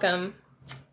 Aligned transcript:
welcome. 0.00 0.34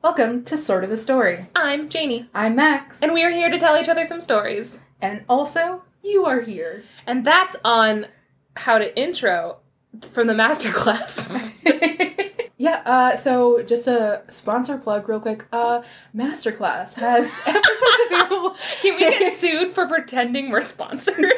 Welcome 0.02 0.44
to 0.46 0.58
Sort 0.58 0.84
of 0.84 0.90
the 0.90 0.98
Story. 0.98 1.48
I'm 1.56 1.90
Janey, 1.90 2.28
I'm 2.34 2.56
Max. 2.56 3.04
and 3.04 3.14
we 3.14 3.24
are 3.24 3.30
here 3.30 3.52
to 3.52 3.60
tell 3.60 3.78
each 3.78 3.88
other 3.88 4.04
some 4.04 4.24
stories. 4.24 4.80
and 5.00 5.24
also, 5.30 5.84
you 6.02 6.26
are 6.26 6.42
here. 6.42 6.84
And 7.06 7.24
that's 7.24 7.56
on 7.64 8.08
how 8.56 8.80
to 8.80 8.98
intro 9.00 9.58
from 10.02 10.26
the 10.26 10.34
masterclass. 10.34 11.30
yeah, 12.58 12.82
uh, 12.84 13.16
so 13.16 13.62
just 13.62 13.86
a 13.86 14.24
sponsor 14.28 14.76
plug 14.80 15.08
real 15.08 15.20
quick. 15.20 15.46
Uh, 15.52 15.84
Masterclass 16.16 16.96
has 16.96 17.32
episodes 17.46 17.98
available. 18.10 18.56
Can 18.82 18.96
we 18.96 19.02
get 19.02 19.34
sued 19.34 19.76
for 19.76 19.88
pretending 19.88 20.50
we're 20.50 20.62
sponsored? 20.62 21.32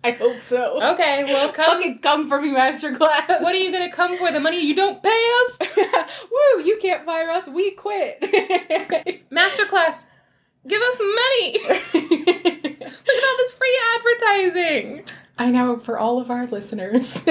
I 0.04 0.12
hope 0.12 0.40
so. 0.40 0.82
okay, 0.94 1.24
well, 1.24 1.52
come. 1.52 1.66
Fucking 1.66 1.98
come 1.98 2.28
for 2.28 2.40
me, 2.40 2.50
Masterclass. 2.52 3.42
What 3.42 3.54
are 3.54 3.58
you 3.58 3.70
gonna 3.70 3.92
come 3.92 4.16
for? 4.16 4.32
The 4.32 4.40
money 4.40 4.60
you 4.64 4.74
don't 4.74 5.02
pay 5.02 5.28
us? 5.44 5.58
Woo, 5.76 6.62
you 6.62 6.78
can't 6.80 7.04
fire 7.04 7.28
us, 7.30 7.46
we 7.48 7.72
quit. 7.72 8.20
Masterclass, 9.30 10.06
give 10.66 10.80
us 10.82 10.98
money. 11.00 11.58
Look 11.68 13.16
at 13.16 13.24
all 13.24 13.36
this 13.38 13.52
free 13.54 13.80
advertising. 13.96 15.04
I 15.38 15.50
know, 15.50 15.78
for 15.78 15.98
all 15.98 16.20
of 16.20 16.30
our 16.30 16.46
listeners. 16.46 17.26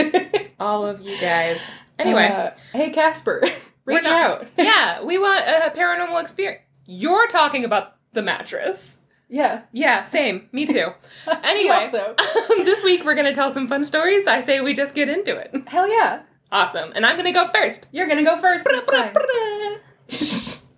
All 0.59 0.85
of 0.85 1.01
you 1.01 1.19
guys. 1.19 1.71
Anyway, 1.97 2.27
Uh, 2.27 2.51
hey, 2.73 2.89
Casper, 2.91 3.43
reach 3.85 4.03
not- 4.03 4.11
out. 4.41 4.47
yeah, 4.57 5.03
we 5.03 5.17
want 5.17 5.41
a 5.47 5.71
paranormal 5.75 6.21
experience. 6.21 6.61
You're 6.85 7.27
talking 7.27 7.63
about 7.65 7.95
the 8.13 8.21
mattress. 8.21 9.01
Yeah. 9.29 9.61
Yeah, 9.71 10.03
same. 10.05 10.49
Me 10.51 10.65
too. 10.65 10.87
Anyway, 11.43 11.75
also. 11.75 12.15
this 12.63 12.83
week 12.83 13.05
we're 13.05 13.15
gonna 13.15 13.35
tell 13.35 13.51
some 13.51 13.67
fun 13.67 13.83
stories. 13.83 14.25
I 14.27 14.39
say 14.41 14.59
we 14.61 14.73
just 14.73 14.95
get 14.95 15.07
into 15.09 15.35
it. 15.37 15.53
Hell 15.67 15.87
yeah. 15.87 16.23
Awesome. 16.51 16.91
And 16.95 17.05
I'm 17.05 17.15
gonna 17.15 17.31
go 17.31 17.49
first. 17.53 17.87
You're 17.91 18.07
gonna 18.07 18.23
go 18.23 18.39
first 18.39 18.63
this 18.65 18.85
time. 18.85 19.13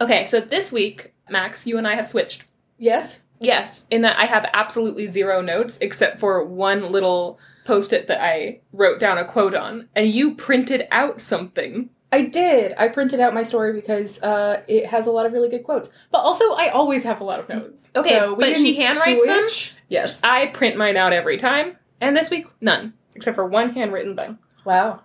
Okay, 0.00 0.26
so 0.26 0.40
this 0.40 0.72
week, 0.72 1.14
Max, 1.30 1.64
you 1.64 1.78
and 1.78 1.86
I 1.86 1.94
have 1.94 2.06
switched. 2.08 2.44
yes? 2.78 3.20
Yes, 3.38 3.86
in 3.90 4.02
that 4.02 4.18
I 4.18 4.26
have 4.26 4.48
absolutely 4.52 5.08
zero 5.08 5.40
notes 5.42 5.78
except 5.80 6.20
for 6.20 6.44
one 6.44 6.92
little 6.92 7.40
post 7.64 7.92
it 7.92 8.06
that 8.06 8.20
I 8.22 8.60
wrote 8.72 9.00
down 9.00 9.18
a 9.18 9.24
quote 9.24 9.54
on, 9.54 9.88
and 9.96 10.08
you 10.08 10.34
printed 10.36 10.86
out 10.92 11.20
something. 11.20 11.90
I 12.12 12.26
did. 12.26 12.74
I 12.76 12.88
printed 12.88 13.20
out 13.20 13.32
my 13.32 13.42
story 13.42 13.72
because 13.72 14.22
uh, 14.22 14.62
it 14.68 14.86
has 14.86 15.06
a 15.06 15.10
lot 15.10 15.24
of 15.24 15.32
really 15.32 15.48
good 15.48 15.64
quotes. 15.64 15.88
But 16.10 16.18
also, 16.18 16.52
I 16.52 16.68
always 16.68 17.04
have 17.04 17.22
a 17.22 17.24
lot 17.24 17.40
of 17.40 17.48
notes. 17.48 17.88
Okay, 17.96 18.10
so 18.10 18.36
but 18.36 18.54
she 18.56 18.78
handwrites 18.78 19.24
them? 19.24 19.46
Yes. 19.88 20.20
I 20.22 20.48
print 20.48 20.76
mine 20.76 20.98
out 20.98 21.14
every 21.14 21.38
time, 21.38 21.78
and 22.00 22.14
this 22.14 22.28
week, 22.28 22.46
none, 22.60 22.92
except 23.14 23.34
for 23.34 23.46
one 23.46 23.70
handwritten 23.70 24.14
thing. 24.14 24.38
Wow. 24.64 25.00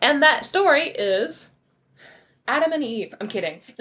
And 0.00 0.22
that 0.22 0.46
story 0.46 0.90
is 0.90 1.50
Adam 2.48 2.72
and 2.72 2.84
Eve. 2.84 3.14
I'm 3.20 3.28
kidding. 3.28 3.60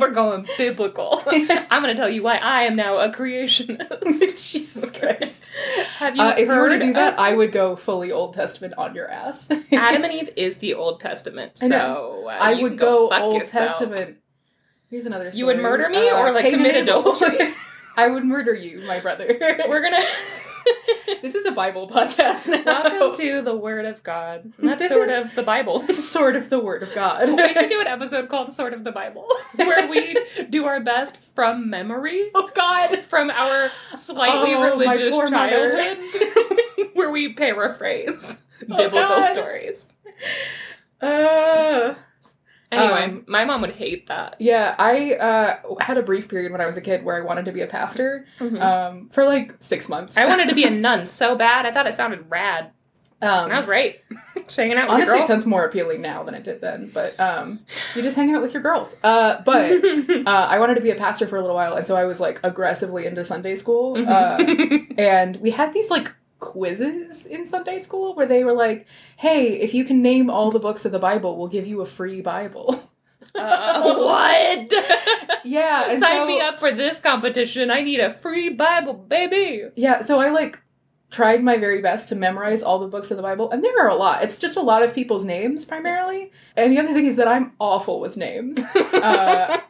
We're 0.00 0.10
going 0.10 0.46
biblical. 0.58 1.22
I'm 1.26 1.82
going 1.82 1.94
to 1.94 1.94
tell 1.94 2.08
you 2.08 2.22
why 2.22 2.36
I 2.36 2.62
am 2.62 2.76
now 2.76 2.98
a 2.98 3.10
creationist. 3.10 4.50
Jesus 4.50 4.90
Christ. 4.90 5.48
Have 5.98 6.16
you 6.16 6.22
Uh, 6.22 6.34
if 6.36 6.48
you 6.48 6.54
were 6.54 6.68
to 6.68 6.78
do 6.78 6.92
that, 6.92 7.14
of- 7.14 7.18
I 7.18 7.34
would 7.34 7.52
go 7.52 7.76
fully 7.76 8.12
Old 8.12 8.34
Testament 8.34 8.74
on 8.76 8.94
your 8.94 9.10
ass. 9.10 9.48
Adam 9.72 10.04
and 10.04 10.12
Eve 10.12 10.30
is 10.36 10.58
the 10.58 10.74
Old 10.74 11.00
Testament, 11.00 11.58
so 11.58 12.26
uh, 12.28 12.30
I 12.30 12.54
would 12.60 12.76
go, 12.78 13.08
fuck 13.10 13.22
Old 13.22 13.40
yourself. 13.40 13.78
Testament. 13.78 14.18
Here's 14.90 15.06
another 15.06 15.30
story. 15.30 15.38
You 15.40 15.46
would 15.46 15.58
murder 15.58 15.88
me 15.88 16.08
Uh, 16.10 16.16
or 16.18 16.32
like 16.32 16.44
Cain 16.44 16.54
commit 16.58 16.76
adultery? 16.76 17.54
I 17.96 18.08
would 18.08 18.24
murder 18.24 18.54
you, 18.54 18.80
my 18.86 19.00
brother. 19.00 19.26
We're 19.68 19.82
gonna. 19.82 20.02
this 21.22 21.34
is 21.34 21.44
a 21.46 21.52
Bible 21.52 21.88
podcast 21.88 22.48
now. 22.64 22.82
Welcome 22.84 23.16
to 23.20 23.42
the 23.42 23.54
Word 23.56 23.84
of 23.84 24.02
God. 24.02 24.52
And 24.58 24.68
That's 24.68 24.80
This 24.80 24.90
sort 24.92 25.10
of 25.10 25.34
the 25.34 25.42
Bible. 25.42 25.86
sort 25.92 26.36
of 26.36 26.50
the 26.50 26.58
Word 26.58 26.82
of 26.82 26.94
God. 26.94 27.28
we 27.28 27.54
should 27.54 27.70
do 27.70 27.80
an 27.80 27.86
episode 27.86 28.28
called 28.28 28.52
"Sort 28.52 28.72
of 28.74 28.84
the 28.84 28.92
Bible," 28.92 29.28
where 29.56 29.88
we 29.88 30.16
do 30.50 30.64
our 30.66 30.80
best 30.80 31.18
from 31.34 31.70
memory. 31.70 32.30
oh 32.34 32.50
God. 32.54 33.04
from 33.04 33.30
our 33.30 33.70
slightly 33.94 34.54
Oh, 34.54 34.62
religious 34.62 35.16
childhoods, 35.16 36.16
where 36.94 37.10
we 37.10 37.32
paraphrase 37.34 38.36
Oh, 38.70 38.76
biblical 38.76 39.08
God. 39.18 39.32
stories. 39.32 39.86
Uh, 41.00 41.94
Anyway, 42.76 43.04
Um, 43.04 43.24
my 43.26 43.44
mom 43.44 43.60
would 43.62 43.72
hate 43.72 44.06
that. 44.08 44.36
yeah, 44.38 44.74
I 44.78 45.14
uh, 45.14 45.56
had 45.80 45.96
a 45.98 46.02
brief 46.02 46.28
period 46.28 46.52
when 46.52 46.60
I 46.60 46.66
was 46.66 46.76
a 46.76 46.80
kid 46.80 47.04
where 47.04 47.16
I 47.16 47.20
wanted 47.24 47.44
to 47.46 47.52
be 47.52 47.60
a 47.62 47.66
pastor 47.66 48.26
Mhm. 48.40 48.60
um, 48.60 49.08
for 49.10 49.24
like 49.24 49.54
six 49.60 49.88
months. 49.88 50.16
I 50.16 50.26
wanted 50.26 50.48
to 50.48 50.54
be 50.54 50.64
a 50.64 50.70
nun 50.86 51.06
so 51.06 51.36
bad. 51.36 51.66
I 51.66 51.72
thought 51.72 51.86
it 51.86 51.94
sounded 51.94 52.26
rad. 52.28 52.70
um, 53.22 53.44
And 53.46 53.52
I 53.54 53.58
was 53.58 53.66
right. 53.66 54.00
Just 54.44 54.56
hanging 54.58 54.76
out 54.76 54.88
with 54.88 54.94
honestly, 54.96 55.18
it 55.20 55.26
sounds 55.26 55.46
more 55.46 55.64
appealing 55.64 56.02
now 56.02 56.22
than 56.22 56.34
it 56.34 56.44
did 56.44 56.60
then. 56.60 56.90
But 56.92 57.18
um, 57.18 57.60
you 57.94 58.02
just 58.02 58.14
hang 58.14 58.32
out 58.34 58.42
with 58.42 58.52
your 58.52 58.62
girls. 58.62 58.94
Uh, 59.02 59.40
but 59.44 59.72
uh, 60.10 60.22
I 60.26 60.58
wanted 60.60 60.74
to 60.74 60.82
be 60.82 60.90
a 60.90 60.94
pastor 60.94 61.26
for 61.26 61.36
a 61.36 61.40
little 61.40 61.56
while, 61.56 61.74
and 61.74 61.86
so 61.86 61.96
I 61.96 62.04
was 62.04 62.20
like 62.20 62.38
aggressively 62.44 63.06
into 63.06 63.24
Sunday 63.24 63.56
school. 63.56 63.96
Uh, 63.96 64.36
Mhm. 64.38 64.98
and 64.98 65.36
we 65.38 65.50
had 65.50 65.72
these 65.72 65.90
like 65.90 66.12
quizzes 66.38 67.24
in 67.26 67.46
Sunday 67.46 67.78
school 67.78 68.14
where 68.14 68.26
they 68.26 68.44
were 68.44 68.52
like, 68.52 68.86
"Hey, 69.16 69.54
if 69.60 69.74
you 69.74 69.84
can 69.84 70.02
name 70.02 70.28
all 70.30 70.50
the 70.50 70.58
books 70.58 70.84
of 70.84 70.92
the 70.92 70.98
Bible, 70.98 71.36
we'll 71.36 71.48
give 71.48 71.66
you 71.66 71.80
a 71.80 71.86
free 71.86 72.20
Bible." 72.20 72.82
Uh, 73.34 73.82
what? 73.98 74.72
yeah, 75.44 75.82
Sign 75.88 76.00
so- 76.00 76.26
me 76.26 76.40
up 76.40 76.58
for 76.58 76.72
this 76.72 76.98
competition. 76.98 77.70
I 77.70 77.82
need 77.82 78.00
a 78.00 78.14
free 78.14 78.48
Bible, 78.48 78.94
baby. 78.94 79.64
Yeah, 79.74 80.00
so 80.00 80.20
I 80.20 80.30
like 80.30 80.58
tried 81.10 81.42
my 81.44 81.58
very 81.58 81.82
best 81.82 82.08
to 82.08 82.14
memorize 82.14 82.62
all 82.62 82.78
the 82.78 82.88
books 82.88 83.10
of 83.10 83.18
the 83.18 83.22
Bible, 83.22 83.50
and 83.50 83.62
there 83.62 83.78
are 83.84 83.88
a 83.90 83.94
lot. 83.94 84.22
It's 84.22 84.38
just 84.38 84.56
a 84.56 84.62
lot 84.62 84.82
of 84.82 84.94
people's 84.94 85.24
names 85.26 85.66
primarily. 85.66 86.32
And 86.56 86.72
the 86.72 86.78
other 86.78 86.94
thing 86.94 87.06
is 87.06 87.16
that 87.16 87.28
I'm 87.28 87.52
awful 87.58 88.00
with 88.00 88.16
names. 88.16 88.58
Uh, 88.96 89.60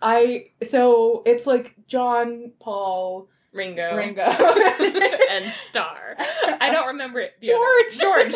I 0.00 0.50
so 0.64 1.22
it's 1.26 1.46
like 1.46 1.74
John, 1.88 2.52
Paul, 2.60 3.28
Ringo. 3.56 3.96
Ringo, 3.96 4.22
and 5.30 5.50
Star. 5.52 6.16
I 6.60 6.70
don't 6.70 6.88
remember 6.88 7.20
it. 7.20 7.32
the 7.40 7.52
other- 7.52 7.58
George. 7.90 7.98
George. 8.32 8.34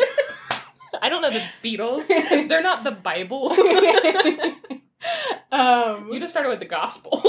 I 1.01 1.07
don't 1.09 1.21
know 1.21 1.31
the 1.31 1.43
Beatles. 1.63 2.07
They're 2.49 2.61
not 2.61 2.83
the 2.83 2.91
Bible. 2.91 3.51
um, 5.51 6.09
You 6.11 6.19
just 6.19 6.31
started 6.33 6.49
with 6.49 6.59
the 6.59 6.65
gospel. 6.65 7.21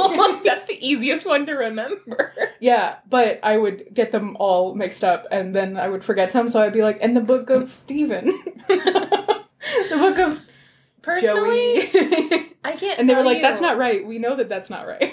That's 0.45 0.65
the 0.65 0.77
easiest 0.81 1.25
one 1.27 1.47
to 1.47 1.53
remember. 1.53 2.33
yeah, 2.61 2.97
but 3.09 3.39
I 3.43 3.57
would 3.57 3.87
get 3.95 4.11
them 4.13 4.37
all 4.41 4.75
mixed 4.75 5.05
up, 5.05 5.27
and 5.31 5.55
then 5.55 5.77
I 5.77 5.89
would 5.89 6.05
forget 6.05 6.33
some. 6.33 6.49
So 6.49 6.61
I'd 6.63 6.73
be 6.73 6.83
like, 6.83 6.99
"And 7.01 7.17
the 7.17 7.21
book 7.21 7.51
of 7.51 7.73
Stephen, 7.73 8.27
the 8.69 9.45
book 9.93 10.19
of 10.19 10.41
Personally, 11.03 11.81
I 12.65 12.73
can't. 12.77 12.99
and 13.01 13.11
they 13.11 13.15
were 13.15 13.25
like, 13.25 13.37
you- 13.39 13.43
"That's 13.43 13.61
not 13.61 13.77
right. 13.77 14.07
We 14.07 14.19
know 14.19 14.37
that 14.37 14.49
that's 14.49 14.71
not 14.71 14.87
right." 14.87 15.13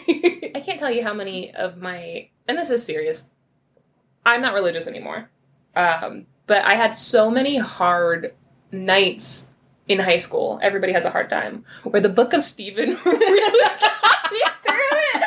I 0.56 0.62
can't 0.64 0.80
tell 0.80 0.92
you 0.92 1.04
how 1.04 1.14
many 1.14 1.54
of 1.54 1.78
my, 1.78 2.30
and 2.48 2.58
this 2.58 2.70
is 2.70 2.84
serious. 2.86 3.30
I'm 4.26 4.42
not 4.42 4.54
religious 4.54 4.88
anymore, 4.88 5.30
um, 5.76 6.28
but 6.48 6.64
I 6.64 6.76
had 6.76 6.98
so 6.98 7.30
many 7.32 7.58
hard 7.58 8.34
nights 8.72 9.52
in 9.88 10.00
high 10.00 10.18
school. 10.20 10.60
Everybody 10.62 10.94
has 10.94 11.06
a 11.06 11.10
hard 11.10 11.30
time. 11.30 11.66
Where 11.84 12.02
the 12.02 12.10
Book 12.10 12.34
of 12.34 12.44
Stephen 12.44 12.90
really 13.06 13.60
got 13.60 14.32
me 14.32 14.42
through 14.64 15.00
it. 15.16 15.24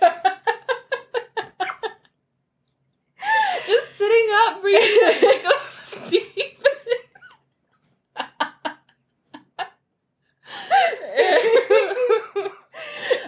Just 3.66 3.96
sitting 3.96 4.28
up 4.46 4.62
reading 4.62 5.00
the 5.00 5.40
Book 5.44 5.54
of 5.54 5.60
Stephen. 5.70 6.28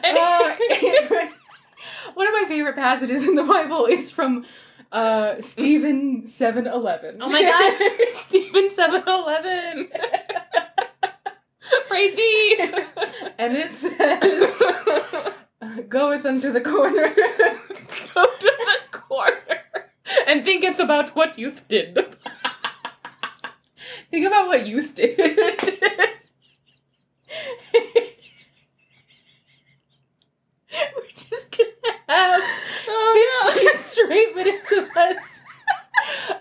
Uh, 0.05 0.57
one 2.15 2.27
of 2.29 2.35
my 2.35 2.43
favorite 2.55 2.77
passages 2.77 3.27
in 3.27 3.35
the 3.35 3.43
Bible 3.43 3.87
is 3.87 4.13
from 4.13 4.45
uh, 4.93 5.41
Stephen 5.41 6.25
seven 6.25 6.69
eleven. 6.69 7.21
Oh 7.21 7.29
my 7.29 7.43
god, 7.43 8.15
Stephen 8.15 8.69
7-Eleven. 8.69 9.89
Praise 11.89 12.15
be. 12.15 12.57
and 13.39 13.57
it 13.57 13.75
says, 13.75 14.63
"Goeth 15.89 16.25
unto 16.25 16.53
the 16.53 16.61
corner." 16.61 17.09
Go 18.15 18.25
to 18.25 18.41
the 18.41 18.79
corner 18.93 19.65
and 20.29 20.45
think 20.45 20.63
it's 20.63 20.79
about 20.79 21.17
what 21.17 21.37
youth 21.37 21.67
did. 21.67 21.99
Think 24.13 24.27
about 24.27 24.47
what 24.47 24.65
youth 24.65 24.95
did. 24.95 25.19
We're 30.97 31.09
just 31.17 31.57
have 32.15 32.43
Oh 32.89 33.53
15 33.55 33.79
straight 33.79 34.37
minutes 34.37 34.73
of 34.73 34.89
us 34.97 35.41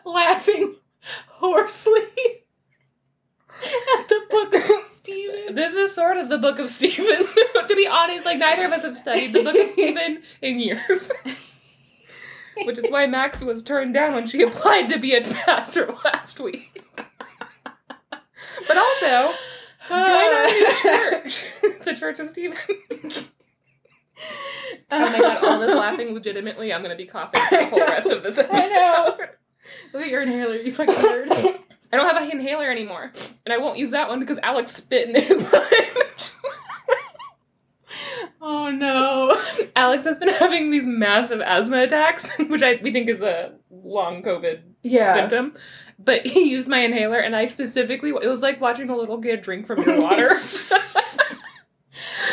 laughing 0.06 0.76
hoarsely 1.28 2.44
at 4.00 4.08
the 4.08 4.22
book 4.30 4.54
of 4.54 4.88
Stephen. 4.88 5.56
This 5.56 5.76
is 5.76 5.94
sort 5.94 6.18
of 6.18 6.30
the 6.30 6.38
Book 6.38 6.60
of 6.60 6.70
Stephen. 6.70 7.28
to 7.68 7.76
be 7.76 7.88
honest, 7.88 8.26
like 8.26 8.38
neither 8.38 8.66
of 8.66 8.72
us 8.72 8.84
have 8.84 8.98
studied 8.98 9.34
the 9.34 9.44
Book 9.44 9.56
of 9.56 9.72
Stephen 9.72 10.22
in 10.42 10.60
years. 10.60 11.12
Which 12.66 12.78
is 12.78 12.86
why 12.90 13.08
Max 13.08 13.42
was 13.42 13.64
turned 13.64 13.94
down 13.94 14.14
when 14.14 14.28
she 14.28 14.42
applied 14.44 14.88
to 14.90 15.00
be 15.00 15.16
a 15.16 15.22
pastor 15.22 15.94
last 16.06 16.40
week. 16.40 16.84
but 18.68 18.78
also, 18.78 19.34
Join 19.90 20.00
our 20.00 20.46
new 20.46 20.74
church, 20.82 21.46
the 21.84 21.94
Church 21.94 22.20
of 22.20 22.30
Stephen. 22.30 22.58
Oh 24.94 25.12
my 25.12 25.20
god, 25.20 25.44
all 25.44 25.60
this 25.60 25.76
laughing 25.76 26.14
legitimately, 26.14 26.74
I'm 26.74 26.82
gonna 26.82 26.96
be 26.96 27.06
coughing 27.06 27.42
for 27.50 27.58
the 27.58 27.66
whole 27.68 27.80
rest 27.80 28.08
of 28.10 28.24
this 28.24 28.38
episode. 28.38 28.56
I 28.62 28.66
know. 28.68 29.18
Look 29.94 30.04
at 30.04 30.10
your 30.10 30.22
inhaler, 30.22 30.56
you 30.56 30.74
fucking 30.74 30.94
nerd. 30.96 31.32
I 31.92 31.98
don't 31.98 32.08
have 32.10 32.22
an 32.22 32.32
inhaler 32.32 32.70
anymore, 32.70 33.12
and 33.46 33.54
I 33.54 33.58
won't 33.58 33.78
use 33.78 33.92
that 33.92 34.10
one 34.10 34.20
because 34.20 34.40
Alex 34.44 34.74
spit 34.74 35.10
in 35.10 35.16
it. 35.18 36.32
oh 38.42 38.70
no. 38.72 39.40
Alex 39.76 40.06
has 40.06 40.18
been 40.20 40.30
having 40.30 40.72
these 40.72 40.86
massive 40.86 41.42
asthma 41.42 41.84
attacks, 41.84 42.32
which 42.40 42.62
I 42.64 42.80
we 42.82 42.92
think 42.92 43.10
is 43.10 43.22
a 43.22 43.54
long 43.72 44.24
COVID 44.24 44.62
Yeah. 44.82 45.14
symptom. 45.16 45.54
But 46.00 46.26
he 46.26 46.50
used 46.50 46.68
my 46.68 46.80
inhaler, 46.80 47.20
and 47.20 47.36
I 47.36 47.46
specifically 47.46 48.10
it 48.10 48.28
was 48.28 48.42
like 48.42 48.60
watching 48.60 48.90
a 48.90 48.98
little 48.98 49.20
kid 49.22 49.42
drink 49.42 49.66
from 49.68 49.84
your 49.84 50.02
water. 50.02 50.32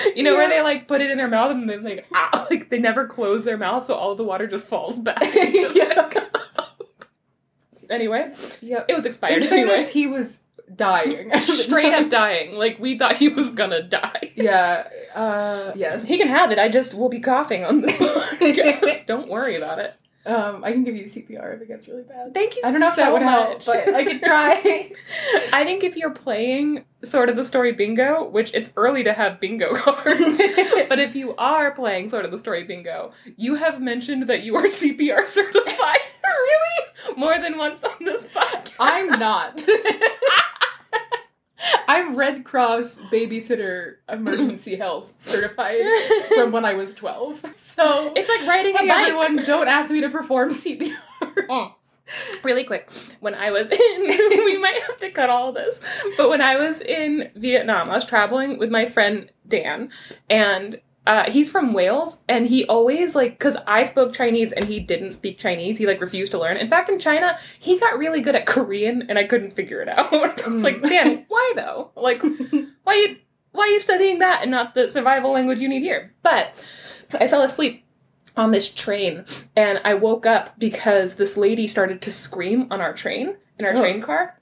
you 0.16 0.22
know 0.22 0.34
where 0.34 0.48
they 0.48 0.60
like 0.62 0.86
put 0.88 1.00
it 1.00 1.10
in 1.10 1.18
their 1.18 1.28
mouth 1.28 1.50
and 1.50 1.68
then 1.68 1.82
like 1.82 2.06
ah, 2.14 2.46
like 2.50 2.68
they 2.70 2.78
never 2.78 3.06
close 3.06 3.44
their 3.44 3.56
mouth, 3.58 3.86
so 3.86 3.94
all 3.94 4.14
the 4.14 4.24
water 4.24 4.46
just 4.46 4.66
falls 4.66 4.98
back. 4.98 5.22
Yeah. 5.34 6.08
anyway, 7.90 8.32
Yep. 8.60 8.86
it 8.88 8.94
was 8.94 9.04
expired 9.06 9.42
In 9.42 9.48
fairness, 9.48 9.72
anyway. 9.74 9.90
he 9.92 10.06
was 10.06 10.40
dying. 10.74 11.30
Straight 11.40 11.92
up 11.92 12.08
dying. 12.10 12.54
Like 12.54 12.78
we 12.78 12.96
thought 12.98 13.16
he 13.16 13.28
was 13.28 13.50
gonna 13.50 13.82
die. 13.82 14.32
Yeah. 14.36 14.88
Uh 15.14 15.72
yes. 15.74 16.06
He 16.06 16.16
can 16.18 16.28
have 16.28 16.50
it. 16.52 16.58
I 16.58 16.68
just 16.68 16.94
will 16.94 17.08
be 17.08 17.20
coughing 17.20 17.64
on 17.64 17.80
the 17.82 17.88
podcast. 17.88 19.06
Don't 19.06 19.28
worry 19.28 19.56
about 19.56 19.78
it. 19.80 19.94
Um 20.26 20.62
I 20.64 20.72
can 20.72 20.84
give 20.84 20.94
you 20.94 21.04
CPR 21.04 21.56
if 21.56 21.62
it 21.62 21.68
gets 21.68 21.88
really 21.88 22.02
bad. 22.02 22.34
Thank 22.34 22.56
you. 22.56 22.62
I 22.64 22.70
don't 22.70 22.80
know 22.80 22.88
if 22.88 22.96
that 22.96 23.12
would 23.12 23.22
help, 23.22 23.64
but 23.64 23.94
I 23.94 24.04
could 24.04 24.22
try. 24.22 24.92
I 25.52 25.64
think 25.64 25.82
if 25.82 25.96
you're 25.96 26.10
playing 26.10 26.84
sort 27.02 27.28
of 27.30 27.36
the 27.36 27.44
story 27.44 27.72
bingo, 27.72 28.28
which 28.28 28.52
it's 28.52 28.72
early 28.76 29.02
to 29.04 29.12
have 29.14 29.40
bingo 29.40 29.74
cards, 29.76 30.38
but 30.88 30.98
if 30.98 31.16
you 31.16 31.34
are 31.36 31.70
playing 31.70 32.10
sort 32.10 32.24
of 32.24 32.30
the 32.30 32.38
story 32.38 32.64
bingo, 32.64 33.12
you 33.36 33.54
have 33.54 33.80
mentioned 33.80 34.24
that 34.28 34.42
you 34.42 34.56
are 34.56 34.66
CPR 34.66 35.26
certified. 35.26 35.98
really? 36.24 37.16
More 37.16 37.38
than 37.38 37.56
once 37.56 37.82
on 37.82 37.96
this 38.04 38.26
podcast. 38.26 38.72
I'm 38.78 39.08
not. 39.18 39.64
I'm 41.88 42.16
Red 42.16 42.44
Cross 42.44 43.00
babysitter 43.12 43.96
emergency 44.08 44.76
health 44.84 45.12
certified 45.18 45.80
from 46.34 46.52
when 46.52 46.64
I 46.64 46.74
was 46.74 46.94
12. 46.94 47.44
So 47.56 48.12
It's 48.16 48.28
like 48.28 48.48
riding 48.48 48.74
a 48.76 48.78
bike. 48.86 48.90
everyone, 49.08 49.36
don't 49.44 49.68
ask 49.68 49.90
me 49.90 50.00
to 50.00 50.08
perform 50.10 50.50
CPR. 50.50 50.96
Mm. 51.50 51.74
Really 52.42 52.64
quick, 52.64 52.90
when 53.20 53.34
I 53.36 53.50
was 53.52 53.70
in, 53.70 54.00
we 54.44 54.58
might 54.58 54.80
have 54.82 54.98
to 54.98 55.10
cut 55.10 55.30
all 55.30 55.52
this, 55.52 55.80
but 56.16 56.28
when 56.28 56.40
I 56.40 56.56
was 56.56 56.80
in 56.80 57.30
Vietnam, 57.36 57.88
I 57.88 57.94
was 57.94 58.04
traveling 58.04 58.58
with 58.58 58.68
my 58.70 58.86
friend 58.86 59.30
Dan, 59.46 59.90
and 60.28 60.80
uh, 61.06 61.30
he's 61.30 61.50
from 61.50 61.72
Wales, 61.72 62.22
and 62.28 62.46
he 62.46 62.64
always 62.66 63.14
like 63.14 63.32
because 63.38 63.56
I 63.66 63.84
spoke 63.84 64.12
Chinese 64.12 64.52
and 64.52 64.66
he 64.66 64.78
didn't 64.80 65.12
speak 65.12 65.38
Chinese. 65.38 65.78
He 65.78 65.86
like 65.86 66.00
refused 66.00 66.32
to 66.32 66.38
learn. 66.38 66.56
In 66.56 66.68
fact, 66.68 66.88
in 66.90 66.98
China, 66.98 67.38
he 67.58 67.78
got 67.78 67.98
really 67.98 68.20
good 68.20 68.36
at 68.36 68.46
Korean, 68.46 69.02
and 69.08 69.18
I 69.18 69.24
couldn't 69.24 69.52
figure 69.52 69.80
it 69.80 69.88
out. 69.88 70.12
I 70.44 70.48
was 70.48 70.62
like, 70.62 70.76
Mm. 70.76 70.88
Dan, 70.88 71.24
why 71.28 71.52
though? 71.56 71.90
Like, 71.96 72.22
why 72.84 72.94
you 72.94 73.16
why 73.52 73.64
are 73.64 73.68
you 73.68 73.80
studying 73.80 74.18
that 74.20 74.42
and 74.42 74.50
not 74.50 74.74
the 74.74 74.88
survival 74.88 75.32
language 75.32 75.60
you 75.60 75.68
need 75.68 75.82
here? 75.82 76.12
But 76.22 76.52
I 77.12 77.26
fell 77.28 77.42
asleep 77.42 77.84
on 78.36 78.52
this 78.52 78.70
train 78.72 79.24
and 79.56 79.80
I 79.84 79.94
woke 79.94 80.24
up 80.24 80.56
because 80.58 81.16
this 81.16 81.36
lady 81.36 81.66
started 81.66 82.00
to 82.02 82.12
scream 82.12 82.68
on 82.70 82.80
our 82.80 82.92
train 82.92 83.36
in 83.58 83.64
our 83.64 83.72
Oh. 83.72 83.80
train 83.80 84.00
car. 84.00 84.38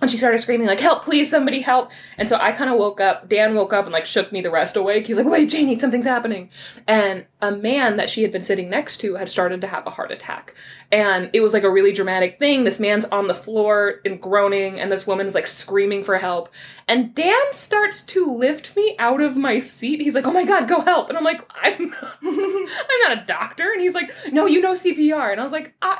And 0.00 0.08
she 0.08 0.16
started 0.16 0.40
screaming 0.40 0.66
like, 0.66 0.78
"Help! 0.78 1.02
Please, 1.02 1.28
somebody 1.28 1.60
help!" 1.60 1.90
And 2.16 2.28
so 2.28 2.36
I 2.40 2.52
kind 2.52 2.70
of 2.70 2.78
woke 2.78 3.00
up. 3.00 3.28
Dan 3.28 3.54
woke 3.56 3.72
up 3.72 3.84
and 3.84 3.92
like 3.92 4.04
shook 4.04 4.30
me 4.30 4.40
the 4.40 4.50
rest 4.50 4.76
awake. 4.76 5.06
He's 5.08 5.16
like, 5.16 5.26
"Wait, 5.26 5.50
Janey, 5.50 5.76
something's 5.78 6.06
happening!" 6.06 6.50
And 6.86 7.26
a 7.42 7.50
man 7.50 7.96
that 7.96 8.08
she 8.08 8.22
had 8.22 8.30
been 8.30 8.44
sitting 8.44 8.70
next 8.70 8.98
to 8.98 9.16
had 9.16 9.28
started 9.28 9.60
to 9.62 9.66
have 9.66 9.86
a 9.86 9.90
heart 9.90 10.12
attack, 10.12 10.54
and 10.92 11.30
it 11.32 11.40
was 11.40 11.52
like 11.52 11.64
a 11.64 11.70
really 11.70 11.92
dramatic 11.92 12.38
thing. 12.38 12.62
This 12.62 12.78
man's 12.78 13.06
on 13.06 13.26
the 13.26 13.34
floor 13.34 14.00
and 14.04 14.22
groaning, 14.22 14.78
and 14.78 14.92
this 14.92 15.06
woman's 15.06 15.34
like 15.34 15.48
screaming 15.48 16.04
for 16.04 16.18
help. 16.18 16.48
And 16.86 17.12
Dan 17.12 17.52
starts 17.52 18.02
to 18.04 18.32
lift 18.32 18.76
me 18.76 18.94
out 19.00 19.20
of 19.20 19.36
my 19.36 19.58
seat. 19.58 20.00
He's 20.00 20.14
like, 20.14 20.26
"Oh 20.28 20.32
my 20.32 20.44
god, 20.44 20.68
go 20.68 20.80
help!" 20.80 21.08
And 21.08 21.18
I'm 21.18 21.24
like, 21.24 21.44
"I'm 21.60 21.90
not, 21.90 22.18
I'm 22.22 23.00
not 23.08 23.18
a 23.18 23.24
doctor." 23.26 23.72
And 23.72 23.80
he's 23.80 23.94
like, 23.94 24.12
"No, 24.30 24.46
you 24.46 24.60
know 24.60 24.74
CPR." 24.74 25.32
And 25.32 25.40
I 25.40 25.44
was 25.44 25.52
like, 25.52 25.74
"I." 25.82 25.98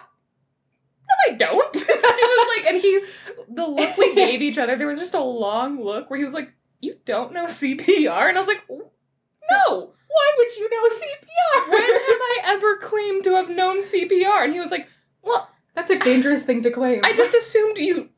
I 1.26 1.32
don't. 1.32 1.74
he 1.76 1.82
was 1.82 2.56
like, 2.56 2.66
and 2.66 2.80
he, 2.80 3.00
the 3.48 3.66
look 3.66 3.96
we 3.96 4.14
gave 4.14 4.42
each 4.42 4.58
other, 4.58 4.76
there 4.76 4.86
was 4.86 4.98
just 4.98 5.14
a 5.14 5.20
long 5.22 5.82
look 5.82 6.10
where 6.10 6.18
he 6.18 6.24
was 6.24 6.34
like, 6.34 6.52
"You 6.80 6.96
don't 7.04 7.32
know 7.32 7.46
CPR," 7.46 8.28
and 8.28 8.36
I 8.36 8.40
was 8.40 8.48
like, 8.48 8.64
"No." 8.68 9.92
Why 10.10 10.34
would 10.38 10.56
you 10.56 10.68
know 10.70 10.88
CPR? 10.88 11.70
When 11.70 11.82
have 11.82 11.92
I 11.92 12.40
ever 12.46 12.76
claimed 12.78 13.24
to 13.24 13.34
have 13.34 13.50
known 13.50 13.82
CPR? 13.82 14.42
And 14.44 14.52
he 14.52 14.58
was 14.58 14.70
like, 14.70 14.88
"Well, 15.22 15.48
That's 15.74 15.90
a 15.90 15.98
dangerous 15.98 16.42
thing 16.42 16.62
to 16.62 16.70
claim. 16.70 17.02
I 17.04 17.12
just 17.12 17.34
assumed 17.34 17.78
you 17.78 18.08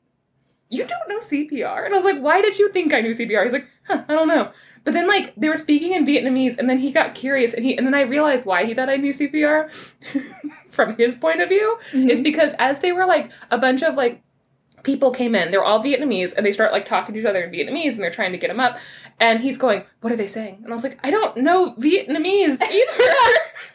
you 0.71 0.87
don't 0.87 1.09
know 1.09 1.19
CPR. 1.19 1.85
And 1.85 1.93
I 1.93 1.97
was 1.97 2.05
like, 2.05 2.21
why 2.21 2.41
did 2.41 2.59
you 2.59 2.71
think 2.73 2.95
I 2.95 3.01
knew 3.01 3.11
CPR? 3.11 3.43
He's 3.43 3.53
like, 3.53 3.67
huh, 3.87 4.05
I 4.09 4.15
don't 4.15 4.29
know. 4.29 4.53
But 4.85 4.95
then 4.95 5.07
like 5.07 5.35
they 5.37 5.49
were 5.49 5.59
speaking 5.59 5.93
in 5.93 6.07
Vietnamese 6.07 6.57
and 6.57 6.71
then 6.71 6.79
he 6.79 6.91
got 6.93 7.15
curious 7.15 7.53
and 7.53 7.65
he 7.65 7.77
and 7.77 7.87
then 7.87 7.95
I 7.95 8.03
realized 8.03 8.47
why 8.47 8.65
he 8.65 8.73
thought 8.73 8.89
I 8.89 8.97
knew 8.97 9.13
CPR 9.13 9.69
from 10.81 10.97
his 10.97 11.17
point 11.17 11.41
of 11.41 11.49
view 11.49 11.79
Mhm. 11.93 12.09
is 12.11 12.21
because 12.21 12.55
as 12.59 12.81
they 12.81 12.93
were 12.93 13.05
like 13.07 13.31
a 13.51 13.59
bunch 13.59 13.83
of 13.83 13.95
like 13.95 14.23
people 14.83 15.11
came 15.11 15.35
in, 15.35 15.51
they're 15.51 15.63
all 15.65 15.83
Vietnamese 15.83 16.35
and 16.37 16.47
they 16.47 16.53
start 16.53 16.73
like 16.73 16.87
talking 16.87 17.13
to 17.15 17.21
each 17.21 17.27
other 17.27 17.43
in 17.43 17.51
Vietnamese 17.53 17.95
and 17.95 18.01
they're 18.03 18.11
trying 18.11 18.33
to 18.33 18.39
get 18.39 18.49
him 18.51 18.61
up 18.61 18.79
and 19.19 19.41
he's 19.41 19.59
going, 19.59 19.85
"What 20.01 20.13
are 20.13 20.17
they 20.17 20.27
saying?" 20.27 20.61
And 20.65 20.69
I 20.69 20.75
was 20.75 20.83
like, 20.85 20.99
"I 21.05 21.11
don't 21.11 21.37
know 21.37 21.73
Vietnamese 21.79 22.61
either." 22.79 23.15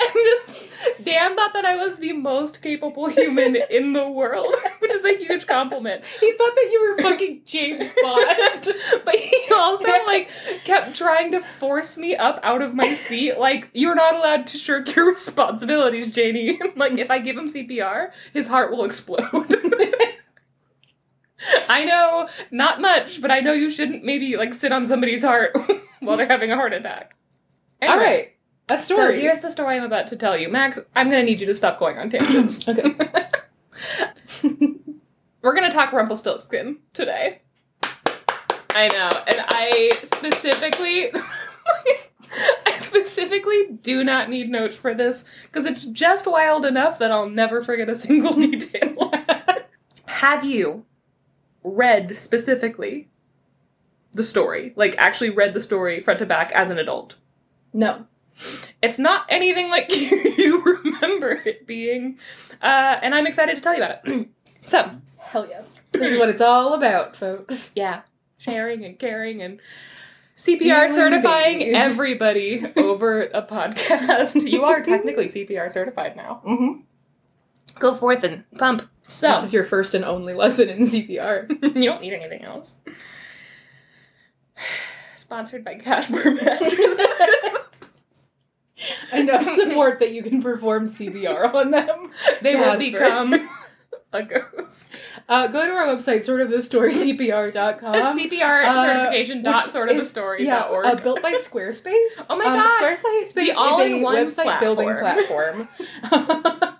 And 0.00 1.04
Dan 1.04 1.36
thought 1.36 1.52
that 1.54 1.64
I 1.64 1.76
was 1.76 1.96
the 1.96 2.12
most 2.12 2.60
capable 2.62 3.08
human 3.08 3.56
in 3.70 3.92
the 3.92 4.08
world, 4.08 4.54
which 4.80 4.92
is 4.92 5.04
a 5.04 5.16
huge 5.16 5.46
compliment. 5.46 6.04
he 6.20 6.32
thought 6.32 6.54
that 6.54 6.68
you 6.72 6.94
were 6.96 7.02
fucking 7.02 7.42
James 7.44 7.92
Bond. 8.02 8.24
But 9.04 9.14
he 9.16 9.42
also 9.54 9.84
like 10.06 10.30
kept 10.64 10.96
trying 10.96 11.30
to 11.32 11.40
force 11.60 11.96
me 11.96 12.16
up 12.16 12.40
out 12.42 12.62
of 12.62 12.74
my 12.74 12.94
seat. 12.94 13.38
Like, 13.38 13.68
you're 13.72 13.94
not 13.94 14.14
allowed 14.16 14.46
to 14.48 14.58
shirk 14.58 14.94
your 14.94 15.12
responsibilities, 15.12 16.08
Janey. 16.10 16.58
like, 16.76 16.92
if 16.98 17.10
I 17.10 17.18
give 17.18 17.36
him 17.36 17.48
CPR, 17.50 18.10
his 18.32 18.48
heart 18.48 18.70
will 18.72 18.84
explode. 18.84 19.20
I 21.68 21.84
know, 21.84 22.28
not 22.50 22.80
much, 22.80 23.20
but 23.20 23.30
I 23.30 23.40
know 23.40 23.52
you 23.52 23.68
shouldn't 23.70 24.04
maybe 24.04 24.36
like 24.36 24.54
sit 24.54 24.70
on 24.72 24.86
somebody's 24.86 25.24
heart 25.24 25.56
while 26.00 26.16
they're 26.16 26.26
having 26.28 26.52
a 26.52 26.56
heart 26.56 26.72
attack. 26.72 27.16
All 27.82 27.88
Anyway, 27.88 28.04
right, 28.04 28.31
a 28.68 28.78
So 28.78 28.94
story. 28.94 29.20
here's 29.20 29.40
the 29.40 29.50
story 29.50 29.76
I'm 29.76 29.82
about 29.84 30.06
to 30.08 30.16
tell 30.16 30.36
you. 30.36 30.48
Max, 30.48 30.78
I'm 30.94 31.10
gonna 31.10 31.22
need 31.22 31.40
you 31.40 31.46
to 31.46 31.54
stop 31.54 31.78
going 31.78 31.98
on 31.98 32.10
tangents. 32.10 32.66
okay. 32.68 32.94
We're 35.42 35.54
gonna 35.54 35.72
talk 35.72 35.92
Rumpelstiltskin 35.92 36.78
today. 36.94 37.42
I 38.74 38.88
know, 38.88 39.10
and 39.26 39.44
I 39.48 39.90
specifically, 40.04 41.10
I 42.66 42.78
specifically 42.78 43.66
do 43.82 44.02
not 44.02 44.30
need 44.30 44.48
notes 44.48 44.78
for 44.78 44.94
this 44.94 45.24
because 45.44 45.66
it's 45.66 45.84
just 45.84 46.26
wild 46.26 46.64
enough 46.64 46.98
that 46.98 47.10
I'll 47.12 47.28
never 47.28 47.62
forget 47.62 47.90
a 47.90 47.96
single 47.96 48.32
detail. 48.40 49.12
Have 50.06 50.44
you 50.44 50.86
read 51.62 52.16
specifically 52.16 53.10
the 54.12 54.24
story? 54.24 54.72
Like, 54.76 54.94
actually 54.96 55.30
read 55.30 55.52
the 55.52 55.60
story 55.60 56.00
front 56.00 56.20
to 56.20 56.26
back 56.26 56.50
as 56.52 56.70
an 56.70 56.78
adult? 56.78 57.16
no. 57.74 58.06
It's 58.82 58.98
not 58.98 59.26
anything 59.28 59.70
like 59.70 59.90
you 60.38 60.62
remember 60.62 61.30
it 61.32 61.66
being, 61.66 62.18
uh, 62.60 62.98
and 63.02 63.14
I'm 63.14 63.26
excited 63.26 63.54
to 63.56 63.60
tell 63.60 63.74
you 63.74 63.82
about 63.82 64.06
it. 64.06 64.28
so, 64.64 64.90
Hell 65.20 65.46
yes. 65.48 65.80
This 65.92 66.12
is 66.12 66.18
what 66.18 66.28
it's 66.28 66.42
all 66.42 66.74
about, 66.74 67.16
folks. 67.16 67.72
yeah, 67.74 68.02
sharing 68.38 68.84
and 68.84 68.98
caring 68.98 69.40
and 69.40 69.60
CPR 70.36 70.88
Stealing 70.88 70.90
certifying 70.90 71.58
babies. 71.60 71.74
everybody 71.76 72.72
over 72.76 73.22
a 73.22 73.42
podcast. 73.42 74.50
You 74.50 74.64
are 74.64 74.82
technically 74.82 75.26
CPR 75.26 75.70
certified 75.70 76.16
now. 76.16 76.42
Mm-hmm. 76.46 76.80
Go 77.78 77.94
forth 77.94 78.24
and 78.24 78.44
pump. 78.58 78.88
So, 79.08 79.28
This 79.36 79.44
is 79.46 79.52
your 79.52 79.64
first 79.64 79.94
and 79.94 80.04
only 80.04 80.32
lesson 80.34 80.68
in 80.68 80.80
CPR. 80.80 81.48
you 81.76 81.84
don't 81.84 82.00
need 82.00 82.14
anything 82.14 82.42
else. 82.42 82.76
Sponsored 85.16 85.64
by 85.64 85.76
Casper 85.76 86.30
Mattress. 86.32 86.96
Enough 89.14 89.42
support 89.56 90.00
that 90.00 90.12
you 90.12 90.22
can 90.22 90.42
perform 90.42 90.88
CPR 90.88 91.52
on 91.54 91.70
them. 91.70 92.10
they 92.40 92.54
will 92.56 92.78
become 92.78 93.48
a 94.12 94.22
ghost. 94.22 95.00
Uh, 95.28 95.46
go 95.46 95.64
to 95.66 95.72
our 95.72 95.86
website, 95.86 96.22
sort 96.24 96.40
of 96.40 96.50
the 96.50 96.62
story 96.62 96.92
CPR.com. 96.92 97.94
CPR 98.18 98.64
uh, 98.64 98.84
certification 98.86 99.42
dot 99.42 99.70
sort 99.70 99.88
of 99.90 99.96
a 99.96 100.00
is- 100.00 100.08
story 100.10 100.44
Yeah, 100.44 100.60
dot 100.60 100.70
org. 100.70 100.86
uh, 100.86 100.94
built 100.96 101.22
by 101.22 101.32
Squarespace. 101.32 102.26
Oh 102.28 102.36
my 102.36 102.44
um, 102.46 102.54
God. 102.54 102.80
Squarespace 102.82 103.32
The 103.34 103.40
is 103.42 103.56
all-in-one 103.56 104.16
a 104.16 104.24
website 104.26 104.60
building 104.60 104.88
platform. 104.98 105.68
platform. 106.08 106.74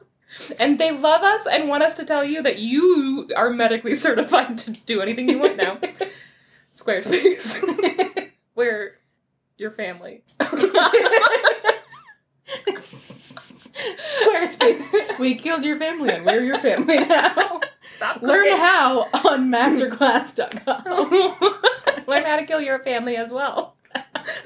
and 0.61 0.78
they 0.78 0.90
love 0.99 1.23
us 1.23 1.47
and 1.47 1.68
want 1.68 1.82
us 1.82 1.94
to 1.94 2.04
tell 2.04 2.25
you 2.25 2.42
that 2.42 2.59
you 2.59 3.28
are 3.37 3.50
medically 3.50 3.94
certified 3.94 4.59
to 4.59 4.71
do 4.73 5.00
anything 5.00 5.28
you 5.28 5.38
want 5.38 5.56
now. 5.56 5.78
Squarespace. 6.76 8.30
We're 8.54 8.99
your 9.59 9.71
family. 9.71 10.25
Squarespace. 14.21 15.18
We 15.18 15.35
killed 15.35 15.64
your 15.64 15.78
family 15.78 16.11
and 16.11 16.26
we're 16.26 16.42
your 16.42 16.59
family 16.59 16.99
now. 16.99 17.61
Stop 17.97 18.23
Learn 18.23 18.56
how 18.56 19.02
on 19.12 19.50
masterclass.com. 19.50 22.04
Learn 22.06 22.25
how 22.25 22.37
to 22.37 22.44
kill 22.44 22.61
your 22.61 22.80
family 22.80 23.16
as 23.16 23.30
well. 23.30 23.76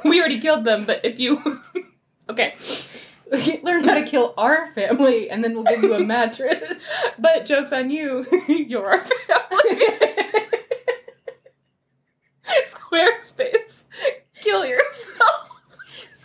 We 0.04 0.20
already 0.20 0.40
killed 0.40 0.64
them, 0.64 0.84
but 0.84 1.04
if 1.04 1.18
you. 1.18 1.60
okay. 2.30 2.54
Learn 3.62 3.84
how 3.84 3.94
to 3.94 4.04
kill 4.04 4.34
our 4.36 4.68
family 4.68 5.28
and 5.28 5.42
then 5.42 5.54
we'll 5.54 5.64
give 5.64 5.82
you 5.82 5.94
a 5.94 6.00
mattress. 6.00 6.80
But 7.18 7.46
joke's 7.46 7.72
on 7.72 7.90
you. 7.90 8.26
You're 8.48 8.86
our 8.86 9.04
family. 9.04 9.86
Squarespace. 12.66 13.82
Kill 14.40 14.64
yourself. 14.64 15.45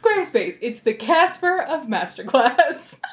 Squarespace. 0.01 0.57
It's 0.61 0.79
the 0.79 0.93
Casper 0.93 1.61
of 1.61 1.87
masterclass. 1.87 2.99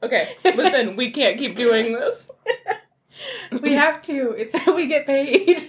Okay, 0.00 0.36
listen, 0.44 0.94
we 0.94 1.10
can't 1.10 1.36
keep 1.38 1.56
doing 1.56 1.92
this. 1.92 2.30
We 3.60 3.72
have 3.72 4.00
to. 4.02 4.30
It's 4.30 4.54
how 4.56 4.76
we 4.76 4.86
get 4.86 5.06
paid. 5.06 5.60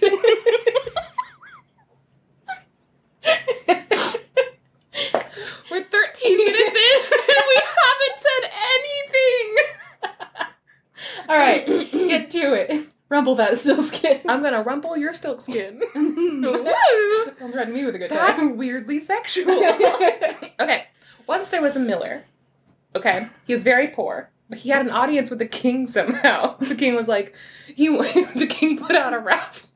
We're 5.70 5.84
13 5.84 6.36
minutes 6.36 6.58
in 6.58 7.00
and 7.12 7.44
we 7.48 7.60
haven't 7.66 8.18
said 8.18 8.50
anything. 8.76 9.56
All 11.28 11.36
right, 11.36 11.66
get 11.90 12.30
to 12.30 12.54
it. 12.54 12.89
Rumble 13.10 13.34
that 13.34 13.58
still 13.58 13.82
skin. 13.82 14.20
I'm 14.28 14.42
gonna 14.42 14.62
rumple 14.62 14.96
your 14.96 15.12
silk 15.12 15.40
skin. 15.42 15.82
Don't 15.94 16.64
threaten 17.52 17.74
me 17.74 17.84
with 17.84 17.96
a 17.96 17.98
good 17.98 18.10
That's 18.10 18.40
time. 18.40 18.56
weirdly 18.56 19.00
sexual. 19.00 19.50
okay, 20.60 20.84
once 21.26 21.48
there 21.48 21.60
was 21.60 21.76
a 21.76 21.80
miller. 21.80 22.22
Okay, 22.94 23.28
he 23.46 23.52
was 23.52 23.62
very 23.62 23.88
poor, 23.88 24.30
but 24.48 24.58
he 24.58 24.70
had 24.70 24.84
an 24.86 24.90
audience 24.90 25.28
with 25.28 25.38
the 25.40 25.46
king 25.46 25.86
somehow. 25.86 26.56
The 26.58 26.74
king 26.74 26.94
was 26.94 27.08
like, 27.08 27.34
he 27.66 27.88
the 27.88 28.46
king 28.48 28.78
put 28.78 28.96
out 28.96 29.12
a 29.12 29.18
raffle 29.18 29.69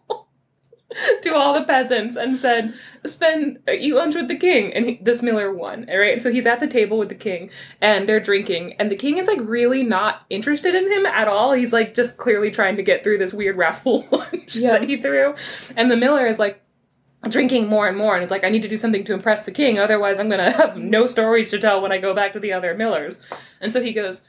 to 1.22 1.34
all 1.34 1.54
the 1.54 1.64
peasants 1.64 2.16
and 2.16 2.36
said, 2.38 2.74
"Spend 3.04 3.58
eat 3.68 3.94
lunch 3.94 4.14
with 4.14 4.28
the 4.28 4.36
king." 4.36 4.72
And 4.72 4.86
he, 4.86 5.00
this 5.02 5.22
miller 5.22 5.52
won. 5.52 5.88
All 5.90 5.98
right, 5.98 6.20
so 6.20 6.30
he's 6.30 6.46
at 6.46 6.60
the 6.60 6.66
table 6.66 6.98
with 6.98 7.08
the 7.08 7.14
king, 7.14 7.50
and 7.80 8.08
they're 8.08 8.20
drinking, 8.20 8.74
and 8.78 8.90
the 8.90 8.96
king 8.96 9.18
is 9.18 9.26
like 9.26 9.40
really 9.42 9.82
not 9.82 10.22
interested 10.30 10.74
in 10.74 10.90
him 10.90 11.06
at 11.06 11.28
all. 11.28 11.52
He's 11.52 11.72
like 11.72 11.94
just 11.94 12.16
clearly 12.18 12.50
trying 12.50 12.76
to 12.76 12.82
get 12.82 13.02
through 13.02 13.18
this 13.18 13.34
weird 13.34 13.56
raffle 13.56 14.06
lunch 14.12 14.56
Yeah. 14.56 14.72
that 14.78 14.88
he 14.88 14.96
threw, 15.00 15.34
and 15.76 15.90
the 15.90 15.96
miller 15.96 16.26
is 16.26 16.38
like 16.38 16.60
drinking 17.28 17.66
more 17.66 17.88
and 17.88 17.96
more 17.96 18.14
and 18.14 18.22
is 18.22 18.30
like, 18.30 18.44
I 18.44 18.50
need 18.50 18.60
to 18.62 18.68
do 18.68 18.76
something 18.76 19.02
to 19.04 19.14
impress 19.14 19.44
the 19.44 19.50
king, 19.50 19.78
otherwise 19.78 20.18
I'm 20.18 20.28
gonna 20.28 20.50
have 20.56 20.76
no 20.76 21.06
stories 21.06 21.48
to 21.50 21.58
tell 21.58 21.80
when 21.80 21.90
I 21.92 21.98
go 21.98 22.14
back 22.14 22.32
to 22.34 22.40
the 22.40 22.52
other 22.52 22.74
millers. 22.74 23.20
And 23.62 23.72
so 23.72 23.80
he 23.82 23.92
goes, 23.94 24.22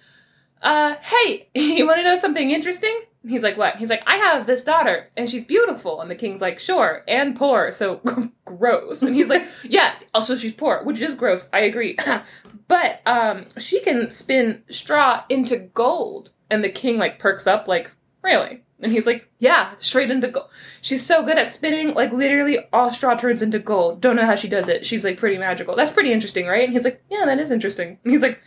uh, 0.62 0.96
hey, 1.02 1.50
you 1.54 1.86
wanna 1.86 2.04
know 2.04 2.18
something 2.18 2.52
interesting? 2.52 2.98
He's 3.28 3.44
like, 3.44 3.58
what? 3.58 3.78
He's 3.78 3.90
like, 3.90 4.04
I 4.06 4.18
have 4.18 4.46
this 4.46 4.64
daughter, 4.64 5.10
and 5.18 5.30
she's 5.30 5.44
beautiful. 5.44 6.02
And 6.02 6.10
the 6.10 6.16
king's 6.16 6.42
like, 6.42 6.60
sure, 6.60 7.04
and 7.08 7.36
poor, 7.36 7.72
so 7.72 8.02
gross. 8.46 9.02
And 9.02 9.16
he's 9.16 9.30
like, 9.30 9.48
yeah, 9.64 9.96
also 10.14 10.36
she's 10.36 10.54
poor, 10.54 10.84
which 10.84 11.02
is 11.02 11.16
gross, 11.16 11.50
I 11.52 11.62
agree. 11.62 11.98
but 12.68 13.02
um, 13.06 13.46
she 13.58 13.80
can 13.82 14.10
spin 14.12 14.64
straw 14.70 15.24
into 15.30 15.58
gold. 15.58 16.32
And 16.50 16.64
the 16.64 16.70
king 16.70 17.00
like 17.00 17.18
perks 17.18 17.48
up, 17.48 17.68
like, 17.68 17.92
really? 18.22 18.62
And 18.80 18.92
he's 18.92 19.08
like, 19.08 19.30
yeah, 19.40 19.72
straight 19.80 20.12
into 20.12 20.28
gold. 20.28 20.50
She's 20.82 21.06
so 21.06 21.24
good 21.24 21.38
at 21.38 21.50
spinning, 21.50 21.94
like 21.94 22.12
literally 22.12 22.60
all 22.74 22.92
straw 22.92 23.16
turns 23.16 23.42
into 23.42 23.58
gold. 23.58 24.02
Don't 24.02 24.16
know 24.16 24.26
how 24.26 24.36
she 24.36 24.50
does 24.50 24.68
it. 24.68 24.86
She's 24.86 25.04
like 25.04 25.18
pretty 25.18 25.38
magical. 25.38 25.76
That's 25.76 25.92
pretty 25.92 26.12
interesting, 26.12 26.46
right? 26.46 26.66
And 26.66 26.74
he's 26.74 26.84
like, 26.84 27.04
yeah, 27.10 27.26
that 27.26 27.40
is 27.40 27.52
interesting. 27.52 28.00
And 28.04 28.12
he's 28.12 28.22
like, 28.22 28.42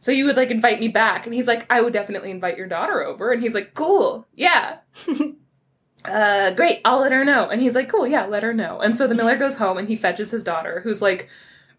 so 0.00 0.10
you 0.12 0.24
would 0.24 0.36
like 0.36 0.50
invite 0.50 0.80
me 0.80 0.88
back? 0.88 1.26
And 1.26 1.34
he's 1.34 1.46
like, 1.46 1.66
I 1.70 1.80
would 1.80 1.92
definitely 1.92 2.30
invite 2.30 2.56
your 2.58 2.66
daughter 2.66 3.04
over. 3.04 3.32
And 3.32 3.42
he's 3.42 3.54
like, 3.54 3.74
cool, 3.74 4.26
yeah. 4.34 4.78
uh, 6.04 6.50
great, 6.52 6.80
I'll 6.84 7.00
let 7.00 7.12
her 7.12 7.24
know. 7.24 7.48
And 7.48 7.60
he's 7.60 7.74
like, 7.74 7.88
cool, 7.88 8.06
yeah, 8.06 8.24
let 8.24 8.42
her 8.42 8.54
know. 8.54 8.80
And 8.80 8.96
so 8.96 9.06
the 9.06 9.14
miller 9.14 9.36
goes 9.36 9.58
home 9.58 9.78
and 9.78 9.88
he 9.88 9.96
fetches 9.96 10.30
his 10.30 10.42
daughter, 10.42 10.80
who's 10.80 11.02
like 11.02 11.28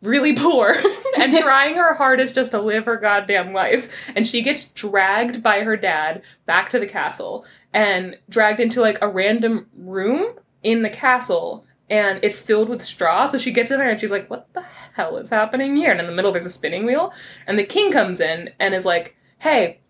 really 0.02 0.36
poor 0.36 0.76
and 1.18 1.38
trying 1.42 1.76
her 1.76 1.96
hardest 1.96 2.36
just 2.36 2.52
to 2.52 2.62
live 2.62 2.86
her 2.86 2.98
goddamn 2.98 3.54
life. 3.54 3.92
And 4.16 4.26
she 4.26 4.42
gets 4.42 4.66
dragged 4.66 5.42
by 5.42 5.62
her 5.64 5.78
dad 5.78 6.22
back 6.46 6.70
to 6.72 6.80
the 6.80 6.88
castle 6.88 7.46
and 7.74 8.18
dragged 8.30 8.60
into 8.60 8.82
like 8.82 8.98
a 9.02 9.10
random 9.10 9.68
room 9.76 10.36
in 10.64 10.82
the 10.82 10.90
castle. 10.90 11.66
And 11.92 12.20
it's 12.24 12.40
filled 12.40 12.70
with 12.70 12.84
straw. 12.84 13.26
So 13.28 13.38
she 13.38 13.52
gets 13.52 13.70
in 13.70 13.78
there 13.78 13.90
and 13.92 14.00
she's 14.00 14.12
like, 14.12 14.30
What 14.30 14.52
the 14.54 14.64
hell 14.96 15.18
is 15.18 15.30
happening 15.30 15.76
here? 15.76 15.92
And 15.92 16.00
in 16.00 16.08
the 16.08 16.14
middle, 16.14 16.32
there's 16.32 16.46
a 16.46 16.50
spinning 16.50 16.86
wheel. 16.86 17.12
And 17.46 17.60
the 17.60 17.64
king 17.66 17.92
comes 17.92 18.20
in 18.22 18.52
and 18.60 18.74
is 18.74 18.86
like, 18.86 19.16
Hey, 19.40 19.82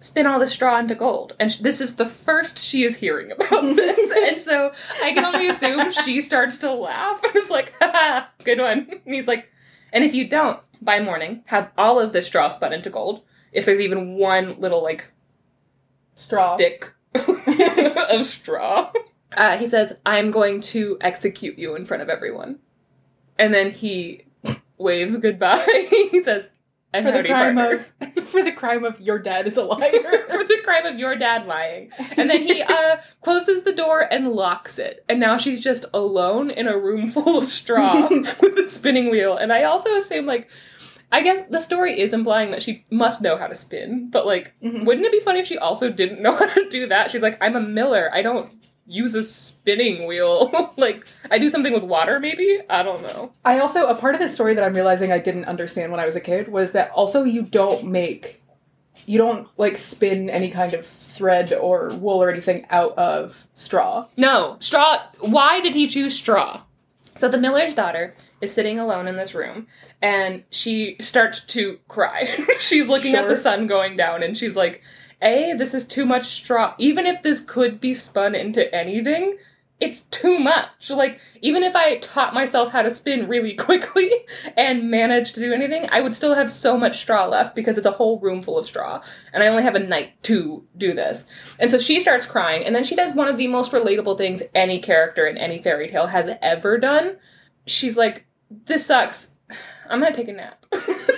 spin 0.00 0.26
all 0.26 0.38
the 0.40 0.46
straw 0.48 0.78
into 0.78 0.94
gold. 0.96 1.34
And 1.38 1.52
sh- 1.52 1.58
this 1.58 1.80
is 1.80 1.96
the 1.96 2.06
first 2.06 2.58
she 2.58 2.82
is 2.84 2.96
hearing 2.96 3.30
about 3.30 3.62
this. 3.76 4.10
and 4.10 4.42
so 4.42 4.72
I 5.02 5.12
can 5.12 5.24
only 5.24 5.48
assume 5.48 5.92
she 5.92 6.20
starts 6.20 6.58
to 6.58 6.72
laugh 6.72 7.22
and 7.22 7.36
is 7.36 7.48
like, 7.50 7.72
haha, 7.80 8.26
good 8.44 8.58
one. 8.58 8.88
And 9.04 9.14
he's 9.14 9.28
like, 9.28 9.48
and 9.92 10.02
if 10.04 10.14
you 10.14 10.28
don't, 10.28 10.60
by 10.82 11.00
morning, 11.00 11.42
have 11.46 11.70
all 11.78 11.98
of 12.00 12.12
the 12.12 12.22
straw 12.22 12.48
spun 12.48 12.72
into 12.72 12.90
gold. 12.90 13.22
If 13.52 13.64
there's 13.66 13.80
even 13.80 14.14
one 14.14 14.60
little, 14.60 14.82
like, 14.82 15.04
Straw. 16.14 16.56
stick 16.56 16.92
of 17.14 18.26
straw. 18.26 18.92
Uh, 19.36 19.56
he 19.58 19.66
says, 19.66 19.94
I'm 20.06 20.30
going 20.30 20.60
to 20.62 20.96
execute 21.00 21.58
you 21.58 21.74
in 21.76 21.84
front 21.84 22.02
of 22.02 22.08
everyone. 22.08 22.58
And 23.38 23.52
then 23.54 23.70
he 23.70 24.24
waves 24.78 25.16
goodbye. 25.16 25.64
he 26.10 26.22
says, 26.22 26.50
and 26.92 27.04
For 27.06 27.12
the 27.12 27.28
crime 27.28 27.54
partner 27.56 27.86
of 28.00 28.24
for 28.28 28.42
the 28.42 28.52
crime 28.52 28.84
of 28.84 28.98
your 29.00 29.18
dad 29.18 29.46
is 29.46 29.58
a 29.58 29.62
liar. 29.64 29.90
for 30.28 30.42
the 30.44 30.58
crime 30.64 30.86
of 30.86 30.98
your 30.98 31.14
dad 31.16 31.46
lying. 31.46 31.90
And 32.16 32.30
then 32.30 32.42
he 32.44 32.62
uh, 32.62 32.96
closes 33.20 33.64
the 33.64 33.72
door 33.74 34.00
and 34.10 34.30
locks 34.30 34.78
it. 34.78 35.04
And 35.08 35.20
now 35.20 35.36
she's 35.36 35.60
just 35.60 35.84
alone 35.92 36.50
in 36.50 36.66
a 36.66 36.78
room 36.78 37.08
full 37.10 37.36
of 37.38 37.48
straw 37.50 38.08
with 38.08 38.56
the 38.56 38.66
spinning 38.70 39.10
wheel. 39.10 39.36
And 39.36 39.52
I 39.52 39.64
also 39.64 39.94
assume, 39.96 40.24
like, 40.24 40.48
I 41.12 41.22
guess 41.22 41.46
the 41.50 41.60
story 41.60 42.00
is 42.00 42.14
implying 42.14 42.50
that 42.52 42.62
she 42.62 42.84
must 42.90 43.20
know 43.20 43.36
how 43.36 43.46
to 43.46 43.54
spin, 43.54 44.08
but 44.10 44.24
like, 44.26 44.52
Mhm. 44.62 44.84
wouldn't 44.86 45.06
it 45.06 45.12
be 45.12 45.20
funny 45.20 45.40
if 45.40 45.46
she 45.46 45.58
also 45.58 45.90
didn't 45.90 46.22
know 46.22 46.34
how 46.36 46.46
to 46.46 46.68
do 46.70 46.86
that? 46.86 47.10
She's 47.10 47.22
like, 47.22 47.36
I'm 47.42 47.56
a 47.56 47.60
miller. 47.60 48.10
I 48.12 48.22
don't 48.22 48.50
use 48.88 49.14
a 49.14 49.22
spinning 49.22 50.06
wheel. 50.06 50.72
like, 50.76 51.06
I 51.30 51.38
do 51.38 51.50
something 51.50 51.72
with 51.72 51.84
water, 51.84 52.18
maybe? 52.18 52.60
I 52.68 52.82
don't 52.82 53.02
know. 53.02 53.32
I 53.44 53.58
also 53.60 53.86
a 53.86 53.94
part 53.94 54.14
of 54.14 54.20
the 54.20 54.28
story 54.28 54.54
that 54.54 54.64
I'm 54.64 54.74
realizing 54.74 55.12
I 55.12 55.18
didn't 55.18 55.44
understand 55.44 55.92
when 55.92 56.00
I 56.00 56.06
was 56.06 56.16
a 56.16 56.20
kid 56.20 56.48
was 56.48 56.72
that 56.72 56.90
also 56.92 57.22
you 57.22 57.42
don't 57.42 57.84
make 57.84 58.42
you 59.06 59.16
don't 59.16 59.48
like 59.56 59.78
spin 59.78 60.28
any 60.28 60.50
kind 60.50 60.74
of 60.74 60.86
thread 60.86 61.52
or 61.52 61.88
wool 61.94 62.22
or 62.22 62.30
anything 62.30 62.66
out 62.70 62.96
of 62.98 63.46
straw. 63.54 64.06
No, 64.16 64.56
straw. 64.60 65.02
Why 65.20 65.60
did 65.60 65.74
he 65.74 65.88
choose 65.88 66.14
straw? 66.14 66.62
So 67.14 67.28
the 67.28 67.38
miller's 67.38 67.74
daughter 67.74 68.14
is 68.40 68.52
sitting 68.52 68.78
alone 68.78 69.08
in 69.08 69.16
this 69.16 69.34
room 69.34 69.66
and 70.00 70.44
she 70.50 70.96
starts 71.00 71.40
to 71.46 71.78
cry. 71.88 72.28
she's 72.60 72.88
looking 72.88 73.14
at 73.14 73.28
the 73.28 73.36
sun 73.36 73.66
going 73.66 73.96
down 73.96 74.22
and 74.22 74.36
she's 74.36 74.56
like, 74.56 74.82
A, 75.20 75.54
this 75.54 75.74
is 75.74 75.84
too 75.84 76.06
much 76.06 76.26
straw. 76.26 76.74
Even 76.78 77.06
if 77.06 77.22
this 77.22 77.40
could 77.40 77.80
be 77.80 77.94
spun 77.94 78.34
into 78.34 78.72
anything, 78.74 79.38
it's 79.80 80.00
too 80.02 80.38
much. 80.38 80.90
Like, 80.90 81.20
even 81.40 81.62
if 81.62 81.76
I 81.76 81.98
taught 81.98 82.34
myself 82.34 82.72
how 82.72 82.82
to 82.82 82.90
spin 82.90 83.28
really 83.28 83.54
quickly 83.54 84.10
and 84.56 84.90
managed 84.90 85.34
to 85.34 85.40
do 85.40 85.52
anything, 85.52 85.88
I 85.90 86.00
would 86.00 86.14
still 86.14 86.34
have 86.34 86.50
so 86.50 86.76
much 86.76 87.00
straw 87.00 87.26
left 87.26 87.54
because 87.54 87.78
it's 87.78 87.86
a 87.86 87.92
whole 87.92 88.18
room 88.20 88.42
full 88.42 88.58
of 88.58 88.66
straw. 88.66 89.00
And 89.32 89.42
I 89.42 89.48
only 89.48 89.62
have 89.62 89.76
a 89.76 89.80
night 89.80 90.20
to 90.24 90.64
do 90.76 90.94
this. 90.94 91.28
And 91.58 91.70
so 91.70 91.78
she 91.78 92.00
starts 92.00 92.26
crying, 92.26 92.64
and 92.64 92.74
then 92.74 92.84
she 92.84 92.96
does 92.96 93.14
one 93.14 93.28
of 93.28 93.36
the 93.36 93.48
most 93.48 93.72
relatable 93.72 94.18
things 94.18 94.42
any 94.54 94.80
character 94.80 95.26
in 95.26 95.36
any 95.36 95.62
fairy 95.62 95.88
tale 95.88 96.08
has 96.08 96.36
ever 96.42 96.78
done. 96.78 97.16
She's 97.66 97.96
like, 97.96 98.26
This 98.50 98.86
sucks. 98.86 99.32
I'm 99.88 100.00
gonna 100.00 100.14
take 100.14 100.28
a 100.28 100.32
nap. 100.32 100.66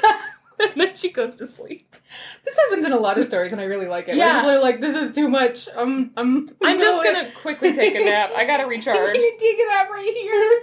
and 0.72 0.80
then 0.80 0.94
she 0.96 1.10
goes 1.10 1.34
to 1.36 1.46
sleep. 1.46 1.96
This 2.44 2.56
happens 2.56 2.84
in 2.84 2.92
a 2.92 2.98
lot 2.98 3.18
of 3.18 3.26
stories 3.26 3.52
and 3.52 3.60
I 3.60 3.64
really 3.64 3.86
like 3.86 4.08
it. 4.08 4.16
Yeah. 4.16 4.40
people 4.40 4.50
are 4.50 4.60
like, 4.60 4.80
this 4.80 4.94
is 4.96 5.14
too 5.14 5.28
much. 5.28 5.68
I'm 5.76 6.10
I'm 6.16 6.50
I'm 6.62 6.78
just 6.78 7.02
going. 7.02 7.14
gonna 7.14 7.30
quickly 7.32 7.74
take 7.74 7.94
a 7.94 8.04
nap. 8.04 8.30
I 8.36 8.44
gotta 8.44 8.66
recharge. 8.68 8.96
gonna 8.96 9.12
take 9.12 9.58
it 9.58 9.72
out 9.72 9.90
right 9.90 10.12
here. 10.14 10.62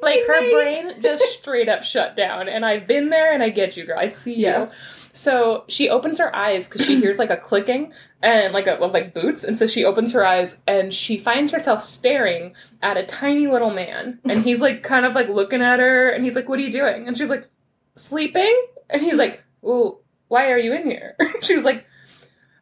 Like 0.00 0.20
her 0.28 0.50
brain 0.52 1.00
just 1.02 1.24
straight 1.40 1.68
up 1.68 1.82
shut 1.82 2.14
down, 2.14 2.48
and 2.48 2.64
I've 2.64 2.86
been 2.86 3.10
there, 3.10 3.32
and 3.32 3.42
I 3.42 3.48
get 3.48 3.76
you, 3.76 3.84
girl. 3.84 3.98
I 3.98 4.06
see 4.06 4.34
Yeah. 4.36 4.60
you. 4.66 4.68
So 5.12 5.64
she 5.66 5.88
opens 5.88 6.18
her 6.18 6.34
eyes 6.34 6.68
because 6.68 6.86
she 6.86 6.94
hears 7.00 7.18
like 7.18 7.30
a 7.30 7.36
clicking 7.36 7.92
and 8.22 8.52
like 8.54 8.68
a 8.68 8.78
of 8.78 8.92
like 8.92 9.12
boots, 9.14 9.42
and 9.42 9.56
so 9.58 9.66
she 9.66 9.84
opens 9.84 10.12
her 10.12 10.24
eyes 10.24 10.60
and 10.68 10.94
she 10.94 11.16
finds 11.18 11.50
herself 11.50 11.84
staring 11.84 12.54
at 12.82 12.96
a 12.96 13.02
tiny 13.04 13.48
little 13.48 13.70
man, 13.70 14.20
and 14.24 14.44
he's 14.44 14.60
like 14.60 14.84
kind 14.84 15.04
of 15.04 15.14
like 15.16 15.28
looking 15.28 15.60
at 15.60 15.80
her, 15.80 16.08
and 16.08 16.24
he's 16.24 16.36
like, 16.36 16.48
"What 16.48 16.60
are 16.60 16.62
you 16.62 16.70
doing?" 16.70 17.08
And 17.08 17.18
she's 17.18 17.28
like, 17.30 17.48
"Sleeping," 17.96 18.54
and 18.90 19.02
he's 19.02 19.16
like, 19.16 19.42
"Well, 19.60 20.00
why 20.28 20.50
are 20.50 20.58
you 20.58 20.72
in 20.72 20.90
here? 20.90 21.16
she 21.42 21.54
was 21.54 21.64
like, 21.64 21.86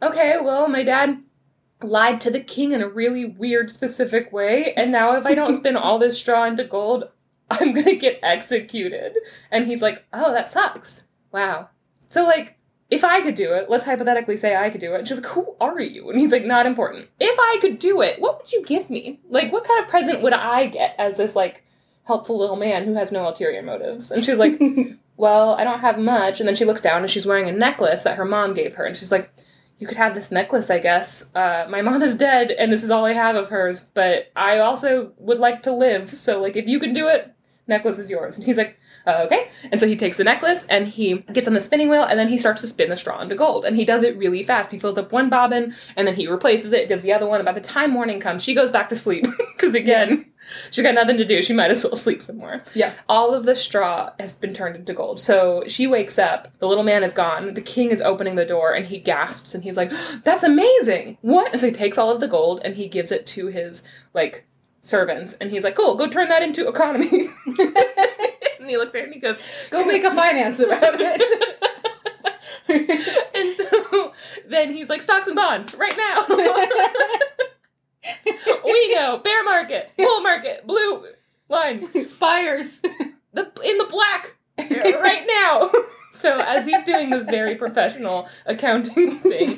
okay, 0.03 0.37
well, 0.43 0.69
my 0.69 0.83
dad 0.83 1.23
lied 1.83 2.21
to 2.21 2.31
the 2.31 2.41
king 2.41 2.73
in 2.73 2.83
a 2.83 2.89
really 2.89 3.25
weird, 3.25 3.71
specific 3.71 4.33
way, 4.33 4.75
and 4.75 4.93
now 4.93 5.17
if 5.17 5.27
I 5.27 5.35
don't 5.35 5.57
spin 5.59 5.77
all 5.77 5.99
this 5.99 6.19
straw 6.19 6.45
into 6.45 6.65
gold, 6.65 7.05
I'm 7.51 7.73
gonna 7.73 7.95
get 7.95 8.21
executed. 8.23 9.19
And 9.51 9.67
he's 9.67 9.83
like, 9.83 10.05
oh, 10.13 10.33
that 10.33 10.51
sucks. 10.51 11.03
Wow. 11.33 11.69
So, 12.09 12.25
like, 12.25 12.59
if 12.91 13.05
I 13.05 13.23
could 13.23 13.35
do 13.35 13.55
it, 13.55 13.71
let's 13.71 13.85
hypothetically 13.85 14.37
say 14.37 14.55
I 14.55 14.69
could 14.69 14.81
do 14.81 14.95
it. 14.95 14.99
And 14.99 15.09
she's 15.09 15.19
like, 15.19 15.33
who 15.33 15.57
are 15.61 15.81
you? 15.81 16.11
And 16.11 16.21
he's 16.21 16.33
like, 16.33 16.45
not 16.45 16.67
important. 16.67 17.09
If 17.19 17.39
I 17.39 17.59
could 17.61 17.79
do 17.79 18.03
it, 18.03 18.21
what 18.21 18.39
would 18.39 18.53
you 18.53 18.63
give 18.65 18.91
me? 18.91 19.21
Like, 19.31 19.51
what 19.51 19.65
kind 19.65 19.83
of 19.83 19.89
present 19.89 20.21
would 20.21 20.35
I 20.35 20.67
get 20.67 20.95
as 20.99 21.17
this, 21.17 21.35
like, 21.35 21.65
helpful 22.05 22.39
little 22.39 22.57
man 22.57 22.85
who 22.85 22.95
has 22.95 23.13
no 23.13 23.27
ulterior 23.27 23.63
motives? 23.63 24.11
And 24.11 24.25
she's 24.25 24.39
like, 24.39 24.61
well, 25.17 25.55
I 25.55 25.65
don't 25.65 25.81
have 25.81 25.99
much. 25.99 26.41
And 26.41 26.49
then 26.49 26.55
she 26.55 26.65
looks 26.65 26.81
down 26.81 27.03
and 27.03 27.11
she's 27.11 27.27
wearing 27.27 27.49
a 27.49 27.53
necklace 27.53 28.03
that 28.03 28.17
her 28.17 28.25
mom 28.25 28.55
gave 28.55 28.75
her. 28.77 28.85
And 28.85 28.97
she's 28.97 29.13
like, 29.13 29.33
you 29.79 29.87
could 29.87 29.97
have 29.97 30.15
this 30.15 30.31
necklace, 30.31 30.71
I 30.71 30.79
guess. 30.79 31.35
Uh, 31.35 31.67
my 31.69 31.83
mom 31.83 32.03
is 32.03 32.17
dead 32.17 32.53
and 32.53 32.73
this 32.73 32.85
is 32.85 32.91
all 32.91 33.05
I 33.05 33.15
have 33.15 33.35
of 33.35 33.49
hers, 33.49 33.89
but 33.95 34.31
I 34.37 34.59
also 34.59 35.13
would 35.19 35.39
like 35.39 35.63
to 35.65 35.73
live. 35.73 36.15
So, 36.17 36.41
like, 36.41 36.57
if 36.57 36.69
you 36.69 36.79
can 36.79 36.95
do 36.95 37.09
it, 37.09 37.35
necklace 37.67 37.99
is 37.99 38.11
yours. 38.11 38.37
And 38.37 38.47
he's 38.47 38.59
like, 38.59 38.79
uh, 39.07 39.25
okay. 39.27 39.51
And 39.71 39.81
so 39.81 39.87
he 39.87 39.97
takes 39.97 40.17
the 40.17 40.25
necklace 40.25 40.67
and 40.69 40.87
he 40.87 41.19
gets 41.33 41.49
on 41.49 41.55
the 41.55 41.61
spinning 41.61 41.89
wheel 41.89 42.05
and 42.05 42.19
then 42.19 42.29
he 42.29 42.39
starts 42.39 42.61
to 42.61 42.69
spin 42.69 42.91
the 42.91 42.97
straw 42.97 43.21
into 43.21 43.35
gold. 43.35 43.65
And 43.65 43.77
he 43.77 43.85
does 43.85 44.03
it 44.03 44.17
really 44.17 44.45
fast. 44.45 44.71
He 44.71 44.79
fills 44.79 44.99
up 44.99 45.13
one 45.13 45.29
bobbin 45.29 45.75
and 45.97 46.07
then 46.07 46.15
he 46.15 46.29
replaces 46.29 46.73
it, 46.73 46.89
does 46.89 47.03
the 47.03 47.13
other 47.13 47.27
one. 47.27 47.41
And 47.41 47.47
by 47.47 47.53
the 47.53 47.61
time 47.61 47.91
morning 47.91 48.21
comes, 48.21 48.45
she 48.45 48.55
goes 48.55 48.71
back 48.71 48.89
to 48.91 48.97
sleep 48.97 49.27
because, 49.57 49.75
again, 49.75 50.27
she's 50.71 50.83
got 50.83 50.95
nothing 50.95 51.17
to 51.17 51.25
do. 51.25 51.43
She 51.43 51.53
might 51.53 51.71
as 51.71 51.85
well 51.85 51.97
sleep 51.97 52.23
some 52.23 52.39
more. 52.39 52.63
Yeah. 52.75 52.95
All 53.09 53.35
of 53.35 53.45
the 53.45 53.55
straw 53.55 54.11
has 54.19 54.35
been 54.35 54.55
turned 54.55 54.77
into 54.77 54.93
gold. 54.93 55.21
So 55.21 55.65
she 55.67 55.87
wakes 55.87 56.19
up. 56.19 56.49
The 56.59 56.69
little 56.69 56.85
man 56.85 57.05
is 57.05 57.15
gone. 57.15 57.55
The 57.55 57.61
king 57.61 57.91
is 57.91 58.01
opening 58.01 58.35
the 58.35 58.45
door 58.45 58.73
and 58.73 58.87
he 58.87 58.99
gasps 58.99 59.55
and 59.55 59.65
he's 59.65 59.77
like, 59.77 59.93
that's 60.25 60.45
amazing. 60.45 61.19
What? 61.23 61.53
And 61.53 61.61
so 61.61 61.69
he 61.69 61.73
takes 61.73 61.99
all 61.99 62.11
of 62.11 62.21
the 62.21 62.29
gold 62.29 62.61
and 62.65 62.77
he 62.77 62.89
gives 62.89 63.13
it 63.13 63.27
to 63.29 63.47
his, 63.47 63.83
like, 64.15 64.45
servants. 64.83 65.35
And 65.35 65.51
he's 65.51 65.65
like, 65.65 65.77
cool, 65.77 65.97
go 65.97 66.09
turn 66.09 66.29
that 66.29 66.43
into 66.43 66.69
economy. 66.69 67.29
and 67.47 68.69
he 68.69 68.77
looks 68.77 68.95
at 68.95 69.01
her 69.01 69.05
and 69.05 69.15
he 69.15 69.21
goes, 69.21 69.39
Go 69.71 69.85
make 69.85 70.05
a 70.05 70.15
finance 70.15 70.59
about 70.61 71.01
it. 71.01 71.59
and 73.35 73.55
so 73.55 74.13
then 74.47 74.75
he's 74.75 74.89
like, 74.89 75.03
stocks 75.03 75.27
and 75.27 75.37
bonds, 75.37 75.75
right 75.75 75.97
now. 75.97 76.27
we 78.65 78.95
know, 78.95 79.19
bear 79.19 79.45
market, 79.45 79.91
bull 79.97 80.21
market, 80.21 80.67
blue 80.67 81.05
line, 81.49 81.89
Buyers. 82.19 82.81
the 83.33 83.51
in 83.65 83.79
the 83.79 83.87
black, 83.89 84.37
right 84.59 85.27
now. 85.27 85.71
So 86.15 86.41
as 86.41 86.67
he's 86.67 86.85
doing 86.85 87.09
this 87.09 87.25
very 87.25 87.55
professional 87.55 88.29
accounting 88.45 89.19
thing, 89.19 89.49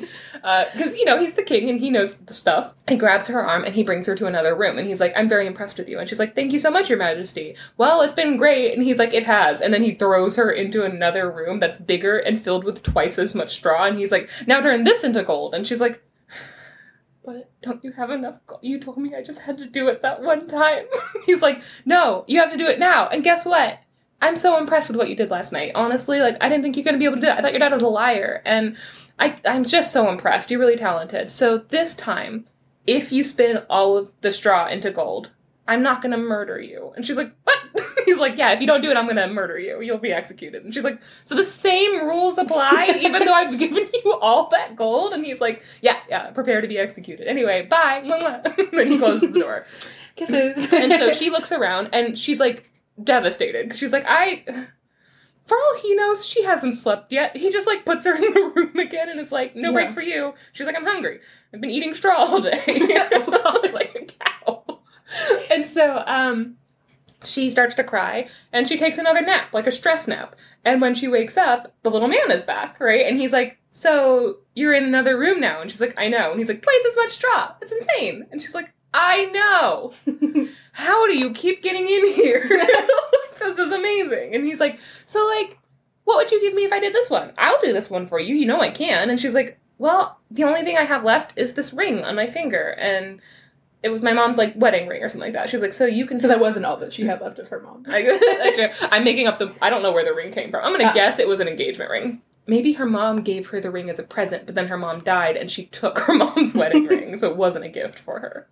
uh, 0.41 0.63
because 0.71 0.95
you 0.95 1.03
know 1.03 1.19
he's 1.19 1.33
the 1.33 1.43
king 1.43 1.69
and 1.69 1.81
he 1.81 1.89
knows 1.89 2.17
the 2.17 2.33
stuff, 2.33 2.73
he 2.87 2.95
grabs 2.95 3.27
her 3.27 3.45
arm 3.45 3.65
and 3.65 3.75
he 3.75 3.83
brings 3.83 4.07
her 4.07 4.15
to 4.15 4.25
another 4.25 4.55
room 4.55 4.77
and 4.77 4.87
he's 4.87 5.01
like, 5.01 5.11
"I'm 5.17 5.27
very 5.27 5.47
impressed 5.47 5.77
with 5.77 5.89
you," 5.89 5.99
and 5.99 6.07
she's 6.07 6.17
like, 6.17 6.33
"Thank 6.33 6.53
you 6.53 6.59
so 6.59 6.71
much, 6.71 6.89
Your 6.89 6.97
Majesty." 6.97 7.55
Well, 7.75 8.01
it's 8.01 8.13
been 8.13 8.37
great, 8.37 8.73
and 8.73 8.83
he's 8.83 8.97
like, 8.97 9.13
"It 9.13 9.25
has," 9.25 9.59
and 9.59 9.73
then 9.73 9.83
he 9.83 9.95
throws 9.95 10.37
her 10.37 10.49
into 10.49 10.83
another 10.85 11.29
room 11.29 11.59
that's 11.59 11.77
bigger 11.77 12.17
and 12.17 12.41
filled 12.41 12.63
with 12.63 12.83
twice 12.83 13.19
as 13.19 13.35
much 13.35 13.53
straw, 13.53 13.83
and 13.83 13.99
he's 13.99 14.13
like, 14.13 14.29
"Now 14.47 14.61
turn 14.61 14.85
this 14.85 15.03
into 15.03 15.23
gold," 15.23 15.53
and 15.53 15.67
she's 15.67 15.81
like. 15.81 16.01
But 17.25 17.49
don't 17.61 17.83
you 17.83 17.91
have 17.93 18.11
enough 18.11 18.39
gold? 18.45 18.61
You 18.63 18.79
told 18.79 18.97
me 18.97 19.15
I 19.15 19.23
just 19.23 19.41
had 19.41 19.57
to 19.57 19.65
do 19.65 19.87
it 19.87 20.01
that 20.03 20.21
one 20.21 20.47
time. 20.47 20.85
He's 21.25 21.41
like, 21.41 21.61
no, 21.83 22.23
you 22.27 22.39
have 22.39 22.51
to 22.51 22.57
do 22.57 22.67
it 22.67 22.79
now. 22.79 23.07
And 23.07 23.23
guess 23.23 23.45
what? 23.45 23.79
I'm 24.21 24.37
so 24.37 24.57
impressed 24.57 24.89
with 24.89 24.97
what 24.97 25.09
you 25.09 25.15
did 25.15 25.29
last 25.29 25.51
night. 25.51 25.71
Honestly, 25.75 26.19
like 26.19 26.37
I 26.41 26.49
didn't 26.49 26.63
think 26.63 26.75
you're 26.75 26.85
gonna 26.85 26.97
be 26.97 27.05
able 27.05 27.15
to 27.15 27.21
do 27.21 27.27
that. 27.27 27.39
I 27.39 27.41
thought 27.41 27.51
your 27.51 27.59
dad 27.59 27.73
was 27.73 27.81
a 27.81 27.87
liar, 27.87 28.41
and 28.45 28.77
I 29.19 29.35
I'm 29.45 29.63
just 29.63 29.91
so 29.91 30.09
impressed. 30.09 30.49
You're 30.49 30.59
really 30.59 30.77
talented. 30.77 31.31
So 31.31 31.57
this 31.57 31.95
time, 31.95 32.47
if 32.87 33.11
you 33.11 33.23
spin 33.23 33.57
all 33.69 33.97
of 33.97 34.11
the 34.21 34.31
straw 34.31 34.67
into 34.67 34.89
gold, 34.91 35.31
I'm 35.67 35.81
not 35.81 36.01
gonna 36.01 36.17
murder 36.17 36.59
you. 36.59 36.93
And 36.95 37.05
she's 37.05 37.17
like, 37.17 37.31
what? 37.43 37.59
He's 38.05 38.19
like, 38.19 38.37
yeah, 38.37 38.51
if 38.51 38.61
you 38.61 38.67
don't 38.67 38.81
do 38.81 38.91
it, 38.91 38.97
I'm 38.97 39.07
gonna 39.07 39.27
murder 39.27 39.57
you. 39.57 39.81
You'll 39.81 39.97
be 39.97 40.11
executed. 40.11 40.63
And 40.63 40.71
she's 40.73 40.83
like, 40.83 41.01
so 41.25 41.33
the 41.35 41.43
same 41.43 42.05
rules 42.07 42.37
apply, 42.37 42.93
even 43.01 43.25
though 43.25 43.33
I've 43.33 43.57
given 43.57 43.87
you 44.03 44.13
all 44.21 44.47
that 44.49 44.75
gold. 44.75 45.13
And 45.13 45.25
he's 45.25 45.41
like, 45.41 45.63
yeah, 45.81 45.97
yeah, 46.07 46.29
prepare 46.31 46.61
to 46.61 46.67
be 46.67 46.77
executed. 46.77 47.27
Anyway, 47.27 47.63
bye. 47.63 48.01
then 48.73 48.91
he 48.91 48.97
closes 48.99 49.31
the 49.33 49.39
door. 49.39 49.65
Kisses. 50.15 50.71
and 50.73 50.93
so 50.93 51.11
she 51.13 51.29
looks 51.31 51.51
around 51.51 51.89
and 51.93 52.15
she's 52.17 52.39
like 52.39 52.69
devastated 53.03 53.75
she's 53.77 53.91
like, 53.91 54.05
I. 54.07 54.43
For 55.47 55.55
all 55.55 55.77
he 55.79 55.93
knows, 55.93 56.25
she 56.25 56.43
hasn't 56.43 56.73
slept 56.73 57.11
yet. 57.11 57.37
He 57.37 57.51
just 57.51 57.67
like 57.67 57.85
puts 57.85 58.03
her 58.05 58.15
in 58.15 58.33
the 58.33 58.51
room 58.55 58.77
again 58.79 59.09
and 59.09 59.19
it's 59.19 59.31
like, 59.31 59.55
no 59.55 59.69
Yeah. 59.69 59.73
breaks 59.73 59.93
for 59.93 60.01
you. 60.01 60.33
She's 60.53 60.65
like, 60.65 60.75
I'm 60.75 60.85
hungry. 60.85 61.19
I've 61.53 61.61
been 61.61 61.69
eating 61.69 61.93
straw 61.93 62.15
all 62.15 62.41
day. 62.41 62.63
Oh, 62.67 63.69
like 63.73 63.95
a 63.95 64.05
cow. 64.05 64.54
And 65.51 65.65
so, 65.65 66.03
um, 66.05 66.57
she 67.23 67.49
starts 67.49 67.75
to 67.75 67.83
cry 67.83 68.27
and 68.51 68.67
she 68.67 68.77
takes 68.77 68.97
another 68.97 69.21
nap, 69.21 69.53
like 69.53 69.67
a 69.67 69.71
stress 69.71 70.07
nap. 70.07 70.35
And 70.63 70.81
when 70.81 70.95
she 70.95 71.07
wakes 71.07 71.37
up, 71.37 71.73
the 71.83 71.91
little 71.91 72.07
man 72.07 72.31
is 72.31 72.43
back, 72.43 72.79
right? 72.79 73.05
And 73.05 73.19
he's 73.19 73.33
like, 73.33 73.57
So 73.71 74.37
you're 74.53 74.73
in 74.73 74.83
another 74.83 75.17
room 75.17 75.39
now? 75.39 75.61
And 75.61 75.69
she's 75.69 75.81
like, 75.81 75.93
I 75.97 76.07
know. 76.07 76.31
And 76.31 76.39
he's 76.39 76.49
like, 76.49 76.61
Twice 76.61 76.85
as 76.89 76.95
much 76.95 77.11
straw. 77.11 77.53
It's 77.61 77.71
insane. 77.71 78.25
And 78.31 78.41
she's 78.41 78.55
like, 78.55 78.73
I 78.93 79.25
know. 79.25 79.91
How 80.71 81.05
do 81.07 81.17
you 81.17 81.33
keep 81.33 81.61
getting 81.61 81.87
in 81.87 82.13
here? 82.13 82.47
this 83.39 83.59
is 83.59 83.71
amazing. 83.71 84.33
And 84.33 84.45
he's 84.45 84.59
like, 84.59 84.79
So, 85.05 85.25
like, 85.27 85.59
what 86.05 86.17
would 86.17 86.31
you 86.31 86.41
give 86.41 86.53
me 86.53 86.65
if 86.65 86.71
I 86.71 86.79
did 86.79 86.93
this 86.93 87.09
one? 87.09 87.33
I'll 87.37 87.59
do 87.61 87.73
this 87.73 87.89
one 87.89 88.07
for 88.07 88.19
you. 88.19 88.35
You 88.35 88.45
know 88.45 88.61
I 88.61 88.69
can. 88.69 89.09
And 89.09 89.19
she's 89.19 89.35
like, 89.35 89.59
Well, 89.77 90.19
the 90.31 90.43
only 90.43 90.63
thing 90.63 90.77
I 90.77 90.83
have 90.83 91.03
left 91.03 91.33
is 91.35 91.53
this 91.53 91.73
ring 91.73 92.03
on 92.03 92.15
my 92.15 92.27
finger. 92.27 92.69
And 92.79 93.21
it 93.85 93.89
was 93.89 94.01
my 94.01 94.13
mom's 94.13 94.37
like 94.37 94.53
wedding 94.55 94.87
ring 94.87 95.03
or 95.03 95.07
something 95.07 95.27
like 95.27 95.33
that. 95.33 95.49
She's 95.49 95.61
like, 95.61 95.73
So 95.73 95.85
you 95.85 96.05
can 96.07 96.19
so 96.19 96.27
that 96.27 96.39
wasn't 96.39 96.65
all 96.65 96.77
that 96.77 96.91
she 96.93 97.05
had 97.05 97.21
left 97.21 97.37
of 97.39 97.47
her 97.49 97.59
mom. 97.61 97.85
I'm 97.87 99.03
making 99.03 99.27
up 99.27 99.37
the. 99.39 99.53
I 99.61 99.69
don't 99.69 99.83
know 99.83 99.91
where 99.91 100.03
the 100.03 100.13
ring 100.13 100.31
came 100.33 100.49
from. 100.51 100.65
I'm 100.65 100.71
gonna 100.73 100.89
Ah. 100.89 100.93
guess 100.93 101.19
it 101.19 101.27
was 101.27 101.39
an 101.39 101.47
engagement 101.47 101.89
ring. 101.91 102.21
Maybe 102.47 102.73
her 102.73 102.85
mom 102.85 103.21
gave 103.21 103.47
her 103.47 103.59
the 103.61 103.71
ring 103.71 103.89
as 103.89 103.97
a 103.99 104.03
present, 104.03 104.45
but 104.45 104.55
then 104.55 104.67
her 104.67 104.77
mom 104.77 104.99
died 105.01 105.37
and 105.37 105.49
she 105.49 105.65
took 105.67 105.99
her 105.99 106.13
mom's 106.23 106.53
wedding 106.53 106.85
ring, 106.87 107.17
so 107.17 107.29
it 107.29 107.37
wasn't 107.37 107.65
a 107.65 107.69
gift 107.69 107.99
for 107.99 108.19
her. 108.19 108.47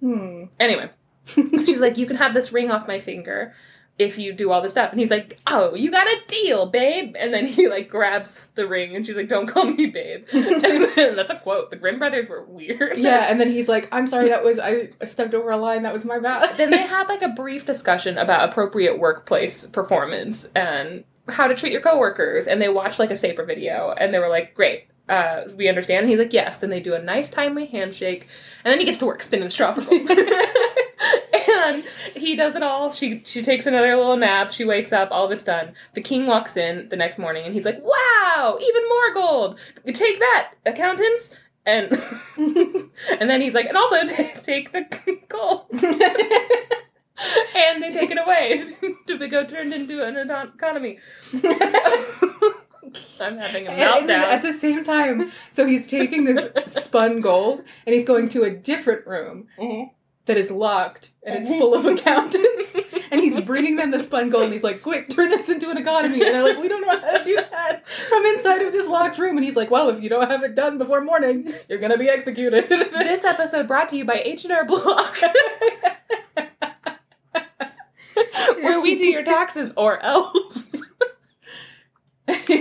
Hmm. 0.00 0.44
Anyway, 0.58 0.90
she's 1.26 1.80
like, 1.80 1.96
"You 1.98 2.06
can 2.06 2.16
have 2.16 2.34
this 2.34 2.52
ring 2.52 2.70
off 2.70 2.86
my 2.88 3.00
finger 3.00 3.52
if 4.00 4.18
you 4.18 4.32
do 4.32 4.50
all 4.50 4.60
this 4.60 4.72
stuff." 4.72 4.90
And 4.90 5.00
he's 5.00 5.10
like, 5.10 5.38
"Oh, 5.46 5.74
you 5.74 5.90
got 5.90 6.06
a 6.06 6.16
deal, 6.26 6.66
babe." 6.66 7.14
And 7.18 7.32
then 7.32 7.46
he 7.46 7.68
like 7.68 7.88
grabs 7.88 8.46
the 8.54 8.66
ring, 8.66 8.96
and 8.96 9.06
she's 9.06 9.16
like, 9.16 9.28
"Don't 9.28 9.46
call 9.46 9.66
me 9.66 9.86
babe." 9.86 10.26
and 10.32 10.62
then, 10.62 11.16
that's 11.16 11.30
a 11.30 11.36
quote. 11.36 11.70
The 11.70 11.76
Grimm 11.76 11.98
brothers 11.98 12.28
were 12.28 12.44
weird. 12.44 12.98
Yeah, 12.98 13.30
and 13.30 13.40
then 13.40 13.50
he's 13.50 13.68
like, 13.68 13.88
I'm 13.92 14.06
sorry, 14.06 14.28
that 14.28 14.44
was, 14.44 14.58
I 14.58 14.90
stepped 15.04 15.34
over 15.34 15.50
a 15.50 15.56
line, 15.56 15.82
that 15.82 15.92
was 15.92 16.04
my 16.04 16.18
bad. 16.18 16.56
then 16.56 16.70
they 16.70 16.82
had 16.82 17.08
like 17.08 17.22
a 17.22 17.28
brief 17.28 17.66
discussion 17.66 18.18
about 18.18 18.48
appropriate 18.48 18.98
workplace 18.98 19.66
performance 19.66 20.50
and 20.52 21.04
how 21.28 21.46
to 21.46 21.54
treat 21.54 21.72
your 21.72 21.80
coworkers 21.80 22.46
and 22.46 22.60
they 22.60 22.68
watched 22.68 22.98
like 22.98 23.10
a 23.10 23.16
saber 23.16 23.44
video 23.44 23.94
and 23.96 24.12
they 24.12 24.18
were 24.18 24.28
like 24.28 24.54
great 24.54 24.86
uh, 25.08 25.44
we 25.56 25.68
understand 25.68 26.00
and 26.02 26.10
he's 26.10 26.18
like 26.18 26.32
yes 26.32 26.58
then 26.58 26.70
they 26.70 26.80
do 26.80 26.94
a 26.94 27.02
nice 27.02 27.28
timely 27.30 27.66
handshake 27.66 28.26
and 28.64 28.72
then 28.72 28.78
he 28.78 28.84
gets 28.84 28.98
to 28.98 29.06
work 29.06 29.22
spinning 29.22 29.44
the 29.44 29.50
straw 29.50 29.72
for 29.72 29.82
gold 29.82 30.08
and 31.52 31.84
he 32.14 32.36
does 32.36 32.54
it 32.56 32.62
all. 32.62 32.90
She 32.92 33.22
she 33.24 33.42
takes 33.42 33.66
another 33.66 33.96
little 33.96 34.16
nap. 34.16 34.52
She 34.52 34.64
wakes 34.64 34.92
up. 34.92 35.08
All 35.10 35.26
of 35.26 35.32
it's 35.32 35.44
done. 35.44 35.74
The 35.94 36.00
king 36.02 36.26
walks 36.26 36.56
in 36.56 36.88
the 36.88 36.96
next 36.96 37.18
morning 37.18 37.44
and 37.44 37.54
he's 37.54 37.64
like 37.64 37.78
wow 37.82 38.58
even 38.60 38.82
more 38.88 39.14
gold. 39.14 39.58
Take 39.86 40.18
that 40.20 40.52
accountants. 40.66 41.36
And 41.66 41.92
and 42.36 43.28
then 43.30 43.40
he's 43.40 43.54
like 43.54 43.66
and 43.66 43.76
also 43.76 44.06
take, 44.06 44.42
take 44.42 44.72
the 44.72 44.86
gold. 45.28 45.66
And 47.54 47.82
they 47.82 47.90
take 47.90 48.10
it 48.10 48.18
away. 48.18 48.64
To 49.06 49.18
be 49.18 49.28
go 49.28 49.44
turned 49.44 49.74
into 49.74 50.02
an 50.02 50.16
economy. 50.16 50.98
I'm 53.20 53.36
having 53.38 53.66
a 53.68 53.70
And 53.70 53.80
at 53.82 54.06
the- 54.06 54.12
meltdown. 54.12 54.22
at 54.32 54.42
the 54.42 54.52
same 54.52 54.82
time, 54.82 55.30
so 55.52 55.66
he's 55.66 55.86
taking 55.86 56.24
this 56.24 56.50
spun 56.72 57.20
gold 57.20 57.62
and 57.86 57.94
he's 57.94 58.06
going 58.06 58.30
to 58.30 58.42
a 58.44 58.50
different 58.50 59.06
room 59.06 59.46
Mhm. 59.58 59.90
That 60.26 60.36
is 60.36 60.50
locked 60.50 61.10
and 61.22 61.38
it's 61.40 61.48
full 61.48 61.74
of 61.74 61.84
accountants. 61.98 62.76
And 63.10 63.20
he's 63.20 63.40
bringing 63.40 63.76
them 63.76 63.90
the 63.90 63.98
spun 63.98 64.30
gold 64.30 64.44
and 64.44 64.52
he's 64.52 64.62
like, 64.62 64.82
quick, 64.82 65.08
turn 65.08 65.30
this 65.30 65.48
into 65.48 65.70
an 65.70 65.78
economy. 65.78 66.22
And 66.22 66.34
they're 66.34 66.44
like, 66.44 66.58
we 66.58 66.68
don't 66.68 66.82
know 66.82 67.00
how 67.00 67.18
to 67.18 67.24
do 67.24 67.34
that 67.34 67.88
from 67.88 68.24
inside 68.26 68.62
of 68.62 68.72
this 68.72 68.86
locked 68.86 69.18
room. 69.18 69.36
And 69.36 69.44
he's 69.44 69.56
like, 69.56 69.70
well, 69.70 69.88
if 69.88 70.00
you 70.00 70.08
don't 70.08 70.30
have 70.30 70.44
it 70.44 70.54
done 70.54 70.78
before 70.78 71.00
morning, 71.00 71.52
you're 71.68 71.80
going 71.80 71.90
to 71.92 71.98
be 71.98 72.08
executed. 72.08 72.68
This 73.10 73.24
episode 73.24 73.66
brought 73.66 73.88
to 73.88 73.96
you 73.96 74.04
by 74.04 74.22
H&R 74.24 74.64
Block, 74.64 75.16
where 78.60 78.80
we 78.80 78.96
do 78.96 79.04
your 79.04 79.24
taxes 79.24 79.72
or 79.76 80.00
else. 80.00 80.70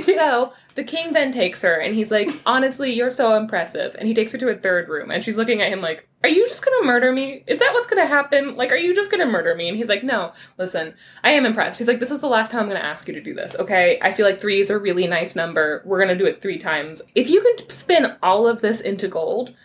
so 0.06 0.54
the 0.76 0.84
king 0.84 1.14
then 1.14 1.32
takes 1.32 1.62
her 1.62 1.76
and 1.76 1.94
he's 1.96 2.10
like, 2.10 2.30
honestly, 2.46 2.92
you're 2.92 3.12
so 3.12 3.36
impressive. 3.36 3.96
And 4.00 4.08
he 4.08 4.14
takes 4.16 4.32
her 4.32 4.38
to 4.40 4.50
a 4.50 4.56
third 4.56 4.90
room 4.90 5.12
and 5.12 5.24
she's 5.24 5.38
looking 5.38 5.62
at 5.62 5.72
him 5.72 5.82
like, 5.82 6.09
Are 6.22 6.30
you 6.30 6.48
just 6.50 6.66
gonna 6.66 6.86
murder 6.86 7.14
me? 7.14 7.44
Is 7.48 7.60
that 7.60 7.74
what's 7.74 7.88
gonna 7.88 8.06
happen? 8.06 8.56
Like, 8.58 8.72
are 8.74 8.78
you 8.78 8.94
just 8.94 9.10
gonna 9.10 9.26
murder 9.26 9.56
me? 9.56 9.70
And 9.70 9.78
he's 9.78 9.88
like, 9.90 10.04
No, 10.04 10.34
listen, 10.58 10.94
I 11.24 11.32
am 11.32 11.46
impressed. 11.46 11.80
He's 11.80 11.88
like, 11.88 12.00
This 12.00 12.12
is 12.12 12.20
the 12.20 12.28
last 12.28 12.52
time 12.52 12.62
I'm 12.62 12.68
gonna 12.68 12.80
ask 12.82 13.08
you 13.08 13.14
to 13.14 13.22
do 13.22 13.34
this, 13.34 13.56
okay? 13.58 13.98
I 14.02 14.12
feel 14.12 14.26
like 14.26 14.42
three 14.42 14.60
is 14.60 14.70
a 14.70 14.78
really 14.78 15.08
nice 15.08 15.36
number. 15.36 15.82
We're 15.86 16.00
gonna 16.00 16.18
do 16.18 16.26
it 16.26 16.42
three 16.42 16.58
times. 16.58 17.02
If 17.16 17.30
you 17.30 17.42
can 17.42 17.70
spin 17.70 18.18
all 18.22 18.48
of 18.48 18.62
this 18.62 18.82
into 18.82 19.08
gold, 19.08 19.56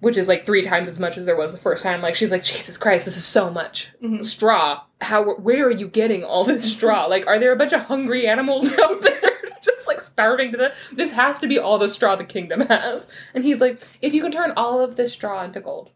which 0.00 0.16
is 0.16 0.26
like 0.26 0.44
three 0.44 0.62
times 0.62 0.88
as 0.88 0.98
much 0.98 1.16
as 1.16 1.24
there 1.24 1.36
was 1.36 1.52
the 1.52 1.58
first 1.58 1.82
time, 1.84 2.02
like, 2.02 2.16
she's 2.16 2.32
like, 2.32 2.42
Jesus 2.42 2.76
Christ, 2.76 3.04
this 3.04 3.16
is 3.16 3.24
so 3.24 3.48
much 3.50 3.92
Mhm. 4.02 4.24
straw. 4.24 4.82
How, 5.00 5.34
where 5.36 5.66
are 5.66 5.70
you 5.70 5.86
getting 5.86 6.24
all 6.24 6.44
this 6.44 6.64
straw? 6.72 7.06
Like, 7.06 7.26
are 7.28 7.38
there 7.38 7.52
a 7.52 7.56
bunch 7.56 7.72
of 7.72 7.82
hungry 7.82 8.26
animals 8.26 8.70
out 8.78 9.02
there? 9.02 9.20
Just 9.66 9.86
like 9.86 10.00
starving 10.00 10.52
to 10.52 10.58
the. 10.58 10.74
This 10.92 11.12
has 11.12 11.38
to 11.40 11.46
be 11.46 11.58
all 11.58 11.78
the 11.78 11.88
straw 11.88 12.16
the 12.16 12.24
kingdom 12.24 12.60
has. 12.68 13.08
And 13.34 13.44
he's 13.44 13.60
like, 13.60 13.82
if 14.00 14.14
you 14.14 14.22
can 14.22 14.32
turn 14.32 14.52
all 14.56 14.80
of 14.80 14.96
this 14.96 15.12
straw 15.12 15.42
into 15.44 15.60
gold, 15.60 15.90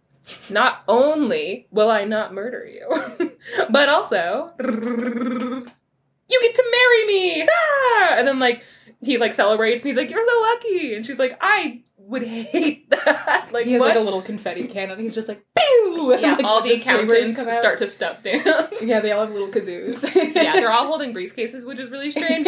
not 0.49 0.83
only 0.87 1.67
will 1.71 1.91
I 1.91 2.05
not 2.05 2.35
murder 2.35 2.67
you, 2.67 3.33
but 3.71 3.89
also 3.89 4.53
you 4.61 6.41
get 6.41 6.55
to 6.55 6.65
marry 6.71 7.07
me. 7.07 7.49
Ah! 7.51 8.15
And 8.17 8.29
then 8.29 8.39
like 8.39 8.63
he 9.03 9.19
like 9.19 9.35
celebrates 9.35 9.83
and 9.83 9.89
he's 9.89 9.97
like, 9.97 10.11
You're 10.11 10.27
so 10.27 10.41
lucky. 10.43 10.95
And 10.95 11.07
she's 11.07 11.19
like, 11.19 11.37
I 11.41 11.83
would 11.97 12.23
hate 12.23 12.91
that. 12.91 13.49
Like 13.53 13.67
he 13.67 13.73
has 13.73 13.81
what? 13.81 13.89
like 13.91 13.97
a 13.97 14.01
little 14.01 14.23
confetti 14.23 14.67
cannon. 14.67 14.99
He's 14.99 15.15
just 15.15 15.29
like, 15.29 15.45
pew! 15.57 16.13
And, 16.13 16.23
yeah, 16.23 16.35
like, 16.35 16.45
all 16.45 16.61
the 16.63 16.73
accountants 16.73 17.41
start 17.41 17.79
to 17.79 17.89
step 17.89 18.23
dance. 18.23 18.83
Yeah, 18.83 19.01
they 19.01 19.13
all 19.13 19.25
have 19.25 19.33
little 19.33 19.49
kazoos. 19.49 20.03
yeah, 20.35 20.55
they're 20.55 20.73
all 20.73 20.87
holding 20.87 21.15
briefcases, 21.15 21.65
which 21.67 21.79
is 21.79 21.91
really 21.91 22.11
strange. 22.11 22.47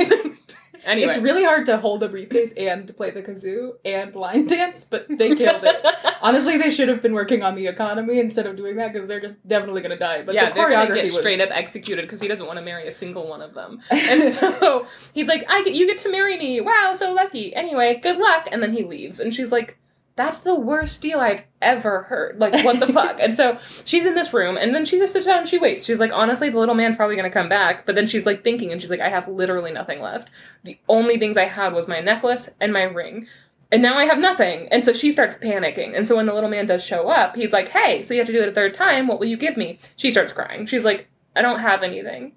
Anyway. 0.84 1.08
It's 1.08 1.18
really 1.18 1.44
hard 1.44 1.66
to 1.66 1.78
hold 1.78 2.02
a 2.02 2.08
briefcase 2.08 2.52
and 2.56 2.94
play 2.96 3.10
the 3.10 3.22
kazoo 3.22 3.72
and 3.84 4.14
line 4.14 4.46
dance, 4.46 4.84
but 4.84 5.06
they 5.08 5.34
killed 5.34 5.62
it. 5.64 5.86
Honestly, 6.22 6.56
they 6.58 6.70
should 6.70 6.88
have 6.88 7.02
been 7.02 7.12
working 7.12 7.42
on 7.42 7.54
the 7.54 7.66
economy 7.66 8.18
instead 8.18 8.46
of 8.46 8.56
doing 8.56 8.76
that 8.76 8.92
because 8.92 9.08
they're 9.08 9.20
just 9.20 9.34
definitely 9.46 9.82
gonna 9.82 9.98
die. 9.98 10.22
But 10.22 10.34
yeah, 10.34 10.50
the 10.50 10.60
choreography 10.60 11.04
was 11.04 11.18
straight 11.18 11.40
up 11.40 11.50
executed 11.50 12.02
because 12.02 12.20
he 12.20 12.28
doesn't 12.28 12.46
want 12.46 12.58
to 12.58 12.64
marry 12.64 12.86
a 12.86 12.92
single 12.92 13.28
one 13.28 13.42
of 13.42 13.54
them. 13.54 13.80
And 14.12 14.34
so 14.34 14.86
he's 15.14 15.26
like, 15.26 15.44
"I 15.48 15.62
get, 15.62 15.74
you 15.74 15.86
get 15.86 15.98
to 15.98 16.10
marry 16.10 16.36
me. 16.36 16.60
Wow, 16.60 16.92
so 16.94 17.12
lucky. 17.14 17.54
Anyway, 17.54 17.98
good 18.02 18.18
luck." 18.18 18.48
And 18.50 18.62
then 18.62 18.72
he 18.72 18.84
leaves, 18.84 19.20
and 19.20 19.34
she's 19.34 19.50
like, 19.50 19.78
"That's 20.16 20.40
the 20.40 20.54
worst 20.54 21.00
deal 21.02 21.20
I've 21.20 21.44
ever 21.60 22.04
heard. 22.04 22.38
Like, 22.38 22.64
what 22.64 22.80
the 22.80 22.92
fuck?" 22.92 23.18
And 23.20 23.34
so 23.34 23.58
she's 23.84 24.06
in 24.06 24.14
this 24.14 24.32
room, 24.32 24.56
and 24.56 24.74
then 24.74 24.84
she 24.84 24.98
just 24.98 25.12
sits 25.12 25.26
down 25.26 25.38
and 25.38 25.48
she 25.48 25.58
waits. 25.58 25.84
She's 25.84 26.00
like, 26.00 26.12
"Honestly, 26.12 26.48
the 26.50 26.58
little 26.58 26.74
man's 26.74 26.96
probably 26.96 27.16
gonna 27.16 27.30
come 27.30 27.48
back." 27.48 27.86
But 27.86 27.94
then 27.94 28.06
she's 28.06 28.26
like 28.26 28.44
thinking, 28.44 28.72
and 28.72 28.80
she's 28.80 28.90
like, 28.90 29.00
"I 29.00 29.08
have 29.08 29.28
literally 29.28 29.72
nothing 29.72 30.00
left. 30.00 30.28
The 30.64 30.78
only 30.88 31.18
things 31.18 31.36
I 31.36 31.44
had 31.44 31.72
was 31.72 31.88
my 31.88 32.00
necklace 32.00 32.54
and 32.60 32.72
my 32.72 32.82
ring." 32.82 33.26
And 33.72 33.80
now 33.80 33.96
I 33.96 34.04
have 34.04 34.18
nothing. 34.18 34.68
And 34.68 34.84
so 34.84 34.92
she 34.92 35.10
starts 35.10 35.36
panicking. 35.38 35.96
And 35.96 36.06
so 36.06 36.16
when 36.16 36.26
the 36.26 36.34
little 36.34 36.50
man 36.50 36.66
does 36.66 36.84
show 36.84 37.08
up, 37.08 37.36
he's 37.36 37.54
like, 37.54 37.70
Hey, 37.70 38.02
so 38.02 38.12
you 38.12 38.20
have 38.20 38.26
to 38.26 38.32
do 38.32 38.42
it 38.42 38.48
a 38.48 38.52
third 38.52 38.74
time. 38.74 39.06
What 39.06 39.18
will 39.18 39.26
you 39.26 39.38
give 39.38 39.56
me? 39.56 39.78
She 39.96 40.10
starts 40.10 40.30
crying. 40.30 40.66
She's 40.66 40.84
like, 40.84 41.08
I 41.34 41.40
don't 41.40 41.60
have 41.60 41.82
anything. 41.82 42.32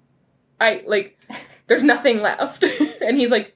I, 0.58 0.82
like, 0.86 1.18
there's 1.66 1.84
nothing 1.84 2.22
left. 2.22 2.62
and 3.02 3.18
he's 3.18 3.30
like, 3.30 3.54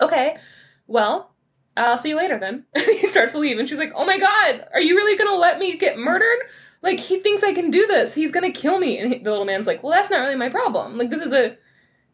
Okay, 0.00 0.38
well, 0.86 1.31
I'll 1.76 1.98
see 1.98 2.10
you 2.10 2.16
later 2.16 2.38
then. 2.38 2.64
He 2.74 3.06
starts 3.06 3.32
to 3.32 3.38
leave. 3.38 3.58
And 3.58 3.68
she's 3.68 3.78
like, 3.78 3.92
Oh 3.94 4.04
my 4.04 4.18
God, 4.18 4.66
are 4.72 4.80
you 4.80 4.96
really 4.96 5.16
gonna 5.16 5.36
let 5.36 5.58
me 5.58 5.76
get 5.76 5.98
murdered? 5.98 6.38
Like, 6.82 6.98
he 6.98 7.20
thinks 7.20 7.42
I 7.42 7.52
can 7.52 7.70
do 7.70 7.86
this. 7.86 8.14
He's 8.14 8.32
gonna 8.32 8.50
kill 8.50 8.78
me. 8.78 8.98
And 8.98 9.12
he, 9.12 9.18
the 9.18 9.30
little 9.30 9.44
man's 9.44 9.66
like, 9.66 9.82
Well, 9.82 9.92
that's 9.92 10.10
not 10.10 10.20
really 10.20 10.36
my 10.36 10.48
problem. 10.48 10.98
Like, 10.98 11.10
this 11.10 11.22
is 11.22 11.32
a. 11.32 11.56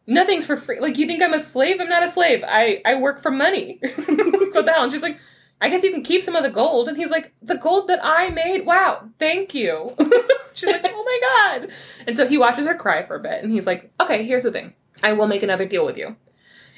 Nothing's 0.07 0.47
for 0.47 0.57
free. 0.57 0.79
Like, 0.79 0.97
you 0.97 1.05
think 1.05 1.21
I'm 1.21 1.35
a 1.35 1.39
slave? 1.39 1.79
I'm 1.79 1.87
not 1.87 2.01
a 2.01 2.07
slave. 2.07 2.43
I, 2.47 2.81
I 2.83 2.95
work 2.95 3.21
for 3.21 3.29
money. 3.29 3.79
the 3.83 4.71
hell? 4.73 4.83
And 4.83 4.91
she's 4.91 5.03
like, 5.03 5.19
I 5.61 5.69
guess 5.69 5.83
you 5.83 5.91
can 5.91 6.03
keep 6.03 6.23
some 6.23 6.35
of 6.35 6.43
the 6.43 6.49
gold. 6.49 6.87
And 6.87 6.97
he's 6.97 7.11
like, 7.11 7.33
the 7.41 7.57
gold 7.57 7.87
that 7.89 7.99
I 8.03 8.29
made? 8.29 8.65
Wow, 8.65 9.09
thank 9.19 9.53
you. 9.53 9.95
she's 10.53 10.69
like, 10.69 10.85
oh 10.85 11.03
my 11.03 11.59
God. 11.59 11.69
And 12.07 12.15
so 12.15 12.27
he 12.27 12.37
watches 12.37 12.65
her 12.65 12.75
cry 12.75 13.05
for 13.05 13.15
a 13.15 13.19
bit. 13.19 13.43
And 13.43 13.51
he's 13.51 13.67
like, 13.67 13.91
okay, 13.99 14.25
here's 14.25 14.43
the 14.43 14.51
thing. 14.51 14.73
I 15.03 15.13
will 15.13 15.27
make 15.27 15.43
another 15.43 15.65
deal 15.65 15.85
with 15.85 15.97
you. 15.97 16.15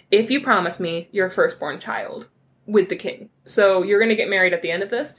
If 0.10 0.30
you 0.30 0.42
promise 0.42 0.80
me 0.80 1.08
your 1.12 1.30
firstborn 1.30 1.80
child 1.80 2.28
with 2.66 2.90
the 2.90 2.96
king. 2.96 3.30
So 3.46 3.84
you're 3.84 4.00
going 4.00 4.10
to 4.10 4.16
get 4.16 4.30
married 4.30 4.54
at 4.54 4.62
the 4.62 4.72
end 4.72 4.84
of 4.84 4.90
this. 4.90 5.16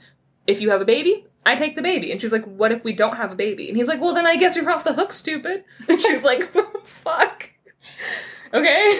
If 0.47 0.59
you 0.61 0.69
have 0.71 0.81
a 0.81 0.85
baby, 0.85 1.25
I 1.45 1.55
take 1.55 1.75
the 1.75 1.81
baby. 1.81 2.11
And 2.11 2.19
she's 2.19 2.31
like, 2.31 2.45
what 2.45 2.71
if 2.71 2.83
we 2.83 2.93
don't 2.93 3.15
have 3.17 3.31
a 3.31 3.35
baby? 3.35 3.67
And 3.69 3.77
he's 3.77 3.87
like, 3.87 4.01
well, 4.01 4.13
then 4.13 4.25
I 4.25 4.35
guess 4.35 4.55
you're 4.55 4.69
off 4.69 4.83
the 4.83 4.93
hook, 4.93 5.13
stupid. 5.13 5.63
And 5.87 6.01
she's 6.01 6.23
like, 6.23 6.51
fuck. 6.85 7.51
Okay. 8.53 8.99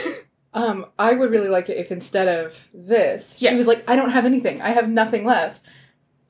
Um, 0.53 0.85
I 0.99 1.13
would 1.13 1.31
really 1.31 1.47
like 1.49 1.69
it 1.69 1.77
if 1.77 1.91
instead 1.91 2.27
of 2.27 2.55
this, 2.73 3.41
Yeah. 3.41 3.51
she 3.51 3.55
was 3.55 3.67
like, 3.67 3.83
I 3.89 3.95
don't 3.95 4.11
have 4.11 4.25
anything. 4.25 4.61
I 4.61 4.69
have 4.69 4.87
nothing 4.89 5.25
left. 5.25 5.61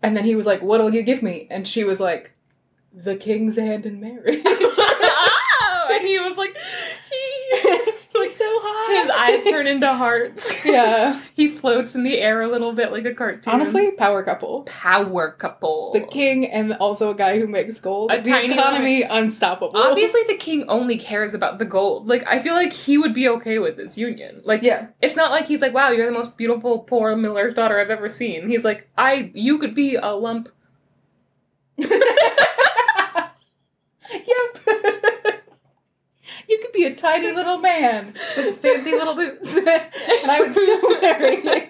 And 0.02 0.15
then 0.17 0.23
he 0.26 0.36
was 0.36 0.45
like, 0.45 0.62
What'll 0.62 0.93
you 0.93 1.02
give 1.04 1.21
me? 1.23 1.47
And 1.49 1.67
she 1.67 1.84
was 1.84 1.99
like, 1.99 2.34
The 2.93 3.15
king's 3.15 3.58
hand 3.58 3.86
in 3.86 3.99
marriage. 3.99 4.41
oh, 4.45 5.88
and 5.91 6.08
he 6.08 6.19
was 6.19 6.38
like, 6.38 6.56
he, 7.10 7.60
He's 7.62 7.63
so 7.63 7.71
hot. 7.71 7.82
His 9.01 9.10
eyes 9.12 9.43
turn 9.49 9.67
into 9.67 9.93
hearts. 9.93 10.51
Yeah. 10.65 11.21
he 11.36 11.47
floats 11.47 11.95
in 11.95 12.03
the 12.03 12.19
air 12.19 12.41
a 12.41 12.47
little 12.47 12.73
bit 12.73 12.91
like 12.91 13.06
a 13.06 13.13
cartoon. 13.13 13.53
Honestly, 13.53 13.91
power 13.91 14.23
couple. 14.23 14.63
power 14.63 15.32
couple. 15.32 15.91
The 15.93 16.01
king 16.01 16.45
and 16.45 16.73
also 16.73 17.10
a 17.12 17.15
guy 17.15 17.39
who 17.39 17.47
makes 17.47 17.79
gold. 17.79 18.12
A 18.12 18.21
the 18.21 18.29
tiny 18.29 18.53
economy 18.53 19.03
unstoppable. 19.03 19.77
Obviously, 19.79 20.21
the 20.27 20.38
king 20.38 20.63
only 20.67 20.97
cares 20.97 21.34
about 21.34 21.60
the 21.60 21.65
gold. 21.65 22.08
Like, 22.08 22.23
I 22.27 22.39
feel 22.39 22.53
like 22.56 22.73
he 22.73 22.97
would 22.97 23.13
be 23.13 23.27
okay 23.29 23.60
with 23.60 23.77
this 23.77 23.97
union. 23.97 24.41
Like, 24.43 24.62
Yeah. 24.63 24.88
it's 25.01 25.15
not 25.15 25.32
like 25.32 25.45
he's 25.47 25.62
like, 25.62 25.73
"Wow, 25.73 25.89
you're 25.91 26.06
the 26.06 26.12
most 26.12 26.38
beautiful 26.38 26.79
poor 26.79 27.15
miller's 27.15 27.53
daughter 27.53 27.79
I've 27.79 27.89
ever 27.89 28.10
seen." 28.10 28.47
He's 28.49 28.63
like, 28.63 28.89
"I, 28.97 29.32
you 29.34 29.58
could 29.58 29.75
be 29.75 29.95
a 29.95 30.12
lump." 30.12 30.49
yep. 36.93 36.93
you 36.93 36.93
could 36.93 36.93
be 36.93 36.93
a 36.93 36.95
tiny 36.95 37.32
little 37.32 37.58
man 37.58 38.13
with 38.38 38.60
fancy 38.60 38.91
little 38.91 39.15
boots, 39.15 39.58
and 39.58 39.67
I 39.67 40.39
would 40.39 40.53
still 40.53 40.91
marry 41.01 41.43
you. 41.43 41.67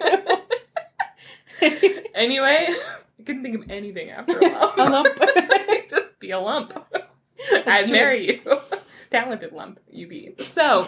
Anyway, 2.13 2.67
I 2.69 2.75
couldn't 3.23 3.41
think 3.41 3.55
of 3.55 3.71
anything 3.71 4.09
after 4.09 4.37
a 4.37 4.41
lump. 4.41 4.77
A 4.77 4.83
lump. 4.83 5.07
Just 5.89 6.19
be 6.19 6.31
a 6.31 6.39
lump. 6.39 6.73
I'd 7.65 7.89
marry 7.89 8.27
you. 8.27 8.41
Talented 9.09 9.53
lump, 9.53 9.79
you 9.89 10.07
be. 10.07 10.35
So 10.39 10.85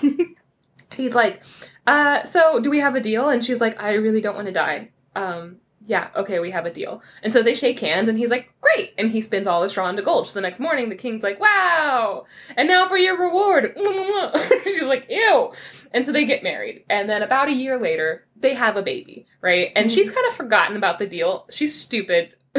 he's 0.94 1.16
like, 1.16 1.42
uh, 1.88 2.26
so 2.26 2.60
do 2.60 2.70
we 2.70 2.80
have 2.80 2.96
a 2.96 3.00
deal? 3.00 3.30
And 3.30 3.44
she's 3.44 3.60
like, 3.62 3.82
I 3.82 3.94
really 3.94 4.22
don't 4.22 4.36
want 4.36 4.46
to 4.48 4.54
die. 4.54 4.90
Um, 5.16 5.58
yeah, 5.88 6.10
okay, 6.16 6.40
we 6.40 6.52
have 6.52 6.66
a 6.66 6.74
deal. 6.74 7.02
And 7.22 7.32
so 7.32 7.44
they 7.44 7.54
shake 7.54 7.80
hands, 7.80 8.10
and 8.10 8.18
he's 8.18 8.32
like, 8.32 8.52
great. 8.62 8.94
And 8.98 9.12
he 9.12 9.22
spins 9.22 9.46
all 9.48 9.62
his 9.62 9.72
straw 9.72 9.88
into 9.88 10.02
gold. 10.02 10.28
So 10.28 10.34
the 10.34 10.42
next 10.42 10.60
morning, 10.60 10.90
the 10.90 10.96
king's 10.96 11.22
like, 11.24 11.40
wow. 11.40 12.26
And 12.58 12.68
now 12.68 12.88
for 12.88 12.98
your 12.98 13.18
reward. 13.20 13.78
she's 14.64 14.82
like, 14.82 15.06
ew. 15.10 15.52
And 15.92 16.06
so 16.06 16.12
they 16.12 16.26
get 16.26 16.42
married. 16.44 16.84
And 16.90 17.10
then 17.10 17.22
about 17.22 17.50
a 17.50 17.54
year 17.54 17.80
later, 17.80 18.26
they 18.36 18.56
have 18.56 18.78
a 18.78 18.82
baby, 18.82 19.28
right? 19.42 19.72
And 19.76 19.92
she's 19.92 20.10
kind 20.10 20.26
of 20.28 20.34
forgotten 20.34 20.76
about 20.76 20.98
the 21.00 21.06
deal. 21.08 21.46
She's 21.52 21.80
stupid. 21.80 22.34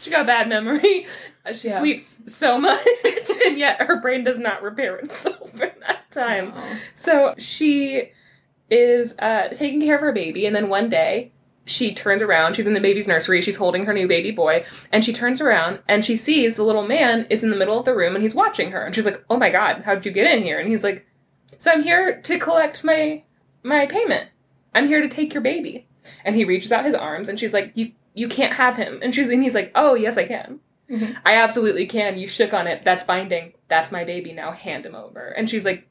she 0.00 0.10
got 0.10 0.22
a 0.22 0.24
bad 0.24 0.48
memory. 0.48 1.06
Uh, 1.44 1.52
She 1.52 1.68
Yeah. 1.68 1.80
sleeps 1.80 2.32
so 2.34 2.58
much, 2.58 2.86
and 3.46 3.58
yet 3.58 3.82
her 3.82 3.96
brain 4.00 4.24
does 4.24 4.38
not 4.38 4.62
repair 4.62 4.96
itself 4.96 5.52
in 5.60 5.72
that 5.80 6.10
time. 6.10 6.52
So 6.94 7.34
she 7.36 8.12
is 8.70 9.14
uh, 9.18 9.48
taking 9.48 9.80
care 9.82 9.96
of 9.96 10.00
her 10.00 10.12
baby, 10.12 10.46
and 10.46 10.54
then 10.56 10.68
one 10.68 10.88
day 10.88 11.31
she 11.64 11.94
turns 11.94 12.22
around. 12.22 12.54
She's 12.54 12.66
in 12.66 12.74
the 12.74 12.80
baby's 12.80 13.06
nursery. 13.06 13.40
She's 13.40 13.56
holding 13.56 13.86
her 13.86 13.92
new 13.92 14.08
baby 14.08 14.30
boy, 14.30 14.64
and 14.90 15.04
she 15.04 15.12
turns 15.12 15.40
around 15.40 15.78
and 15.88 16.04
she 16.04 16.16
sees 16.16 16.56
the 16.56 16.64
little 16.64 16.86
man 16.86 17.26
is 17.30 17.44
in 17.44 17.50
the 17.50 17.56
middle 17.56 17.78
of 17.78 17.84
the 17.84 17.94
room 17.94 18.14
and 18.14 18.22
he's 18.22 18.34
watching 18.34 18.72
her. 18.72 18.84
And 18.84 18.94
she's 18.94 19.04
like, 19.06 19.24
"Oh 19.30 19.36
my 19.36 19.50
god, 19.50 19.82
how'd 19.84 20.04
you 20.04 20.12
get 20.12 20.26
in 20.30 20.42
here?" 20.42 20.58
And 20.58 20.68
he's 20.68 20.82
like, 20.82 21.06
"So 21.58 21.70
I'm 21.70 21.82
here 21.82 22.20
to 22.22 22.38
collect 22.38 22.82
my 22.82 23.22
my 23.62 23.86
payment. 23.86 24.30
I'm 24.74 24.88
here 24.88 25.00
to 25.00 25.08
take 25.08 25.32
your 25.34 25.42
baby." 25.42 25.86
And 26.24 26.34
he 26.34 26.44
reaches 26.44 26.72
out 26.72 26.84
his 26.84 26.94
arms, 26.94 27.28
and 27.28 27.38
she's 27.38 27.52
like, 27.52 27.70
"You 27.74 27.92
you 28.14 28.28
can't 28.28 28.54
have 28.54 28.76
him." 28.76 28.98
And 29.02 29.14
she's 29.14 29.28
and 29.28 29.42
he's 29.42 29.54
like, 29.54 29.70
"Oh 29.74 29.94
yes, 29.94 30.16
I 30.16 30.24
can." 30.24 30.60
Mhm. 30.90 31.16
I 31.24 31.34
absolutely 31.36 31.86
can. 31.86 32.18
You 32.18 32.26
shook 32.26 32.52
on 32.52 32.66
it. 32.66 32.84
That's 32.84 33.04
binding. 33.04 33.52
That's 33.68 33.90
my 33.92 34.04
baby 34.04 34.32
now. 34.32 34.50
Hand 34.52 34.84
him 34.84 34.94
over. 34.94 35.28
And 35.28 35.48
she's 35.48 35.64
like, 35.64 35.88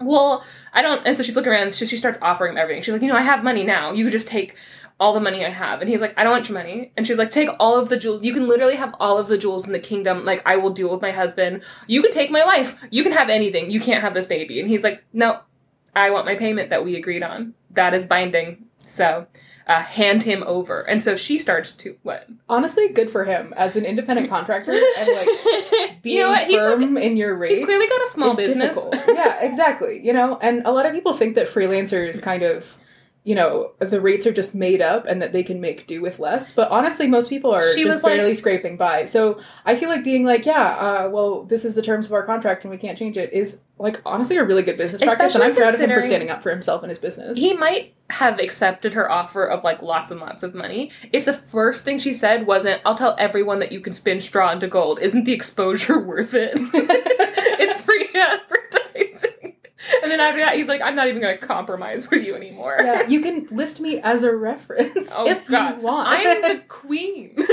well, 0.00 0.42
I 0.72 0.82
don't. 0.82 1.06
And 1.06 1.16
so 1.16 1.22
she's 1.22 1.36
looking 1.36 1.52
around. 1.52 1.74
She, 1.74 1.86
she 1.86 1.96
starts 1.96 2.18
offering 2.20 2.52
him 2.52 2.58
everything. 2.58 2.82
She's 2.82 2.92
like, 2.92 3.02
you 3.02 3.08
know, 3.08 3.14
I 3.16 3.22
have 3.22 3.44
money 3.44 3.62
now. 3.62 3.92
You 3.92 4.04
could 4.04 4.12
just 4.12 4.26
take 4.26 4.56
all 5.02 5.12
the 5.12 5.18
money 5.20 5.44
I 5.44 5.50
have. 5.50 5.80
And 5.80 5.90
he's 5.90 6.00
like, 6.00 6.14
I 6.16 6.22
don't 6.22 6.30
want 6.30 6.48
your 6.48 6.56
money. 6.56 6.92
And 6.96 7.04
she's 7.04 7.18
like, 7.18 7.32
take 7.32 7.48
all 7.58 7.76
of 7.76 7.88
the 7.88 7.96
jewels. 7.96 8.22
You 8.22 8.32
can 8.32 8.46
literally 8.46 8.76
have 8.76 8.94
all 9.00 9.18
of 9.18 9.26
the 9.26 9.36
jewels 9.36 9.66
in 9.66 9.72
the 9.72 9.80
kingdom. 9.80 10.24
Like, 10.24 10.40
I 10.46 10.54
will 10.54 10.70
deal 10.70 10.88
with 10.90 11.02
my 11.02 11.10
husband. 11.10 11.62
You 11.88 12.02
can 12.02 12.12
take 12.12 12.30
my 12.30 12.44
life. 12.44 12.78
You 12.88 13.02
can 13.02 13.10
have 13.10 13.28
anything. 13.28 13.68
You 13.72 13.80
can't 13.80 14.00
have 14.00 14.14
this 14.14 14.26
baby. 14.26 14.60
And 14.60 14.68
he's 14.70 14.84
like, 14.84 15.02
no, 15.12 15.40
I 15.96 16.10
want 16.10 16.24
my 16.26 16.36
payment 16.36 16.70
that 16.70 16.84
we 16.84 16.94
agreed 16.94 17.24
on. 17.24 17.54
That 17.72 17.94
is 17.94 18.06
binding. 18.06 18.66
So, 18.86 19.26
uh, 19.66 19.82
hand 19.82 20.22
him 20.22 20.44
over. 20.46 20.82
And 20.82 21.02
so 21.02 21.16
she 21.16 21.36
starts 21.36 21.72
to 21.72 21.96
what? 22.04 22.28
Honestly, 22.48 22.86
good 22.86 23.10
for 23.10 23.24
him 23.24 23.52
as 23.56 23.74
an 23.74 23.84
independent 23.84 24.28
contractor 24.28 24.70
and 24.70 25.08
like 25.08 26.00
being 26.02 26.16
you 26.18 26.22
know 26.22 26.30
what? 26.30 26.46
He's 26.46 26.62
like- 26.62 26.78
firm 26.78 26.96
in 26.96 27.16
your 27.16 27.34
rates. 27.36 27.58
he's 27.58 27.66
clearly 27.66 27.88
got 27.88 28.06
a 28.06 28.10
small 28.10 28.36
business. 28.36 28.78
yeah, 29.08 29.40
exactly. 29.40 30.00
You 30.00 30.12
know, 30.12 30.38
and 30.40 30.64
a 30.64 30.70
lot 30.70 30.86
of 30.86 30.92
people 30.92 31.14
think 31.14 31.34
that 31.34 31.48
freelancers 31.48 32.22
kind 32.22 32.44
of 32.44 32.76
you 33.24 33.34
know 33.36 33.70
the 33.78 34.00
rates 34.00 34.26
are 34.26 34.32
just 34.32 34.54
made 34.54 34.80
up 34.80 35.06
and 35.06 35.22
that 35.22 35.32
they 35.32 35.42
can 35.42 35.60
make 35.60 35.86
do 35.86 36.00
with 36.02 36.18
less. 36.18 36.52
But 36.52 36.70
honestly, 36.70 37.06
most 37.06 37.28
people 37.28 37.52
are 37.52 37.74
She 37.74 37.84
just 37.84 38.02
like- 38.02 38.16
barely 38.16 38.34
scraping 38.34 38.76
by. 38.76 39.04
So 39.04 39.40
I 39.64 39.76
feel 39.76 39.88
like 39.88 40.02
being 40.02 40.24
like, 40.24 40.44
yeah, 40.44 40.76
uh, 40.76 41.08
well, 41.10 41.44
this 41.44 41.64
is 41.64 41.74
the 41.74 41.82
terms 41.82 42.06
of 42.06 42.12
our 42.12 42.24
contract 42.24 42.64
and 42.64 42.70
we 42.70 42.78
can't 42.78 42.98
change 42.98 43.16
it 43.16 43.32
is 43.32 43.58
like 43.78 44.00
honestly 44.06 44.36
a 44.36 44.44
really 44.44 44.62
good 44.62 44.76
business 44.76 45.02
practice, 45.02 45.34
and 45.34 45.42
I'm 45.42 45.54
proud 45.56 45.74
of 45.74 45.80
him 45.80 45.90
for 45.90 46.02
standing 46.02 46.30
up 46.30 46.42
for 46.42 46.50
himself 46.50 46.82
and 46.82 46.90
his 46.90 46.98
business. 47.00 47.36
He 47.38 47.52
might 47.54 47.94
have 48.10 48.38
accepted 48.38 48.92
her 48.92 49.10
offer 49.10 49.44
of 49.44 49.64
like 49.64 49.82
lots 49.82 50.10
and 50.10 50.20
lots 50.20 50.42
of 50.42 50.54
money 50.54 50.90
if 51.12 51.24
the 51.24 51.32
first 51.32 51.84
thing 51.84 51.98
she 51.98 52.14
said 52.14 52.46
wasn't, 52.46 52.80
I'll 52.84 52.94
tell 52.96 53.16
everyone 53.18 53.58
that 53.60 53.72
you 53.72 53.80
can 53.80 53.94
spin 53.94 54.20
straw 54.20 54.52
into 54.52 54.68
gold. 54.68 55.00
Isn't 55.00 55.24
the 55.24 55.32
exposure 55.32 55.98
worth 56.06 56.34
it? 56.34 56.52
it's 56.56 57.82
free 57.82 58.08
advertising. 58.14 58.81
And 60.02 60.10
then 60.10 60.20
after 60.20 60.40
that, 60.40 60.56
he's 60.56 60.68
like, 60.68 60.80
I'm 60.82 60.94
not 60.94 61.08
even 61.08 61.20
going 61.20 61.38
to 61.38 61.46
compromise 61.46 62.08
with 62.10 62.22
you 62.24 62.34
anymore. 62.34 62.76
yeah, 62.82 63.06
you 63.06 63.20
can 63.20 63.46
list 63.50 63.80
me 63.80 64.00
as 64.00 64.22
a 64.22 64.34
reference 64.34 65.10
Oh, 65.14 65.26
if 65.28 65.46
God. 65.48 65.76
you 65.76 65.82
want. 65.82 66.08
I'm 66.08 66.42
the 66.42 66.62
queen. 66.68 67.34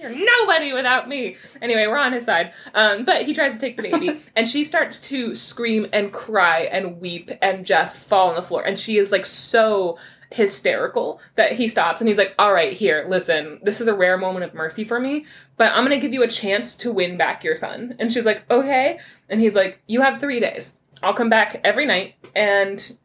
You're 0.00 0.26
nobody 0.40 0.72
without 0.74 1.08
me. 1.08 1.36
Anyway, 1.62 1.86
we're 1.86 1.96
on 1.96 2.12
his 2.12 2.26
side. 2.26 2.52
Um, 2.74 3.04
but 3.06 3.22
he 3.22 3.32
tries 3.32 3.54
to 3.54 3.58
take 3.58 3.76
the 3.76 3.82
baby, 3.84 4.20
and 4.36 4.46
she 4.46 4.62
starts 4.64 4.98
to 5.08 5.34
scream 5.34 5.86
and 5.94 6.12
cry 6.12 6.60
and 6.62 7.00
weep 7.00 7.30
and 7.40 7.64
just 7.64 7.98
fall 8.00 8.28
on 8.28 8.34
the 8.34 8.42
floor. 8.42 8.62
And 8.62 8.78
she 8.78 8.98
is 8.98 9.10
like 9.10 9.24
so 9.24 9.96
hysterical 10.30 11.20
that 11.36 11.52
he 11.52 11.68
stops 11.68 12.00
and 12.00 12.08
he's 12.08 12.18
like, 12.18 12.34
All 12.38 12.52
right, 12.52 12.72
here, 12.72 13.06
listen, 13.08 13.60
this 13.62 13.80
is 13.80 13.86
a 13.88 13.94
rare 13.94 14.18
moment 14.18 14.44
of 14.44 14.52
mercy 14.52 14.82
for 14.84 14.98
me, 15.00 15.24
but 15.56 15.72
I'm 15.72 15.84
gonna 15.84 15.96
give 16.00 16.12
you 16.12 16.22
a 16.24 16.28
chance 16.28 16.74
to 16.76 16.92
win 16.92 17.16
back 17.16 17.44
your 17.44 17.54
son. 17.54 17.94
And 17.98 18.12
she's 18.12 18.24
like, 18.24 18.42
Okay. 18.50 18.98
And 19.28 19.40
he's 19.40 19.54
like, 19.54 19.78
You 19.86 20.02
have 20.02 20.20
three 20.20 20.40
days. 20.40 20.76
I'll 21.04 21.14
come 21.14 21.28
back 21.28 21.60
every 21.64 21.86
night, 21.86 22.14
and 22.34 22.96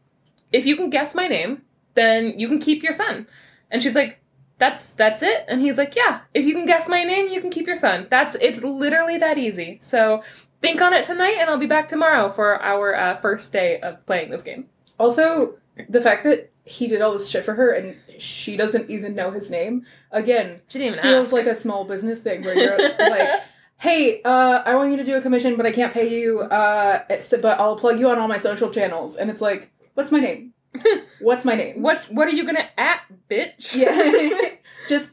if 0.52 0.66
you 0.66 0.76
can 0.76 0.90
guess 0.90 1.14
my 1.14 1.28
name, 1.28 1.62
then 1.96 2.40
you 2.40 2.48
can 2.48 2.60
keep 2.60 2.84
your 2.84 2.94
son. 2.94 3.28
And 3.72 3.84
she's 3.84 3.96
like, 3.96 4.20
that's 4.60 4.94
that's 4.94 5.24
it? 5.24 5.46
And 5.48 5.62
he's 5.62 5.78
like 5.78 5.96
yeah 5.96 6.22
if 6.34 6.46
you 6.46 6.54
can 6.54 6.66
guess 6.66 6.88
my 6.88 7.04
name 7.04 7.30
you 7.30 7.42
can 7.42 7.50
keep 7.50 7.66
your 7.66 7.76
son. 7.76 8.08
That's 8.12 8.36
it's 8.36 8.62
literally 8.64 9.18
that 9.18 9.38
easy. 9.38 9.80
So 9.82 10.22
think 10.62 10.82
on 10.82 10.94
it 10.94 11.06
tonight 11.06 11.38
and 11.40 11.50
i'll 11.50 11.58
be 11.58 11.66
back 11.66 11.88
tomorrow 11.88 12.30
for 12.30 12.62
our 12.62 12.94
uh, 12.94 13.16
first 13.16 13.52
day 13.54 13.80
of 13.80 14.06
playing 14.06 14.30
this 14.30 14.42
game. 14.42 14.66
Also, 15.00 15.58
the 15.88 16.02
fact 16.02 16.26
that 16.26 16.52
he 16.66 16.88
did 16.88 17.02
all 17.02 17.14
this 17.14 17.30
shit 17.30 17.46
for 17.46 17.56
her 17.56 17.72
and 17.72 17.96
she 18.22 18.58
doesn't 18.58 18.90
even 18.90 19.16
know 19.16 19.32
his 19.32 19.50
name 19.50 19.86
again 20.12 20.60
she 20.68 20.78
didn't 20.78 20.96
even 20.96 21.02
feels 21.02 21.28
ask. 21.28 21.34
like 21.34 21.46
a 21.46 21.56
small 21.56 21.86
business 21.86 22.20
thing 22.20 22.44
where 22.44 22.56
you're 22.56 23.10
like, 23.10 23.42
"Hey, 23.80 24.22
uh, 24.24 24.62
I 24.66 24.76
want 24.76 24.92
you 24.92 24.98
to 24.98 25.04
do 25.04 25.16
a 25.16 25.22
commission, 25.22 25.56
but 25.56 25.66
I 25.66 25.72
can't 25.72 25.94
pay 25.94 26.08
you. 26.10 26.42
Uh, 26.42 27.04
but 27.42 27.60
I'll 27.60 27.76
plug 27.76 28.00
you 28.00 28.10
on 28.10 28.20
all 28.20 28.28
my 28.28 28.38
social 28.38 28.70
channels." 28.70 29.16
And 29.16 29.30
it's 29.30 29.42
like, 29.42 29.72
"What's 29.96 30.12
my 30.12 30.20
name? 30.20 30.54
What's 31.20 31.46
my 31.46 31.56
name? 31.56 31.82
what 31.82 32.06
what 32.12 32.28
are 32.28 32.32
you 32.32 32.46
gonna 32.46 32.70
at 32.78 33.02
bitch 33.30 33.76
Yeah, 33.76 34.50
just 34.90 35.12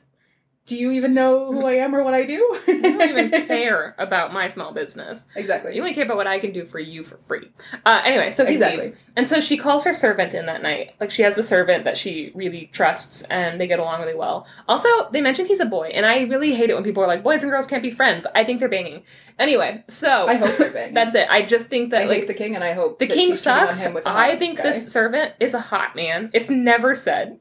do 0.66 0.76
you 0.76 0.90
even 0.90 1.14
know 1.14 1.52
who 1.52 1.64
I 1.64 1.74
am 1.74 1.94
or 1.94 2.02
what 2.02 2.12
I 2.14 2.24
do? 2.26 2.58
you 2.66 2.82
don't 2.82 3.00
even 3.02 3.30
care 3.46 3.94
about 3.98 4.32
my 4.32 4.48
small 4.48 4.72
business 4.72 5.26
Exactly. 5.36 5.74
you 5.74 5.80
only 5.80 5.94
care 5.94 6.04
about 6.04 6.16
what 6.16 6.26
i 6.26 6.38
can 6.38 6.52
do 6.52 6.66
for 6.66 6.78
you 6.80 7.04
for 7.04 7.18
free 7.28 7.48
uh, 7.84 8.02
anyway 8.04 8.30
so 8.30 8.44
he 8.44 8.52
Exactly. 8.52 8.82
leaves 8.86 8.96
and 9.16 9.26
so 9.28 9.40
she 9.40 9.56
calls 9.56 9.84
her 9.84 9.94
servant 9.94 10.34
in 10.34 10.46
that 10.46 10.62
night 10.62 10.94
like 11.00 11.10
she 11.10 11.22
has 11.22 11.34
the 11.36 11.42
servant 11.42 11.84
that 11.84 11.96
she 11.96 12.32
really 12.34 12.68
trusts 12.72 13.22
and 13.24 13.60
they 13.60 13.66
get 13.66 13.78
along 13.78 14.00
really 14.00 14.14
well 14.14 14.46
also 14.68 14.88
they 15.12 15.20
mention 15.20 15.46
he's 15.46 15.60
a 15.60 15.66
boy 15.66 15.88
and 15.94 16.04
i 16.04 16.20
really 16.22 16.54
hate 16.54 16.68
it 16.70 16.74
when 16.74 16.82
people 16.84 17.02
are 17.02 17.06
like 17.06 17.22
boys 17.22 17.42
and 17.42 17.50
girls 17.52 17.66
can't 17.66 17.82
be 17.82 17.90
friends 17.90 18.22
but 18.22 18.32
i 18.36 18.42
think 18.44 18.58
they're 18.60 18.68
banging 18.68 19.02
anyway 19.38 19.82
so 19.88 20.26
I 20.26 20.34
hope 20.34 20.56
they're 20.58 20.70
banging. 20.72 20.94
That's 20.98 21.14
it. 21.14 21.28
I 21.30 21.42
just 21.42 21.66
think 21.68 21.90
that 21.90 22.02
I 22.02 22.04
like 22.06 22.26
the 22.26 22.34
king, 22.34 22.54
and 22.54 22.64
I 22.64 22.72
hope 22.72 22.98
the 22.98 23.06
king 23.06 23.30
she's 23.30 23.44
cheating 23.44 23.58
on 23.60 23.66
sucks. 23.68 23.82
him 23.82 23.94
with 23.94 24.06
a 24.06 24.08
I 24.10 24.36
think 24.36 24.56
guy. 24.58 24.64
this 24.64 24.90
servant 24.90 25.34
is 25.40 25.52
a 25.54 25.60
hot 25.60 25.94
man. 25.94 26.30
It's 26.32 26.48
never 26.50 26.94
said, 26.94 27.38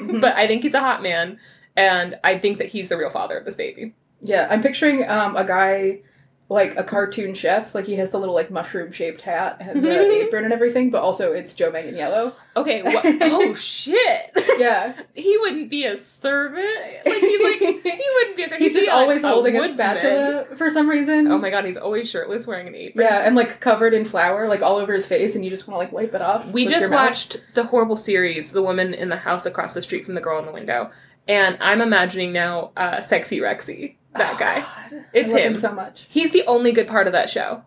Mhm. 0.00 0.20
but 0.20 0.34
I 0.36 0.46
think 0.46 0.62
he's 0.64 0.74
a 0.74 0.80
hot 0.80 1.02
man, 1.02 1.38
and 1.76 2.18
I 2.24 2.38
think 2.38 2.58
that 2.58 2.68
he's 2.68 2.88
the 2.88 2.96
real 2.96 3.10
father 3.10 3.38
of 3.38 3.44
this 3.44 3.54
baby. 3.54 3.94
Yeah, 4.22 4.48
I'm 4.50 4.62
picturing 4.62 5.08
um, 5.08 5.36
a 5.36 5.44
guy 5.44 6.00
like 6.48 6.76
a 6.76 6.84
cartoon 6.84 7.34
chef, 7.34 7.74
like 7.74 7.86
he 7.86 7.96
has 7.96 8.12
the 8.12 8.18
little 8.18 8.34
like 8.34 8.52
mushroom 8.52 8.92
shaped 8.92 9.20
hat 9.22 9.56
and 9.58 9.82
the 9.82 10.12
apron 10.12 10.44
and 10.44 10.52
everything, 10.52 10.90
but 10.90 11.02
also 11.02 11.32
it's 11.32 11.52
Joe 11.54 11.72
Manganiello. 11.72 12.34
Okay. 12.56 12.82
Wha- 12.82 13.00
oh 13.22 13.54
shit. 13.54 14.30
Yeah, 14.56 14.94
he 15.14 15.36
wouldn't 15.38 15.70
be 15.70 15.84
a 15.84 15.96
servant. 15.96 16.64
Like 17.04 17.18
he's 17.18 17.42
like 17.42 17.58
he 17.82 18.08
wouldn't 18.14 18.36
be 18.36 18.42
a 18.44 18.46
servant. 18.46 18.62
he's 18.62 18.74
be, 18.74 18.80
just 18.80 18.92
always 18.92 19.24
like, 19.24 19.32
holding 19.32 19.56
a, 19.56 19.60
woodsman. 19.60 19.98
spatula 19.98 20.46
for 20.56 20.70
some 20.70 20.88
reason. 20.88 21.26
Oh 21.26 21.38
my 21.38 21.50
god, 21.50 21.64
he's 21.64 21.76
always 21.76 22.08
shirtless, 22.08 22.46
wearing 22.46 22.68
an 22.68 22.76
apron. 22.76 23.04
Yeah, 23.04 23.26
and 23.26 23.34
like 23.34 23.60
covered 23.60 23.92
in 23.92 24.04
flour, 24.04 24.46
like 24.46 24.62
all 24.62 24.76
over 24.76 24.94
his 24.94 25.06
face, 25.06 25.34
and 25.34 25.44
you 25.44 25.50
just 25.50 25.66
want 25.66 25.74
to 25.74 25.78
like 25.78 25.92
wipe 25.92 26.14
it 26.14 26.22
off. 26.22 26.46
We 26.46 26.66
just 26.66 26.92
watched 26.92 27.40
the 27.54 27.64
horrible 27.64 27.96
series, 27.96 28.52
The 28.52 28.62
Woman 28.62 28.94
in 28.94 29.08
the 29.08 29.16
House 29.16 29.46
Across 29.46 29.74
the 29.74 29.82
Street 29.82 30.04
from 30.04 30.14
the 30.14 30.20
Girl 30.20 30.38
in 30.38 30.46
the 30.46 30.52
Window, 30.52 30.92
and 31.28 31.56
I'm 31.60 31.80
imagining 31.80 32.32
now, 32.32 32.70
uh, 32.76 33.00
Sexy 33.02 33.40
Rexy, 33.40 33.96
that 34.14 34.34
Oh, 34.34 34.38
guy. 34.38 34.60
God. 34.60 35.04
It's 35.12 35.30
I 35.30 35.34
love 35.34 35.42
him. 35.42 35.54
so 35.56 35.72
much. 35.72 36.06
He's 36.08 36.30
the 36.32 36.44
only 36.46 36.72
good 36.72 36.86
part 36.86 37.06
of 37.06 37.12
that 37.12 37.28
show. 37.30 37.62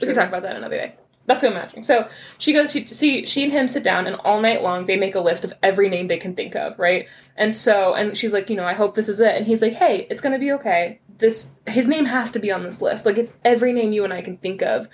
We 0.00 0.06
can 0.06 0.16
talk 0.16 0.28
about 0.28 0.42
that 0.42 0.56
another 0.56 0.76
day. 0.76 0.94
That's 1.26 1.42
what 1.42 1.52
I'm 1.52 1.56
imagining. 1.58 1.82
So 1.84 2.06
she 2.36 2.52
goes, 2.52 2.70
she, 2.72 2.84
see, 2.86 3.24
she 3.24 3.44
and 3.44 3.52
him 3.52 3.66
sit 3.68 3.82
down, 3.82 4.06
and 4.06 4.16
all 4.16 4.40
night 4.42 4.62
long 4.62 4.84
they 4.84 4.96
make 4.96 5.14
a 5.14 5.20
list 5.20 5.42
of 5.44 5.54
every 5.62 5.88
name 5.88 6.08
they 6.08 6.18
can 6.18 6.34
think 6.34 6.54
of, 6.54 6.78
right? 6.78 7.08
And 7.36 7.54
so, 7.56 7.94
and 7.94 8.16
she's 8.18 8.34
like, 8.34 8.50
you 8.50 8.56
know, 8.56 8.64
I 8.66 8.74
hope 8.74 8.94
this 8.94 9.08
is 9.08 9.20
it. 9.20 9.34
And 9.34 9.46
he's 9.46 9.62
like, 9.62 9.72
hey, 9.72 10.06
it's 10.10 10.20
gonna 10.20 10.38
be 10.38 10.52
okay. 10.52 11.00
This, 11.18 11.52
his 11.66 11.88
name 11.88 12.04
has 12.06 12.30
to 12.32 12.38
be 12.38 12.50
on 12.52 12.62
this 12.64 12.82
list. 12.82 13.06
Like, 13.06 13.16
it's 13.16 13.36
every 13.44 13.72
name 13.72 13.92
you 13.92 14.04
and 14.04 14.12
I 14.12 14.20
can 14.20 14.36
think 14.36 14.60
of. 14.60 14.88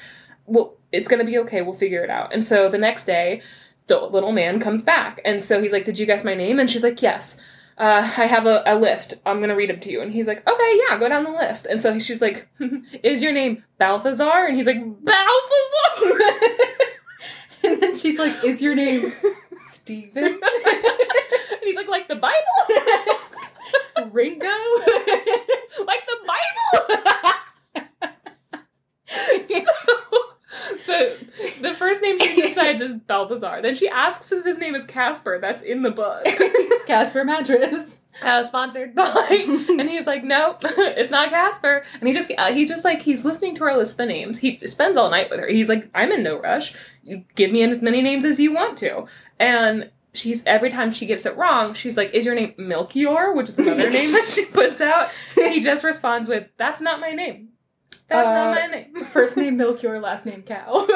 Well, 0.47 0.77
it's 0.93 1.09
gonna 1.09 1.25
be 1.25 1.39
okay. 1.39 1.63
We'll 1.63 1.75
figure 1.75 2.05
it 2.05 2.11
out. 2.11 2.33
And 2.33 2.45
so 2.45 2.69
the 2.69 2.79
next 2.79 3.07
day, 3.07 3.41
the 3.89 3.99
little 3.99 4.31
man 4.31 4.61
comes 4.61 4.85
back, 4.85 5.21
and 5.25 5.43
so 5.43 5.61
he's 5.61 5.73
like, 5.73 5.85
did 5.85 5.99
you 5.99 6.07
guess 6.07 6.23
my 6.23 6.35
name? 6.37 6.61
And 6.61 6.71
she's 6.71 6.85
like, 6.85 7.03
yes 7.03 7.43
uh, 7.81 8.13
I 8.19 8.27
have 8.27 8.45
a, 8.45 8.63
a 8.67 8.77
list. 8.79 9.15
I'm 9.25 9.41
gonna 9.41 9.57
read 9.57 9.71
them 9.71 9.81
to 9.81 9.91
you. 9.91 10.03
And 10.03 10.13
he's 10.13 10.27
like, 10.27 10.47
okay, 10.47 10.81
yeah, 10.87 10.99
go 10.99 11.09
down 11.09 11.25
the 11.25 11.31
list. 11.31 11.65
And 11.65 11.81
so 11.81 11.99
she's 11.99 12.21
like, 12.21 12.47
is 13.03 13.23
your 13.23 13.33
name 13.33 13.65
Balthazar? 13.79 14.47
And 14.47 14.55
he's 14.57 14.67
like, 14.67 14.83
Balthazar. 14.83 16.19
and 17.65 17.83
then 17.83 17.97
she's 17.97 18.19
like, 18.19 18.45
"Is 18.45 18.61
your 18.61 18.75
name 18.75 19.15
Stephen? 19.63 20.25
and 20.25 21.61
he's 21.63 21.77
like, 21.77 21.89
like 21.89 22.09
the 22.09 22.17
Bible, 22.17 22.37
Ringo?" 24.13 24.47
like 25.87 26.07
the 26.07 26.19
Bible. 26.27 26.99
so, 29.45 29.65
so 30.85 31.17
the 31.61 31.75
first 31.75 32.03
name 32.03 32.19
she 32.19 32.41
decides 32.43 32.81
is 32.81 32.95
Balthazar. 32.95 33.63
Then 33.63 33.75
she 33.75 33.89
asks 33.89 34.31
if 34.33 34.45
his 34.45 34.59
name 34.59 34.75
is 34.75 34.85
Casper. 34.85 35.39
That's 35.41 35.63
in 35.63 35.83
the 35.83 35.91
book. 35.91 36.25
Casper 36.87 37.25
mattress. 37.25 38.01
uh, 38.23 38.43
sponsored. 38.43 38.95
By 38.95 39.27
and 39.69 39.89
he's 39.89 40.07
like 40.07 40.25
nope 40.25 40.59
it's 40.65 41.11
not 41.11 41.31
casper. 41.31 41.85
And 42.01 42.09
he 42.09 42.13
just 42.15 42.31
uh, 42.37 42.53
he 42.53 42.65
just 42.65 42.85
like 42.85 43.03
he's 43.03 43.25
listening 43.25 43.55
to 43.57 43.65
her 43.65 43.77
list 43.77 43.97
the 43.97 44.07
names. 44.07 44.39
He 44.41 44.59
spends 44.67 44.97
all 44.97 45.11
night 45.11 45.31
with 45.31 45.39
her. 45.41 45.47
He's 45.49 45.69
like 45.69 45.89
i'm 45.95 46.11
in 46.11 46.23
no 46.25 46.41
rush. 46.41 46.75
You 47.05 47.25
give 47.37 47.53
me 47.53 47.63
as 47.63 47.81
many 47.81 48.03
names 48.03 48.25
as 48.25 48.41
you 48.41 48.53
want 48.53 48.77
to. 48.79 49.07
And 49.39 49.91
she's 50.13 50.45
every 50.45 50.71
time 50.71 50.91
she 50.91 51.07
gets 51.07 51.25
it 51.25 51.37
wrong 51.37 51.73
she's 51.73 51.97
like 51.97 52.13
is 52.13 52.25
your 52.25 52.35
name 52.35 52.53
Melchior 52.59 53.33
which 53.33 53.49
is 53.49 53.57
another 53.61 53.89
name 53.89 54.11
that 54.11 54.29
she 54.29 54.45
puts 54.47 54.81
out. 54.81 55.11
He 55.37 55.61
just 55.61 55.85
responds 55.85 56.29
with 56.29 56.49
that's 56.57 56.81
not 56.81 56.99
my 56.99 57.13
name. 57.13 57.51
That's 58.09 58.27
Uh, 58.27 58.33
not 58.35 58.45
my 58.47 58.50
name 58.50 58.50
First 59.13 59.37
name 59.37 59.57
Melchior, 59.57 60.01
last 60.01 60.27
name 60.27 60.43
Cow. 60.43 60.87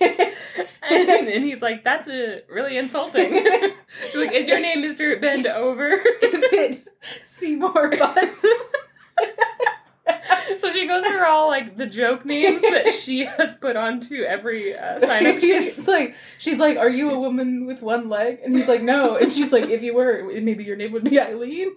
and, 0.00 1.28
and 1.28 1.44
he's 1.44 1.62
like 1.62 1.84
that's 1.84 2.08
uh, 2.08 2.40
really 2.48 2.76
insulting 2.76 3.34
she's 4.06 4.16
like 4.16 4.32
is 4.32 4.48
your 4.48 4.58
name 4.60 4.82
mr 4.82 5.20
bend 5.20 5.46
over 5.46 5.92
Is 5.92 6.52
it 6.52 6.88
Seymour 7.24 7.90
Butts? 7.90 8.44
So 10.60 10.70
she 10.70 10.86
goes 10.86 11.04
through 11.06 11.24
all 11.24 11.48
like 11.48 11.76
the 11.76 11.86
joke 11.86 12.24
names 12.24 12.62
that 12.62 12.92
she 12.92 13.24
has 13.24 13.54
put 13.54 13.76
onto 13.76 14.22
every 14.22 14.76
uh, 14.76 14.98
sign 14.98 15.26
up 15.26 15.38
sheet. 15.40 15.72
Like, 15.86 16.14
she's 16.38 16.58
like, 16.58 16.76
"Are 16.76 16.88
you 16.88 17.10
a 17.10 17.18
woman 17.18 17.66
with 17.66 17.82
one 17.82 18.08
leg?" 18.08 18.40
And 18.44 18.56
he's 18.56 18.68
like, 18.68 18.82
"No." 18.82 19.16
And 19.16 19.32
she's 19.32 19.52
like, 19.52 19.64
"If 19.70 19.82
you 19.82 19.94
were, 19.94 20.30
maybe 20.40 20.64
your 20.64 20.76
name 20.76 20.92
would 20.92 21.04
be 21.04 21.18
Eileen." 21.20 21.74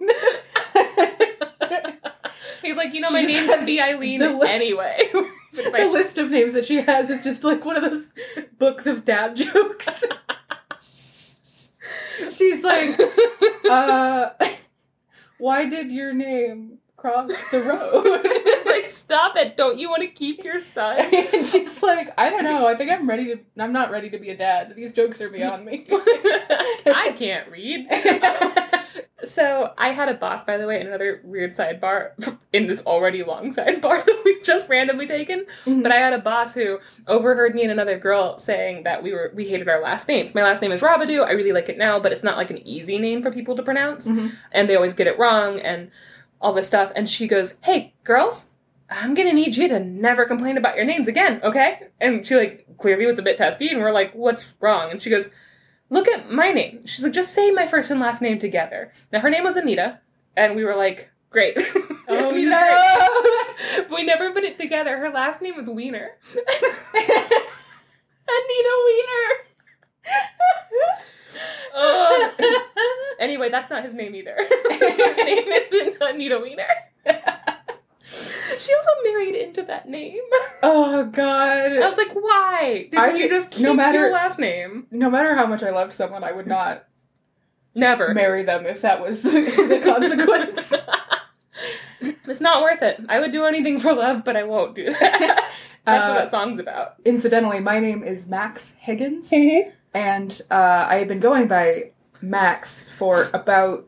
He's 2.65 2.75
like, 2.75 2.93
you 2.93 3.01
know, 3.01 3.11
my 3.11 3.21
name 3.23 3.47
could 3.47 3.65
be 3.65 3.79
Eileen 3.81 4.19
li- 4.39 4.49
anyway. 4.49 5.11
The 5.55 5.71
I- 5.73 5.85
list 5.91 6.17
of 6.17 6.29
names 6.31 6.51
that 6.51 6.65
she 6.65 6.81
has 6.81 7.09
is 7.09 7.23
just 7.23 7.45
like 7.45 7.63
one 7.63 7.77
of 7.77 7.83
those 7.89 8.11
books 8.59 8.85
of 8.87 9.05
dad 9.05 9.37
jokes. 9.37 10.03
she's 12.29 12.61
like, 12.61 12.99
uh, 13.69 14.31
"Why 15.37 15.63
did 15.69 15.91
your 15.93 16.11
name 16.13 16.79
cross 16.97 17.31
the 17.51 17.61
road?" 17.61 18.05
like, 18.65 18.91
stop 18.91 19.37
it! 19.37 19.55
Don't 19.55 19.79
you 19.79 19.89
want 19.89 20.01
to 20.01 20.07
keep 20.09 20.43
your 20.43 20.59
son? 20.59 20.99
and 20.99 21.45
she's 21.45 21.81
like, 21.81 22.09
I 22.17 22.29
don't 22.29 22.43
know. 22.43 22.67
I 22.67 22.75
think 22.75 22.91
I'm 22.91 23.07
ready 23.07 23.25
to. 23.27 23.39
I'm 23.57 23.71
not 23.71 23.91
ready 23.91 24.09
to 24.09 24.17
be 24.19 24.31
a 24.31 24.35
dad. 24.37 24.73
These 24.75 24.91
jokes 24.91 25.21
are 25.21 25.29
beyond 25.29 25.63
me. 25.65 25.85
I 25.89 27.13
can't 27.17 27.49
read. 27.49 27.87
So 29.23 29.73
I 29.77 29.89
had 29.89 30.09
a 30.09 30.13
boss, 30.13 30.43
by 30.43 30.57
the 30.57 30.67
way, 30.67 30.79
in 30.79 30.87
another 30.87 31.21
weird 31.23 31.51
sidebar 31.53 32.11
in 32.53 32.67
this 32.67 32.85
already 32.85 33.23
long 33.23 33.51
sidebar 33.53 34.03
that 34.05 34.21
we 34.25 34.41
just 34.41 34.69
randomly 34.69 35.07
taken. 35.07 35.45
But 35.65 35.91
I 35.91 35.95
had 35.97 36.13
a 36.13 36.19
boss 36.19 36.53
who 36.53 36.79
overheard 37.07 37.55
me 37.55 37.63
and 37.63 37.71
another 37.71 37.97
girl 37.97 38.37
saying 38.39 38.83
that 38.83 39.03
we 39.03 39.11
were 39.13 39.31
we 39.33 39.47
hated 39.47 39.67
our 39.69 39.81
last 39.81 40.07
names. 40.07 40.35
My 40.35 40.43
last 40.43 40.61
name 40.61 40.71
is 40.71 40.81
Rabadoo. 40.81 41.25
I 41.25 41.31
really 41.31 41.51
like 41.53 41.69
it 41.69 41.77
now, 41.77 41.99
but 41.99 42.11
it's 42.11 42.23
not 42.23 42.37
like 42.37 42.49
an 42.49 42.59
easy 42.67 42.97
name 42.97 43.21
for 43.21 43.31
people 43.31 43.55
to 43.55 43.63
pronounce, 43.63 44.07
Mhm. 44.07 44.31
and 44.51 44.69
they 44.69 44.75
always 44.75 44.93
get 44.93 45.07
it 45.07 45.17
wrong 45.17 45.59
and 45.59 45.91
all 46.41 46.53
this 46.53 46.67
stuff. 46.67 46.91
And 46.95 47.09
she 47.09 47.27
goes, 47.27 47.57
"Hey, 47.63 47.93
girls." 48.03 48.51
I'm 48.87 49.15
gonna 49.15 49.33
need 49.33 49.57
you 49.57 49.67
to 49.69 49.79
never 49.79 50.25
complain 50.25 50.57
about 50.57 50.75
your 50.75 50.85
names 50.85 51.07
again, 51.07 51.41
okay? 51.43 51.87
And 51.99 52.25
she 52.25 52.35
like 52.35 52.67
clearly 52.77 53.07
was 53.07 53.17
a 53.17 53.23
bit 53.23 53.35
testy, 53.35 53.69
and 53.69 53.79
we're 53.81 53.91
like, 53.91 54.13
"What's 54.13 54.53
wrong?" 54.59 54.91
And 54.91 55.01
she 55.01 55.09
goes, 55.09 55.31
look 55.95 56.07
at 56.09 56.29
my 56.29 56.51
name. 56.51 56.85
She's 56.85 57.03
like, 57.03 57.13
just 57.13 57.33
say 57.33 57.49
my 57.51 57.65
first 57.65 57.89
and 57.89 57.99
last 58.01 58.21
name 58.21 58.37
together. 58.37 58.91
Now 59.11 59.21
her 59.21 59.29
name 59.29 59.45
was 59.45 59.55
Anita, 59.55 59.99
and 60.35 60.55
we 60.55 60.63
were 60.63 60.75
like, 60.75 61.09
great. 61.31 61.57
Oh 62.07 62.29
no! 63.89 63.95
we 63.95 64.03
never 64.05 64.31
put 64.31 64.43
it 64.43 64.59
together. 64.59 64.97
Her 64.99 65.09
last 65.09 65.41
name 65.41 65.55
was 65.55 65.67
Wiener. 65.67 66.11
Anita 66.35 67.23
Wiener. 68.85 69.31
Ugh. 71.75 72.29
Um, 72.37 72.55
anyway, 73.19 73.49
that's 73.49 73.71
not 73.71 73.83
his 73.83 73.95
name 73.95 74.13
either. 74.13 74.37
his 74.69 74.79
name 75.17 75.47
isn't 75.47 75.97
Anita 75.99 76.37
Wiener. 76.37 76.67
she 78.59 78.73
also 78.73 78.91
married 79.03 79.35
into 79.35 79.63
that 79.63 79.87
name. 79.89 80.21
oh 80.63 81.05
god. 81.05 81.71
I 81.73 81.87
was 81.87 81.97
like, 81.97 82.13
why? 82.13 82.87
Didn't 82.91 82.99
I- 82.99 83.13
you 83.15 83.29
just 83.29 83.51
keep 83.51 83.63
no 83.63 83.73
matter- 83.73 83.99
your 83.99 84.11
last 84.11 84.39
name? 84.39 84.87
no 84.91 85.09
matter 85.09 85.35
how 85.35 85.45
much 85.45 85.63
I 85.63 85.69
loved 85.71 85.93
someone, 85.93 86.23
I 86.23 86.31
would 86.31 86.47
not 86.47 86.85
Never. 87.73 88.13
marry 88.13 88.43
them 88.43 88.65
if 88.65 88.81
that 88.81 89.01
was 89.01 89.21
the, 89.23 89.29
the 89.31 89.81
consequence. 89.83 90.73
it's 92.01 92.41
not 92.41 92.61
worth 92.61 92.81
it. 92.81 93.01
I 93.09 93.19
would 93.19 93.31
do 93.31 93.45
anything 93.45 93.79
for 93.79 93.93
love, 93.93 94.23
but 94.23 94.35
I 94.37 94.43
won't 94.43 94.75
do 94.75 94.89
that. 94.89 95.51
That's 95.85 96.03
Uh, 96.03 96.13
what 96.13 96.19
that 96.19 96.29
song's 96.29 96.57
about. 96.59 96.95
Incidentally, 97.05 97.59
my 97.59 97.79
name 97.79 98.03
is 98.03 98.27
Max 98.27 98.75
Higgins, 98.79 99.31
and 99.93 100.41
uh, 100.49 100.85
I 100.89 100.95
had 100.95 101.07
been 101.07 101.19
going 101.19 101.47
by 101.47 101.91
Max 102.21 102.87
for 102.97 103.29
about 103.33 103.87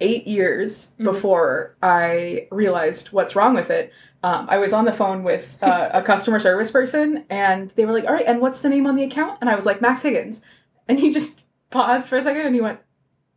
eight 0.00 0.26
years 0.26 0.88
Mhm. 1.00 1.04
before 1.04 1.76
I 1.82 2.48
realized 2.50 3.12
what's 3.12 3.34
wrong 3.36 3.54
with 3.54 3.70
it. 3.70 3.92
Um, 4.22 4.46
I 4.50 4.58
was 4.58 4.72
on 4.72 4.84
the 4.84 4.92
phone 4.92 5.22
with 5.22 5.56
uh, 5.62 5.90
a 5.92 6.02
customer 6.02 6.40
service 6.40 6.70
person, 6.70 7.24
and 7.30 7.72
they 7.76 7.84
were 7.86 7.92
like, 7.92 8.04
"All 8.04 8.12
right, 8.12 8.26
and 8.26 8.40
what's 8.40 8.60
the 8.60 8.68
name 8.68 8.86
on 8.86 8.96
the 8.96 9.04
account?" 9.04 9.38
And 9.40 9.48
I 9.48 9.54
was 9.54 9.64
like, 9.66 9.80
"Max 9.80 10.02
Higgins," 10.02 10.40
and 10.88 10.98
he 10.98 11.12
just 11.12 11.42
paused 11.70 12.08
for 12.08 12.16
a 12.16 12.22
second, 12.22 12.42
and 12.46 12.54
he 12.54 12.60
went, 12.60 12.80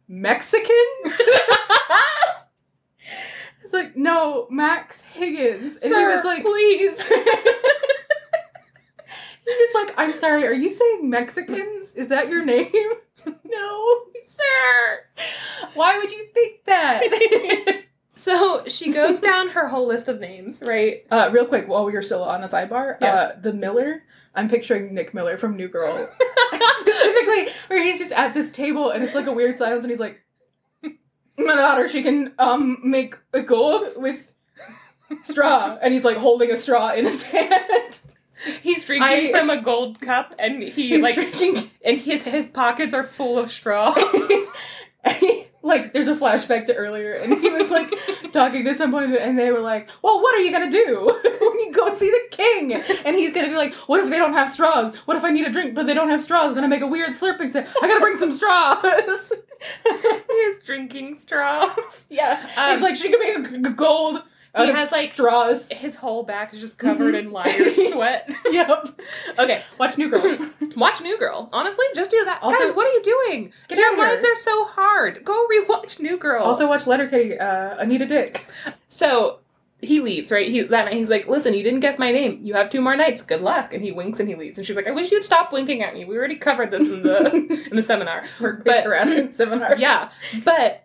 "Mexicans." 0.07 0.69
It's 3.61 3.73
like, 3.73 3.95
no, 3.95 4.47
Max 4.49 5.01
Higgins. 5.01 5.75
And 5.75 5.91
Sir, 5.91 6.09
he 6.09 6.15
was 6.15 6.25
like, 6.25 6.43
please. 6.43 6.99
He's 9.45 9.75
like, 9.75 9.93
I'm 9.95 10.11
sorry, 10.13 10.47
are 10.47 10.53
you 10.53 10.71
saying 10.71 11.07
Mexicans? 11.09 11.93
Is 11.93 12.07
that 12.07 12.29
your 12.29 12.43
name? 12.43 12.71
no. 13.45 13.95
Sir. 14.23 14.99
Why 15.73 15.97
would 15.97 16.11
you 16.11 16.27
think 16.33 16.63
that? 16.65 17.83
So 18.15 18.65
she 18.67 18.91
goes 18.91 19.21
down 19.21 19.47
her 19.51 19.69
whole 19.69 19.87
list 19.87 20.09
of 20.09 20.19
names, 20.19 20.61
right? 20.61 21.05
uh, 21.09 21.29
real 21.31 21.45
quick, 21.45 21.69
while 21.69 21.85
we 21.85 21.95
are 21.95 22.01
still 22.01 22.21
on 22.21 22.43
a 22.43 22.47
sidebar, 22.47 22.97
Yeah. 22.99 23.13
uh, 23.13 23.39
the 23.39 23.53
Miller, 23.53 24.03
I'm 24.35 24.49
picturing 24.49 24.93
Nick 24.93 25.13
Miller 25.13 25.37
from 25.37 25.55
New 25.55 25.69
Girl. 25.69 26.09
Specifically, 26.79 27.47
where 27.67 27.81
he's 27.81 27.97
just 27.97 28.11
at 28.11 28.33
this 28.33 28.51
table 28.51 28.89
and 28.89 29.05
it's 29.05 29.15
like 29.15 29.27
a 29.27 29.31
weird 29.31 29.57
silence 29.57 29.85
and 29.85 29.89
he's 29.89 30.01
like, 30.01 30.19
my 31.37 31.55
daughter, 31.55 31.87
she 31.87 32.03
can 32.03 32.33
um 32.37 32.79
make 32.83 33.15
a 33.33 33.41
gold 33.41 33.87
with 33.95 34.19
straw. 35.23 35.77
And 35.81 35.93
he's 35.93 36.03
like 36.03 36.17
holding 36.17 36.51
a 36.51 36.57
straw 36.57 36.91
in 36.91 37.05
his 37.05 37.23
hand. 37.23 37.99
He's 38.61 38.83
drinking 38.85 39.09
I- 39.09 39.31
from 39.31 39.49
a 39.49 39.61
gold 39.61 39.99
cup, 40.01 40.33
and 40.39 40.61
he 40.63 40.89
He's 40.89 41.01
like, 41.03 41.15
drinking 41.15 41.69
and 41.83 41.97
his 41.97 42.23
his 42.23 42.47
pockets 42.47 42.93
are 42.93 43.03
full 43.03 43.37
of 43.37 43.49
straw. 43.51 43.93
like 45.61 45.93
there's 45.93 46.07
a 46.07 46.15
flashback 46.15 46.65
to 46.65 46.73
earlier 46.75 47.13
and 47.13 47.33
he 47.41 47.49
was 47.49 47.69
like 47.71 47.89
talking 48.33 48.63
to 48.65 48.73
someone 48.73 49.15
and 49.15 49.37
they 49.37 49.51
were 49.51 49.59
like 49.59 49.89
well 50.01 50.21
what 50.21 50.33
are 50.35 50.39
you 50.39 50.51
gonna 50.51 50.71
do 50.71 51.05
when 51.41 51.59
you 51.59 51.71
go 51.73 51.93
see 51.95 52.09
the 52.09 52.21
king? 52.35 52.73
And 52.73 53.15
he's 53.15 53.33
gonna 53.33 53.47
be 53.49 53.55
like 53.55 53.73
what 53.87 54.01
if 54.01 54.09
they 54.09 54.17
don't 54.17 54.33
have 54.33 54.51
straws? 54.51 54.95
What 55.05 55.17
if 55.17 55.23
i 55.23 55.29
need 55.31 55.45
a 55.45 55.51
drink 55.51 55.75
but 55.75 55.85
they 55.85 55.93
don't 55.93 56.09
have 56.09 56.21
straws? 56.23 56.53
Then 56.55 56.63
i 56.63 56.67
make 56.67 56.81
a 56.81 56.87
weird 56.87 57.11
slurping 57.11 57.51
sound 57.51 57.67
i 57.81 57.87
gotta 57.87 57.99
bring 57.99 58.17
some 58.17 58.33
straws 58.33 59.33
He's 60.29 60.59
drinking 60.59 61.17
straws. 61.17 62.05
yeah. 62.09 62.49
Um, 62.57 62.73
he's 62.73 62.81
like 62.81 62.95
she 62.95 63.09
can 63.09 63.19
make 63.19 63.37
a 63.37 63.49
g- 63.57 63.61
g- 63.63 63.73
gold 63.75 64.21
out 64.55 64.65
He 64.65 64.71
has, 64.71 64.91
like- 64.91 65.11
straws 65.13 65.69
His 65.71 65.95
whole 65.95 66.23
back 66.23 66.53
is 66.53 66.59
just 66.59 66.77
covered 66.77 67.15
in 67.15 67.31
liar's 67.31 67.75
sweat. 67.91 68.29
yep 68.51 68.99
Okay, 69.39 69.63
watch 69.77 69.97
new 69.97 70.09
girl 70.09 70.37
watch 70.75 71.01
New 71.01 71.17
Girl. 71.17 71.49
Honestly, 71.51 71.85
just 71.95 72.11
do 72.11 72.23
that. 72.25 72.41
Also- 72.41 72.67
Guys, 72.67 72.75
what 72.75 72.87
are 72.87 72.91
you 72.91 73.03
doing? 73.03 73.51
Get 73.67 73.77
Your 73.77 73.97
lines 73.97 74.23
are 74.23 74.35
so 74.35 74.65
hard. 74.65 75.23
Go 75.25 75.45
rewatch 75.47 75.99
New 75.99 76.17
Girl. 76.17 76.43
also 76.43 76.67
watch 76.67 76.87
letterkenny 76.87 77.37
uh 77.37 77.75
anita 77.77 78.05
dick 78.05 78.45
So 78.87 79.39
he 79.81 80.01
leaves, 80.01 80.29
right? 80.31 80.49
He 80.49 80.61
that 80.61 80.85
night 80.85 80.93
he's 80.95 81.09
like, 81.09 81.27
"Listen, 81.29 81.53
you 81.53 81.63
didn't 81.63 81.79
guess 81.79 81.97
my 81.97 82.11
name. 82.11 82.39
You 82.43 82.53
have 82.55 82.69
two 82.69 82.81
more 82.81 82.97
nights. 82.97 83.21
Good 83.21 83.39
luck." 83.39 83.73
And 83.73 83.81
he 83.81 83.93
winks 83.93 84.19
and 84.19 84.27
he 84.27 84.35
leaves. 84.35 84.57
And 84.57 84.67
she's 84.67 84.75
like, 84.75 84.87
"I 84.87 84.91
wish 84.91 85.09
you'd 85.09 85.23
stop 85.23 85.53
winking 85.53 85.81
at 85.81 85.93
me. 85.93 86.03
We 86.03 86.17
already 86.17 86.35
covered 86.35 86.69
this 86.71 86.83
in 86.89 87.01
the 87.01 87.33
in 87.69 87.75
the 87.77 87.83
seminar." 87.83 88.23
workplace 88.41 88.75
But- 88.77 88.83
harassment 88.83 89.37
seminar 89.37 89.77
Yeah, 89.77 90.09
but 90.43 90.83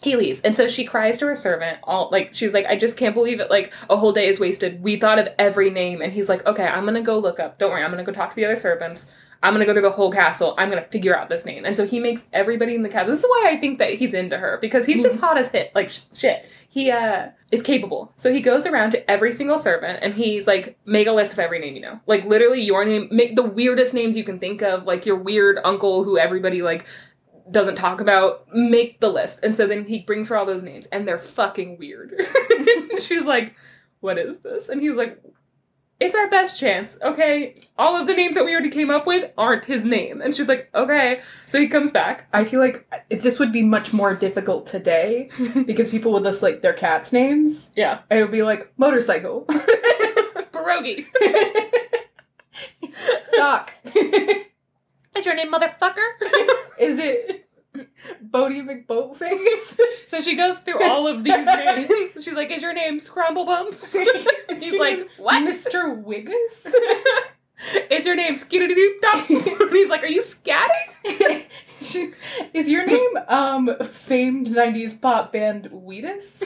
he 0.00 0.16
leaves, 0.16 0.40
and 0.42 0.56
so 0.56 0.68
she 0.68 0.84
cries 0.84 1.18
to 1.18 1.26
her 1.26 1.36
servant. 1.36 1.78
All 1.82 2.08
like 2.10 2.30
she's 2.32 2.54
like, 2.54 2.66
"I 2.66 2.76
just 2.76 2.96
can't 2.96 3.14
believe 3.14 3.40
it. 3.40 3.50
Like 3.50 3.72
a 3.90 3.96
whole 3.96 4.12
day 4.12 4.28
is 4.28 4.38
wasted. 4.40 4.82
We 4.82 4.96
thought 4.96 5.18
of 5.18 5.28
every 5.38 5.70
name." 5.70 6.02
And 6.02 6.12
he's 6.12 6.28
like, 6.28 6.46
"Okay, 6.46 6.66
I'm 6.66 6.84
gonna 6.84 7.02
go 7.02 7.18
look 7.18 7.40
up. 7.40 7.58
Don't 7.58 7.70
worry, 7.70 7.82
I'm 7.82 7.90
gonna 7.90 8.04
go 8.04 8.12
talk 8.12 8.30
to 8.30 8.36
the 8.36 8.44
other 8.44 8.56
servants." 8.56 9.12
I'm 9.42 9.54
gonna 9.54 9.66
go 9.66 9.72
through 9.72 9.82
the 9.82 9.90
whole 9.90 10.10
castle. 10.10 10.54
I'm 10.58 10.68
gonna 10.68 10.82
figure 10.82 11.16
out 11.16 11.28
this 11.28 11.44
name. 11.44 11.64
And 11.64 11.76
so 11.76 11.86
he 11.86 12.00
makes 12.00 12.26
everybody 12.32 12.74
in 12.74 12.82
the 12.82 12.88
castle. 12.88 13.12
This 13.12 13.20
is 13.20 13.28
why 13.28 13.50
I 13.50 13.56
think 13.56 13.78
that 13.78 13.94
he's 13.94 14.14
into 14.14 14.36
her 14.36 14.58
because 14.60 14.84
he's 14.84 15.02
just 15.02 15.20
hot 15.20 15.38
as 15.38 15.50
hit, 15.52 15.70
like 15.74 15.90
sh- 15.90 16.00
shit. 16.12 16.46
He 16.68 16.90
uh 16.90 17.28
is 17.50 17.62
capable. 17.62 18.12
So 18.16 18.32
he 18.32 18.40
goes 18.40 18.66
around 18.66 18.90
to 18.92 19.10
every 19.10 19.32
single 19.32 19.56
servant 19.56 20.00
and 20.02 20.14
he's 20.14 20.46
like, 20.46 20.76
make 20.84 21.06
a 21.06 21.12
list 21.12 21.32
of 21.32 21.38
every 21.38 21.60
name 21.60 21.74
you 21.76 21.80
know. 21.80 22.00
Like 22.06 22.24
literally 22.24 22.60
your 22.62 22.84
name, 22.84 23.08
make 23.10 23.36
the 23.36 23.42
weirdest 23.42 23.94
names 23.94 24.16
you 24.16 24.24
can 24.24 24.38
think 24.38 24.60
of, 24.60 24.84
like 24.84 25.06
your 25.06 25.16
weird 25.16 25.58
uncle 25.64 26.04
who 26.04 26.18
everybody 26.18 26.60
like 26.60 26.84
doesn't 27.50 27.76
talk 27.76 28.00
about. 28.00 28.46
Make 28.54 29.00
the 29.00 29.08
list. 29.08 29.40
And 29.42 29.54
so 29.56 29.66
then 29.66 29.84
he 29.86 30.00
brings 30.00 30.28
her 30.28 30.36
all 30.36 30.46
those 30.46 30.62
names 30.62 30.86
and 30.86 31.06
they're 31.06 31.18
fucking 31.18 31.78
weird. 31.78 32.14
She's 33.00 33.24
like, 33.24 33.54
what 34.00 34.18
is 34.18 34.38
this? 34.42 34.68
And 34.68 34.80
he's 34.80 34.96
like, 34.96 35.20
it's 36.00 36.14
our 36.14 36.30
best 36.30 36.58
chance, 36.60 36.96
okay? 37.02 37.60
All 37.76 37.96
of 37.96 38.06
the 38.06 38.14
names 38.14 38.36
that 38.36 38.44
we 38.44 38.52
already 38.52 38.70
came 38.70 38.88
up 38.90 39.04
with 39.06 39.32
aren't 39.36 39.64
his 39.64 39.82
name. 39.84 40.20
And 40.20 40.32
she's 40.32 40.46
like, 40.46 40.68
okay. 40.72 41.20
So 41.48 41.58
he 41.58 41.66
comes 41.66 41.90
back. 41.90 42.28
I 42.32 42.44
feel 42.44 42.60
like 42.60 42.88
this 43.10 43.40
would 43.40 43.52
be 43.52 43.64
much 43.64 43.92
more 43.92 44.14
difficult 44.14 44.66
today 44.66 45.28
because 45.66 45.90
people 45.90 46.12
would 46.12 46.22
list 46.22 46.40
like 46.40 46.62
their 46.62 46.72
cats' 46.72 47.12
names. 47.12 47.72
Yeah. 47.74 48.00
It 48.10 48.22
would 48.22 48.30
be 48.30 48.42
like 48.42 48.72
motorcycle, 48.76 49.44
Pierogi. 50.52 51.06
sock. 53.30 53.74
Is 55.18 55.26
your 55.26 55.34
name 55.34 55.52
motherfucker? 55.52 56.06
Is 56.78 56.98
it 57.00 57.48
Boaty 58.24 58.62
McBoatface? 58.64 59.78
so 60.06 60.20
she 60.20 60.36
goes 60.36 60.60
through 60.60 60.80
all 60.84 61.08
of 61.08 61.24
these 61.24 61.36
names. 61.44 62.12
She's 62.20 62.34
like, 62.34 62.52
is 62.52 62.62
your 62.62 62.72
name 62.72 63.00
Scramble 63.00 63.44
Bumps? 63.44 63.92
He's 64.48 64.78
like, 64.78 64.98
name 64.98 65.08
what? 65.16 65.42
Mr. 65.42 66.00
Wiggus? 66.04 66.72
is 67.90 68.06
your 68.06 68.14
name 68.14 68.34
Skitty 68.34 68.68
Doop 68.68 69.00
Dop? 69.00 69.70
He's 69.72 69.88
like, 69.90 70.04
are 70.04 70.06
you 70.06 70.22
scatting? 70.22 71.46
Is 72.54 72.70
your 72.70 72.86
name 72.86 73.16
um 73.26 73.70
famed 73.92 74.46
'90s 74.48 75.00
pop 75.00 75.32
band 75.32 75.68
Wheatus? 75.72 76.42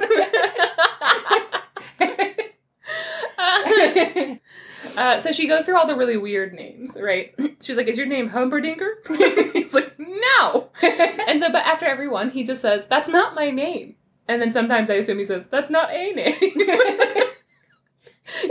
Uh, 4.97 5.20
so 5.20 5.33
she 5.33 5.47
goes 5.47 5.64
through 5.64 5.76
all 5.76 5.87
the 5.87 5.97
really 5.97 6.16
weird 6.16 6.53
names, 6.53 6.97
right? 7.01 7.35
She's 7.61 7.76
like, 7.76 7.87
"Is 7.89 7.97
your 7.97 8.07
name 8.07 8.28
Humperdinker?" 8.30 8.99
He's 9.53 9.74
like, 9.74 9.95
"No." 9.99 10.70
And 10.83 11.41
so, 11.41 11.51
but 11.51 11.64
after 11.64 11.87
every 11.87 12.09
one, 12.09 12.30
he 12.30 12.45
just 12.45 12.62
says, 12.62 12.89
"That's 12.89 13.09
not 13.09 13.35
my 13.35 13.51
name." 13.51 13.97
And 14.28 14.41
then 14.41 14.51
sometimes 14.51 14.91
I 14.91 14.95
assume 14.95 15.18
he 15.18 15.24
says, 15.24 15.49
"That's 15.49 15.70
not 15.70 15.91
a 15.93 16.12
name." 16.12 16.35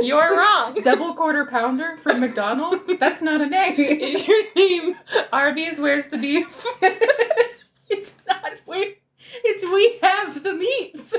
You're 0.01 0.37
wrong. 0.37 0.79
Double 0.83 1.13
quarter 1.15 1.45
pounder 1.45 1.97
from 1.97 2.19
McDonald's? 2.19 2.83
That's 2.99 3.21
not 3.21 3.41
a 3.41 3.47
name. 3.47 3.75
Is 3.79 4.27
your 4.27 4.43
name 4.55 4.95
Arby's? 5.31 5.79
Where's 5.79 6.07
the 6.07 6.17
beef? 6.17 6.65
it's 7.89 8.13
not 8.27 8.53
we. 8.67 8.97
It's 9.43 9.63
we 9.71 9.97
have 10.01 10.43
the 10.43 10.53
meats. 10.53 11.15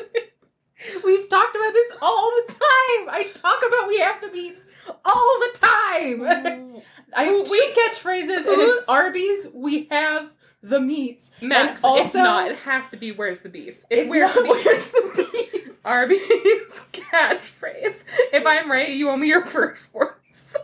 We've 1.05 1.29
talked 1.29 1.55
about 1.57 1.73
this 1.73 1.93
all 2.03 2.31
the 2.47 2.53
time. 2.53 3.09
I 3.11 3.31
talk 3.35 3.59
about 3.67 3.89
we 3.89 3.99
have 4.01 4.21
the 4.21 4.31
meats 4.31 4.67
all 5.05 5.41
the 5.41 5.59
time. 5.59 6.83
I 7.15 7.25
have 7.25 7.35
Who- 7.35 7.45
two 7.45 7.73
catchphrases, 7.77 8.47
and 8.47 8.61
it's 8.61 8.89
Arby's. 8.89 9.49
We 9.53 9.87
have 9.91 10.31
the 10.63 10.81
meats. 10.81 11.31
Max, 11.41 11.83
And 11.85 11.99
it's 11.99 12.15
not. 12.15 12.51
It 12.51 12.57
has 12.59 12.89
to 12.89 12.97
be 12.97 13.13
where's 13.13 13.41
the 13.41 13.49
beef. 13.49 13.85
It's, 13.91 14.03
It's 14.03 14.11
where's 14.11 14.33
the 14.33 14.43
beef. 14.43 14.65
where's 14.65 14.91
the 14.91 15.29
beef. 15.53 15.71
Arby's 15.85 16.19
catchphrase. 16.93 18.05
If 18.33 18.47
I'm 18.47 18.71
right, 18.71 18.89
you 18.91 19.11
owe 19.11 19.17
me 19.17 19.27
your 19.29 19.45
firstborn 19.45 20.15
son. 20.31 20.63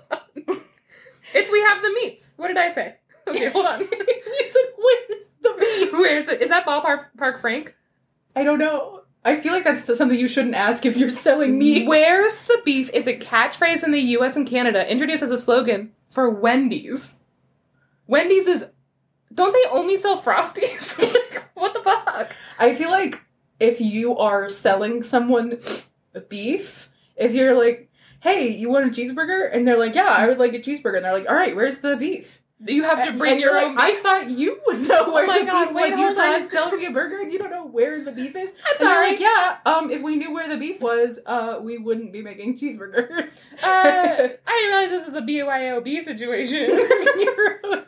It's 1.35 1.51
we 1.51 1.61
have 1.61 1.83
the 1.83 1.91
meats. 1.93 2.35
What 2.37 2.49
did 2.49 2.57
I 2.57 2.73
say? 2.73 2.95
Okay, 3.27 3.51
hold 3.51 3.67
on. 3.67 3.81
you 3.81 3.87
said 4.47 4.63
where's 4.79 5.25
the 5.43 5.55
beef? 5.59 5.93
Where's 5.93 6.25
the? 6.25 6.41
Is 6.43 6.49
that 6.49 6.65
Ballpark 6.65 7.09
Park 7.19 7.41
Frank? 7.41 7.75
I 8.35 8.45
don't 8.45 8.59
know. 8.59 8.98
I 9.29 9.39
feel 9.39 9.53
like 9.53 9.65
that's 9.65 9.85
something 9.85 10.19
you 10.19 10.27
shouldn't 10.27 10.55
ask 10.55 10.87
if 10.87 10.97
you're 10.97 11.11
selling 11.11 11.59
meat. 11.59 11.87
Where's 11.87 12.45
the 12.45 12.63
beef? 12.65 12.89
Is 12.95 13.07
a 13.07 13.15
catchphrase 13.15 13.85
in 13.85 13.93
the 13.93 14.01
U.S. 14.01 14.37
and 14.37 14.47
Canada 14.47 14.91
introduced 14.91 15.23
as 15.23 15.31
a 15.31 15.37
slogan 15.37 15.93
for 16.09 16.31
Wendy's. 16.31 17.19
Wendy's 18.07 18.47
is. 18.47 18.71
Don't 19.35 19.53
they 19.53 19.71
only 19.71 19.99
sell 19.99 20.19
Frosties? 20.19 20.99
like, 21.33 21.45
what 21.53 21.75
the 21.75 21.81
fuck? 21.81 22.35
I 22.59 22.75
feel 22.75 22.91
like 22.91 23.23
if 23.61 23.83
you 23.83 24.17
are 24.17 24.49
selling 24.49 25.03
someone 25.03 25.61
beef, 26.31 26.89
if 27.15 27.35
you're 27.35 27.55
like, 27.55 27.91
hey, 28.21 28.49
you 28.49 28.71
want 28.71 28.87
a 28.87 28.89
cheeseburger? 28.89 29.55
And 29.55 29.69
they're 29.69 29.79
like, 29.79 29.95
yeah, 29.95 30.09
I 30.09 30.27
would 30.27 30.39
like 30.39 30.55
a 30.55 30.59
cheeseburger. 30.59 30.97
And 30.97 31.05
they're 31.05 31.13
like, 31.13 31.29
all 31.29 31.35
right, 31.35 31.55
where's 31.55 31.81
the 31.81 31.97
beef? 31.97 32.38
You 32.67 32.83
have 32.83 33.05
to 33.05 33.13
bring 33.13 33.33
and 33.33 33.41
your 33.41 33.57
own. 33.57 33.77
like, 33.77 33.95
beef. 33.95 34.01
I 34.01 34.03
thought 34.03 34.31
you 34.31 34.61
would 34.67 34.89
know 34.89 35.13
where 35.13 35.27
my 35.27 35.41
the 35.41 35.47
God, 35.47 35.67
beef 35.67 35.75
wait, 35.75 35.91
was. 35.91 36.01
You're 36.01 36.15
trying 36.15 36.43
to 36.43 36.49
sell 36.49 36.73
me 36.73 36.87
a 36.87 36.91
burger 36.91 37.21
and 37.21 37.33
you 37.33 37.39
don't 37.39 37.51
know 37.51 37.65
where 37.65 38.03
the 38.03 38.11
beef 38.11 38.35
is. 38.35 38.53
I'm 38.69 38.77
sorry. 38.77 39.11
like, 39.11 39.21
yeah, 39.21 39.59
um, 39.65 39.91
if 39.91 40.03
we 40.03 40.17
knew 40.17 40.33
where 40.33 40.49
the 40.49 40.57
beef 40.57 40.81
was, 40.81 41.21
uh, 41.25 41.59
we 41.63 41.79
wouldn't 41.79 42.13
be 42.13 42.21
making 42.23 42.59
cheeseburgers. 42.59 43.53
Uh, 43.63 44.29
I 44.47 44.57
didn't 44.57 44.69
realize 44.69 44.91
this 44.91 45.07
is 45.07 45.15
a 45.15 45.23
BYOB 45.23 46.03
situation. 46.03 46.71
Your 46.71 47.61
own 47.65 47.85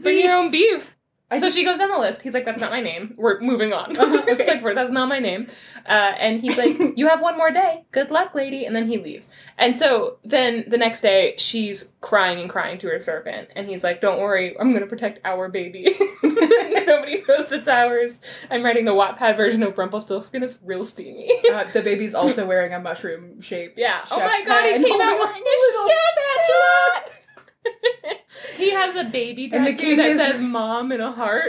Bring 0.00 0.24
your 0.24 0.36
own 0.36 0.50
beef. 0.50 0.94
I 1.30 1.38
so 1.38 1.50
she 1.50 1.62
goes 1.62 1.76
down 1.78 1.90
the 1.90 1.98
list. 1.98 2.22
He's 2.22 2.32
like, 2.32 2.46
"That's 2.46 2.58
not 2.58 2.70
my 2.70 2.80
name. 2.80 3.12
We're 3.18 3.38
moving 3.40 3.74
on." 3.74 3.96
Uh-huh, 3.96 4.24
She's 4.26 4.40
okay. 4.40 4.62
like, 4.62 4.74
"That's 4.74 4.90
not 4.90 5.08
my 5.10 5.18
name." 5.18 5.48
Uh, 5.86 6.14
and 6.18 6.40
he's 6.40 6.56
like, 6.56 6.78
"You 6.96 7.08
have 7.08 7.20
one 7.20 7.36
more 7.36 7.50
day. 7.50 7.84
Good 7.92 8.10
luck, 8.10 8.34
lady." 8.34 8.64
And 8.64 8.74
then 8.74 8.86
he 8.88 8.96
leaves. 8.96 9.28
And 9.58 9.76
so 9.76 10.16
then 10.24 10.64
the 10.68 10.78
next 10.78 11.02
day, 11.02 11.34
she's 11.36 11.92
crying 12.00 12.40
and 12.40 12.48
crying 12.48 12.78
to 12.78 12.88
her 12.88 13.00
servant, 13.00 13.50
and 13.54 13.68
he's 13.68 13.84
like, 13.84 14.00
"Don't 14.00 14.20
worry, 14.20 14.58
I'm 14.58 14.72
gonna 14.72 14.86
protect 14.86 15.20
our 15.24 15.50
baby. 15.50 15.94
Nobody 16.22 17.22
knows 17.28 17.52
it's 17.52 17.68
ours." 17.68 18.18
I'm 18.50 18.64
writing 18.64 18.86
the 18.86 18.92
Wattpad 18.92 19.36
version 19.36 19.62
of 19.62 19.76
Rumpelstiltskin. 19.76 20.42
It's 20.42 20.58
real 20.64 20.86
steamy. 20.86 21.30
uh, 21.52 21.64
the 21.72 21.82
baby's 21.82 22.14
also 22.14 22.46
wearing 22.46 22.72
a 22.72 22.80
mushroom 22.80 23.42
shape. 23.42 23.74
Yeah. 23.76 24.02
oh 24.10 24.18
my 24.18 24.42
god, 24.46 24.64
he 24.78 24.84
came 24.84 25.00
out 25.00 25.18
wearing 25.18 25.42
a 25.42 25.56
little 25.68 25.88
hat. 25.88 27.12
He 28.56 28.70
has 28.70 28.94
a 28.96 29.04
baby 29.04 29.48
And 29.52 29.66
the 29.66 29.72
tattoo 29.72 29.82
king 29.86 29.96
that 29.98 30.10
is- 30.10 30.16
says 30.16 30.40
"mom" 30.40 30.92
in 30.92 31.00
a 31.00 31.12
heart. 31.12 31.48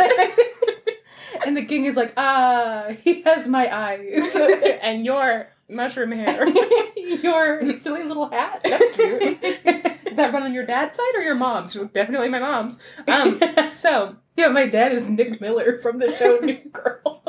and 1.45 1.55
the 1.55 1.65
king 1.65 1.86
is 1.86 1.95
like, 1.95 2.13
ah, 2.17 2.88
he 3.03 3.22
has 3.24 3.47
my 3.47 3.74
eyes. 3.76 4.36
and 4.82 5.05
your 5.05 5.47
mushroom 5.70 6.11
hair. 6.11 6.47
Your 6.95 7.74
silly 7.74 8.03
little 8.03 8.30
hat. 8.30 8.61
That's 8.63 8.95
cute. 8.95 9.39
Is 9.43 10.15
that 10.15 10.32
one 10.32 10.43
on 10.43 10.53
your 10.53 10.65
dad's 10.65 10.95
side 10.95 11.15
or 11.15 11.22
your 11.22 11.36
mom's? 11.36 11.72
She's 11.74 11.82
like, 11.82 11.93
definitely 11.93 12.30
my 12.30 12.39
mom's. 12.39 12.80
Um, 13.07 13.39
so, 13.65 14.15
yeah, 14.38 14.47
my 14.49 14.67
dad 14.67 14.91
is 14.91 15.09
Nick 15.09 15.41
Miller 15.41 15.80
from 15.82 15.97
the 15.99 16.15
show 16.15 16.38
New 16.39 16.59
Girl. 16.72 17.24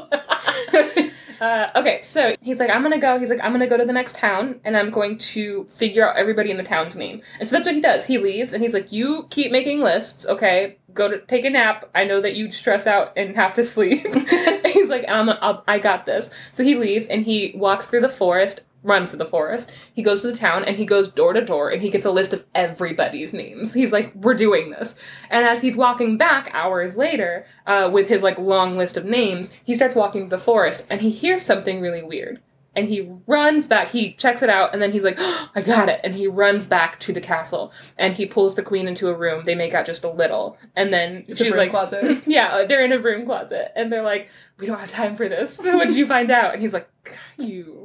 Uh, 1.41 1.71
okay, 1.75 2.01
so 2.03 2.35
he's 2.43 2.61
like, 2.61 2.69
I'm 2.71 2.83
gonna 2.83 2.99
go. 2.99 3.19
He's 3.19 3.31
like, 3.31 3.41
I'm 3.43 3.53
gonna 3.53 3.67
go 3.67 3.79
to 3.79 3.85
the 3.85 3.93
next 3.93 4.17
town 4.17 4.61
and 4.63 4.77
I'm 4.77 4.91
going 4.91 5.17
to 5.19 5.65
figure 5.65 6.07
out 6.07 6.17
everybody 6.17 6.51
in 6.51 6.59
the 6.59 6.63
town's 6.63 6.97
name. 6.97 7.23
And 7.39 7.49
so 7.49 7.57
that's 7.57 7.67
what 7.67 7.75
he 7.75 7.81
does. 7.81 8.07
He 8.07 8.19
leaves 8.19 8.53
and 8.53 8.63
he's 8.63 8.75
like, 8.75 8.93
You 8.93 9.27
keep 9.31 9.51
making 9.51 9.81
lists, 9.81 10.27
okay? 10.27 10.77
Go 10.93 11.09
to 11.09 11.19
take 11.19 11.45
a 11.45 11.51
nap. 11.51 11.89
I 11.95 12.05
know 12.05 12.21
that 12.21 12.35
you 12.35 12.51
stress 12.51 12.87
out 12.87 13.13
and 13.17 13.35
have 13.37 13.55
to 13.55 13.65
sleep. 13.65 14.07
he's 14.67 14.89
like, 14.91 15.05
I'm, 15.09 15.31
I'll, 15.31 15.65
I 15.67 15.79
got 15.79 16.05
this. 16.05 16.31
So 16.53 16.63
he 16.63 16.75
leaves 16.75 17.07
and 17.07 17.25
he 17.25 17.53
walks 17.55 17.89
through 17.89 18.01
the 18.01 18.11
forest, 18.11 18.61
runs 18.83 19.11
to 19.11 19.17
the 19.17 19.27
forest. 19.27 19.71
He 19.93 20.03
goes 20.03 20.23
to 20.23 20.31
the 20.31 20.37
town 20.37 20.65
and 20.65 20.77
he 20.77 20.85
goes 20.87 21.11
door 21.11 21.33
to 21.33 21.45
door 21.45 21.71
and 21.71 21.83
he 21.83 21.91
gets 21.91 22.07
a 22.07 22.11
list 22.11 22.33
of 22.33 22.45
everybody's 22.55 23.35
names. 23.35 23.75
He's 23.75 23.93
like, 23.93 24.15
we're 24.15 24.35
doing 24.35 24.71
this. 24.71 24.99
And 25.29 25.47
as 25.47 25.63
he's 25.63 25.77
walking 25.77 26.17
back 26.17 26.51
hours 26.55 26.97
later 26.97 27.45
uh, 27.67 27.91
with 27.93 28.09
his 28.09 28.23
like 28.23 28.39
long 28.39 28.77
list 28.79 28.97
of 28.97 29.05
names, 29.05 29.53
he 29.65 29.75
starts 29.75 29.97
walking 29.97 30.25
to 30.25 30.37
the 30.37 30.43
forest 30.43 30.85
and 30.89 31.01
he 31.01 31.11
hears 31.11 31.45
something 31.45 31.81
really 31.81 32.03
weird. 32.03 32.41
And 32.77 32.89
he 32.89 33.11
runs 33.27 33.67
back, 33.67 33.89
he 33.89 34.13
checks 34.13 34.43
it 34.45 34.49
out, 34.49 34.73
and 34.73 34.81
then 34.81 34.93
he's 34.93 35.03
like, 35.03 35.17
"Oh, 35.19 35.51
I 35.57 35.61
got 35.61 35.89
it. 35.89 36.01
And 36.05 36.15
he 36.15 36.29
runs 36.29 36.67
back 36.67 37.01
to 37.01 37.13
the 37.13 37.21
castle 37.21 37.73
and 37.99 38.15
he 38.15 38.27
pulls 38.27 38.55
the 38.55 38.63
queen 38.63 38.87
into 38.87 39.09
a 39.09 39.15
room. 39.15 39.43
They 39.45 39.57
make 39.57 39.75
out 39.75 39.87
just 39.87 40.05
a 40.05 40.09
little. 40.09 40.57
And 40.77 40.93
then 40.95 41.25
The 41.27 41.35
she's 41.35 41.57
like, 41.57 41.71
closet. 41.71 42.23
yeah, 42.27 42.65
they're 42.67 42.85
in 42.85 42.93
a 42.93 43.01
room 43.01 43.27
closet, 43.27 43.73
and 43.75 43.93
they're 43.93 44.05
like, 44.05 44.29
"We 44.57 44.67
don't 44.69 44.79
have 44.79 44.89
time 44.89 45.17
for 45.17 45.29
this. 45.29 45.61
What 45.65 45.89
did 45.89 45.97
you 45.97 46.07
find 46.07 46.31
out?" 46.31 46.53
And 46.53 46.63
he's 46.63 46.73
like, 46.73 46.89
"You 47.37 47.80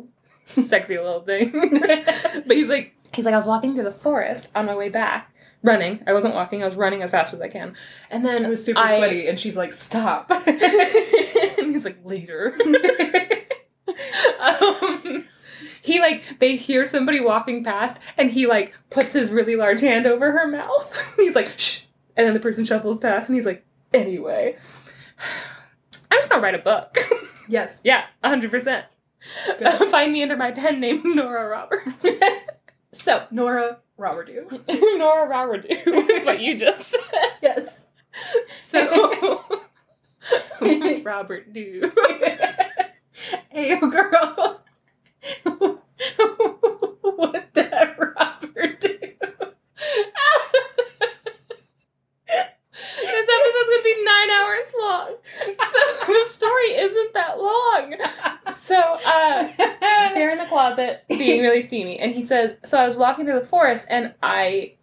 sexy 0.46 0.98
little 0.98 1.22
thing. 1.22 1.52
but 2.46 2.56
he's 2.56 2.70
like, 2.70 2.96
he's 3.14 3.26
like, 3.26 3.34
I 3.34 3.38
was 3.38 3.46
walking 3.46 3.74
through 3.74 3.84
the 3.84 3.91
forest 3.91 4.50
on 4.56 4.66
my 4.66 4.76
way 4.76 4.89
back, 4.89 5.34
running. 5.64 6.04
I 6.08 6.14
wasn't 6.14 6.36
walking. 6.36 6.64
I 6.64 6.68
was 6.68 6.76
running 6.76 7.02
as 7.02 7.12
fast 7.12 7.34
as 7.34 7.41
I 7.41 7.48
can. 7.48 7.76
And 8.10 8.26
then 8.26 8.46
it 8.46 8.50
was 8.50 8.64
super 8.64 8.80
I, 8.80 8.98
sweaty, 8.98 9.28
and 9.28 9.39
she's 9.39 9.58
like, 9.58 9.74
stop. 9.74 10.30
and 10.48 11.72
he's 11.72 11.86
like, 11.86 11.98
later. 12.04 12.58
um, 14.39 15.26
he 15.82 16.00
like 16.00 16.39
they 16.39 16.56
hear 16.56 16.86
somebody 16.86 17.20
walking 17.20 17.64
past, 17.64 18.00
and 18.18 18.32
he 18.32 18.48
like 18.48 18.74
puts 18.89 19.14
his 19.14 19.30
really 19.30 19.56
large 19.56 19.82
hand 19.82 20.06
over 20.06 20.32
her 20.32 20.48
mouth. 20.48 21.16
he's 21.16 21.36
like, 21.36 21.60
shh. 21.60 21.82
And 22.18 22.26
then 22.26 22.34
the 22.34 22.39
person 22.39 22.64
shuffles 22.64 22.98
past, 22.98 23.30
and 23.30 23.36
he's 23.36 23.46
like, 23.46 23.66
anyway. 23.93 24.58
I'm 26.12 26.20
just 26.20 26.30
gonna 26.30 26.41
write 26.41 26.56
a 26.56 26.60
book. 26.60 26.98
Yes. 27.48 27.82
yeah, 27.84 28.06
100%. 28.24 28.86
Find 29.91 30.11
me 30.11 30.21
under 30.21 30.38
my 30.38 30.51
pen 30.51 30.80
name 30.80 31.01
Nora 31.15 31.49
Roberts. 31.49 32.05
so 32.91 33.26
Nora 33.32 33.80
Robertu, 33.99 34.49
Nora 34.97 35.28
Robertu 35.28 35.69
is 36.09 36.26
what 36.26 36.41
you 36.41 36.57
just 36.57 36.89
said. 36.89 36.99
Yes. 37.41 37.86
So 38.57 39.43
Robert 41.03 41.53
Dew. 41.53 41.91
hey, 43.49 43.80
girl. 43.80 44.61
what 45.43 45.84
the 47.53 47.95
Robert 47.97 48.80
do? 48.80 48.97
this 53.01 53.30
episode's 53.30 53.69
gonna 53.69 53.84
be 53.84 54.05
nine 54.05 54.30
hours 54.30 54.69
long. 54.80 55.15
So 55.38 56.07
the 56.07 56.26
story 56.28 56.76
isn't 56.76 57.13
that 57.13 57.38
long. 57.39 57.95
So 58.52 58.76
uh 58.76 59.52
they're 60.14 60.32
in 60.32 60.38
the 60.38 60.46
closet 60.46 61.04
being 61.08 61.41
really 61.41 61.62
steamy. 61.62 62.00
And 62.00 62.14
he 62.14 62.24
says 62.24 62.56
so 62.64 62.80
i 62.80 62.86
was 62.86 62.96
walking 62.96 63.26
through 63.26 63.39
the 63.39 63.46
forest 63.46 63.86
and 63.89 64.14
I 64.22 64.76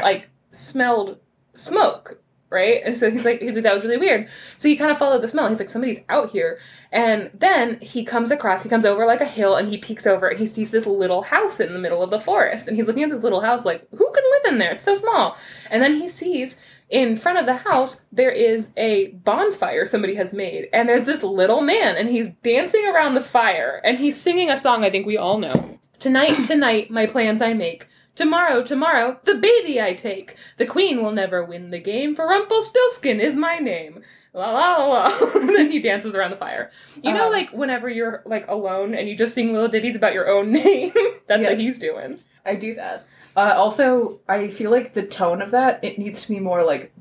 like 0.00 0.30
smelled 0.50 1.18
smoke 1.52 2.20
right? 2.54 2.82
And 2.84 2.96
so 2.96 3.10
he's 3.10 3.24
like 3.24 3.42
he's 3.42 3.56
like 3.56 3.64
that 3.64 3.74
was 3.74 3.82
really 3.82 3.96
weird. 3.98 4.28
So 4.58 4.68
he 4.68 4.76
kind 4.76 4.92
of 4.92 4.96
followed 4.96 5.22
the 5.22 5.28
smell. 5.28 5.48
He's 5.48 5.58
like 5.58 5.68
somebody's 5.68 6.00
out 6.08 6.30
here. 6.30 6.58
And 6.92 7.30
then 7.34 7.80
he 7.80 8.04
comes 8.04 8.30
across 8.30 8.62
he 8.62 8.68
comes 8.68 8.86
over 8.86 9.04
like 9.04 9.20
a 9.20 9.26
hill 9.26 9.56
and 9.56 9.68
he 9.68 9.76
peeks 9.76 10.06
over 10.06 10.28
and 10.28 10.38
he 10.38 10.46
sees 10.46 10.70
this 10.70 10.86
little 10.86 11.22
house 11.22 11.58
in 11.58 11.72
the 11.72 11.80
middle 11.80 12.02
of 12.02 12.10
the 12.10 12.20
forest. 12.20 12.68
And 12.68 12.76
he's 12.76 12.86
looking 12.86 13.02
at 13.02 13.10
this 13.10 13.24
little 13.24 13.40
house 13.40 13.64
like 13.64 13.86
who 13.90 14.10
can 14.12 14.24
live 14.30 14.52
in 14.52 14.58
there? 14.58 14.72
It's 14.72 14.84
so 14.84 14.94
small. 14.94 15.36
And 15.68 15.82
then 15.82 15.94
he 15.94 16.08
sees 16.08 16.58
in 16.94 17.16
front 17.16 17.38
of 17.38 17.44
the 17.44 17.56
house 17.68 18.04
there 18.12 18.30
is 18.30 18.70
a 18.76 19.08
bonfire 19.24 19.84
somebody 19.84 20.14
has 20.14 20.32
made 20.32 20.68
and 20.72 20.88
there's 20.88 21.06
this 21.06 21.24
little 21.24 21.60
man 21.60 21.96
and 21.96 22.08
he's 22.08 22.28
dancing 22.44 22.86
around 22.86 23.14
the 23.14 23.20
fire 23.20 23.80
and 23.82 23.98
he's 23.98 24.20
singing 24.20 24.48
a 24.48 24.56
song 24.56 24.84
i 24.84 24.90
think 24.90 25.04
we 25.04 25.16
all 25.16 25.38
know. 25.38 25.78
Tonight 25.98 26.44
tonight 26.52 26.90
my 26.90 27.06
plans 27.06 27.42
i 27.42 27.52
make. 27.52 27.88
Tomorrow 28.14 28.62
tomorrow 28.62 29.18
the 29.24 29.34
baby 29.34 29.80
i 29.80 29.92
take. 29.92 30.36
The 30.56 30.66
queen 30.66 31.02
will 31.02 31.10
never 31.10 31.44
win 31.44 31.70
the 31.70 31.80
game 31.80 32.14
for 32.14 32.28
rumpelstiltskin 32.28 33.18
is 33.18 33.34
my 33.34 33.58
name. 33.58 34.02
La 34.32 34.52
la 34.52 34.76
la 34.76 34.86
la. 34.86 35.18
Then 35.56 35.72
he 35.72 35.80
dances 35.80 36.14
around 36.14 36.30
the 36.30 36.36
fire. 36.36 36.70
You 37.02 37.12
know 37.12 37.26
Um, 37.26 37.32
like 37.32 37.50
whenever 37.52 37.88
you're 37.88 38.22
like 38.24 38.46
alone 38.48 38.94
and 38.94 39.08
you 39.08 39.16
just 39.16 39.34
sing 39.34 39.52
little 39.52 39.68
ditties 39.68 39.96
about 39.96 40.14
your 40.14 40.28
own 40.30 40.52
name? 40.62 40.92
That's 41.26 41.42
what 41.42 41.58
he's 41.58 41.78
doing. 41.80 42.20
I 42.46 42.54
do 42.54 42.74
that. 42.76 43.06
Uh, 43.36 43.52
also, 43.56 44.20
I 44.28 44.48
feel 44.48 44.70
like 44.70 44.94
the 44.94 45.02
tone 45.06 45.42
of 45.42 45.50
that 45.50 45.82
it 45.84 45.98
needs 45.98 46.22
to 46.22 46.28
be 46.28 46.38
more 46.40 46.62
like 46.64 46.92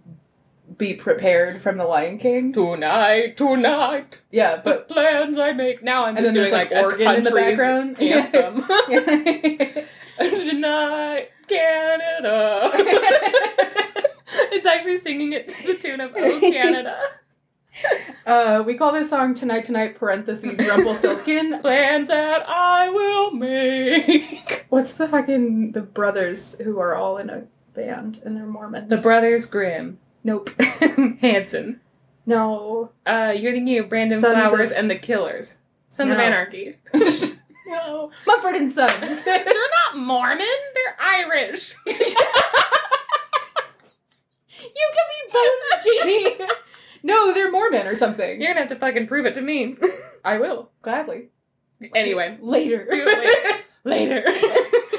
"Be 0.77 0.93
prepared" 0.95 1.61
from 1.61 1.77
The 1.77 1.85
Lion 1.85 2.17
King. 2.17 2.51
tonight 2.53 3.37
tonight 3.37 4.19
Yeah, 4.31 4.55
the 4.57 4.61
but 4.63 4.87
plans 4.87 5.37
I 5.37 5.51
make. 5.51 5.83
Now 5.83 6.05
I'm 6.05 6.17
And 6.17 6.25
then 6.25 6.33
there's, 6.33 6.49
doing 6.49 6.59
like, 6.59 6.71
like, 6.71 6.79
a 6.79 6.83
organ 6.85 7.15
in 7.15 7.23
the 7.23 7.31
background. 7.31 7.99
Anthem. 8.01 8.63
Tonight, 10.19 11.29
Canada. 11.47 12.69
it's 14.51 14.65
actually 14.65 14.99
singing 14.99 15.33
it 15.33 15.47
to 15.49 15.67
the 15.67 15.75
tune 15.75 16.01
of 16.01 16.13
Oh 16.15 16.39
Canada. 16.39 16.99
uh, 18.25 18.63
we 18.65 18.75
call 18.75 18.91
this 18.91 19.09
song 19.09 19.33
"Tonight 19.33 19.65
Tonight" 19.65 19.97
parentheses 19.97 20.59
Rumpelstiltskin. 20.67 21.59
Plans 21.61 22.07
that 22.07 22.43
I 22.47 22.89
will 22.89 23.31
make. 23.31 24.65
What's 24.69 24.93
the 24.93 25.07
fucking 25.07 25.71
the 25.73 25.81
brothers 25.81 26.57
who 26.59 26.79
are 26.79 26.95
all 26.95 27.17
in 27.17 27.29
a 27.29 27.45
band 27.73 28.21
and 28.23 28.37
they're 28.37 28.45
Mormons? 28.45 28.89
The 28.89 28.97
Brothers 28.97 29.45
Grimm. 29.45 29.97
Nope. 30.23 30.49
Hanson. 31.21 31.81
No. 32.25 32.91
Uh, 33.05 33.33
you're 33.35 33.51
thinking 33.51 33.77
of 33.79 33.89
Brandon 33.89 34.19
Sons 34.19 34.49
Flowers 34.49 34.71
of- 34.71 34.77
and 34.77 34.89
the 34.89 34.95
Killers. 34.95 35.57
Sons 35.89 36.11
of 36.11 36.17
Anarchy. 36.17 36.77
no. 37.67 38.09
Mumford 38.25 38.55
and 38.55 38.71
Sons. 38.71 39.23
they're 39.25 39.43
not 39.45 39.97
Mormon. 39.97 40.39
They're 40.73 40.97
Irish. 40.99 41.75
You 41.85 41.93
can 44.93 45.07
be 45.09 45.33
both, 45.33 45.83
Janey. 45.83 46.37
No, 47.03 47.33
they're 47.33 47.51
Mormon 47.51 47.85
or 47.85 47.95
something. 47.95 48.41
You're 48.41 48.49
gonna 48.49 48.61
have 48.61 48.69
to 48.69 48.75
fucking 48.75 49.07
prove 49.07 49.25
it 49.25 49.35
to 49.35 49.41
me. 49.41 49.77
I 50.25 50.37
will 50.39 50.71
gladly. 50.81 51.29
anyway, 51.93 52.37
Later. 52.41 52.87
Later. 53.83 54.23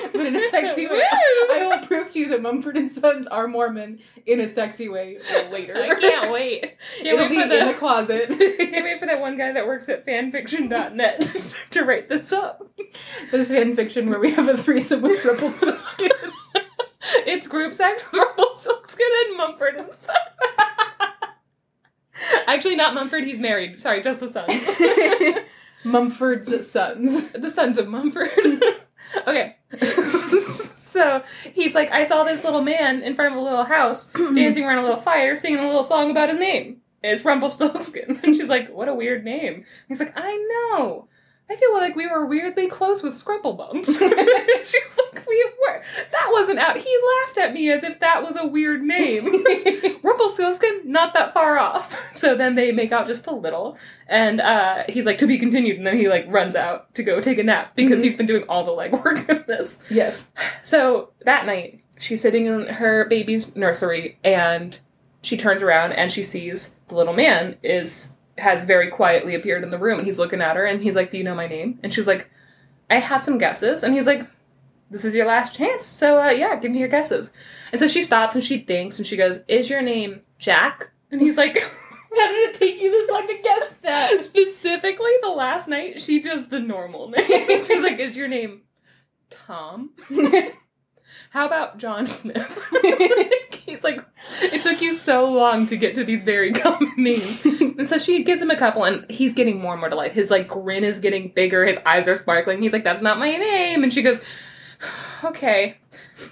but 0.13 0.27
in 0.27 0.37
a 0.37 0.49
sexy 0.51 0.87
way. 0.87 1.03
I 1.51 1.67
will 1.67 1.87
prove 1.87 2.13
to 2.13 2.19
you 2.19 2.29
that 2.29 2.43
Mumford 2.43 2.77
and 2.77 2.93
Sons 2.93 3.27
are 3.27 3.49
Mormon 3.49 4.01
in 4.27 4.41
a 4.41 4.49
sexy 4.49 4.89
way 4.89 5.19
later. 5.51 5.75
I 5.77 5.95
can't 5.95 6.31
wait. 6.31 6.77
Can't 6.97 7.07
It'll 7.07 7.21
wait 7.21 7.31
be 7.31 7.43
for 7.43 7.49
the 7.49 7.63
in 7.63 7.69
a 7.69 7.75
closet. 7.75 8.29
Can't 8.29 8.85
wait 8.85 9.01
for 9.01 9.07
that 9.07 9.21
one 9.21 9.37
guy 9.39 9.53
that 9.53 9.67
works 9.67 9.89
at 9.89 10.07
fanfiction.net 10.07 11.57
to 11.71 11.83
write 11.85 12.09
this 12.09 12.33
up. 12.33 12.71
this 13.33 13.51
fanfiction 13.51 14.09
where 14.09 14.21
we 14.21 14.33
have 14.33 14.49
a 14.49 14.57
threesome 14.57 15.03
with 15.03 15.25
Rumpelstiltskin. 15.25 16.11
It's 17.27 17.47
group 17.49 17.75
sex, 17.75 18.07
Rumpelstiltskin, 18.13 19.07
and 19.27 19.37
Mumford 19.37 19.77
and 19.77 19.93
Sons. 19.93 20.19
Actually, 22.49 22.77
not 22.77 22.95
Mumford. 22.95 23.25
He's 23.25 23.39
married. 23.39 23.81
Sorry, 23.81 24.03
just 24.03 24.21
the 24.21 24.29
sons. 24.29 24.69
Mumford's 25.85 26.71
sons. 26.71 27.31
the 27.33 27.51
sons 27.51 27.79
of 27.79 27.89
Mumford. 27.89 28.63
okay. 29.27 29.57
so 29.83 31.23
he's 31.53 31.75
like, 31.75 31.91
I 31.91 32.05
saw 32.05 32.25
this 32.25 32.45
little 32.45 32.63
man 32.63 33.03
in 33.03 33.15
front 33.15 33.35
of 33.35 33.41
a 33.41 33.43
little 33.43 33.65
house 33.65 34.07
dancing 34.35 34.65
around 34.65 34.79
a 34.79 34.83
little 34.83 35.01
fire, 35.01 35.37
singing 35.37 35.59
a 35.59 35.67
little 35.67 35.85
song 35.85 36.11
about 36.11 36.29
his 36.29 36.39
name. 36.39 36.81
It's 37.03 37.25
Rumpelstiltskin. 37.25 38.21
And 38.23 38.35
she's 38.35 38.49
like, 38.49 38.71
what 38.71 38.89
a 38.89 38.95
weird 38.95 39.25
name. 39.25 39.65
He's 39.89 40.01
like, 40.01 40.15
I 40.17 40.37
know. 40.37 41.09
I 41.51 41.57
feel 41.57 41.75
like 41.75 41.95
we 41.95 42.07
were 42.07 42.25
weirdly 42.25 42.69
close 42.69 43.03
with 43.03 43.13
Scrumple 43.15 43.57
Bumps. 43.57 43.99
she 43.99 44.05
was 44.09 44.99
like, 45.13 45.27
we 45.27 45.53
were. 45.63 45.83
That 46.11 46.29
wasn't 46.31 46.59
out. 46.59 46.79
He 46.79 46.99
laughed 47.27 47.39
at 47.39 47.53
me 47.53 47.71
as 47.71 47.85
if 47.85 48.01
that 48.01 48.23
was 48.23 48.35
a 48.37 48.47
weird 48.47 48.83
name. 48.83 49.27
Rumpelstiltskin, 50.03 50.83
not 50.91 51.13
that 51.15 51.35
far 51.35 51.59
off. 51.59 51.95
So 52.15 52.35
then 52.35 52.55
they 52.55 52.73
make 52.73 52.93
out 52.93 53.07
just 53.07 53.27
a 53.27 53.33
little, 53.35 53.77
and 54.09 54.41
uh, 54.41 54.85
he's 54.89 55.05
like, 55.07 55.19
to 55.19 55.27
be 55.27 55.37
continued, 55.39 55.77
and 55.77 55.87
then 55.87 55.97
he 55.97 56.09
like 56.09 56.25
runs 56.29 56.55
out 56.57 56.95
to 56.95 57.03
go 57.03 57.21
take 57.21 57.39
a 57.39 57.43
nap 57.43 57.77
because 57.77 58.01
Mhm. 58.01 58.05
he's 58.05 58.17
been 58.17 58.27
doing 58.27 58.45
all 58.49 58.65
the 58.65 58.73
legwork 58.73 59.29
of 59.29 59.47
this. 59.47 59.85
yes. 59.91 60.31
So 60.63 61.11
that 61.27 61.45
night, 61.45 61.81
she's 61.99 62.23
sitting 62.23 62.47
in 62.47 62.67
her 62.67 63.05
baby's 63.05 63.55
nursery, 63.55 64.19
and 64.25 64.79
she 65.23 65.37
turns 65.37 65.63
around 65.63 65.93
and 65.93 66.11
she 66.11 66.23
sees 66.23 66.77
the 66.89 66.95
little 66.95 67.13
man 67.15 67.57
is 67.63 68.15
has 68.39 68.65
very 68.65 68.89
quietly 68.89 69.35
appeared 69.35 69.63
in 69.63 69.71
the 69.71 69.79
room, 69.79 69.99
and 69.99 70.07
he's 70.07 70.19
looking 70.19 70.41
at 70.41 70.57
her, 70.57 70.65
and 70.65 70.83
he's 70.83 70.97
like, 70.97 71.11
"Do 71.11 71.19
you 71.19 71.25
know 71.25 71.35
my 71.35 71.47
name?" 71.47 71.79
And 71.83 71.93
she's 71.93 72.09
like, 72.09 72.31
"I 72.91 72.99
have 72.99 73.25
some 73.25 73.39
guesses," 73.39 73.83
and 73.83 73.95
he's 73.95 74.07
like. 74.07 74.27
This 74.91 75.07
is 75.07 75.15
your 75.15 75.27
last 75.27 75.57
chance, 75.57 75.87
so 75.87 76.23
uh, 76.23 76.29
yeah, 76.29 76.55
give 76.57 76.71
me 76.71 76.79
your 76.79 76.89
guesses. 76.89 77.33
And 77.73 77.81
so 77.81 77.89
she 77.89 78.03
stops 78.03 78.35
and 78.37 78.45
she 78.45 78.59
thinks 78.59 78.99
and 78.99 79.07
she 79.07 79.17
goes, 79.17 79.41
"Is 79.49 79.69
your 79.69 79.83
name 79.83 80.21
Jack?" 80.39 80.91
And 81.11 81.21
he's 81.21 81.37
like, 81.37 81.59
How 82.17 82.29
did 82.29 82.51
it 82.51 82.55
take 82.55 82.81
you 82.81 82.91
this 82.91 83.11
long 83.11 83.27
to 83.27 83.39
guess 83.43 83.79
that? 83.83 84.19
Specifically, 84.25 85.13
the 85.23 85.31
last 85.31 85.69
night, 85.69 86.01
she 86.01 86.21
does 86.21 86.49
the 86.49 86.61
normal 86.61 87.09
name. 87.11 87.49
She's 87.49 87.83
like, 87.83 87.99
Is 87.99 88.17
your 88.17 88.29
name 88.29 88.63
Tom? 89.31 89.91
How 91.35 91.47
about 91.47 91.79
John 91.79 92.07
Smith? 92.07 92.63
He's 93.67 93.83
like, 93.83 93.99
It 94.41 94.63
took 94.63 94.81
you 94.81 94.95
so 94.95 95.29
long 95.29 95.67
to 95.67 95.77
get 95.77 95.97
to 95.97 96.05
these 96.05 96.23
very 96.23 96.53
common 96.63 96.93
names. 96.97 97.45
And 97.45 97.89
so 97.89 97.99
she 97.99 98.23
gives 98.23 98.41
him 98.41 98.53
a 98.53 98.57
couple, 98.57 98.85
and 98.85 99.05
he's 99.11 99.35
getting 99.35 99.61
more 99.61 99.73
and 99.73 99.81
more 99.81 99.89
delight. 99.89 100.13
His 100.13 100.31
like 100.31 100.47
grin 100.47 100.85
is 100.85 101.01
getting 101.01 101.33
bigger, 101.35 101.65
his 101.67 101.79
eyes 101.85 102.07
are 102.07 102.15
sparkling. 102.15 102.63
He's 102.63 102.73
like, 102.73 102.85
That's 102.85 103.01
not 103.01 103.19
my 103.19 103.37
name. 103.37 103.83
And 103.83 103.93
she 103.93 104.01
goes, 104.01 104.23
Okay. 105.25 105.79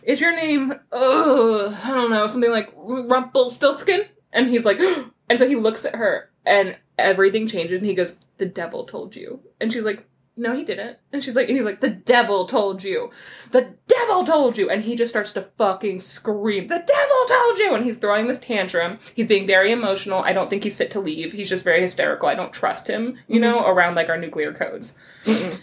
Is 0.05 0.21
your 0.21 0.37
name, 0.37 0.73
ugh, 0.93 1.75
I 1.83 1.91
don't 1.91 2.11
know, 2.11 2.29
something 2.29 2.53
like 2.53 2.73
Rumpelstiltskin? 2.77 4.03
And 4.33 4.47
he's 4.47 4.65
like, 4.65 4.79
and 5.29 5.37
so 5.37 5.49
he 5.49 5.57
looks 5.57 5.85
at 5.85 5.97
her 5.97 6.31
and 6.47 6.77
everything 6.97 7.49
changes 7.49 7.79
and 7.79 7.87
he 7.87 7.95
goes, 7.95 8.19
The 8.39 8.47
devil 8.47 8.85
told 8.85 9.17
you. 9.17 9.41
And 9.61 9.73
she's 9.73 9.85
like, 9.85 10.07
No, 10.35 10.57
he 10.57 10.65
didn't. 10.65 10.99
And 11.13 11.23
she's 11.23 11.37
like, 11.37 11.49
and 11.49 11.57
he's 11.57 11.67
like, 11.67 11.81
The 11.81 11.91
devil 11.91 12.47
told 12.47 12.83
you. 12.83 13.11
The 13.51 13.75
devil 13.87 14.25
told 14.25 14.57
you. 14.57 14.71
And 14.71 14.83
he 14.83 14.97
just 14.97 15.11
starts 15.13 15.33
to 15.33 15.43
fucking 15.59 16.01
scream, 16.01 16.69
The 16.69 16.83
devil 16.87 17.25
told 17.29 17.59
you. 17.59 17.75
And 17.75 17.85
he's 17.85 17.99
throwing 17.99 18.29
this 18.29 18.39
tantrum. 18.39 18.99
He's 19.15 19.27
being 19.27 19.47
very 19.47 19.73
emotional. 19.73 20.23
I 20.23 20.33
don't 20.33 20.49
think 20.49 20.65
he's 20.65 20.77
fit 20.77 20.91
to 20.93 21.01
leave. 21.01 21.33
He's 21.33 21.51
just 21.51 21.65
very 21.65 21.83
hysterical. 21.83 22.29
I 22.29 22.35
don't 22.35 22.53
trust 22.53 22.89
him, 22.89 23.19
you 23.29 23.41
know, 23.41 23.67
around 23.67 23.95
like 23.95 24.09
our 24.09 24.17
nuclear 24.17 24.55
codes. 24.55 24.97
Mm-mm. 25.25 25.59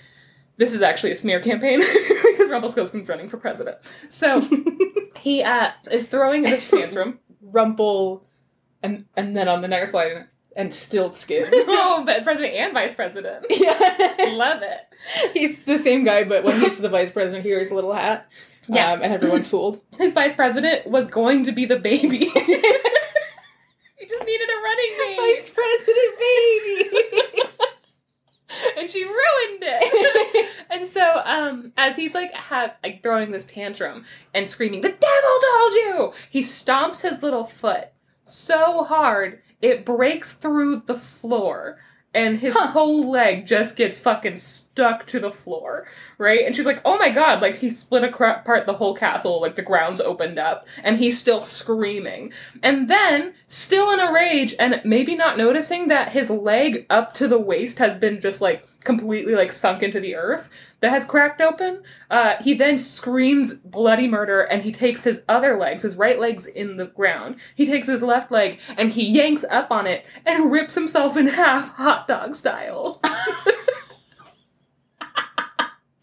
This 0.57 0.73
is 0.73 0.81
actually 0.81 1.13
a 1.13 1.17
smear 1.17 1.39
campaign 1.39 1.79
because 2.29 2.49
Rumpelstiltskin's 2.49 3.07
running 3.07 3.29
for 3.29 3.37
president. 3.37 3.77
So 4.09 4.47
he 5.17 5.41
uh, 5.41 5.71
is 5.89 6.07
throwing 6.07 6.43
this 6.43 6.69
tantrum. 6.69 7.19
Rumple, 7.41 8.27
and 8.83 9.05
and 9.15 9.35
then 9.35 9.47
on 9.47 9.61
the 9.61 9.67
next 9.67 9.93
line, 9.93 10.27
and 10.59 10.71
Stiltskin. 10.71 11.47
oh, 11.53 12.03
but 12.05 12.25
president 12.25 12.53
and 12.53 12.73
vice 12.73 12.93
president. 12.93 13.45
yeah. 13.49 14.15
Love 14.31 14.61
it. 14.61 14.81
He's 15.33 15.63
the 15.63 15.77
same 15.77 16.03
guy, 16.03 16.25
but 16.25 16.43
when 16.43 16.59
he's 16.59 16.77
the 16.77 16.89
vice 16.89 17.09
president, 17.09 17.45
he 17.45 17.51
wears 17.51 17.71
a 17.71 17.75
little 17.75 17.93
hat. 17.93 18.27
Yeah. 18.67 18.91
Um, 18.91 19.01
and 19.01 19.13
everyone's 19.13 19.47
fooled. 19.51 19.79
His 19.97 20.13
vice 20.13 20.33
president 20.33 20.85
was 20.85 21.07
going 21.07 21.45
to 21.45 21.53
be 21.53 21.65
the 21.65 21.77
baby. 21.77 22.17
he 22.25 22.25
just 24.07 24.25
needed 24.25 24.49
a 24.49 24.61
running 24.61 24.97
mate. 24.97 25.37
Vice 25.37 25.49
President 25.49 26.19
baby. 26.19 26.89
and 28.77 28.89
she 28.89 29.05
ruined 29.05 29.63
it. 29.63 30.65
and 30.69 30.85
so, 30.85 31.21
um, 31.23 31.71
as 31.77 31.95
he's 31.95 32.13
like, 32.13 32.33
ha- 32.33 32.75
like 32.83 33.01
throwing 33.01 33.31
this 33.31 33.45
tantrum 33.45 34.03
and 34.33 34.49
screaming, 34.49 34.81
"The 34.81 34.89
devil 34.89 35.39
told 35.53 35.73
you!" 35.73 36.13
He 36.29 36.41
stomps 36.41 37.01
his 37.01 37.23
little 37.23 37.45
foot 37.45 37.89
so 38.25 38.83
hard 38.83 39.41
it 39.61 39.85
breaks 39.85 40.33
through 40.33 40.83
the 40.85 40.97
floor, 40.97 41.77
and 42.13 42.39
his 42.39 42.55
Huh. 42.57 42.67
whole 42.67 43.09
leg 43.09 43.45
just 43.45 43.75
gets 43.77 43.99
fucking 43.99 44.37
stuck 44.73 45.05
to 45.07 45.19
the 45.19 45.31
floor, 45.31 45.87
right? 46.17 46.45
And 46.45 46.55
she's 46.55 46.65
like, 46.65 46.81
"Oh 46.85 46.97
my 46.97 47.09
god!" 47.09 47.41
Like 47.41 47.57
he 47.57 47.69
split 47.69 48.03
apart 48.03 48.65
the 48.65 48.73
whole 48.73 48.95
castle, 48.95 49.41
like 49.41 49.55
the 49.55 49.61
grounds 49.61 49.99
opened 49.99 50.39
up, 50.39 50.65
and 50.83 50.97
he's 50.97 51.19
still 51.19 51.43
screaming. 51.43 52.31
And 52.63 52.89
then, 52.89 53.33
still 53.47 53.91
in 53.91 53.99
a 53.99 54.11
rage, 54.11 54.55
and 54.59 54.81
maybe 54.85 55.15
not 55.15 55.37
noticing 55.37 55.87
that 55.89 56.13
his 56.13 56.29
leg 56.29 56.85
up 56.89 57.13
to 57.15 57.27
the 57.27 57.39
waist 57.39 57.79
has 57.79 57.95
been 57.95 58.21
just 58.21 58.41
like 58.41 58.67
completely 58.83 59.35
like 59.35 59.51
sunk 59.51 59.83
into 59.83 59.99
the 59.99 60.15
earth 60.15 60.49
that 60.79 60.91
has 60.91 61.03
cracked 61.03 61.41
open. 61.41 61.83
Uh, 62.09 62.35
he 62.41 62.53
then 62.53 62.79
screams 62.79 63.53
bloody 63.55 64.07
murder 64.07 64.41
and 64.41 64.63
he 64.63 64.71
takes 64.71 65.03
his 65.03 65.23
other 65.27 65.57
legs, 65.57 65.83
his 65.83 65.97
right 65.97 66.19
leg's 66.19 66.45
in 66.45 66.77
the 66.77 66.85
ground. 66.85 67.35
He 67.53 67.65
takes 67.65 67.87
his 67.87 68.01
left 68.01 68.31
leg 68.31 68.59
and 68.77 68.91
he 68.91 69.05
yanks 69.05 69.43
up 69.49 69.71
on 69.71 69.87
it 69.87 70.05
and 70.25 70.51
rips 70.51 70.75
himself 70.75 71.17
in 71.17 71.27
half, 71.39 71.73
hot 71.73 72.07
dog 72.07 72.35
style. 72.35 73.01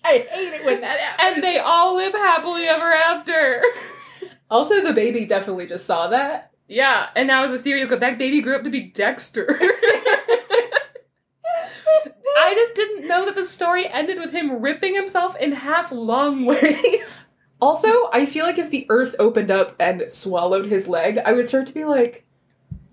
I 0.06 0.26
hate 0.30 0.54
it 0.54 0.64
when 0.64 0.80
that 0.80 0.98
happens. 0.98 1.34
and 1.34 1.44
they 1.44 1.58
all 1.58 1.96
live 1.96 2.12
happily 2.12 2.64
ever 2.64 2.92
after. 2.92 3.62
also, 4.50 4.82
the 4.82 4.92
baby 4.92 5.26
definitely 5.26 5.66
just 5.66 5.86
saw 5.86 6.08
that. 6.08 6.52
Yeah, 6.68 7.08
and 7.14 7.28
now 7.28 7.44
as 7.44 7.52
a 7.52 7.58
serial 7.58 7.86
killer, 7.88 8.00
that 8.00 8.18
baby 8.18 8.40
grew 8.40 8.56
up 8.56 8.64
to 8.64 8.70
be 8.70 8.80
Dexter. 8.80 9.58
I 12.38 12.54
just 12.54 12.74
didn't 12.74 13.08
know 13.08 13.24
that 13.24 13.34
the 13.34 13.44
story 13.44 13.88
ended 13.88 14.18
with 14.18 14.32
him 14.32 14.60
ripping 14.60 14.94
himself 14.94 15.36
in 15.36 15.52
half 15.52 15.90
long 15.90 16.44
ways. 16.44 17.30
Also, 17.60 18.10
I 18.12 18.26
feel 18.26 18.44
like 18.44 18.58
if 18.58 18.70
the 18.70 18.86
earth 18.90 19.16
opened 19.18 19.50
up 19.50 19.74
and 19.80 20.04
swallowed 20.08 20.66
his 20.66 20.86
leg, 20.88 21.18
I 21.24 21.32
would 21.32 21.48
start 21.48 21.66
to 21.68 21.72
be 21.72 21.84
like, 21.84 22.25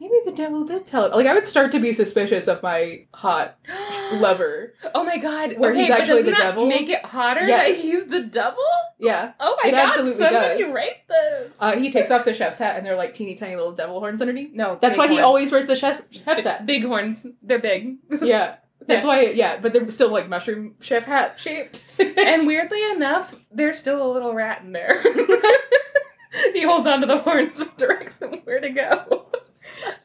maybe 0.03 0.15
the 0.25 0.31
devil 0.35 0.65
did 0.65 0.85
tell 0.85 1.05
it. 1.05 1.15
Like, 1.15 1.25
I 1.27 1.33
would 1.33 1.47
start 1.47 1.71
to 1.71 1.79
be 1.79 1.93
suspicious 1.93 2.47
of 2.47 2.61
my 2.61 3.05
hot 3.13 3.57
lover. 4.13 4.73
Oh 4.93 5.03
my 5.03 5.17
god! 5.17 5.57
Where 5.57 5.71
okay, 5.71 5.83
he's 5.83 5.89
actually 5.89 6.23
the 6.23 6.31
devil? 6.33 6.65
Make 6.67 6.89
it 6.89 7.05
hotter 7.05 7.45
Yes. 7.47 7.67
that 7.67 7.77
he's 7.81 8.07
the 8.07 8.21
devil. 8.23 8.63
Yeah. 8.99 9.31
Oh 9.39 9.57
my 9.63 9.69
It 9.69 9.71
god! 9.71 9.89
absolutely 9.89 10.23
Somebody 10.25 10.63
does. 10.63 10.73
write 10.73 11.07
this. 11.07 11.51
Uh, 11.59 11.75
he 11.77 11.91
takes 11.91 12.11
off 12.11 12.25
the 12.25 12.33
chef's 12.33 12.57
hat 12.57 12.75
and 12.77 12.85
they're 12.85 12.95
like 12.97 13.13
teeny 13.13 13.35
tiny 13.35 13.55
little 13.55 13.71
devil 13.71 13.99
horns 13.99 14.21
underneath. 14.21 14.53
no, 14.53 14.77
That's 14.81 14.97
why 14.97 15.07
he 15.07 15.19
always 15.19 15.51
wears 15.51 15.65
the 15.67 15.75
chef's, 15.75 16.01
chef's 16.11 16.43
hat. 16.43 16.65
big 16.65 16.83
horns. 16.85 17.25
They're 17.41 17.59
big. 17.59 17.97
Yeah. 18.21 18.55
That's 18.85 19.03
Yeah. 19.05 19.07
why, 19.07 19.21
yeah, 19.27 19.59
but 19.61 19.71
they're 19.71 19.89
still 19.91 20.09
like 20.11 20.27
mushroom 20.27 20.75
chef 20.81 21.05
hat 21.05 21.39
shaped. 21.39 21.81
and 21.99 22.45
weirdly 22.45 22.83
enough, 22.91 23.33
there's 23.49 23.79
still 23.79 24.05
a 24.05 24.11
little 24.11 24.33
rat 24.33 24.61
in 24.61 24.73
there. 24.73 25.01
he 26.53 26.63
holds 26.63 26.85
onto 26.87 27.07
the 27.07 27.19
horns 27.19 27.59
and 27.61 27.77
directs 27.77 28.17
them 28.17 28.41
where 28.43 28.59
to 28.59 28.69
go. 28.69 29.27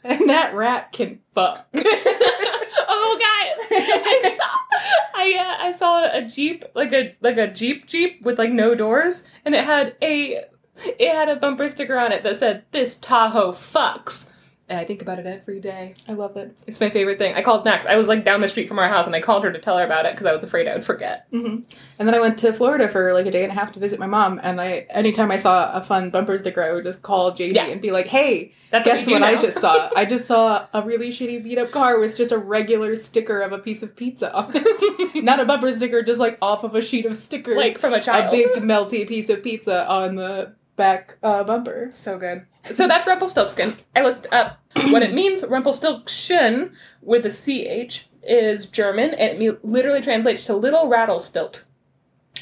And 0.04 0.28
that 0.28 0.54
rat 0.54 0.92
can 0.92 1.20
fuck. 1.34 1.66
oh 1.74 3.18
guys, 3.20 3.66
I 3.70 4.36
saw 4.38 4.58
I 5.14 5.34
uh, 5.38 5.66
I 5.66 5.72
saw 5.72 6.08
a 6.12 6.22
jeep 6.22 6.64
like 6.74 6.92
a 6.92 7.16
like 7.20 7.38
a 7.38 7.48
jeep 7.48 7.86
jeep 7.86 8.22
with 8.22 8.38
like 8.38 8.52
no 8.52 8.74
doors, 8.74 9.28
and 9.44 9.54
it 9.54 9.64
had 9.64 9.96
a 10.02 10.44
it 10.76 11.14
had 11.14 11.28
a 11.28 11.36
bumper 11.36 11.70
sticker 11.70 11.98
on 11.98 12.12
it 12.12 12.22
that 12.22 12.36
said 12.36 12.64
"This 12.72 12.96
Tahoe 12.96 13.52
fucks." 13.52 14.32
And 14.68 14.78
I 14.78 14.84
think 14.84 15.00
about 15.02 15.18
it 15.18 15.26
every 15.26 15.60
day. 15.60 15.94
I 16.06 16.12
love 16.12 16.36
it. 16.36 16.54
It's 16.66 16.80
my 16.80 16.90
favorite 16.90 17.18
thing. 17.18 17.34
I 17.34 17.42
called 17.42 17.64
Max. 17.64 17.86
I 17.86 17.96
was 17.96 18.08
like 18.08 18.24
down 18.24 18.40
the 18.40 18.48
street 18.48 18.68
from 18.68 18.78
our 18.78 18.88
house, 18.88 19.06
and 19.06 19.14
I 19.14 19.20
called 19.20 19.44
her 19.44 19.52
to 19.52 19.58
tell 19.58 19.78
her 19.78 19.84
about 19.84 20.04
it 20.06 20.12
because 20.12 20.26
I 20.26 20.34
was 20.34 20.44
afraid 20.44 20.68
I 20.68 20.74
would 20.74 20.84
forget. 20.84 21.26
hmm 21.30 21.60
And 21.98 22.06
then 22.08 22.14
I 22.14 22.20
went 22.20 22.38
to 22.38 22.52
Florida 22.52 22.88
for 22.88 23.12
like 23.14 23.26
a 23.26 23.30
day 23.30 23.42
and 23.44 23.52
a 23.52 23.54
half 23.54 23.72
to 23.72 23.80
visit 23.80 23.98
my 23.98 24.06
mom. 24.06 24.40
And 24.42 24.60
I, 24.60 24.86
anytime 24.90 25.30
I 25.30 25.36
saw 25.36 25.72
a 25.72 25.82
fun 25.82 26.10
bumper 26.10 26.36
sticker, 26.38 26.62
I 26.62 26.72
would 26.72 26.84
just 26.84 27.02
call 27.02 27.32
JD 27.32 27.54
Yeah. 27.54 27.66
and 27.66 27.80
be 27.80 27.90
like, 27.90 28.06
"Hey, 28.06 28.52
That's 28.70 28.84
guess 28.84 29.06
what, 29.06 29.20
what 29.20 29.22
I 29.22 29.40
just 29.40 29.58
saw? 29.58 29.90
I 29.96 30.04
just 30.04 30.26
saw 30.26 30.66
a 30.74 30.82
really 30.82 31.08
shitty 31.10 31.42
beat 31.42 31.58
up 31.58 31.70
car 31.70 31.98
with 31.98 32.16
just 32.16 32.32
a 32.32 32.38
regular 32.38 32.94
sticker 32.96 33.40
of 33.40 33.52
a 33.52 33.58
piece 33.58 33.82
of 33.82 33.96
pizza 33.96 34.32
on 34.34 34.50
it. 34.54 35.24
Not 35.24 35.40
a 35.40 35.44
bumper 35.46 35.70
sticker, 35.74 36.02
just 36.02 36.20
like 36.20 36.36
off 36.42 36.64
of 36.64 36.74
a 36.74 36.82
sheet 36.82 37.06
of 37.06 37.16
stickers. 37.18 37.56
like 37.56 37.78
from 37.78 37.94
a 37.94 38.00
child. 38.02 38.26
a 38.34 38.36
big 38.36 38.62
melty 38.62 39.08
piece 39.08 39.28
of 39.30 39.42
pizza 39.42 39.88
on 39.88 40.16
the 40.16 40.52
back 40.76 41.16
uh, 41.22 41.42
bumper. 41.42 41.88
So 41.92 42.18
good. 42.18 42.46
So 42.74 42.86
that's 42.88 43.06
Rumpelstiltskin. 43.06 43.76
I 43.96 44.02
looked 44.02 44.26
up 44.32 44.60
what 44.90 45.02
it 45.02 45.12
means. 45.14 45.44
Rumpelstiltskin 45.46 46.72
with 47.02 47.24
a 47.26 47.30
CH 47.30 48.06
is 48.22 48.66
German 48.66 49.14
and 49.14 49.42
it 49.42 49.64
literally 49.64 50.00
translates 50.02 50.44
to 50.46 50.54
little 50.54 50.88
rattlestilt. 50.88 51.62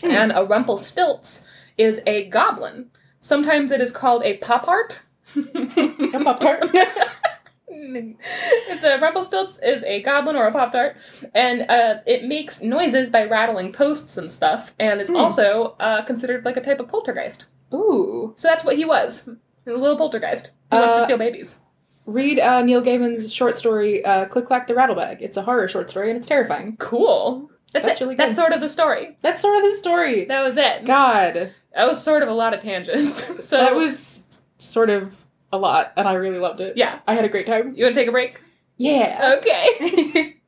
Hmm. 0.01 0.11
And 0.11 0.33
a 0.33 0.45
Rumpelstilts 0.45 1.47
is 1.79 2.03
a 2.07 2.24
goblin. 2.29 2.91
Sometimes 3.20 3.70
it 3.72 3.81
is 3.81 3.93
called 3.93 4.22
a 4.24 4.37
pop 4.39 4.66
art. 4.68 5.01
A 5.37 6.20
Pop 6.24 6.41
Tart. 6.41 6.62
the 7.68 8.99
Rumpelstilts 9.01 9.59
is 9.62 9.83
a 9.85 10.01
goblin 10.03 10.37
or 10.37 10.47
a 10.47 10.53
pop 10.53 10.72
tart, 10.72 10.97
and 11.35 11.62
uh, 11.70 11.97
it 12.07 12.24
makes 12.24 12.62
noises 12.62 13.11
by 13.11 13.24
rattling 13.24 13.72
posts 13.72 14.16
and 14.16 14.31
stuff. 14.33 14.72
And 14.79 15.01
it's 15.01 15.11
Hmm. 15.11 15.16
also 15.16 15.77
uh, 15.81 16.03
considered 16.03 16.45
like 16.45 16.57
a 16.57 16.61
type 16.62 16.81
of 16.81 16.89
poltergeist. 16.89 17.45
Ooh. 17.74 18.35
So 18.37 18.49
that's 18.49 18.64
what 18.64 18.77
he 18.77 18.85
was, 18.85 19.29
a 19.67 19.73
little 19.73 19.97
poltergeist 19.97 20.51
who 20.71 20.77
wants 20.79 20.95
to 20.95 21.01
Uh, 21.01 21.05
steal 21.05 21.19
babies. 21.19 21.61
Read 22.07 22.39
uh, 22.39 22.62
Neil 22.62 22.83
Gaiman's 22.83 23.33
short 23.33 23.59
story, 23.59 24.05
uh, 24.05 24.27
Click 24.27 24.47
Clack 24.47 24.67
the 24.69 24.75
Rattlebag. 24.75 25.21
It's 25.21 25.37
a 25.37 25.43
horror 25.43 25.67
short 25.69 25.91
story 25.91 26.09
and 26.11 26.19
it's 26.19 26.29
terrifying. 26.29 26.77
Cool. 26.79 27.51
That's, 27.73 27.85
That's 27.87 28.01
really 28.01 28.14
That's 28.14 28.37
sort 28.37 28.53
of 28.53 28.61
the 28.61 28.69
story. 28.69 29.19
That's 29.23 29.41
sort 29.41 29.57
of 29.57 29.62
the 29.71 29.77
story. 29.77 30.25
That 30.25 30.43
was 30.45 30.57
it. 30.57 30.85
God. 30.85 31.53
That 31.75 31.87
was 31.89 32.03
sort 32.03 32.23
of 32.23 32.29
a 32.29 32.33
lot 32.33 32.55
of 32.55 32.62
tangents. 32.62 33.25
so 33.47 33.57
that 33.59 33.75
was 33.75 34.41
sort 34.59 34.89
of 34.89 35.25
a 35.53 35.59
lot, 35.59 35.93
and 35.97 36.07
I 36.09 36.14
really 36.14 36.39
loved 36.39 36.61
it. 36.61 36.77
yeah. 36.77 37.01
I 37.07 37.14
had 37.14 37.25
a 37.25 37.29
great 37.29 37.47
time. 37.47 37.75
You 37.75 37.85
want 37.85 37.95
to 37.95 38.01
take 38.01 38.09
a 38.09 38.12
break? 38.12 38.41
Yeah. 38.79 39.35
Okay. 39.39 40.37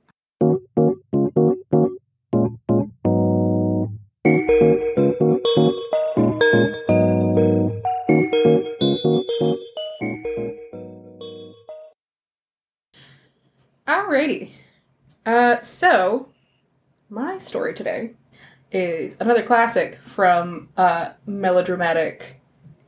Alrighty. 13.89 14.51
Uh, 15.25 15.61
so, 15.63 16.29
my 17.09 17.39
story 17.39 17.73
today 17.75 18.13
is 18.71 19.17
another 19.21 19.43
classic 19.43 19.99
from 20.05 20.69
uh, 20.77 21.11
melodramatic 21.27 22.41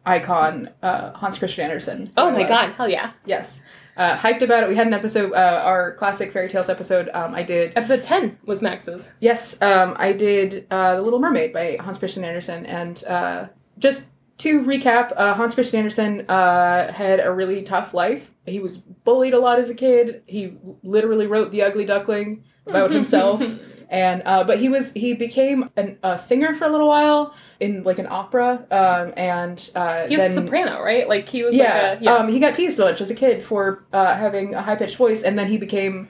icon 0.05 0.71
uh, 0.83 1.13
Hans 1.13 1.39
Christian 1.39 1.65
Andersen. 1.65 2.13
oh 2.17 2.31
my 2.31 2.45
Uh, 2.45 2.49
god. 2.49 2.73
Hell 2.73 2.89
yeah. 2.89 3.13
Yes. 3.25 3.63
Uh, 3.97 4.17
hyped 4.17 4.43
about 4.43 4.63
it. 4.63 4.69
We 4.69 4.77
had 4.77 4.87
an 4.87 4.95
episode, 4.95 5.33
uh, 5.33 5.63
our 5.65 5.95
classic 5.95 6.33
fairy 6.33 6.49
tales 6.49 6.69
episode. 6.69 7.09
Um, 7.13 7.35
I 7.35 7.43
did, 7.43 7.73
Episode 7.77 8.03
ten 8.03 8.39
was 8.45 8.63
Max's. 8.63 9.15
yes, 9.21 9.61
um, 9.61 9.95
I 9.99 10.13
did 10.13 10.67
uh, 10.71 10.97
The 10.97 11.03
Little 11.03 11.19
Mermaid 11.19 11.53
by 11.53 11.77
Hans 11.81 11.99
Christian 11.99 12.25
Andersen. 12.25 12.65
And 12.67 13.03
uh, 13.05 13.49
just 13.79 14.09
to 14.41 14.63
recap, 14.63 15.13
uh, 15.17 15.35
Hans 15.35 15.55
Christian 15.55 15.79
Andersen 15.79 16.25
uh, 16.29 16.93
had 16.93 17.21
a 17.21 17.31
really 17.31 17.63
tough 17.63 17.93
life. 17.93 18.31
He 18.47 18.59
was 18.59 18.79
bullied 18.79 19.35
a 19.35 19.39
lot 19.39 19.59
as 19.59 19.69
a 19.69 19.75
kid. 19.75 20.23
He 20.27 20.57
literally 20.83 21.27
wrote 21.27 21.51
The 21.51 21.63
Ugly 21.63 21.85
Duckling 21.85 22.45
about 22.67 22.91
himself. 22.99 23.43
and 23.91 24.23
uh, 24.25 24.45
but 24.45 24.59
he 24.59 24.69
was 24.69 24.93
he 24.93 25.15
became 25.15 25.69
an, 25.77 25.99
a 26.03 26.17
singer 26.17 26.55
for 26.55 26.65
a 26.65 26.69
little 26.69 26.89
while 26.89 27.35
in 27.59 27.83
like 27.83 27.99
an 27.99 28.07
opera 28.09 28.65
um, 28.71 29.13
and 29.17 29.71
uh, 29.75 30.07
he 30.07 30.17
was 30.17 30.23
then, 30.23 30.31
a 30.31 30.35
soprano, 30.35 30.81
right? 30.83 31.09
Like 31.09 31.29
he 31.29 31.43
was 31.43 31.55
yeah, 31.55 31.91
like 31.91 32.01
a 32.01 32.05
yeah. 32.05 32.15
Um, 32.15 32.29
he 32.29 32.39
got 32.39 32.55
teased 32.55 32.79
a 32.79 32.83
bunch 32.83 33.01
as 33.01 33.11
a 33.11 33.15
kid 33.15 33.45
for 33.45 33.85
uh, 33.93 34.15
having 34.15 34.55
a 34.55 34.63
high 34.63 34.77
pitched 34.77 34.97
voice, 34.97 35.23
and 35.23 35.39
then 35.39 35.49
he 35.49 35.59
became 35.59 36.09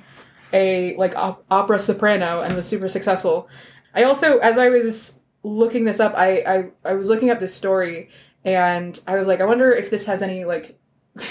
a 0.53 0.95
like 0.97 1.17
op- 1.17 1.45
opera 1.51 1.79
soprano 1.79 2.43
and 2.43 2.55
was 2.55 2.67
super 2.67 2.89
successful. 2.89 3.49
I 3.95 4.05
also, 4.05 4.39
as 4.39 4.57
I 4.57 4.69
was 4.69 5.20
looking 5.43 5.85
this 5.85 6.01
up, 6.01 6.15
I, 6.17 6.37
I 6.47 6.71
I 6.85 6.95
was 6.95 7.09
looking 7.09 7.31
up 7.31 7.41
this 7.41 7.55
story, 7.55 8.11
and 8.45 8.99
I 9.07 9.17
was 9.17 9.27
like, 9.27 9.41
I 9.41 9.45
wonder 9.45 9.73
if 9.73 9.91
this 9.91 10.07
has 10.07 10.23
any 10.23 10.45
like. 10.45 10.79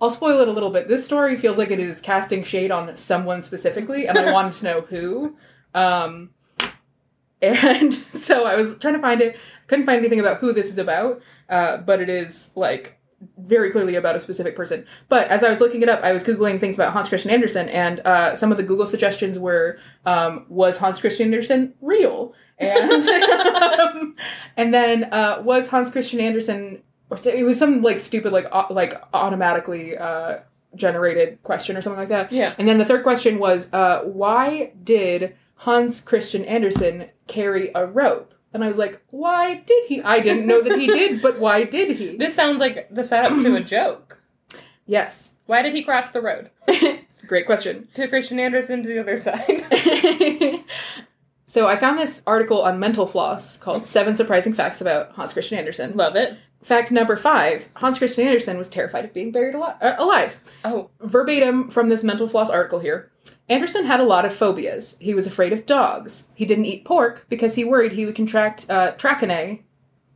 I'll 0.00 0.10
spoil 0.10 0.40
it 0.40 0.46
a 0.48 0.52
little 0.52 0.70
bit. 0.70 0.86
This 0.86 1.04
story 1.04 1.36
feels 1.36 1.58
like 1.58 1.72
it 1.72 1.80
is 1.80 2.00
casting 2.00 2.44
shade 2.44 2.70
on 2.70 2.96
someone 2.96 3.42
specifically, 3.42 4.06
and 4.06 4.16
I 4.16 4.32
wanted 4.32 4.52
to 4.54 4.64
know 4.64 4.80
who. 4.82 5.36
Um, 5.74 6.30
and 7.42 7.94
so 8.12 8.44
I 8.44 8.54
was 8.54 8.78
trying 8.78 8.94
to 8.94 9.00
find 9.00 9.20
it. 9.20 9.36
Couldn't 9.66 9.86
find 9.86 9.98
anything 9.98 10.20
about 10.20 10.38
who 10.38 10.52
this 10.52 10.68
is 10.68 10.78
about, 10.78 11.20
uh, 11.48 11.78
but 11.78 12.00
it 12.00 12.08
is 12.08 12.50
like 12.54 12.97
very 13.36 13.70
clearly 13.70 13.96
about 13.96 14.16
a 14.16 14.20
specific 14.20 14.54
person. 14.54 14.86
But 15.08 15.28
as 15.28 15.42
I 15.42 15.48
was 15.48 15.60
looking 15.60 15.82
it 15.82 15.88
up, 15.88 16.02
I 16.02 16.12
was 16.12 16.24
googling 16.24 16.60
things 16.60 16.74
about 16.74 16.92
Hans 16.92 17.08
Christian 17.08 17.30
Andersen, 17.30 17.68
and 17.68 18.00
uh, 18.00 18.34
some 18.34 18.50
of 18.50 18.56
the 18.58 18.62
Google 18.62 18.86
suggestions 18.86 19.38
were, 19.38 19.78
um, 20.06 20.46
"Was 20.48 20.78
Hans 20.78 21.00
Christian 21.00 21.26
Andersen 21.26 21.74
real?" 21.80 22.34
and 22.58 23.08
um, 23.08 24.16
and 24.56 24.72
then 24.72 25.04
uh, 25.12 25.42
was 25.44 25.68
Hans 25.68 25.90
Christian 25.90 26.20
Andersen? 26.20 26.82
It 27.24 27.44
was 27.44 27.58
some 27.58 27.82
like 27.82 28.00
stupid 28.00 28.32
like 28.32 28.46
au- 28.52 28.72
like 28.72 28.94
automatically 29.12 29.96
uh, 29.96 30.40
generated 30.74 31.42
question 31.42 31.76
or 31.76 31.82
something 31.82 32.00
like 32.00 32.10
that. 32.10 32.32
yeah. 32.32 32.54
And 32.58 32.68
then 32.68 32.78
the 32.78 32.84
third 32.84 33.02
question 33.02 33.38
was, 33.38 33.72
uh, 33.72 34.02
why 34.04 34.72
did 34.84 35.34
Hans 35.56 36.00
Christian 36.00 36.44
Andersen 36.44 37.08
carry 37.26 37.70
a 37.74 37.86
rope? 37.86 38.34
And 38.58 38.64
I 38.64 38.68
was 38.68 38.76
like, 38.76 39.00
why 39.10 39.54
did 39.54 39.84
he? 39.84 40.02
I 40.02 40.18
didn't 40.18 40.44
know 40.44 40.60
that 40.62 40.76
he 40.76 40.88
did, 40.88 41.22
but 41.22 41.38
why 41.38 41.62
did 41.62 41.96
he? 41.96 42.16
This 42.16 42.34
sounds 42.34 42.58
like 42.58 42.88
the 42.92 43.04
setup 43.04 43.40
to 43.40 43.54
a 43.54 43.60
joke. 43.60 44.18
Yes. 44.84 45.30
Why 45.46 45.62
did 45.62 45.74
he 45.74 45.84
cross 45.84 46.10
the 46.10 46.20
road? 46.20 46.50
Great 47.28 47.46
question. 47.46 47.86
To 47.94 48.08
Christian 48.08 48.40
Andersen 48.40 48.82
to 48.82 48.88
the 48.88 48.98
other 48.98 49.16
side. 49.16 49.64
so 51.46 51.68
I 51.68 51.76
found 51.76 52.00
this 52.00 52.20
article 52.26 52.62
on 52.62 52.80
Mental 52.80 53.06
Floss 53.06 53.58
called 53.58 53.86
Seven 53.86 54.16
Surprising 54.16 54.54
Facts 54.54 54.80
About 54.80 55.12
Hans 55.12 55.34
Christian 55.34 55.56
Andersen. 55.56 55.96
Love 55.96 56.16
it. 56.16 56.36
Fact 56.64 56.90
number 56.90 57.16
five 57.16 57.68
Hans 57.76 57.98
Christian 57.98 58.26
Andersen 58.26 58.58
was 58.58 58.68
terrified 58.68 59.04
of 59.04 59.14
being 59.14 59.30
buried 59.30 59.54
ali- 59.54 59.74
uh, 59.80 59.94
alive. 59.98 60.40
Oh, 60.64 60.90
verbatim 61.00 61.70
from 61.70 61.90
this 61.90 62.02
mental 62.02 62.28
floss 62.28 62.50
article 62.50 62.80
here. 62.80 63.12
Andersen 63.48 63.86
had 63.86 64.00
a 64.00 64.04
lot 64.04 64.24
of 64.24 64.34
phobias. 64.34 64.96
He 65.00 65.14
was 65.14 65.26
afraid 65.26 65.52
of 65.52 65.66
dogs. 65.66 66.24
He 66.34 66.44
didn't 66.44 66.66
eat 66.66 66.84
pork 66.84 67.26
because 67.28 67.54
he 67.54 67.64
worried 67.64 67.92
he 67.92 68.04
would 68.04 68.14
contract 68.16 68.66
uh, 68.68 68.92
trachinae, 68.92 69.62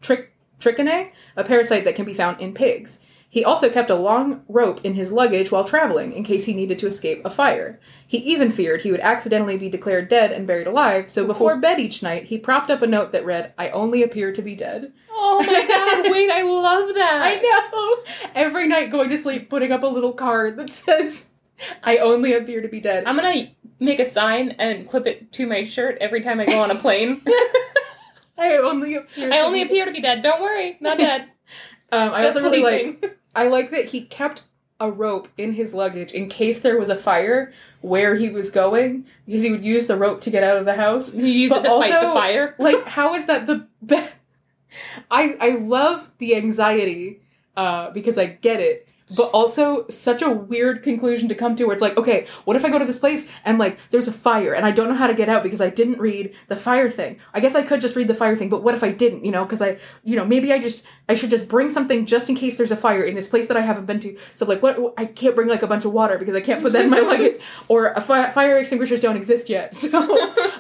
tric- 0.03 0.29
trichinae, 0.61 1.13
a 1.37 1.45
parasite 1.45 1.85
that 1.85 1.95
can 1.95 2.05
be 2.05 2.15
found 2.15 2.41
in 2.41 2.53
pigs. 2.53 2.99
He 3.33 3.43
also 3.43 3.71
kept 3.71 3.89
a 3.89 3.95
long 3.95 4.43
rope 4.47 4.85
in 4.85 4.93
his 4.93 5.11
luggage 5.11 5.51
while 5.51 5.65
traveling 5.65 6.13
in 6.13 6.23
case 6.23 6.45
he 6.45 6.53
needed 6.53 6.79
to 6.81 6.87
escape 6.87 7.23
a 7.25 7.31
fire. 7.31 7.81
He 8.07 8.19
even 8.19 8.51
feared 8.51 8.83
he 8.83 8.91
would 8.91 9.01
accidentally 9.01 9.57
be 9.57 9.71
declared 9.71 10.11
dead 10.11 10.33
and 10.33 10.47
buried 10.47 10.67
alive, 10.67 11.11
so 11.11 11.27
before 11.27 11.57
bed 11.57 11.81
each 11.81 12.03
night, 12.03 12.25
he 12.25 12.37
propped 12.37 12.71
up 12.71 12.83
a 12.83 12.87
note 12.87 13.13
that 13.13 13.25
read, 13.25 13.55
I 13.57 13.71
only 13.71 14.03
appear 14.03 14.35
to 14.35 14.43
be 14.43 14.55
dead. 14.55 14.93
oh 15.11 15.43
my 15.47 15.67
god! 15.67 16.13
Wait, 16.13 16.31
I 16.31 16.43
love 16.43 16.93
that. 16.95 17.21
I 17.23 17.41
know. 17.41 18.31
Every 18.35 18.69
night 18.69 18.93
going 18.93 19.09
to 19.09 19.17
sleep, 19.17 19.49
putting 19.49 19.73
up 19.73 19.83
a 19.83 19.87
little 19.87 20.13
card 20.13 20.59
that 20.59 20.71
says, 20.71 21.29
I 21.83 21.99
only 21.99 22.35
appear 22.35 22.61
to 22.61 22.69
be 22.69 22.81
dead. 22.81 23.05
I'm 23.07 23.17
gonna 23.17 23.49
make 23.81 24.01
a 24.01 24.07
sign 24.07 24.51
and 24.59 24.89
clip 24.89 25.07
it 25.07 25.33
to 25.33 25.47
my 25.47 25.65
shirt 25.65 25.99
every 26.01 26.23
time 26.23 26.41
I 26.41 26.47
go 26.47 26.61
on 26.61 26.71
a 26.71 26.75
plane. 26.77 27.23
I 28.39 28.57
only 28.57 28.97
appear 28.97 29.29
I 29.29 29.39
to 29.39 29.43
only 29.45 29.65
be 29.65 29.71
appear 29.71 29.85
to 29.85 29.93
be 29.93 30.01
dead. 30.01 30.23
Don't 30.23 30.43
worry, 30.43 30.77
not 30.81 30.99
dead. 30.99 31.29
Um, 31.91 32.11
I 32.13 32.23
Just 32.23 32.39
also 32.39 32.51
really 32.51 32.63
like. 32.63 33.19
I 33.35 33.49
like 33.49 33.71
that 33.71 33.87
he 33.87 34.03
kept 34.05 34.43
a 34.81 34.91
rope 34.91 35.29
in 35.39 35.53
his 35.53 35.73
luggage 35.75 36.13
in 36.13 36.29
case 36.29 36.61
there 36.61 36.77
was 36.77 36.91
a 36.91 36.97
fire 36.97 37.53
where 37.83 38.17
he 38.17 38.29
was 38.29 38.51
going 38.51 39.07
because 39.25 39.43
he 39.43 39.51
would 39.51 39.65
use 39.65 39.87
the 39.87 39.97
rope 39.97 40.21
to 40.23 40.31
get 40.31 40.43
out 40.43 40.57
of 40.57 40.65
the 40.65 40.75
house. 40.75 41.13
He 41.13 41.31
used 41.31 41.55
But 41.55 41.65
it 41.65 41.69
to 41.69 41.79
fight 41.79 42.01
the 42.01 42.13
fire. 42.13 42.55
Like, 42.59 42.85
how 42.87 43.15
is 43.15 43.27
that 43.27 43.47
the 43.47 43.69
best? 43.81 44.15
I 45.11 45.37
I 45.41 45.51
love 45.57 46.11
the 46.19 46.35
anxiety 46.35 47.21
uh, 47.57 47.91
because 47.91 48.19
I 48.19 48.27
get 48.27 48.61
it, 48.61 48.89
but 49.17 49.31
also 49.31 49.87
such 49.89 50.23
a 50.23 50.31
weird 50.31 50.83
conclusion 50.83 51.29
to 51.29 51.35
come 51.35 51.57
to 51.57 51.65
where 51.65 51.75
it's 51.75 51.83
like, 51.83 51.97
okay, 51.97 52.27
what 52.45 52.57
if 52.57 52.65
I 52.65 52.71
go 52.71 52.79
to 52.79 52.85
this 52.85 52.99
place 52.99 53.29
and 53.45 53.59
like 53.59 53.79
there's 53.91 54.09
a 54.09 54.13
fire 54.13 54.55
and 54.55 54.65
I 54.65 54.71
don't 54.71 54.89
know 54.89 54.95
how 54.95 55.07
to 55.07 55.15
get 55.15 55.29
out 55.29 55.43
because 55.43 55.61
I 55.61 55.71
didn't 55.71 55.99
read 55.99 56.35
the 56.49 56.57
fire 56.57 56.91
thing. 56.91 57.19
I 57.35 57.41
guess 57.41 57.55
I 57.55 57.63
could 57.63 57.81
just 57.81 57.97
read 57.97 58.09
the 58.09 58.15
fire 58.15 58.37
thing, 58.37 58.49
but 58.49 58.63
what 58.63 58.75
if 58.75 58.83
I 58.83 58.91
didn't? 58.91 59.25
You 59.25 59.33
know, 59.33 59.45
because 59.45 59.63
I, 59.63 59.79
you 60.03 60.17
know, 60.17 60.25
maybe 60.25 60.53
I 60.53 60.59
just 60.59 60.83
I 61.13 61.15
should 61.15 61.29
just 61.29 61.47
bring 61.47 61.69
something 61.71 62.07
just 62.07 62.31
in 62.31 62.37
case 62.37 62.57
there's 62.57 62.71
a 62.71 62.77
fire 62.77 63.03
in 63.03 63.15
this 63.15 63.29
place 63.29 63.47
that 63.49 63.57
I 63.59 63.61
haven't 63.61 63.85
been 63.85 64.01
to. 64.01 64.17
So 64.35 64.47
like, 64.47 64.63
what 64.63 64.95
I 64.97 65.05
can't 65.05 65.35
bring 65.35 65.47
like 65.47 65.63
a 65.63 65.67
bunch 65.67 65.85
of 65.85 65.93
water 65.93 66.17
because 66.17 66.35
I 66.35 66.41
can't 66.41 66.63
put 66.63 66.73
that 66.73 66.85
in 66.87 66.91
my 66.91 67.01
luggage, 67.11 67.39
or 67.69 67.89
a 67.93 68.01
fi- 68.01 68.31
fire 68.31 68.57
extinguishers 68.57 68.99
don't 69.01 69.17
exist 69.17 69.49
yet. 69.51 69.75
So 69.93 69.99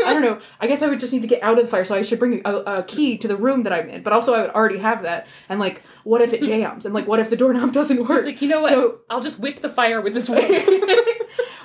I 0.04 0.12
don't 0.12 0.20
know. 0.22 0.40
I 0.60 0.66
guess 0.66 0.82
I 0.82 0.88
would 0.88 1.00
just 1.00 1.12
need 1.12 1.22
to 1.22 1.28
get 1.28 1.42
out 1.42 1.58
of 1.58 1.64
the 1.64 1.70
fire, 1.70 1.84
so 1.86 1.94
I 1.94 2.02
should 2.02 2.18
bring 2.18 2.42
a, 2.44 2.54
a 2.56 2.82
key 2.82 3.16
to 3.18 3.26
the 3.28 3.36
room 3.36 3.62
that 3.62 3.72
I'm 3.72 3.88
in. 3.88 4.02
But 4.02 4.12
also, 4.12 4.34
I 4.34 4.42
would 4.42 4.50
already 4.50 4.78
have 4.78 5.02
that. 5.04 5.26
And 5.48 5.58
like, 5.58 5.82
what 6.04 6.20
if 6.20 6.32
it 6.34 6.42
jams? 6.50 6.84
And 6.84 6.92
like, 6.94 7.06
what 7.06 7.18
if 7.18 7.30
the 7.30 7.36
doorknob 7.36 7.72
doesn't 7.72 8.06
work? 8.08 8.18
It's 8.18 8.26
like, 8.26 8.42
you 8.42 8.48
know 8.48 8.60
what? 8.60 8.72
So 8.72 8.98
I'll 9.08 9.20
just 9.22 9.38
whip 9.38 9.60
the 9.62 9.70
fire 9.70 10.00
with 10.02 10.12
this 10.14 10.28
whip. 10.28 10.42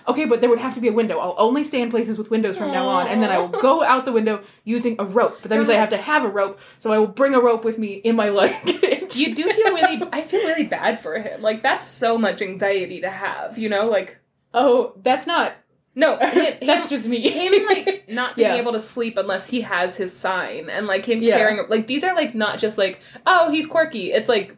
okay, 0.07 0.25
but 0.25 0.39
there 0.39 0.49
would 0.49 0.59
have 0.59 0.73
to 0.75 0.79
be 0.79 0.87
a 0.87 0.93
window. 0.93 1.17
I'll 1.19 1.35
only 1.37 1.63
stay 1.63 1.81
in 1.81 1.89
places 1.89 2.17
with 2.17 2.29
windows 2.29 2.57
from 2.57 2.71
now 2.71 2.87
on, 2.87 3.07
and 3.07 3.21
then 3.21 3.29
I 3.31 3.37
will 3.39 3.49
go 3.49 3.83
out 3.83 4.05
the 4.05 4.13
window 4.13 4.41
using 4.63 4.95
a 4.99 5.03
rope. 5.05 5.39
But 5.41 5.49
that 5.49 5.57
means 5.57 5.69
I 5.69 5.75
have 5.75 5.89
to 5.89 5.97
have 5.97 6.23
a 6.23 6.29
rope, 6.29 6.59
so 6.77 6.93
I 6.93 6.99
will 6.99 7.07
bring 7.07 7.33
a 7.33 7.39
rope 7.41 7.63
with 7.65 7.77
me 7.77 7.93
in 7.95 8.15
my 8.15 8.29
luggage. 8.29 8.76
You 9.15 9.35
do 9.35 9.43
feel 9.51 9.73
really 9.73 10.01
I 10.11 10.21
feel 10.21 10.41
really 10.45 10.63
bad 10.65 10.99
for 10.99 11.17
him. 11.19 11.41
Like 11.41 11.63
that's 11.63 11.85
so 11.87 12.17
much 12.17 12.41
anxiety 12.41 13.01
to 13.01 13.09
have, 13.09 13.57
you 13.57 13.69
know? 13.69 13.87
Like 13.87 14.17
Oh, 14.53 14.93
that's 15.03 15.27
not. 15.27 15.53
no, 15.95 16.17
him, 16.29 16.55
that's 16.61 16.89
him, 16.91 16.97
just 16.97 17.07
me. 17.07 17.29
him 17.29 17.65
like 17.67 18.05
not 18.09 18.35
being 18.35 18.49
Yeah. 18.49 18.55
able 18.55 18.73
to 18.73 18.79
sleep 18.81 19.17
unless 19.17 19.47
he 19.47 19.61
has 19.61 19.97
his 19.97 20.15
sign 20.15 20.69
and 20.69 20.87
like 20.87 21.05
him 21.05 21.21
Yeah. 21.21 21.37
caring 21.37 21.59
like 21.69 21.87
these 21.87 22.03
are 22.03 22.15
like 22.15 22.33
not 22.35 22.59
just 22.59 22.77
like 22.77 22.99
oh 23.25 23.49
he's 23.51 23.67
quirky 23.67 24.11
it's 24.11 24.29
like 24.29 24.57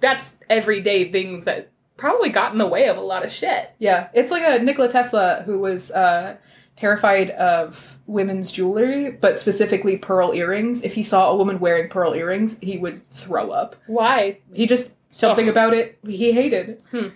that's 0.00 0.38
everyday 0.50 1.10
things 1.10 1.44
that 1.44 1.70
probably 1.96 2.28
got 2.28 2.52
in 2.52 2.58
the 2.58 2.66
way 2.66 2.88
of 2.88 2.96
a 2.96 3.00
lot 3.00 3.24
of 3.24 3.32
shit 3.32 3.70
Yeah, 3.78 4.08
it's 4.14 4.30
like 4.30 4.42
a 4.44 4.62
Nikola 4.62 4.88
Tesla 4.88 5.42
who 5.44 5.58
was 5.58 5.90
uh, 5.90 6.36
terrified 6.76 7.30
of 7.30 7.97
women's 8.08 8.50
jewelry, 8.50 9.10
but 9.12 9.38
specifically 9.38 9.96
pearl 9.96 10.34
earrings. 10.34 10.82
If 10.82 10.94
he 10.94 11.04
saw 11.04 11.30
a 11.30 11.36
woman 11.36 11.60
wearing 11.60 11.88
pearl 11.88 12.14
earrings, 12.14 12.56
he 12.60 12.78
would 12.78 13.08
throw 13.12 13.50
up. 13.50 13.76
why 13.86 14.38
He 14.52 14.66
just 14.66 14.92
something 15.10 15.46
Ugh. 15.46 15.52
about 15.52 15.74
it 15.74 15.98
he 16.04 16.32
hated. 16.32 16.82
Hmm. 16.90 17.08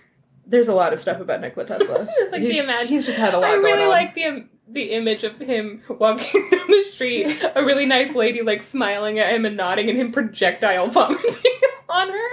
There's 0.45 0.67
a 0.67 0.73
lot 0.73 0.93
of 0.93 0.99
stuff 1.01 1.19
about 1.19 1.41
Nikola 1.41 1.65
Tesla. 1.65 2.07
Just 2.19 2.33
like 2.33 2.41
the 2.41 2.51
he's, 2.51 2.65
imag- 2.65 2.85
he's 2.85 3.05
just 3.05 3.17
had 3.17 3.33
a 3.33 3.39
lot 3.39 3.49
I 3.49 3.53
really 3.55 3.87
like 3.87 4.13
the 4.13 4.45
the 4.67 4.91
image 4.91 5.23
of 5.23 5.39
him 5.39 5.81
walking 5.89 6.41
down 6.51 6.67
the 6.67 6.83
street 6.91 7.43
a 7.55 7.63
really 7.63 7.85
nice 7.85 8.15
lady 8.15 8.41
like 8.41 8.63
smiling 8.63 9.19
at 9.19 9.33
him 9.33 9.45
and 9.45 9.57
nodding 9.57 9.89
and 9.89 9.97
him 9.97 10.11
projectile 10.11 10.87
vomiting 10.87 11.59
on 11.89 12.09
her 12.09 12.29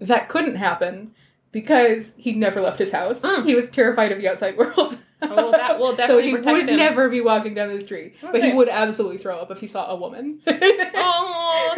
that 0.00 0.28
couldn't 0.28 0.56
happen 0.56 1.12
because 1.52 2.12
he 2.16 2.32
never 2.32 2.60
left 2.60 2.78
his 2.78 2.92
house. 2.92 3.22
Mm. 3.22 3.46
He 3.46 3.54
was 3.54 3.70
terrified 3.70 4.12
of 4.12 4.18
the 4.18 4.28
outside 4.28 4.56
world. 4.56 4.98
Oh, 5.22 5.50
that 5.50 5.78
will 5.78 5.96
so 5.96 6.18
he 6.18 6.32
protect 6.32 6.46
would 6.52 6.68
him. 6.68 6.76
never 6.76 7.08
be 7.08 7.20
walking 7.22 7.54
down 7.54 7.72
the 7.72 7.80
street, 7.80 8.16
but 8.20 8.44
he 8.44 8.52
would 8.52 8.68
absolutely 8.68 9.16
throw 9.18 9.38
up 9.38 9.50
if 9.50 9.60
he 9.60 9.66
saw 9.66 9.86
a 9.90 9.96
woman. 9.96 10.40
Oh, 10.98 11.74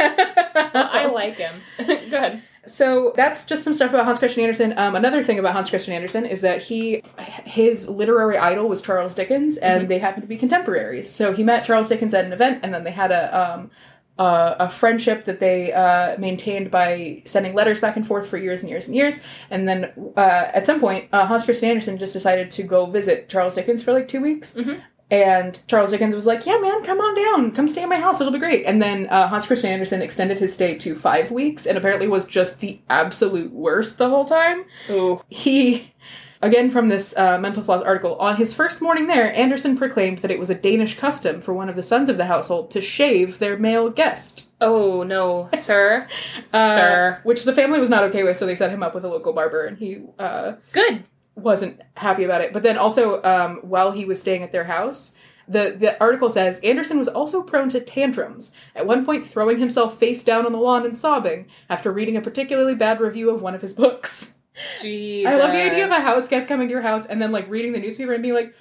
I 0.74 1.07
like 1.12 1.36
him. 1.36 1.55
Go 1.78 1.84
ahead. 2.16 2.43
So 2.66 3.12
that's 3.16 3.45
just 3.47 3.62
some 3.64 3.72
stuff 3.74 3.91
about 3.91 4.05
Hans 4.05 4.18
Christian 4.18 4.43
Andersen. 4.43 4.74
Um, 4.76 4.95
another 4.95 5.22
thing 5.22 5.39
about 5.39 5.53
Hans 5.55 5.70
Christian 5.70 5.95
Andersen 5.95 6.26
is 6.26 6.41
that 6.43 6.62
he, 6.62 7.03
his 7.45 7.89
literary 7.89 8.36
idol 8.36 8.68
was 8.68 8.82
Charles 8.82 9.14
Dickens, 9.14 9.57
and 9.57 9.82
Mm-hmm. 9.82 9.89
they 9.89 9.99
happened 9.99 10.22
to 10.24 10.28
be 10.28 10.36
contemporaries. 10.36 11.09
So 11.11 11.32
he 11.32 11.45
met 11.45 11.64
Charles 11.64 11.89
Dickens 11.89 12.12
at 12.14 12.24
an 12.24 12.32
event, 12.32 12.61
and 12.62 12.74
then 12.74 12.84
they 12.84 12.91
had 12.91 13.11
a 13.11 13.55
um, 13.55 13.70
uh, 14.19 14.57
a 14.59 14.69
friendship 14.69 15.25
that 15.27 15.41
they 15.41 15.73
uh, 15.73 16.19
maintained 16.19 16.71
by 16.71 17.23
sending 17.25 17.55
letters 17.55 17.81
back 17.81 17.97
and 17.97 18.07
forth 18.07 18.29
for 18.29 18.37
years 18.37 18.61
and 18.62 18.71
years 18.71 18.87
and 18.87 18.97
years. 18.97 19.23
And 19.51 19.69
then 19.69 19.93
uh, 20.16 20.21
at 20.53 20.66
some 20.66 20.81
point, 20.81 21.09
uh, 21.12 21.27
Hans 21.27 21.45
Christian 21.45 21.69
Andersen 21.71 21.99
just 21.99 22.12
decided 22.12 22.51
to 22.53 22.62
go 22.62 22.87
visit 22.87 23.29
Charles 23.29 23.55
Dickens 23.55 23.83
for 23.83 23.93
like 23.93 24.09
two 24.09 24.21
weeks. 24.21 24.55
Mhm. 24.55 24.81
And 25.11 25.59
Charles 25.69 25.91
Dickens 25.91 26.14
was 26.14 26.27
like, 26.27 26.45
"Yeah, 26.45 26.59
man, 26.59 26.85
come 26.85 27.01
on 27.01 27.14
down, 27.14 27.53
come 27.53 27.66
stay 27.66 27.83
at 27.83 27.89
my 27.89 27.97
house. 27.97 28.21
It'll 28.21 28.31
be 28.33 28.39
great." 28.39 28.66
And 28.66 28.83
then 28.83 29.07
uh, 29.09 29.27
Hans 29.29 29.47
Christian 29.47 29.71
Andersen 29.71 30.03
extended 30.03 30.39
his 30.39 30.53
stay 30.53 30.75
to 30.79 30.95
five 30.95 31.31
weeks, 31.31 31.64
and 31.64 31.79
apparently 31.79 32.07
was 32.09 32.27
just 32.27 32.61
the 32.61 32.79
absolute 32.91 33.51
worst 33.53 33.97
the 33.97 34.11
whole 34.11 34.27
time. 34.27 34.64
Ooh. 34.91 35.23
He, 35.31 35.95
again 36.41 36.70
from 36.70 36.89
this 36.89 37.16
uh, 37.16 37.39
Mental 37.39 37.62
Floss 37.62 37.82
article, 37.82 38.16
on 38.16 38.36
his 38.36 38.55
first 38.55 38.80
morning 38.80 39.07
there, 39.07 39.34
Andersen 39.34 39.76
proclaimed 39.76 40.18
that 40.18 40.30
it 40.30 40.39
was 40.39 40.51
a 40.51 40.55
Danish 40.55 40.97
custom 40.97 41.41
for 41.41 41.53
one 41.55 41.68
of 41.68 41.76
the 41.76 41.82
sons 41.82 42.09
of 42.09 42.16
the 42.16 42.26
household 42.26 42.70
to 42.72 42.80
shave 42.80 43.39
their 43.39 43.59
male 43.59 43.91
guest. 43.91 44.47
Oh 44.61 45.03
no, 45.03 45.49
sir. 45.59 46.09
Uh, 46.53 46.76
Sir. 46.76 47.20
Which 47.24 47.45
the 47.45 47.53
family 47.53 47.80
was 47.80 47.91
not 47.91 48.05
okay 48.05 48.22
with, 48.22 48.36
so 48.36 48.47
they 48.47 48.57
set 48.57 48.70
him 48.70 48.82
up 48.82 48.95
with 48.95 49.05
a 49.05 49.09
local 49.09 49.32
barber, 49.32 49.64
and 49.64 49.78
he 49.78 50.03
uh, 50.18 50.55
Good. 50.72 51.05
wasn't 51.34 51.80
happy 51.97 52.24
about 52.24 52.41
it. 52.41 52.53
But 52.53 52.62
then 52.62 52.78
also, 52.78 53.22
um, 53.22 53.61
while 53.62 53.93
he 53.93 54.05
was 54.05 54.20
staying 54.20 54.43
at 54.43 54.53
their 54.53 54.64
house, 54.64 55.12
the, 55.47 55.74
the 55.78 55.99
article 56.01 56.28
says 56.28 56.61
Andersen 56.61 56.99
was 56.99 57.09
also 57.09 57.43
prone 57.43 57.70
to 57.70 57.80
tantrums, 57.80 58.53
at 58.74 58.86
one 58.86 59.05
point 59.07 59.26
throwing 59.26 59.59
himself 59.59 59.99
face 59.99 60.22
down 60.22 60.45
on 60.45 60.53
the 60.53 60.59
lawn 60.59 60.84
and 60.84 60.97
sobbing 60.97 61.47
after 61.70 61.91
reading 61.91 62.16
a 62.16 62.20
particularly 62.20 62.74
bad 62.74 63.01
review 63.01 63.30
of 63.30 63.41
one 63.41 63.55
of 63.55 63.62
his 63.62 63.72
books. 63.74 64.34
Jesus. 64.81 65.33
I 65.33 65.37
love 65.37 65.53
the 65.53 65.63
idea 65.63 65.85
of 65.85 65.91
a 65.91 66.01
house 66.01 66.29
guest 66.29 66.49
coming 66.49 66.69
to 66.69 66.73
your 66.73 66.83
house 66.83 67.07
and 67.07 67.21
then 67.21 67.33
like 67.33 67.49
reading 67.49 67.73
the 67.73 67.79
newspaper 67.79 68.13
and 68.13 68.23
being 68.23 68.35
like, 68.35 68.55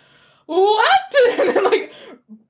"What?" 0.46 0.90
and 1.40 1.50
then 1.50 1.64
like 1.64 1.94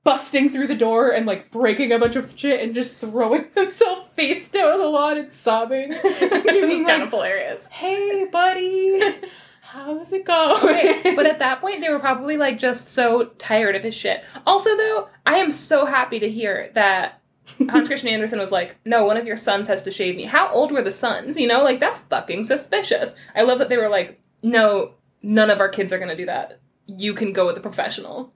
busting 0.04 0.50
through 0.50 0.66
the 0.66 0.74
door 0.74 1.10
and 1.10 1.26
like 1.26 1.50
breaking 1.50 1.92
a 1.92 1.98
bunch 1.98 2.16
of 2.16 2.32
shit 2.36 2.60
and 2.60 2.74
just 2.74 2.96
throwing 2.96 3.46
himself 3.54 4.12
face 4.14 4.48
down 4.48 4.72
on 4.72 4.78
the 4.78 4.86
lawn 4.86 5.18
and 5.18 5.32
sobbing. 5.32 5.92
and 5.92 6.02
This 6.02 6.66
being 6.66 6.86
kind 6.86 7.02
of 7.02 7.10
hilarious. 7.10 7.64
"Hey, 7.70 8.26
buddy, 8.30 9.00
how's 9.62 10.12
it 10.12 10.24
going?" 10.24 10.62
Okay, 10.64 11.14
but 11.14 11.26
at 11.26 11.38
that 11.40 11.60
point, 11.60 11.80
they 11.80 11.90
were 11.90 11.98
probably 11.98 12.36
like 12.36 12.58
just 12.58 12.92
so 12.92 13.26
tired 13.38 13.76
of 13.76 13.82
his 13.84 13.94
shit. 13.94 14.24
Also, 14.46 14.76
though, 14.76 15.08
I 15.26 15.36
am 15.36 15.52
so 15.52 15.86
happy 15.86 16.18
to 16.20 16.30
hear 16.30 16.70
that 16.74 17.20
Hans 17.70 17.88
Christian 17.88 18.10
Andersen 18.10 18.38
was 18.38 18.52
like, 18.52 18.76
"No, 18.84 19.04
one 19.04 19.16
of 19.16 19.26
your 19.26 19.36
sons 19.36 19.66
has 19.66 19.82
to 19.84 19.90
shave 19.90 20.16
me." 20.16 20.24
How 20.24 20.48
old 20.50 20.72
were 20.72 20.82
the 20.82 20.92
sons? 20.92 21.36
You 21.36 21.48
know, 21.48 21.62
like 21.62 21.80
that's 21.80 22.00
fucking 22.00 22.44
suspicious. 22.44 23.14
I 23.34 23.42
love 23.42 23.58
that 23.58 23.68
they 23.68 23.76
were 23.76 23.88
like, 23.88 24.20
"No, 24.42 24.94
none 25.22 25.50
of 25.50 25.60
our 25.60 25.68
kids 25.68 25.92
are 25.92 25.98
gonna 25.98 26.16
do 26.16 26.26
that. 26.26 26.60
You 26.86 27.14
can 27.14 27.32
go 27.32 27.46
with 27.46 27.56
a 27.56 27.60
professional." 27.60 28.32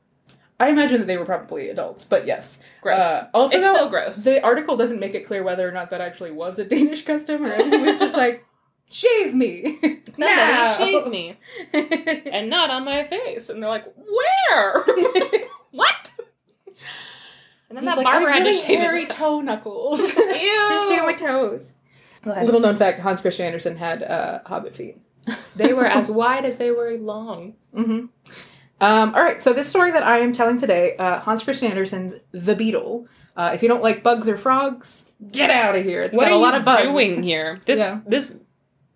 I 0.61 0.69
imagine 0.69 1.01
that 1.01 1.07
they 1.07 1.17
were 1.17 1.25
probably 1.25 1.71
adults, 1.71 2.05
but 2.05 2.25
yes. 2.25 2.61
Gross. 2.83 3.03
Uh, 3.03 3.29
also, 3.35 3.57
it's 3.57 3.67
though, 3.67 3.75
still 3.75 3.91
gross. 3.91 4.17
The 4.19 4.41
article 4.45 4.77
doesn't 4.77 5.01
make 5.01 5.15
it 5.15 5.27
clear 5.27 5.43
whether 5.43 5.69
or 5.69 5.73
not 5.73 5.91
that 5.91 6.01
actually 6.01 6.31
was 6.31 6.57
a 6.59 6.65
Danish 6.77 7.05
custom 7.05 7.45
or 7.45 7.53
if 7.53 7.73
it 7.73 7.81
was 7.81 7.99
just 7.99 8.17
like, 8.17 8.45
shave 8.89 9.35
me. 9.35 9.79
Somebody 10.15 10.37
now." 10.37 10.79
shave 10.79 11.07
me, 11.09 11.37
and 11.73 12.49
not 12.49 12.71
on 12.71 12.85
my 12.85 13.03
face. 13.05 13.49
And 13.49 13.61
they're 13.61 13.71
like, 13.71 13.87
"Where? 13.97 14.85
what?" 15.73 16.12
And 17.73 17.79
then 17.79 17.85
He's 17.85 17.91
that 17.93 17.97
like, 17.97 18.07
barber 18.07 18.29
I 18.29 18.33
had 18.35 18.43
really 18.43 18.61
to 18.61 18.67
shave 18.67 18.79
hairy 18.81 19.07
toe 19.07 19.41
knuckles. 19.41 20.01
Ew. 20.17 20.67
Just 20.69 20.89
shave 20.91 21.03
my 21.05 21.15
toes. 21.15 21.73
Little 22.25 22.61
known 22.61 22.77
fact: 22.77 23.01
Hans 23.01 23.21
Christian 23.23 23.47
Andersen 23.47 23.77
had 23.79 24.03
uh, 24.03 24.41
hobbit 24.47 24.77
feet. 24.77 24.99
They 25.57 25.73
were 25.73 25.87
as 25.87 26.11
wide 26.11 26.45
as 26.45 26.57
they 26.59 26.71
were 26.71 26.97
long. 26.99 27.55
hmm 27.75 28.07
Um, 28.81 29.15
all 29.15 29.23
right, 29.23 29.43
so 29.43 29.53
this 29.53 29.69
story 29.69 29.91
that 29.93 30.03
I 30.03 30.19
am 30.19 30.33
telling 30.33 30.57
today, 30.59 30.97
uh, 30.97 31.21
Hans 31.21 31.43
Christian 31.43 31.69
Andersen's 31.69 32.17
*The 32.33 32.55
Beetle*. 32.55 33.07
Uh, 33.37 33.53
if 33.55 33.63
you 33.63 33.69
don't 33.69 33.83
like 33.83 34.03
bugs 34.03 34.29
or 34.29 34.37
frogs, 34.37 35.07
get 35.31 35.49
out 35.51 35.75
of 35.75 35.85
here. 35.85 36.03
It's 36.03 36.15
what 36.17 36.25
got 36.25 36.33
a 36.33 36.37
lot 36.37 36.55
of 36.55 36.65
bugs. 36.67 36.83
doing 36.83 37.23
here? 37.23 37.59
This 37.67 37.79
Yeah. 37.79 38.01
this 38.07 38.39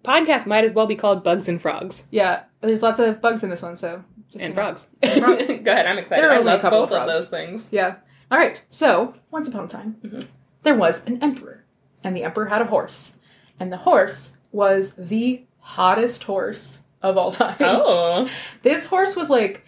podcast 0.05 0.47
might 0.47 0.65
as 0.65 0.73
well 0.73 0.87
be 0.87 0.97
called 0.97 1.25
Bugs 1.25 1.49
and 1.49 1.61
Frogs 1.61 2.07
Yeah, 2.11 2.43
there's 2.61 2.83
lots 2.83 3.01
of 3.01 3.21
bugs 3.21 3.43
in 3.43 3.51
this 3.51 3.63
one, 3.63 3.77
so 3.77 4.05
just 4.31 4.43
and 4.43 4.43
you 4.43 4.49
know. 4.51 4.55
frogs. 4.55 4.89
And 5.03 5.23
frogs. 5.25 5.47
Go 5.47 5.73
ahead, 5.73 5.87
I'm 5.87 5.99
excited. 5.99 6.23
There 6.23 6.31
are 6.31 6.35
I 6.35 6.39
only 6.39 6.51
a 6.51 6.55
love 6.55 6.61
couple 6.63 6.81
both 6.81 6.93
of 6.93 7.03
of, 7.03 7.07
those 7.09 7.29
things. 7.29 7.69
Yeah. 7.73 7.97
All 8.31 8.39
right. 8.39 8.63
So 8.71 9.15
once 9.31 9.49
upon 9.49 9.65
a 9.65 9.69
time, 9.69 9.97
Mhm. 10.05 10.27
there 10.63 10.75
was 10.75 11.05
an 11.07 11.23
emperor, 11.23 11.65
and 12.03 12.17
the 12.17 12.25
emperor 12.25 12.47
had 12.47 12.61
a 12.63 12.67
horse, 12.67 13.13
and 13.61 13.73
the 13.73 13.77
horse 13.79 14.37
was 14.53 14.93
the 14.99 15.45
hottest 15.61 16.25
horse 16.25 16.81
of 17.03 17.17
all 17.17 17.31
time. 17.43 17.57
Oh, 17.61 18.29
This 18.63 18.87
horse 18.87 19.15
was 19.17 19.31
like, 19.31 19.65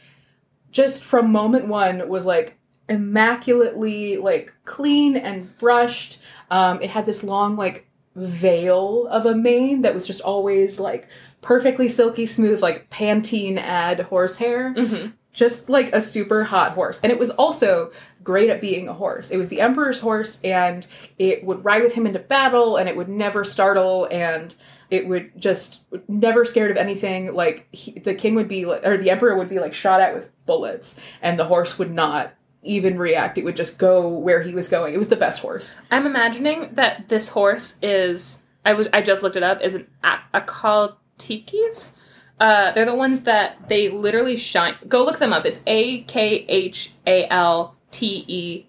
just 0.72 1.04
from 1.04 1.30
moment 1.32 1.66
one, 1.68 2.08
was 2.08 2.26
like 2.26 2.58
immaculately 2.88 4.16
like 4.16 4.52
clean 4.64 5.16
and 5.16 5.56
brushed. 5.58 6.18
Um, 6.50 6.80
it 6.82 6.90
had 6.90 7.06
this 7.06 7.22
long 7.22 7.56
like 7.56 7.86
veil 8.16 9.06
of 9.08 9.26
a 9.26 9.34
mane 9.34 9.82
that 9.82 9.94
was 9.94 10.06
just 10.06 10.20
always 10.20 10.80
like 10.80 11.06
perfectly 11.40 11.88
silky 11.88 12.26
smooth, 12.26 12.60
like 12.62 12.90
Pantene 12.90 13.58
ad 13.58 14.00
horsehair 14.00 14.72
hmm 14.72 15.06
just 15.32 15.68
like 15.68 15.92
a 15.92 16.00
super 16.00 16.44
hot 16.44 16.72
horse. 16.72 17.00
And 17.02 17.12
it 17.12 17.18
was 17.18 17.30
also 17.30 17.92
great 18.24 18.50
at 18.50 18.60
being 18.60 18.88
a 18.88 18.94
horse. 18.94 19.30
It 19.30 19.36
was 19.36 19.48
the 19.48 19.60
emperor's 19.60 20.00
horse, 20.00 20.40
and 20.42 20.86
it 21.18 21.44
would 21.44 21.64
ride 21.64 21.82
with 21.82 21.94
him 21.94 22.06
into 22.06 22.18
battle, 22.18 22.76
and 22.76 22.88
it 22.88 22.96
would 22.96 23.08
never 23.08 23.44
startle, 23.44 24.06
and 24.10 24.54
it 24.90 25.06
would 25.06 25.38
just 25.40 25.80
never 26.08 26.44
scared 26.44 26.70
of 26.70 26.76
anything. 26.76 27.34
Like 27.34 27.68
he, 27.72 27.92
the 27.92 28.14
king 28.14 28.34
would 28.34 28.48
be, 28.48 28.64
or 28.64 28.96
the 28.96 29.10
emperor 29.10 29.36
would 29.36 29.48
be 29.48 29.58
like 29.60 29.74
shot 29.74 30.00
at 30.00 30.14
with 30.14 30.30
bullets, 30.46 30.96
and 31.22 31.38
the 31.38 31.44
horse 31.44 31.78
would 31.78 31.92
not 31.92 32.32
even 32.62 32.98
react. 32.98 33.38
It 33.38 33.44
would 33.44 33.56
just 33.56 33.78
go 33.78 34.08
where 34.08 34.42
he 34.42 34.52
was 34.54 34.68
going. 34.68 34.92
It 34.92 34.98
was 34.98 35.08
the 35.08 35.16
best 35.16 35.40
horse. 35.40 35.80
I'm 35.90 36.06
imagining 36.06 36.74
that 36.74 37.08
this 37.08 37.28
horse 37.28 37.78
is. 37.82 38.42
I 38.64 38.72
was. 38.74 38.88
I 38.92 39.02
just 39.02 39.22
looked 39.22 39.36
it 39.36 39.42
up. 39.42 39.62
Is 39.62 39.74
an 39.74 39.86
a- 40.02 40.18
Akhal-Tekes. 40.34 41.92
Uh, 42.40 42.70
they're 42.72 42.84
the 42.84 42.94
ones 42.94 43.22
that 43.22 43.68
they 43.68 43.88
literally 43.88 44.36
shine. 44.36 44.76
Go 44.86 45.04
look 45.04 45.18
them 45.18 45.32
up. 45.32 45.44
It's 45.44 45.62
A 45.66 46.02
K 46.02 46.44
H 46.48 46.92
A 47.06 47.26
L 47.28 47.76
T 47.90 48.24
E 48.28 48.66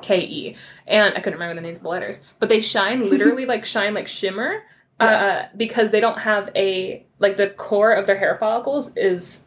K 0.00 0.18
E, 0.20 0.56
and 0.86 1.14
I 1.14 1.20
couldn't 1.20 1.38
remember 1.38 1.54
the 1.54 1.60
names 1.60 1.78
of 1.78 1.84
the 1.84 1.88
letters, 1.88 2.22
but 2.40 2.48
they 2.48 2.60
shine 2.60 3.00
literally 3.10 3.46
like 3.46 3.64
shine 3.64 3.94
like 3.94 4.08
shimmer, 4.08 4.64
uh, 4.98 5.44
because 5.56 5.90
they 5.90 6.00
don't 6.00 6.18
have 6.18 6.50
a 6.56 7.06
like 7.18 7.36
the 7.36 7.50
core 7.50 7.92
of 7.92 8.06
their 8.06 8.18
hair 8.18 8.36
follicles 8.38 8.96
is 8.96 9.46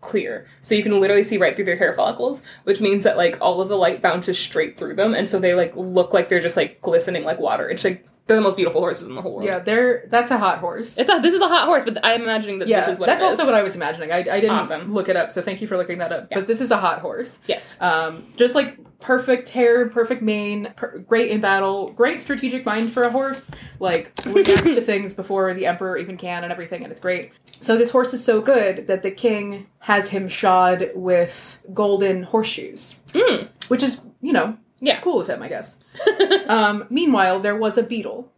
clear, 0.00 0.46
so 0.60 0.74
you 0.74 0.82
can 0.82 1.00
literally 1.00 1.22
see 1.22 1.38
right 1.38 1.54
through 1.54 1.64
their 1.64 1.76
hair 1.76 1.94
follicles, 1.94 2.42
which 2.64 2.80
means 2.80 3.04
that 3.04 3.16
like 3.16 3.38
all 3.40 3.60
of 3.60 3.68
the 3.68 3.76
light 3.76 4.02
bounces 4.02 4.38
straight 4.38 4.76
through 4.76 4.96
them, 4.96 5.14
and 5.14 5.28
so 5.28 5.38
they 5.38 5.54
like 5.54 5.76
look 5.76 6.12
like 6.12 6.28
they're 6.28 6.40
just 6.40 6.56
like 6.56 6.80
glistening 6.80 7.22
like 7.22 7.38
water. 7.38 7.70
It's 7.70 7.84
like 7.84 8.06
they're 8.32 8.40
the 8.40 8.48
most 8.48 8.56
beautiful 8.56 8.80
horses 8.80 9.06
in 9.08 9.14
the 9.14 9.22
whole 9.22 9.34
world. 9.34 9.44
Yeah, 9.46 9.58
they're 9.58 10.06
that's 10.08 10.30
a 10.30 10.38
hot 10.38 10.58
horse. 10.58 10.96
It's 10.98 11.10
a, 11.10 11.20
this 11.20 11.34
is 11.34 11.40
a 11.40 11.48
hot 11.48 11.66
horse, 11.66 11.84
but 11.84 11.98
I'm 12.04 12.22
imagining 12.22 12.58
that 12.60 12.68
yeah, 12.68 12.80
this 12.80 12.94
is 12.94 12.98
what 12.98 13.06
that's 13.06 13.22
also 13.22 13.44
what 13.44 13.54
I 13.54 13.62
was 13.62 13.76
imagining. 13.76 14.10
I, 14.10 14.18
I 14.18 14.40
didn't 14.40 14.50
Awesome. 14.50 14.92
look 14.94 15.08
it 15.08 15.16
up, 15.16 15.32
so 15.32 15.42
thank 15.42 15.60
you 15.60 15.68
for 15.68 15.76
looking 15.76 15.98
that 15.98 16.12
up. 16.12 16.28
Yeah. 16.30 16.38
But 16.38 16.46
this 16.46 16.60
is 16.60 16.70
a 16.70 16.76
hot 16.78 17.00
horse. 17.00 17.38
yes. 17.46 17.80
Um, 17.80 18.26
just 18.36 18.54
like 18.54 18.78
perfect 19.00 19.48
hair, 19.48 19.88
perfect 19.88 20.22
mane, 20.22 20.72
per- 20.76 20.98
great 20.98 21.30
in 21.30 21.40
battle, 21.40 21.90
great 21.90 22.22
strategic 22.22 22.64
mind 22.64 22.92
for 22.92 23.02
a 23.02 23.10
horse. 23.10 23.50
Like 23.80 24.12
reacts 24.26 24.62
to 24.74 24.80
things 24.80 25.12
before 25.14 25.52
the 25.54 25.66
emperor 25.66 25.96
even 25.98 26.16
can, 26.16 26.42
and 26.44 26.52
everything, 26.52 26.82
and 26.82 26.90
it's 26.92 27.00
great. 27.00 27.32
So 27.60 27.76
this 27.76 27.90
horse 27.90 28.14
is 28.14 28.24
so 28.24 28.40
good 28.40 28.86
that 28.88 29.02
the 29.02 29.10
king 29.10 29.66
has 29.80 30.10
him 30.10 30.28
shod 30.28 30.90
with 30.94 31.60
golden 31.74 32.22
horseshoes, 32.24 32.96
Mm. 33.08 33.48
which 33.68 33.82
is 33.82 34.00
you 34.20 34.32
know 34.32 34.56
Yeah. 34.82 35.00
cool 35.00 35.18
with 35.18 35.28
him, 35.28 35.42
I 35.42 35.48
guess. 35.48 35.78
Um, 36.48 36.86
meanwhile, 36.90 37.40
there 37.40 37.56
was 37.56 37.78
a 37.78 37.82
beetle. 37.82 38.30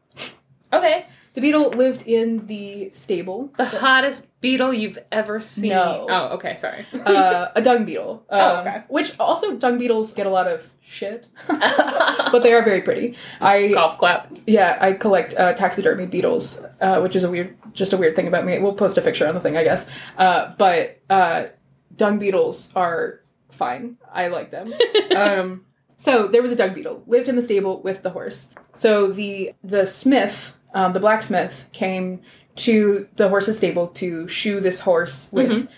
okay. 0.72 1.07
The 1.34 1.40
beetle 1.40 1.70
lived 1.70 2.07
in 2.07 2.47
the 2.47 2.90
stable. 2.92 3.51
The 3.57 3.64
hottest 3.64 4.26
beetle 4.40 4.72
you've 4.72 4.99
ever 5.11 5.40
seen. 5.40 5.70
No. 5.70 6.07
Oh, 6.09 6.26
okay. 6.36 6.55
Sorry. 6.55 6.86
uh, 6.92 7.49
a 7.57 7.61
dung 7.62 7.84
beetle. 7.84 8.22
Oh, 8.30 8.57
um, 8.57 8.61
okay. 8.68 8.82
Which 8.88 9.18
also 9.18 9.57
dung 9.57 9.78
beetles 9.78 10.14
get 10.14 10.26
a 10.26 10.30
lot 10.30 10.47
of 10.47 10.70
shit, 10.80 11.26
but 11.49 12.40
they 12.45 12.53
are 12.53 12.62
very 12.62 12.82
pretty. 12.82 13.16
I 13.40 13.68
Golf 13.72 13.99
clap. 13.99 14.28
yeah, 14.47 14.76
I 14.80 14.92
collect 14.92 15.34
uh, 15.34 15.55
taxidermy 15.55 16.07
beetles, 16.07 16.62
uh, 16.80 17.01
which 17.01 17.16
is 17.16 17.24
a 17.24 17.30
weird, 17.30 17.57
just 17.72 17.92
a 17.92 17.97
weird 17.97 18.14
thing 18.14 18.28
about 18.28 18.45
me. 18.45 18.59
We'll 18.61 18.74
post 18.74 18.97
a 18.99 19.03
picture 19.03 19.26
on 19.26 19.34
the 19.34 19.40
thing, 19.40 19.57
I 19.57 19.64
guess. 19.64 19.88
Uh, 20.16 20.53
but 20.57 21.01
uh, 21.11 21.47
dung 21.97 22.18
beetles 22.20 22.70
are 22.76 23.20
fine. 23.51 23.97
I 24.12 24.28
like 24.28 24.51
them. 24.53 24.72
um, 25.16 25.64
so 25.97 26.26
there 26.26 26.42
was 26.42 26.53
a 26.53 26.57
dung 26.57 26.74
beetle 26.74 27.03
lived 27.07 27.28
in 27.28 27.36
the 27.36 27.42
stable 27.42 27.80
with 27.82 28.03
the 28.03 28.11
horse. 28.11 28.51
So 28.74 29.09
the 29.12 29.55
the 29.62 29.86
smith, 29.86 30.57
um, 30.74 30.92
the 30.92 31.01
blacksmith, 31.01 31.68
came 31.72 32.20
to 32.57 33.09
the 33.16 33.28
horse's 33.28 33.57
stable 33.59 33.88
to 33.88 34.28
shoe 34.28 34.61
this 34.61 34.80
horse 34.80 35.28
with 35.32 35.68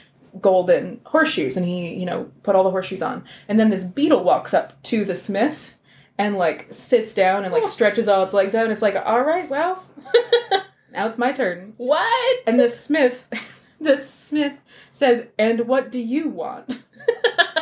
golden 0.41 1.01
horseshoes, 1.07 1.57
and 1.57 1.65
he 1.67 1.95
you 1.95 2.07
know 2.07 2.31
put 2.43 2.55
all 2.55 2.65
the 2.65 2.71
horseshoes 2.71 3.03
on, 3.03 3.25
and 3.49 3.59
then 3.61 3.71
this 3.71 3.85
beetle 3.85 4.25
walks 4.25 4.53
up 4.55 4.81
to 4.85 5.05
the 5.05 5.15
smith 5.15 5.75
and 6.19 6.37
like 6.37 6.67
sits 6.71 7.15
down 7.15 7.45
and 7.45 7.53
like 7.53 7.65
stretches 7.65 8.09
all 8.09 8.25
its 8.25 8.35
legs 8.35 8.55
out. 8.55 8.65
And 8.65 8.73
it's 8.73 8.83
like, 8.83 8.97
all 9.05 9.23
right, 9.23 9.49
well, 9.51 9.85
now 10.93 11.07
it's 11.07 11.19
my 11.19 11.33
turn. 11.33 11.75
what? 11.77 12.43
And 12.47 12.59
the 12.59 12.69
smith, 12.69 13.27
the 13.81 13.97
smith 13.97 14.55
says, 14.93 15.29
"And 15.39 15.69
what 15.69 15.91
do 15.93 15.99
you 15.99 16.29
want?" 16.29 16.85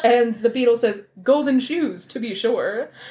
And 0.04 0.36
the 0.42 0.50
beetle 0.50 0.76
says, 0.76 1.06
"Golden 1.22 1.58
shoes, 1.58 2.06
to 2.08 2.20
be 2.20 2.34
sure." 2.34 2.90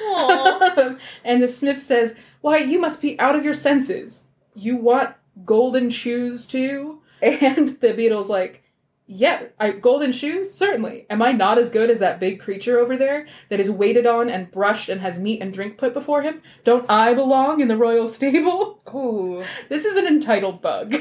And 1.24 1.42
the 1.42 1.48
smith 1.48 1.82
says, 1.82 2.16
"Why, 2.40 2.58
you 2.58 2.78
must 2.80 3.02
be 3.02 3.18
out 3.20 3.34
of 3.36 3.44
your 3.44 3.54
senses. 3.54 4.26
You 4.54 4.76
want 4.76 5.14
golden 5.44 5.90
shoes 5.90 6.46
too?" 6.46 7.00
And 7.22 7.80
the 7.80 7.92
beetle's 7.94 8.30
like, 8.30 8.62
"Yeah, 9.06 9.44
I, 9.58 9.70
golden 9.72 10.12
shoes, 10.12 10.52
certainly. 10.54 11.06
Am 11.10 11.20
I 11.22 11.32
not 11.32 11.58
as 11.58 11.70
good 11.70 11.90
as 11.90 11.98
that 11.98 12.20
big 12.20 12.38
creature 12.40 12.78
over 12.78 12.96
there 12.96 13.26
that 13.48 13.60
is 13.60 13.70
waited 13.70 14.06
on 14.06 14.30
and 14.30 14.50
brushed 14.50 14.88
and 14.88 15.00
has 15.00 15.18
meat 15.18 15.42
and 15.42 15.52
drink 15.52 15.76
put 15.78 15.94
before 15.94 16.22
him? 16.22 16.42
Don't 16.64 16.86
I 16.88 17.12
belong 17.14 17.60
in 17.60 17.68
the 17.68 17.76
royal 17.76 18.06
stable?" 18.08 18.80
Ooh. 18.94 19.42
This 19.68 19.84
is 19.84 19.96
an 19.96 20.06
entitled 20.06 20.62
bug. 20.62 20.94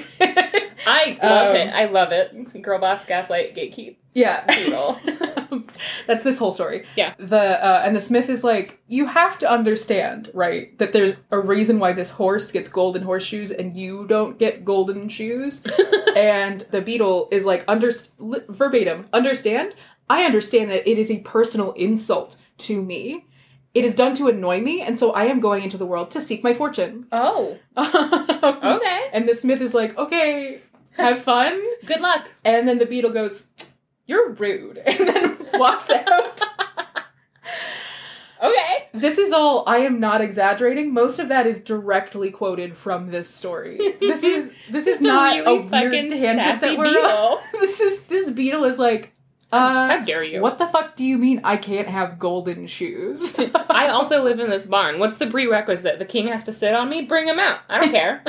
I 0.86 1.18
love 1.22 1.50
Um, 1.52 1.56
it. 1.56 1.68
I 1.74 1.86
love 1.86 2.12
it. 2.12 2.62
Girl 2.64 2.80
boss, 2.80 3.06
gaslight, 3.06 3.56
gatekeep. 3.56 3.98
Yeah. 4.14 4.46
Beetle. 4.48 5.00
That's 6.08 6.24
this 6.24 6.38
whole 6.38 6.52
story. 6.52 6.86
Yeah. 6.96 7.14
The 7.18 7.64
uh, 7.64 7.82
and 7.86 7.96
the 7.96 8.02
smith 8.02 8.30
is 8.30 8.44
like, 8.44 8.80
you 8.88 9.06
have 9.08 9.38
to 9.40 9.50
understand, 9.50 10.30
right, 10.34 10.78
that 10.80 10.94
there's 10.94 11.18
a 11.32 11.40
reason 11.40 11.80
why 11.80 11.94
this 11.94 12.12
horse 12.12 12.52
gets 12.52 12.70
golden 12.70 13.04
horseshoes 13.04 13.52
and 13.52 13.76
you 13.76 14.06
don't 14.08 14.38
get 14.38 14.66
golden 14.66 15.10
shoes. 15.10 15.62
and 16.16 16.66
the 16.72 16.82
beetle 16.82 17.28
is 17.32 17.46
like, 17.46 17.64
under 17.68 17.92
verbatim, 18.20 19.08
understand? 19.14 19.76
I 20.10 20.24
understand 20.24 20.70
that 20.70 20.90
it 20.90 20.98
is 20.98 21.10
a 21.10 21.20
personal 21.20 21.72
insult 21.74 22.38
to 22.60 22.82
me. 22.82 23.26
It 23.74 23.84
is 23.86 23.96
done 23.96 24.14
to 24.16 24.28
annoy 24.28 24.62
me, 24.62 24.82
and 24.82 25.00
so 25.00 25.14
I 25.14 25.24
am 25.24 25.40
going 25.40 25.64
into 25.64 25.78
the 25.78 25.86
world 25.86 26.12
to 26.12 26.22
seek 26.22 26.44
my 26.44 26.54
fortune. 26.54 27.08
oh. 27.12 27.58
Okay. 27.76 29.10
And 29.12 29.28
the 29.28 29.34
smith 29.34 29.62
is 29.62 29.74
like, 29.74 29.98
okay, 29.98 30.62
have 30.98 31.24
fun. 31.24 31.60
Good 31.86 32.02
luck. 32.02 32.30
And 32.46 32.68
then 32.68 32.78
the 32.78 32.86
beetle 32.86 33.12
goes, 33.12 33.48
You're 34.06 34.32
rude. 34.32 34.78
And 34.86 35.08
then 35.08 35.38
walks 35.54 35.90
out. 35.90 36.42
Okay. 38.42 38.90
This 38.94 39.18
is 39.18 39.32
all, 39.32 39.64
I 39.68 39.78
am 39.78 40.02
not 40.02 40.20
exaggerating. 40.20 40.94
Most 40.94 41.18
of 41.18 41.30
that 41.30 41.48
is 41.48 41.62
directly 41.62 42.30
quoted 42.30 42.76
from 42.78 43.10
this 43.10 43.30
story. 43.30 43.78
This 44.02 44.22
is 44.22 44.52
this 44.70 44.86
is 44.86 45.00
a 45.00 45.04
not 45.04 45.38
a, 45.38 45.40
really 45.40 45.60
weird 45.60 45.70
fucking 45.70 46.10
tangent 46.10 46.60
that 46.60 46.78
we're 46.78 47.00
on. 47.00 47.38
This 47.62 47.80
is 47.80 48.02
this 48.04 48.30
beetle 48.32 48.66
is 48.66 48.78
like, 48.78 49.14
How 49.54 50.00
uh 50.00 50.04
dare 50.04 50.26
you? 50.26 50.42
what 50.42 50.58
the 50.58 50.68
fuck 50.68 50.98
do 50.98 51.06
you 51.06 51.18
mean 51.18 51.40
I 51.46 51.56
can't 51.56 51.88
have 51.88 52.20
golden 52.20 52.68
shoes? 52.68 53.40
I 53.70 53.88
also 53.88 54.22
live 54.22 54.42
in 54.42 54.50
this 54.50 54.66
barn. 54.66 55.00
What's 55.00 55.16
the 55.16 55.28
prerequisite? 55.28 55.98
The 56.00 56.06
king 56.06 56.28
has 56.28 56.44
to 56.44 56.54
sit 56.54 56.74
on 56.76 56.90
me? 56.90 57.04
Bring 57.04 57.30
him 57.30 57.40
out. 57.40 57.60
I 57.70 57.80
don't 57.80 57.92
care. 57.92 58.24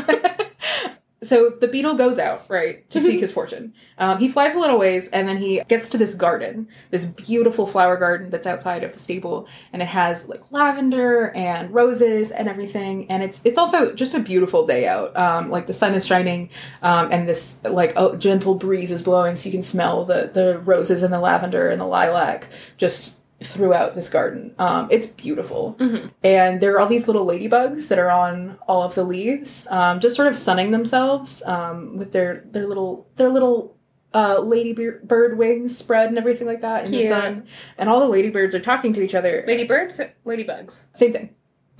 So 1.25 1.51
the 1.51 1.69
beetle 1.69 1.95
goes 1.95 2.19
out 2.19 2.45
right 2.49 2.89
to 2.91 3.01
seek 3.01 3.21
his 3.21 3.33
fortune. 3.39 3.75
Um, 3.99 4.19
he 4.19 4.29
flies 4.29 4.55
a 4.55 4.59
little 4.59 4.79
ways 4.79 5.09
and 5.09 5.29
then 5.29 5.39
he 5.39 5.63
gets 5.69 5.89
to 5.91 5.99
this 5.99 6.15
garden 6.15 6.69
this 6.91 7.05
beautiful 7.05 7.67
flower 7.67 7.97
garden 7.97 8.31
that's 8.31 8.47
outside 8.47 8.85
of 8.85 8.93
the 8.93 8.99
stable 8.99 9.49
and 9.73 9.83
it 9.83 9.89
has 9.89 10.29
like 10.29 10.43
lavender 10.51 11.31
and 11.31 11.73
roses 11.73 12.31
and 12.31 12.49
everything 12.49 13.11
and 13.11 13.23
it's 13.23 13.45
it's 13.45 13.59
also 13.59 13.95
just 13.95 14.15
a 14.15 14.21
beautiful 14.21 14.67
day 14.67 14.87
out. 14.87 15.17
Um, 15.17 15.51
like 15.51 15.67
the 15.67 15.75
sun 15.75 15.95
is 15.95 16.07
shining 16.07 16.51
um, 16.83 17.11
and 17.11 17.29
this 17.29 17.61
like 17.65 17.93
a 17.97 18.17
gentle 18.17 18.55
breeze 18.55 18.93
is 18.93 19.03
blowing 19.03 19.37
so 19.37 19.47
you 19.47 19.53
can 19.53 19.63
smell 19.63 20.05
the 20.05 20.31
the 20.33 20.59
roses 20.61 21.03
and 21.03 21.13
the 21.13 21.21
lavender 21.21 21.71
and 21.71 21.81
the 21.81 21.87
lilac 21.87 22.49
just 22.77 23.19
throughout 23.45 23.95
this 23.95 24.09
garden 24.11 24.55
um, 24.59 24.89
it's 24.91 25.07
beautiful 25.07 25.77
Mhm. 25.79 26.11
and 26.23 26.61
there 26.61 26.75
are 26.75 26.81
all 26.81 26.87
these 26.89 27.07
little 27.07 27.27
ladybugs 27.27 27.89
that 27.89 27.99
are 27.99 28.11
on 28.11 28.59
all 28.67 28.83
of 28.83 28.95
the 28.95 29.05
leaves, 29.05 29.67
um, 29.71 30.01
just 30.01 30.17
sort 30.17 30.29
of 30.29 30.37
sunning 30.37 30.71
themselves 30.71 31.43
um, 31.47 31.97
with 31.97 32.13
their 32.13 32.45
their 32.51 32.67
little 32.67 33.07
their 33.17 33.29
little 33.29 33.77
uh, 34.15 34.39
ladybird 34.39 35.37
wings 35.37 35.77
spread 35.77 36.09
and 36.09 36.17
everything 36.19 36.47
like 36.47 36.61
that 36.61 36.85
in 36.87 36.93
the 36.93 37.03
sun. 37.03 37.45
And 37.77 37.89
all 37.89 37.99
the 37.99 38.07
ladybirds 38.07 38.55
are 38.55 38.61
talking 38.61 38.93
to 38.93 39.03
each 39.03 39.13
other. 39.15 39.43
Ladybirds? 39.45 40.01
Ladybugs. 40.25 40.85
Same 40.93 41.13
thing. 41.13 41.31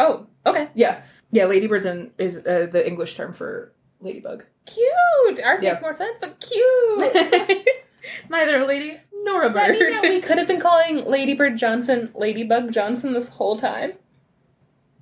Oh, 0.01 0.27
okay. 0.45 0.69
Yeah, 0.75 1.03
yeah. 1.31 1.45
Ladybirds 1.45 1.87
in, 1.87 2.11
is 2.19 2.39
uh, 2.45 2.67
the 2.73 2.85
English 2.85 3.15
term 3.15 3.33
for 3.35 3.73
ladybug. 4.01 4.45
Cute. 4.67 5.41
Ours 5.45 5.63
Yeah. 5.63 5.71
makes 5.75 5.83
more 5.83 5.93
sense, 5.93 6.19
but 6.21 6.41
cute. 6.41 7.67
Neither 8.29 8.63
a 8.63 8.67
lady 8.67 8.99
nor 9.23 9.43
a 9.43 9.47
Does 9.47 9.55
that 9.55 9.69
bird. 9.69 9.79
mean 9.79 9.91
that 9.93 10.03
we 10.03 10.21
could 10.21 10.39
have 10.39 10.47
been 10.49 10.61
calling 10.61 11.05
Lady 11.05 11.35
Bird 11.35 11.57
Johnson 11.57 12.11
Ladybug 12.15 12.73
Johnson 12.73 13.13
this 13.13 13.31
whole 13.31 13.59
time? 13.59 13.95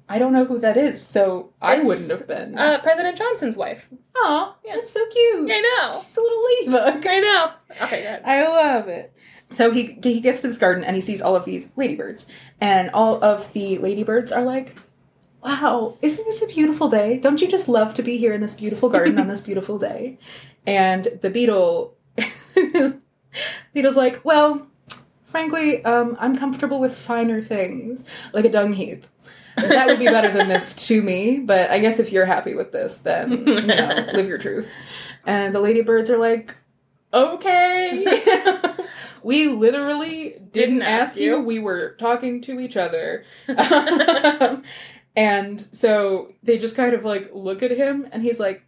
I 0.09 0.18
don't 0.18 0.32
know 0.32 0.44
who 0.44 0.59
that 0.59 0.76
is, 0.76 1.00
so 1.00 1.53
I 1.62 1.76
It's, 1.76 1.86
wouldn't 1.86 2.11
have 2.11 2.28
been. 2.28 2.59
Uh, 2.59 2.80
President 2.82 3.16
Johnson's 3.16 3.57
wife. 3.57 3.88
Oh, 4.16 4.55
yeah. 4.64 4.74
that's 4.76 4.92
so 4.92 5.07
cute. 5.07 5.50
I 5.50 5.61
know. 5.61 5.92
She's 6.03 6.16
a 6.16 6.20
little 6.20 6.44
ladybug. 6.44 7.07
I 7.07 7.18
know. 7.20 7.50
Okay, 7.82 8.03
good. 8.03 8.20
I 8.24 8.46
love 8.46 8.88
it. 8.88 9.12
So 9.50 9.70
he 9.70 9.98
he 10.03 10.20
gets 10.20 10.40
to 10.42 10.48
this 10.48 10.59
garden 10.59 10.82
and 10.84 10.96
he 10.96 11.03
sees 11.03 11.20
all 11.22 11.36
of 11.36 11.44
these 11.44 11.72
ladybirds, 11.76 12.26
and 12.61 12.90
all 12.94 13.22
of 13.22 13.53
the 13.53 13.76
ladybirds 13.78 14.32
are 14.32 14.42
like, 14.44 14.76
"Wow, 15.42 15.98
isn't 16.03 16.24
this 16.24 16.40
a 16.42 16.46
beautiful 16.46 16.88
day? 16.88 17.18
Don't 17.18 17.40
you 17.42 17.48
just 17.48 17.68
love 17.68 17.92
to 17.94 18.03
be 18.03 18.16
here 18.16 18.32
in 18.32 18.40
this 18.40 18.55
beautiful 18.55 18.88
garden 18.88 19.18
on 19.18 19.28
this 19.28 19.42
beautiful 19.42 19.78
day?" 19.78 20.18
And 20.66 21.07
the 21.20 21.28
beetle, 21.30 21.94
beetle's 23.74 23.96
like, 23.96 24.24
"Well, 24.24 24.66
frankly, 25.26 25.84
um, 25.84 26.16
I'm 26.20 26.36
comfortable 26.36 26.80
with 26.80 26.96
finer 26.96 27.42
things, 27.42 28.05
like 28.32 28.44
a 28.44 28.50
dung 28.50 28.72
heap." 28.72 29.07
that 29.57 29.86
would 29.86 29.98
be 29.98 30.07
better 30.07 30.30
than 30.30 30.48
this 30.48 30.74
to 30.88 31.03
me, 31.03 31.38
but 31.38 31.70
I 31.70 31.78
guess 31.78 31.98
if 31.98 32.12
you're 32.12 32.24
happy 32.26 32.55
with 32.55 32.72
this, 32.72 32.98
then 32.98 33.46
you 33.46 33.61
know, 33.62 34.07
live 34.14 34.26
your 34.26 34.38
truth. 34.38 34.72
And 35.24 35.55
the 35.55 35.61
ladybirds 35.61 36.11
are 36.11 36.18
like, 36.18 36.57
okay. 37.12 38.05
we 39.22 39.46
literally 39.48 40.30
didn't, 40.30 40.53
Didn't 40.53 40.82
ask, 40.82 41.11
ask 41.11 41.16
you. 41.16 41.36
you. 41.36 41.40
We 41.42 41.59
were 41.59 41.94
talking 41.98 42.40
to 42.42 42.61
each 42.61 42.76
other. 42.76 43.24
and 45.14 45.66
so 45.72 46.32
they 46.42 46.59
just 46.59 46.74
kind 46.74 46.94
of 46.94 47.05
like 47.05 47.30
look 47.32 47.62
at 47.62 47.70
him 47.70 48.09
and 48.11 48.22
he's 48.22 48.40
like, 48.40 48.64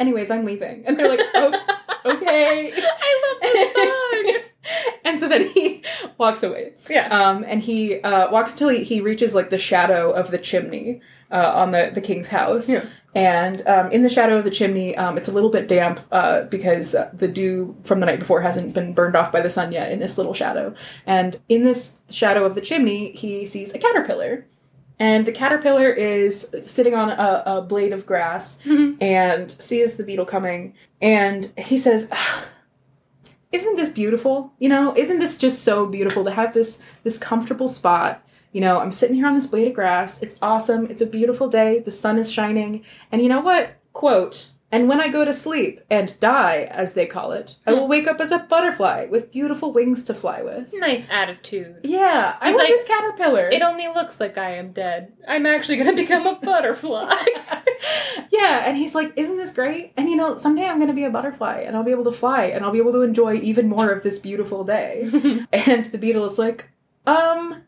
anyways, 0.00 0.30
I'm 0.30 0.44
leaving. 0.44 0.84
And 0.86 0.98
they're 0.98 1.08
like, 1.08 1.20
oh, 1.34 1.78
okay. 2.04 2.72
I 2.76 3.34
love 3.42 4.24
this 4.24 4.42
and 5.04 5.20
so 5.20 5.28
then 5.28 5.48
he 5.48 5.82
walks 6.18 6.42
away. 6.42 6.72
Yeah. 6.88 7.08
Um, 7.08 7.44
and 7.46 7.60
he 7.60 8.00
uh, 8.00 8.30
walks 8.30 8.52
until 8.52 8.68
he, 8.68 8.84
he 8.84 9.00
reaches 9.00 9.34
like 9.34 9.50
the 9.50 9.58
shadow 9.58 10.10
of 10.10 10.30
the 10.30 10.38
chimney 10.38 11.00
uh, 11.30 11.52
on 11.54 11.72
the, 11.72 11.90
the 11.92 12.00
king's 12.00 12.28
house. 12.28 12.68
Yeah. 12.68 12.86
And 13.14 13.66
um, 13.66 13.90
in 13.92 14.02
the 14.02 14.08
shadow 14.08 14.38
of 14.38 14.44
the 14.44 14.50
chimney, 14.50 14.96
um, 14.96 15.18
it's 15.18 15.28
a 15.28 15.32
little 15.32 15.50
bit 15.50 15.68
damp 15.68 16.00
uh, 16.12 16.44
because 16.44 16.96
the 17.12 17.28
dew 17.28 17.76
from 17.84 18.00
the 18.00 18.06
night 18.06 18.18
before 18.18 18.40
hasn't 18.40 18.72
been 18.72 18.94
burned 18.94 19.16
off 19.16 19.30
by 19.30 19.40
the 19.40 19.50
sun 19.50 19.70
yet 19.70 19.92
in 19.92 19.98
this 19.98 20.16
little 20.16 20.32
shadow. 20.32 20.74
And 21.04 21.38
in 21.48 21.62
this 21.62 21.92
shadow 22.08 22.44
of 22.44 22.54
the 22.54 22.62
chimney, 22.62 23.12
he 23.12 23.44
sees 23.44 23.74
a 23.74 23.78
caterpillar. 23.78 24.46
And 25.02 25.26
the 25.26 25.32
caterpillar 25.32 25.90
is 25.90 26.48
sitting 26.62 26.94
on 26.94 27.10
a, 27.10 27.42
a 27.44 27.60
blade 27.60 27.92
of 27.92 28.06
grass 28.06 28.56
and 29.00 29.50
sees 29.60 29.96
the 29.96 30.04
beetle 30.04 30.26
coming. 30.26 30.74
And 31.00 31.52
he 31.58 31.76
says, 31.76 32.08
"Ah, 32.12 32.44
isn't 33.50 33.74
this 33.74 33.90
beautiful? 33.90 34.52
You 34.60 34.68
know 34.68 34.96
isn't 34.96 35.18
this 35.18 35.36
just 35.38 35.64
so 35.64 35.86
beautiful 35.86 36.22
to 36.22 36.30
have 36.30 36.54
this 36.54 36.78
this 37.02 37.18
comfortable 37.18 37.66
spot? 37.66 38.24
You 38.52 38.60
know 38.60 38.78
i'm 38.78 38.92
sitting 38.92 39.16
here 39.16 39.26
on 39.26 39.34
this 39.34 39.48
blade 39.48 39.66
of 39.66 39.74
grass. 39.74 40.22
It's 40.22 40.36
awesome. 40.40 40.86
It's 40.86 41.02
a 41.02 41.06
beautiful 41.18 41.48
day. 41.48 41.80
The 41.80 41.90
sun 41.90 42.16
is 42.16 42.30
shining. 42.30 42.84
And 43.10 43.20
you 43.20 43.28
know 43.28 43.40
what? 43.40 43.72
Quote 43.92 44.51
and 44.72 44.88
when 44.88 45.00
i 45.00 45.06
go 45.08 45.24
to 45.24 45.32
sleep 45.34 45.80
and 45.90 46.18
die 46.18 46.66
as 46.70 46.94
they 46.94 47.06
call 47.06 47.30
it 47.30 47.54
i 47.66 47.72
will 47.72 47.86
wake 47.86 48.06
up 48.08 48.20
as 48.20 48.32
a 48.32 48.38
butterfly 48.38 49.06
with 49.10 49.30
beautiful 49.30 49.72
wings 49.72 50.02
to 50.02 50.14
fly 50.14 50.42
with 50.42 50.72
Nice 50.74 51.08
attitude. 51.10 51.76
yeah 51.84 52.36
i 52.40 52.48
He's 52.48 52.56
like, 52.56 52.68
this 52.68 52.84
caterpillar 52.86 53.48
It 53.50 53.62
only 53.62 53.86
looks 53.88 54.18
like 54.18 54.36
I 54.38 54.56
am 54.56 54.72
dead. 54.72 55.12
I'm 55.28 55.46
actually 55.46 55.76
gonna 55.76 55.94
become 56.04 56.26
a 56.26 56.34
butterfly. 56.36 57.14
yeah, 58.30 58.64
and 58.66 58.76
he's 58.76 58.94
like, 58.94 59.12
"Isn't 59.16 59.36
this 59.36 59.52
great?" 59.52 59.92
And 59.96 60.08
you 60.08 60.16
know, 60.16 60.36
someday 60.36 60.66
I'm 60.66 60.76
going 60.78 60.88
to 60.88 60.94
be 60.94 61.04
a 61.04 61.10
butterfly, 61.10 61.60
and 61.66 61.76
I'll 61.76 61.84
be 61.84 61.90
able 61.90 62.04
to 62.04 62.12
fly, 62.12 62.44
and 62.44 62.64
I'll 62.64 62.70
be 62.72 62.78
able 62.78 62.92
to 62.92 63.02
enjoy 63.02 63.34
even 63.36 63.68
more 63.68 63.90
of 63.90 64.02
this 64.02 64.18
beautiful 64.18 64.64
day. 64.64 65.02
and 65.52 65.86
the 65.86 65.98
beetle 65.98 66.24
is 66.24 66.38
like, 66.38 66.70
"Um, 67.06 67.62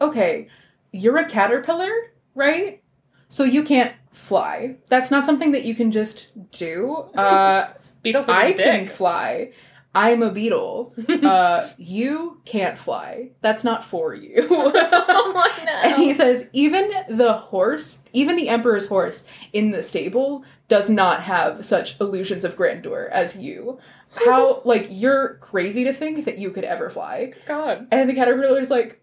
okay, 0.00 0.48
you're 0.92 1.18
a 1.18 1.28
caterpillar, 1.28 1.92
right? 2.34 2.82
So 3.28 3.44
you 3.44 3.62
can't 3.64 3.92
fly. 4.14 4.76
That's 4.88 5.10
not 5.10 5.26
something 5.26 5.52
that 5.52 5.64
you 5.64 5.74
can 5.74 5.90
just 5.90 6.28
do. 6.50 7.08
Uh, 7.14 7.72
Beetle's 8.02 8.28
I 8.28 8.52
can 8.52 8.86
fly." 8.86 9.52
I'm 9.94 10.22
a 10.22 10.30
beetle. 10.30 10.94
Uh, 11.24 11.70
you 11.78 12.40
can't 12.44 12.76
fly. 12.76 13.30
That's 13.40 13.64
not 13.64 13.84
for 13.84 14.14
you. 14.14 14.46
oh 14.50 15.32
my 15.32 15.64
no. 15.64 15.72
And 15.72 16.02
he 16.02 16.12
says, 16.12 16.50
even 16.52 16.90
the 17.08 17.32
horse, 17.32 18.02
even 18.12 18.36
the 18.36 18.48
emperor's 18.48 18.88
horse 18.88 19.26
in 19.52 19.70
the 19.70 19.82
stable 19.82 20.44
does 20.68 20.90
not 20.90 21.22
have 21.22 21.64
such 21.64 21.98
illusions 22.00 22.44
of 22.44 22.56
grandeur 22.56 23.08
as 23.10 23.38
you. 23.38 23.78
How, 24.14 24.60
like, 24.64 24.88
you're 24.90 25.36
crazy 25.36 25.84
to 25.84 25.92
think 25.92 26.24
that 26.26 26.36
you 26.36 26.50
could 26.50 26.64
ever 26.64 26.90
fly. 26.90 27.32
God. 27.46 27.86
And 27.90 28.08
the 28.08 28.14
caterpillar's 28.14 28.70
like, 28.70 29.00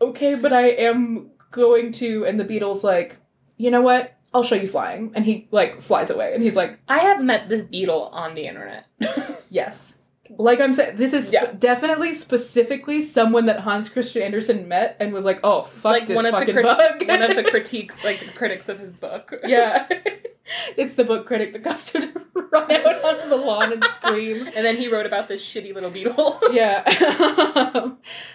okay, 0.00 0.36
but 0.36 0.52
I 0.52 0.68
am 0.68 1.30
going 1.50 1.92
to. 1.92 2.24
And 2.24 2.38
the 2.38 2.44
beetle's 2.44 2.84
like, 2.84 3.16
you 3.56 3.70
know 3.70 3.80
what? 3.82 4.12
I'll 4.34 4.42
show 4.42 4.54
you 4.56 4.68
flying. 4.68 5.12
And 5.14 5.24
he, 5.24 5.48
like, 5.50 5.80
flies 5.82 6.10
away. 6.10 6.34
And 6.34 6.42
he's 6.42 6.56
like, 6.56 6.78
I 6.88 6.98
have 7.00 7.22
met 7.22 7.48
this 7.48 7.62
beetle 7.62 8.10
on 8.12 8.34
the 8.34 8.46
internet. 8.46 8.86
yes. 9.50 9.94
Like 10.38 10.60
I'm 10.60 10.74
saying, 10.74 10.96
this 10.96 11.12
is 11.12 11.32
Yeah. 11.32 11.52
definitely 11.52 12.12
specifically 12.12 13.00
someone 13.00 13.46
that 13.46 13.60
Hans 13.60 13.88
Christian 13.88 14.22
Andersen 14.22 14.66
met 14.66 14.96
and 14.98 15.12
was 15.12 15.24
like, 15.24 15.38
"Oh, 15.44 15.62
fuck 15.62 15.92
like 15.92 16.08
this 16.08 16.16
one 16.16 16.26
of 16.26 16.32
the 16.32 16.38
fucking 16.40 16.54
crit- 16.54 16.66
bug." 16.66 17.08
one 17.08 17.22
of 17.22 17.36
the 17.36 17.44
critiques, 17.50 18.02
like 18.02 18.18
the 18.18 18.26
critics 18.32 18.68
of 18.68 18.80
his 18.80 18.90
book. 18.90 19.32
Yeah. 19.46 19.86
it's 20.76 20.94
the 20.94 21.04
book 21.04 21.26
critic 21.26 21.52
that 21.62 21.80
him 21.94 22.12
to 22.12 22.20
run 22.34 22.70
out 22.72 23.04
onto 23.04 23.28
the 23.28 23.36
lawn 23.36 23.72
and 23.72 23.84
scream. 23.84 24.46
And 24.48 24.66
then 24.66 24.76
he 24.76 24.88
wrote 24.88 25.06
about 25.06 25.28
this 25.28 25.44
shitty 25.44 25.72
little 25.72 25.90
beetle. 25.90 26.40
Yeah. 26.50 26.82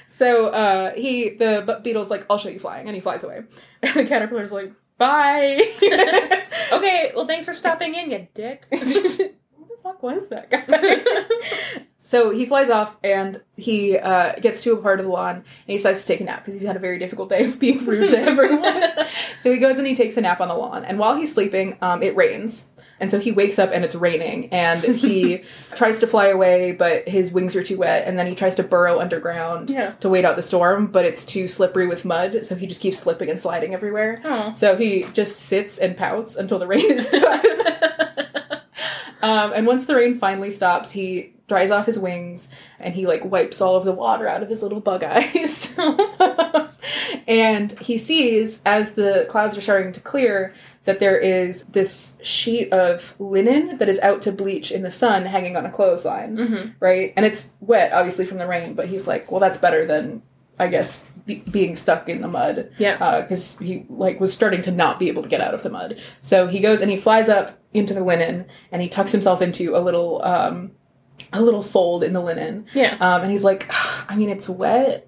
so 0.07 0.47
uh, 0.47 0.93
he, 0.93 1.31
the 1.31 1.79
beetle's 1.83 2.09
like, 2.09 2.25
I'll 2.29 2.37
show 2.37 2.49
you 2.49 2.59
flying. 2.59 2.87
And 2.87 2.95
he 2.95 3.01
flies 3.01 3.23
away. 3.23 3.43
And 3.83 3.93
the 3.95 4.05
caterpillar's 4.05 4.51
like, 4.51 4.71
bye. 5.01 5.59
okay, 6.71 7.11
well 7.15 7.25
thanks 7.25 7.45
for 7.45 7.53
stopping 7.53 7.95
in, 7.95 8.11
you 8.11 8.27
dick. 8.35 8.65
what 8.69 8.81
the 8.81 9.33
fuck 9.81 10.03
was 10.03 10.29
that 10.29 10.51
guy? 10.51 11.81
so 11.97 12.29
he 12.29 12.45
flies 12.45 12.69
off 12.69 12.97
and 13.03 13.41
he 13.57 13.97
uh, 13.97 14.35
gets 14.39 14.61
to 14.61 14.73
a 14.73 14.77
part 14.77 14.99
of 14.99 15.07
the 15.07 15.11
lawn 15.11 15.37
and 15.37 15.45
he 15.65 15.77
decides 15.77 16.01
to 16.01 16.07
take 16.07 16.21
a 16.21 16.23
nap 16.23 16.41
because 16.41 16.53
he's 16.53 16.67
had 16.67 16.75
a 16.75 16.79
very 16.79 16.99
difficult 16.99 17.29
day 17.29 17.45
of 17.45 17.57
being 17.59 17.83
rude 17.83 18.11
to 18.11 18.19
everyone. 18.19 18.83
so 19.41 19.51
he 19.51 19.57
goes 19.57 19.79
and 19.79 19.87
he 19.87 19.95
takes 19.95 20.17
a 20.17 20.21
nap 20.21 20.39
on 20.39 20.49
the 20.49 20.53
lawn. 20.53 20.85
And 20.85 20.99
while 20.99 21.15
he's 21.15 21.33
sleeping, 21.33 21.79
um, 21.81 22.03
it 22.03 22.15
rains. 22.15 22.70
And 23.01 23.11
so 23.11 23.19
he 23.19 23.31
wakes 23.33 23.59
up 23.59 23.71
and 23.73 23.83
it's 23.83 23.95
raining 23.95 24.47
and 24.53 24.81
he 24.83 25.41
tries 25.75 25.99
to 25.99 26.07
fly 26.07 26.27
away, 26.27 26.71
but 26.71 27.09
his 27.09 27.31
wings 27.33 27.55
are 27.55 27.63
too 27.63 27.77
wet. 27.79 28.07
And 28.07 28.17
then 28.17 28.27
he 28.27 28.35
tries 28.35 28.55
to 28.55 28.63
burrow 28.63 28.99
underground 29.01 29.69
Yeah. 29.69 29.91
to 30.01 30.07
wait 30.07 30.23
out 30.23 30.35
the 30.37 30.41
storm, 30.41 30.87
but 30.87 31.03
it's 31.03 31.25
too 31.25 31.47
slippery 31.49 31.87
with 31.87 32.05
mud. 32.05 32.45
So 32.45 32.55
he 32.55 32.67
just 32.67 32.79
keeps 32.79 32.99
slipping 32.99 33.29
and 33.29 33.39
sliding 33.39 33.73
everywhere. 33.73 34.21
Oh. 34.23 34.53
So 34.55 34.77
he 34.77 35.05
just 35.13 35.37
sits 35.37 35.77
and 35.79 35.97
pouts 35.97 36.35
until 36.37 36.59
the 36.59 36.67
rain 36.67 36.89
is 36.91 37.09
done. 37.09 37.43
Um, 39.23 39.53
and 39.53 39.67
once 39.67 39.85
the 39.85 39.95
rain 39.95 40.17
finally 40.17 40.49
stops, 40.49 40.93
he 40.93 41.33
dries 41.47 41.69
off 41.69 41.85
his 41.85 41.99
wings 41.99 42.49
and 42.79 42.95
he 42.95 43.05
like 43.05 43.23
wipes 43.23 43.61
all 43.61 43.75
of 43.75 43.85
the 43.85 43.91
water 43.91 44.27
out 44.27 44.41
of 44.41 44.49
his 44.49 44.63
little 44.63 44.79
bug 44.79 45.03
eyes. 45.03 45.77
and 47.27 47.71
he 47.79 47.97
sees 47.99 48.61
as 48.65 48.93
the 48.93 49.25
clouds 49.29 49.55
are 49.57 49.61
starting 49.61 49.91
to 49.93 49.99
clear 49.99 50.53
that 50.85 50.99
there 50.99 51.17
is 51.17 51.63
this 51.65 52.17
sheet 52.23 52.71
of 52.73 53.13
linen 53.19 53.77
that 53.77 53.87
is 53.87 53.99
out 53.99 54.21
to 54.23 54.31
bleach 54.31 54.71
in 54.71 54.81
the 54.81 54.91
sun 54.91 55.25
hanging 55.25 55.55
on 55.55 55.65
a 55.65 55.71
clothesline, 55.71 56.37
hmm 56.37 56.69
right? 56.79 57.13
And 57.15 57.25
it's 57.25 57.51
wet 57.59 57.93
obviously 57.93 58.25
from 58.25 58.37
the 58.39 58.47
rain, 58.47 58.73
but 58.73 58.87
he's 58.87 59.07
like, 59.07 59.29
well 59.31 59.39
that's 59.39 59.57
better 59.57 59.85
than 59.85 60.21
I 60.59 60.67
guess 60.67 61.09
be- 61.25 61.43
being 61.49 61.75
stuck 61.75 62.07
in 62.09 62.21
the 62.21 62.27
mud 62.27 62.71
Yeah. 62.77 63.21
because 63.21 63.57
he 63.59 63.85
like 63.89 64.19
was 64.19 64.31
starting 64.33 64.61
to 64.63 64.71
not 64.71 64.99
be 64.99 65.07
able 65.07 65.23
to 65.23 65.29
get 65.29 65.41
out 65.41 65.53
of 65.53 65.63
the 65.63 65.69
mud. 65.69 65.99
So 66.21 66.47
he 66.47 66.59
goes 66.59 66.81
and 66.81 66.89
he 66.91 66.97
flies 66.97 67.29
up 67.29 67.57
into 67.73 67.93
the 67.93 68.03
linen 68.03 68.45
and 68.71 68.81
he 68.81 68.89
tucks 68.89 69.11
himself 69.11 69.41
into 69.41 69.75
a 69.75 69.79
little 69.79 70.23
um, 70.25 70.71
a 71.33 71.41
little 71.41 71.61
fold 71.61 72.03
in 72.03 72.13
the 72.13 72.19
linen. 72.21 72.65
Yeah. 72.73 72.95
Um, 72.99 73.21
and 73.21 73.31
he's 73.31 73.43
like, 73.43 73.67
I 74.09 74.15
mean, 74.15 74.29
it's 74.29 74.49
wet 74.49 75.07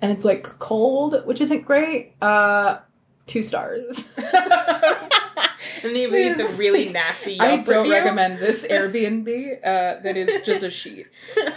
and 0.00 0.10
it's 0.10 0.24
like 0.24 0.42
cold, 0.58 1.22
which 1.26 1.40
isn't 1.40 1.62
great. 1.66 2.14
Uh, 2.20 2.78
two 3.26 3.42
stars. 3.42 4.10
and 4.16 5.96
he 5.96 6.06
leaves 6.06 6.38
a 6.38 6.46
really 6.58 6.88
nasty 6.90 7.38
I 7.40 7.56
don't 7.56 7.68
review. 7.68 7.92
recommend 7.92 8.38
this 8.38 8.66
Airbnb. 8.70 9.58
Uh, 9.58 10.00
that 10.02 10.16
is 10.16 10.42
just 10.42 10.62
a 10.62 10.70
sheet. 10.70 11.06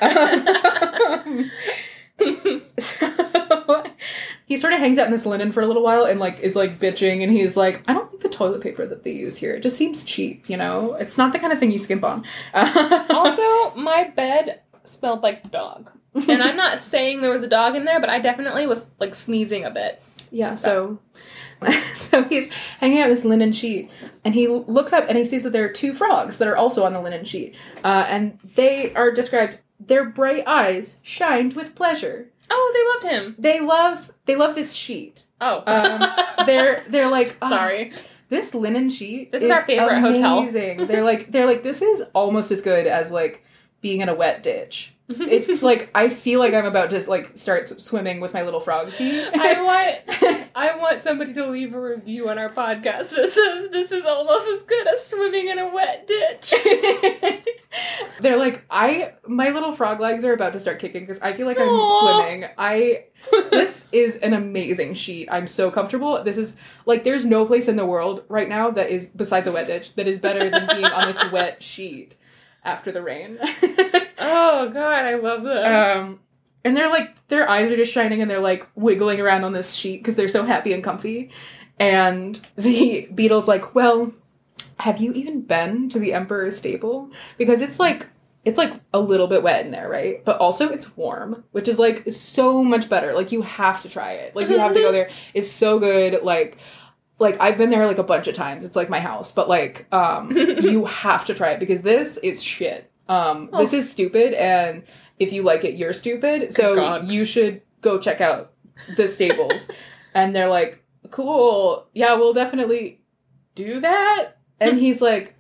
Um, 0.02 1.52
so 2.80 3.84
he 4.46 4.56
sort 4.56 4.72
of 4.72 4.80
hangs 4.80 4.98
out 4.98 5.06
in 5.06 5.12
this 5.12 5.26
linen 5.26 5.52
for 5.52 5.62
a 5.62 5.68
little 5.68 5.84
while 5.84 6.06
and 6.06 6.18
like 6.20 6.40
is 6.40 6.56
like 6.56 6.80
bitching 6.80 7.22
and 7.22 7.32
he's 7.32 7.58
like 7.58 7.84
i 7.90 7.94
don't 7.94 8.10
like 8.10 8.22
the 8.22 8.30
toilet 8.30 8.62
paper 8.62 8.86
that 8.86 9.04
they 9.04 9.12
use 9.12 9.36
here 9.36 9.54
it 9.54 9.60
just 9.62 9.76
seems 9.76 10.02
cheap 10.06 10.50
you 10.50 10.56
know 10.56 10.94
it's 10.94 11.18
not 11.18 11.34
the 11.34 11.40
kind 11.40 11.52
of 11.52 11.60
thing 11.60 11.72
you 11.72 11.78
skimp 11.78 12.06
on 12.06 12.24
also, 12.54 13.76
my 13.76 14.10
bed 14.16 14.62
smelled 14.86 15.24
like 15.24 15.52
dog. 15.52 15.90
And 16.14 16.42
I'm 16.42 16.56
not 16.56 16.80
saying 16.80 17.22
there 17.22 17.32
was 17.32 17.44
a 17.44 17.48
dog 17.48 17.76
in 17.76 17.84
there, 17.86 18.00
but 18.00 18.10
I 18.10 18.20
definitely 18.20 18.68
was 18.68 18.90
like 19.00 19.16
sneezing 19.16 19.66
a 19.66 19.70
bit. 19.72 20.02
yeah 20.32 20.56
so 20.56 21.00
so 21.98 22.24
he's 22.26 22.50
hanging 22.80 23.02
out 23.02 23.08
this 23.10 23.26
linen 23.26 23.54
sheet 23.54 23.90
and 24.24 24.34
he 24.36 24.48
looks 24.48 24.94
up 24.94 25.06
and 25.08 25.18
he 25.18 25.26
sees 25.26 25.44
that 25.44 25.52
there 25.52 25.66
are 25.66 25.70
two 25.72 25.94
frogs 25.94 26.38
that 26.38 26.48
are 26.48 26.58
also 26.58 26.84
on 26.86 26.94
the 26.94 27.02
linen 27.02 27.26
sheet 27.26 27.56
uh, 27.84 28.06
and 28.10 28.38
they 28.56 28.94
are 28.96 29.12
described 29.12 29.58
their 29.80 30.06
bright 30.06 30.44
eyes 30.48 30.98
shined 31.02 31.54
with 31.54 31.76
pleasure 31.76 32.30
Oh, 32.50 32.72
they 33.02 33.10
loved 33.10 33.16
him. 33.16 33.36
they 33.40 33.60
love 33.60 34.12
they 34.26 34.36
love 34.36 34.56
this 34.56 34.74
sheet 34.74 35.26
Oh. 35.42 35.64
um, 35.68 36.46
they're 36.46 36.86
they're 36.90 37.10
like 37.12 37.36
"Ah, 37.42 37.50
Sorry. 37.50 37.92
this 38.30 38.54
linen 38.56 38.90
sheet 38.90 39.32
This 39.32 39.44
is 39.44 39.52
our 39.52 39.64
favorite 39.66 40.00
hotel." 40.00 40.40
amazing. 40.40 40.88
they're 40.88 41.04
like 41.04 41.32
they're 41.32 41.46
like 41.48 41.64
this 41.64 41.82
is 41.82 42.04
almost 42.14 42.52
as 42.52 42.62
good 42.62 42.88
as 42.88 43.12
like 43.12 43.44
being 43.82 44.02
in 44.02 44.10
a 44.10 44.16
wet 44.16 44.42
ditch 44.44 44.94
it 45.08 45.62
like 45.62 45.90
i 45.94 46.10
feel 46.10 46.40
like 46.40 46.54
i'm 46.54 46.66
about 46.66 46.90
to 46.90 47.10
like 47.10 47.38
start 47.38 47.68
swimming 47.82 48.20
with 48.20 48.34
my 48.34 48.42
little 48.42 48.60
frog 48.60 48.90
feet 48.92 49.30
I 49.36 49.62
want 50.08 50.50
I 50.56 50.78
want 50.78 51.04
somebody 51.04 51.34
to 51.34 51.48
leave 51.48 51.74
a 51.74 51.82
review 51.82 52.30
on 52.30 52.38
our 52.40 52.50
podcast. 52.50 53.10
That 53.10 53.30
says 53.30 53.72
this 53.72 53.92
is 53.92 54.06
almost 54.06 54.48
as 54.48 54.62
good 54.62 54.88
as 54.88 55.06
swimming 55.06 55.50
in 55.50 55.60
a 55.60 55.68
wet 55.68 56.08
ditch. 56.08 56.54
they're 58.22 58.38
like 58.38 58.66
i 58.70 59.14
my 59.28 59.50
little 59.50 59.74
frog 59.74 60.00
legs 60.00 60.24
are 60.24 60.34
about 60.34 60.54
to 60.54 60.60
start 60.60 60.80
kicking 60.80 61.02
because 61.02 61.22
i 61.22 61.34
feel 61.34 61.46
like 61.46 61.60
i'm 61.60 61.68
Aw. 61.68 62.20
swimming. 62.22 62.50
I 62.58 63.06
this 63.52 63.90
is 63.92 64.18
an 64.18 64.34
amazing 64.34 64.94
sheet. 64.94 65.28
I'm 65.32 65.48
so 65.48 65.72
comfortable. 65.72 66.24
This 66.24 66.38
is 66.38 66.56
like 66.86 67.04
there's 67.04 67.26
no 67.26 67.46
place 67.46 67.68
in 67.68 67.76
the 67.76 67.86
world 67.86 68.24
right 68.30 68.48
now 68.48 68.70
that 68.72 68.90
is 68.90 69.10
besides 69.10 69.48
a 69.48 69.52
wet 69.52 69.68
ditch 69.68 69.96
that 69.96 70.08
is 70.08 70.18
better 70.18 70.50
than 70.50 70.68
being 70.68 70.86
on 70.86 71.08
this 71.08 71.32
wet 71.32 71.62
sheet 71.62 72.16
after 72.64 72.92
the 72.92 73.02
rain 73.02 73.40
oh 74.20 74.70
god, 74.70 75.06
I 75.06 75.16
love 75.16 75.44
them. 75.44 75.98
um 76.04 76.20
and 76.64 76.76
they're 76.76 76.90
like 76.90 77.16
their 77.28 77.50
eyes 77.50 77.70
are 77.70 77.76
just 77.76 77.92
shining 77.92 78.22
and 78.22 78.30
they're 78.30 78.40
like 78.40 78.68
wiggling 78.76 79.20
around 79.20 79.44
on 79.44 79.54
this 79.54 79.74
sheet 79.74 79.98
because 79.98 80.16
they're 80.16 80.28
so 80.28 80.44
happy 80.44 80.74
and 80.74 80.84
comfy 80.84 81.30
and 81.80 82.40
the 82.58 83.08
beetle's 83.16 83.48
like 83.48 83.76
well 83.76 84.12
have 84.80 85.00
you 85.00 85.14
even 85.14 85.42
been 85.42 85.90
to 85.90 86.00
the 86.00 86.14
emperor's 86.14 86.58
stable 86.58 87.12
because 87.38 87.62
it's 87.62 87.80
like 87.80 88.08
it's 88.44 88.58
like 88.60 88.74
a 88.94 89.00
little 89.00 89.26
bit 89.26 89.42
wet 89.42 89.66
in 89.66 89.72
there, 89.72 89.90
right? 89.90 90.24
But 90.24 90.38
also 90.38 90.70
it's 90.70 90.96
warm, 90.96 91.44
which 91.52 91.68
is 91.68 91.80
like 91.80 92.08
so 92.12 92.64
much 92.64 92.88
better. 92.88 93.12
Like 93.14 93.32
you 93.32 93.42
have 93.42 93.82
to 93.82 93.90
try 93.90 94.12
it. 94.12 94.36
Like 94.36 94.50
you 94.50 94.60
have 94.60 94.76
to 94.76 94.80
go 94.82 94.92
there. 94.92 95.10
It's 95.34 95.50
so 95.50 95.80
good. 95.80 96.22
Like 96.22 96.58
like 97.18 97.38
I've 97.40 97.58
been 97.58 97.72
there 97.72 97.88
like 97.88 97.98
a 97.98 98.04
bunch 98.04 98.28
of 98.28 98.36
times. 98.36 98.64
It's 98.64 98.76
like 98.76 98.88
my 98.88 99.00
house, 99.00 99.32
but 99.32 99.50
like 99.50 99.88
um 99.92 100.32
you 100.36 100.86
have 100.86 101.26
to 101.26 101.34
try 101.34 101.52
it 101.52 101.60
because 101.60 101.82
this 101.82 102.18
is 102.18 102.44
shit. 102.44 102.92
Um 103.08 103.50
this 103.58 103.74
is 103.74 103.90
stupid 103.90 104.34
and 104.34 104.84
if 105.20 105.32
you 105.32 105.44
like 105.44 105.64
it, 105.64 105.76
you're 105.76 105.94
stupid. 105.94 106.52
So 106.54 106.76
God. 106.76 107.08
you 107.08 107.26
should 107.26 107.62
go 107.82 108.00
check 108.00 108.22
out 108.22 108.52
the 108.98 109.08
stables. 109.08 109.68
and 110.14 110.36
they're 110.36 110.50
like, 110.50 110.84
"Cool. 111.12 111.88
Yeah, 111.94 112.16
we'll 112.16 112.34
definitely 112.34 113.00
do 113.54 113.80
that." 113.80 114.38
And 114.60 114.80
he's 114.80 115.02
like, 115.02 115.36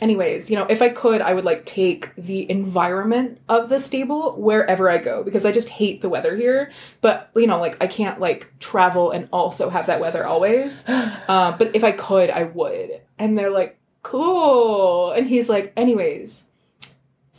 anyways, 0.00 0.50
you 0.50 0.56
know, 0.56 0.66
if 0.68 0.80
I 0.82 0.88
could, 0.88 1.20
I 1.20 1.34
would 1.34 1.44
like 1.44 1.64
take 1.64 2.14
the 2.16 2.50
environment 2.50 3.38
of 3.48 3.68
the 3.68 3.80
stable 3.80 4.34
wherever 4.36 4.90
I 4.90 4.98
go 4.98 5.22
because 5.22 5.44
I 5.44 5.52
just 5.52 5.68
hate 5.68 6.00
the 6.00 6.08
weather 6.08 6.36
here. 6.36 6.70
But 7.00 7.30
you 7.34 7.46
know, 7.46 7.58
like 7.58 7.76
I 7.82 7.86
can't 7.86 8.20
like 8.20 8.52
travel 8.60 9.10
and 9.10 9.28
also 9.32 9.70
have 9.70 9.86
that 9.86 10.00
weather 10.00 10.26
always. 10.26 10.84
Uh, 11.28 11.54
but 11.58 11.74
if 11.74 11.84
I 11.84 11.92
could, 11.92 12.30
I 12.30 12.44
would. 12.44 13.02
And 13.18 13.36
they're 13.36 13.50
like, 13.50 13.78
cool. 14.02 15.10
And 15.10 15.26
he's 15.26 15.48
like, 15.50 15.74
anyways, 15.76 16.44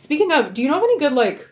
speaking 0.09 0.31
of, 0.31 0.55
do 0.55 0.63
you 0.63 0.67
know 0.67 0.77
of 0.77 0.83
any 0.83 0.97
good 0.97 1.13
like 1.13 1.47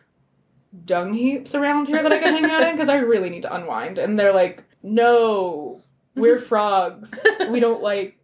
dung 0.83 1.13
heaps 1.13 1.53
around 1.53 1.85
here 1.85 2.01
that 2.01 2.11
I 2.11 2.17
can 2.17 2.33
hang 2.33 2.49
out 2.49 2.63
in? 2.63 2.71
Because 2.75 2.89
I 2.89 2.95
really 2.97 3.29
need 3.29 3.43
to 3.43 3.53
unwind. 3.53 3.99
And 3.99 4.17
they're 4.17 4.33
like, 4.33 4.63
no, 4.81 5.83
we're 6.15 6.39
frogs. 6.49 7.13
We 7.51 7.59
don't 7.59 7.83
like 7.83 8.17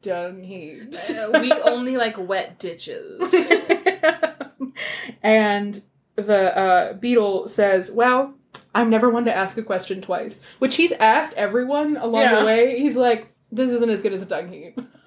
dung 0.00 0.44
heaps. 0.44 1.10
Uh, 1.10 1.30
we 1.32 1.50
only 1.50 1.96
like 1.96 2.16
wet 2.16 2.60
ditches. 2.60 3.34
and 5.22 5.82
the 6.14 6.56
uh, 6.56 6.92
beetle 6.92 7.48
says, 7.48 7.90
Well, 7.90 8.34
I'm 8.76 8.88
never 8.88 9.10
one 9.10 9.24
to 9.24 9.34
ask 9.36 9.58
a 9.58 9.64
question 9.64 10.00
twice, 10.00 10.40
which 10.60 10.76
he's 10.76 10.92
asked 10.92 11.34
everyone 11.36 11.96
along 11.96 12.22
Yeah. 12.22 12.38
the 12.38 12.46
way. 12.46 12.78
He's 12.78 12.94
like, 12.96 13.32
This 13.50 13.70
isn't 13.70 13.90
as 13.90 14.00
good 14.00 14.12
as 14.12 14.22
a 14.22 14.26
dung 14.26 14.52
heap. 14.52 14.80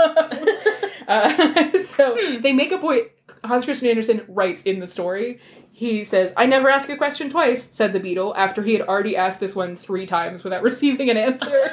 uh, 1.08 1.82
so 1.84 2.18
they 2.42 2.52
make 2.52 2.74
a 2.74 2.78
point. 2.78 3.08
Hans 3.48 3.66
Christian 3.66 3.90
Andersen 3.90 4.24
writes 4.28 4.62
in 4.64 4.80
the 4.80 4.88
story. 4.88 5.40
He 5.72 6.04
says, 6.06 6.34
I 6.38 6.46
never 6.46 6.70
ask 6.70 6.88
a 6.90 6.96
question 6.96 7.30
twice, 7.30 7.68
said 7.70 7.92
the 7.94 8.00
beetle, 8.00 8.34
after 8.38 8.64
he 8.64 8.74
had 8.74 8.82
already 8.88 9.18
asked 9.18 9.40
this 9.42 9.56
one 9.56 9.76
three 9.76 10.06
times 10.06 10.44
without 10.44 10.64
receiving 10.70 11.10
an 11.10 11.18
answer. 11.18 11.72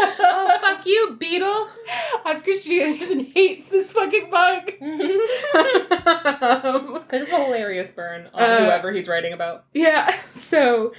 oh, 0.00 0.58
fuck 0.60 0.86
you, 0.86 1.16
beetle. 1.18 1.68
Hans 2.24 2.42
Christian 2.42 2.80
Andersen 2.80 3.24
hates 3.34 3.68
this 3.68 3.92
fucking 3.92 4.30
bug. 4.30 4.72
Um, 6.40 7.02
This 7.10 7.26
is 7.26 7.32
a 7.32 7.44
hilarious 7.44 7.90
burn 7.90 8.28
on 8.32 8.42
Uh, 8.42 8.58
whoever 8.64 8.92
he's 8.92 9.08
writing 9.08 9.32
about. 9.32 9.64
Yeah. 9.74 10.16
So 10.32 10.92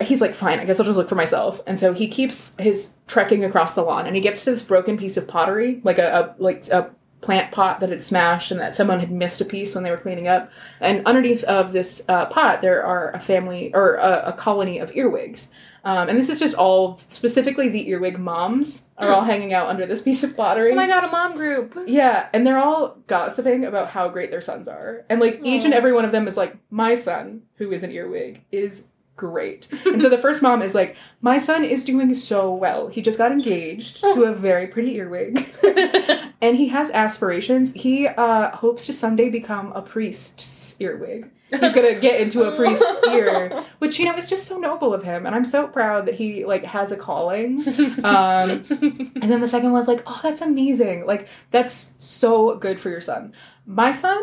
he's 0.00 0.20
like, 0.20 0.34
fine, 0.34 0.58
I 0.58 0.64
guess 0.64 0.80
I'll 0.80 0.86
just 0.86 0.96
look 0.96 1.08
for 1.08 1.14
myself. 1.14 1.60
And 1.66 1.78
so 1.78 1.92
he 1.92 2.08
keeps 2.08 2.56
his 2.58 2.94
trekking 3.06 3.44
across 3.44 3.74
the 3.74 3.82
lawn 3.82 4.06
and 4.06 4.16
he 4.16 4.20
gets 4.22 4.42
to 4.44 4.50
this 4.50 4.62
broken 4.62 4.96
piece 4.96 5.16
of 5.16 5.28
pottery, 5.28 5.80
like 5.84 5.98
a, 5.98 6.34
a 6.38 6.42
like 6.42 6.66
a 6.68 6.90
plant 7.24 7.50
pot 7.52 7.80
that 7.80 7.88
had 7.88 8.04
smashed 8.04 8.50
and 8.50 8.60
that 8.60 8.74
someone 8.74 9.00
had 9.00 9.10
missed 9.10 9.40
a 9.40 9.44
piece 9.44 9.74
when 9.74 9.82
they 9.82 9.90
were 9.90 9.96
cleaning 9.96 10.28
up. 10.28 10.50
And 10.78 11.04
underneath 11.06 11.42
of 11.44 11.72
this 11.72 12.02
uh, 12.08 12.26
pot, 12.26 12.60
there 12.60 12.84
are 12.84 13.12
a 13.12 13.20
family 13.20 13.74
or 13.74 13.94
a, 13.94 14.24
a 14.26 14.32
colony 14.34 14.78
of 14.78 14.94
earwigs. 14.94 15.50
Um, 15.84 16.08
and 16.08 16.18
this 16.18 16.28
is 16.28 16.38
just 16.38 16.54
all 16.54 17.00
specifically 17.08 17.68
the 17.68 17.88
earwig 17.88 18.18
moms 18.18 18.86
are 18.96 19.10
all 19.10 19.22
hanging 19.22 19.52
out 19.52 19.68
under 19.68 19.84
this 19.84 20.00
piece 20.08 20.22
of 20.22 20.36
pottery. 20.36 20.72
Oh 20.72 20.76
my 20.76 20.86
god, 20.86 21.04
a 21.04 21.10
mom 21.10 21.36
group. 21.36 21.76
Yeah, 21.86 22.28
and 22.32 22.46
they're 22.46 22.58
all 22.58 22.96
gossiping 23.06 23.64
about 23.64 23.90
how 23.90 24.08
great 24.08 24.30
their 24.30 24.40
sons 24.40 24.66
are. 24.68 25.04
And 25.10 25.20
like 25.20 25.40
each 25.44 25.64
and 25.64 25.74
every 25.74 25.92
one 25.92 26.04
of 26.04 26.12
them 26.12 26.26
is 26.26 26.36
like, 26.36 26.56
my 26.70 26.94
son, 26.94 27.42
who 27.56 27.70
is 27.70 27.82
an 27.82 27.90
earwig, 27.90 28.44
is 28.50 28.88
great. 29.16 29.68
and 29.86 30.02
so 30.02 30.08
the 30.08 30.18
first 30.18 30.42
mom 30.42 30.62
is 30.62 30.74
like, 30.74 30.96
my 31.20 31.38
son 31.38 31.64
is 31.64 31.84
doing 31.84 32.14
so 32.14 32.52
well. 32.52 32.88
He 32.88 33.02
just 33.02 33.18
got 33.18 33.32
engaged 33.32 34.00
to 34.00 34.24
a 34.24 34.34
very 34.34 34.66
pretty 34.66 34.96
earwig. 34.96 35.48
and 36.40 36.56
he 36.56 36.68
has 36.68 36.90
aspirations. 36.90 37.72
He 37.74 38.06
uh, 38.06 38.56
hopes 38.56 38.86
to 38.86 38.92
someday 38.92 39.28
become 39.28 39.72
a 39.72 39.82
priest's 39.82 40.76
earwig. 40.80 41.30
He's 41.50 41.72
gonna 41.72 41.94
get 41.94 42.20
into 42.20 42.44
a 42.44 42.56
priest's 42.56 43.06
ear, 43.08 43.64
which 43.78 43.98
you 43.98 44.06
know 44.06 44.16
is 44.16 44.28
just 44.28 44.46
so 44.46 44.58
noble 44.58 44.92
of 44.92 45.04
him, 45.04 45.24
and 45.24 45.36
I'm 45.36 45.44
so 45.44 45.68
proud 45.68 46.06
that 46.06 46.14
he 46.14 46.44
like 46.44 46.64
has 46.64 46.90
a 46.90 46.96
calling. 46.96 47.62
Um, 48.04 48.64
and 48.70 49.22
then 49.22 49.40
the 49.40 49.46
second 49.46 49.72
one's 49.72 49.88
like, 49.88 50.02
oh, 50.06 50.20
that's 50.22 50.40
amazing. 50.40 51.06
Like, 51.06 51.28
that's 51.52 51.94
so 51.98 52.56
good 52.56 52.80
for 52.80 52.90
your 52.90 53.00
son. 53.00 53.32
My 53.66 53.92
son, 53.92 54.20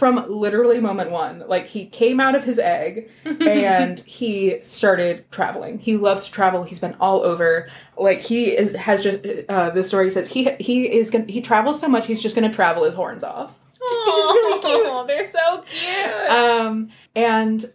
from 0.00 0.24
literally 0.30 0.80
moment 0.80 1.10
one, 1.10 1.44
like, 1.46 1.66
he 1.66 1.84
came 1.84 2.20
out 2.20 2.34
of 2.34 2.42
his 2.42 2.58
egg 2.58 3.10
and 3.24 4.00
he 4.00 4.58
started 4.62 5.30
traveling. 5.30 5.78
He 5.78 5.98
loves 5.98 6.24
to 6.24 6.32
travel. 6.32 6.64
He's 6.64 6.78
been 6.78 6.96
all 6.98 7.22
over. 7.22 7.68
Like, 7.98 8.20
he 8.20 8.46
is, 8.46 8.74
has 8.74 9.02
just, 9.02 9.24
uh, 9.50 9.68
the 9.70 9.82
story 9.82 10.10
says 10.10 10.28
he, 10.28 10.52
he 10.58 10.90
is 10.90 11.10
gonna, 11.10 11.26
he 11.26 11.42
travels 11.42 11.78
so 11.78 11.86
much, 11.86 12.06
he's 12.06 12.22
just 12.22 12.34
gonna 12.34 12.52
travel 12.52 12.84
his 12.84 12.94
horns 12.94 13.22
off. 13.22 13.54
really 13.80 14.60
cute. 14.60 15.06
They're 15.06 15.26
so 15.26 15.64
cute. 15.70 16.30
Um, 16.30 16.88
and 17.14 17.70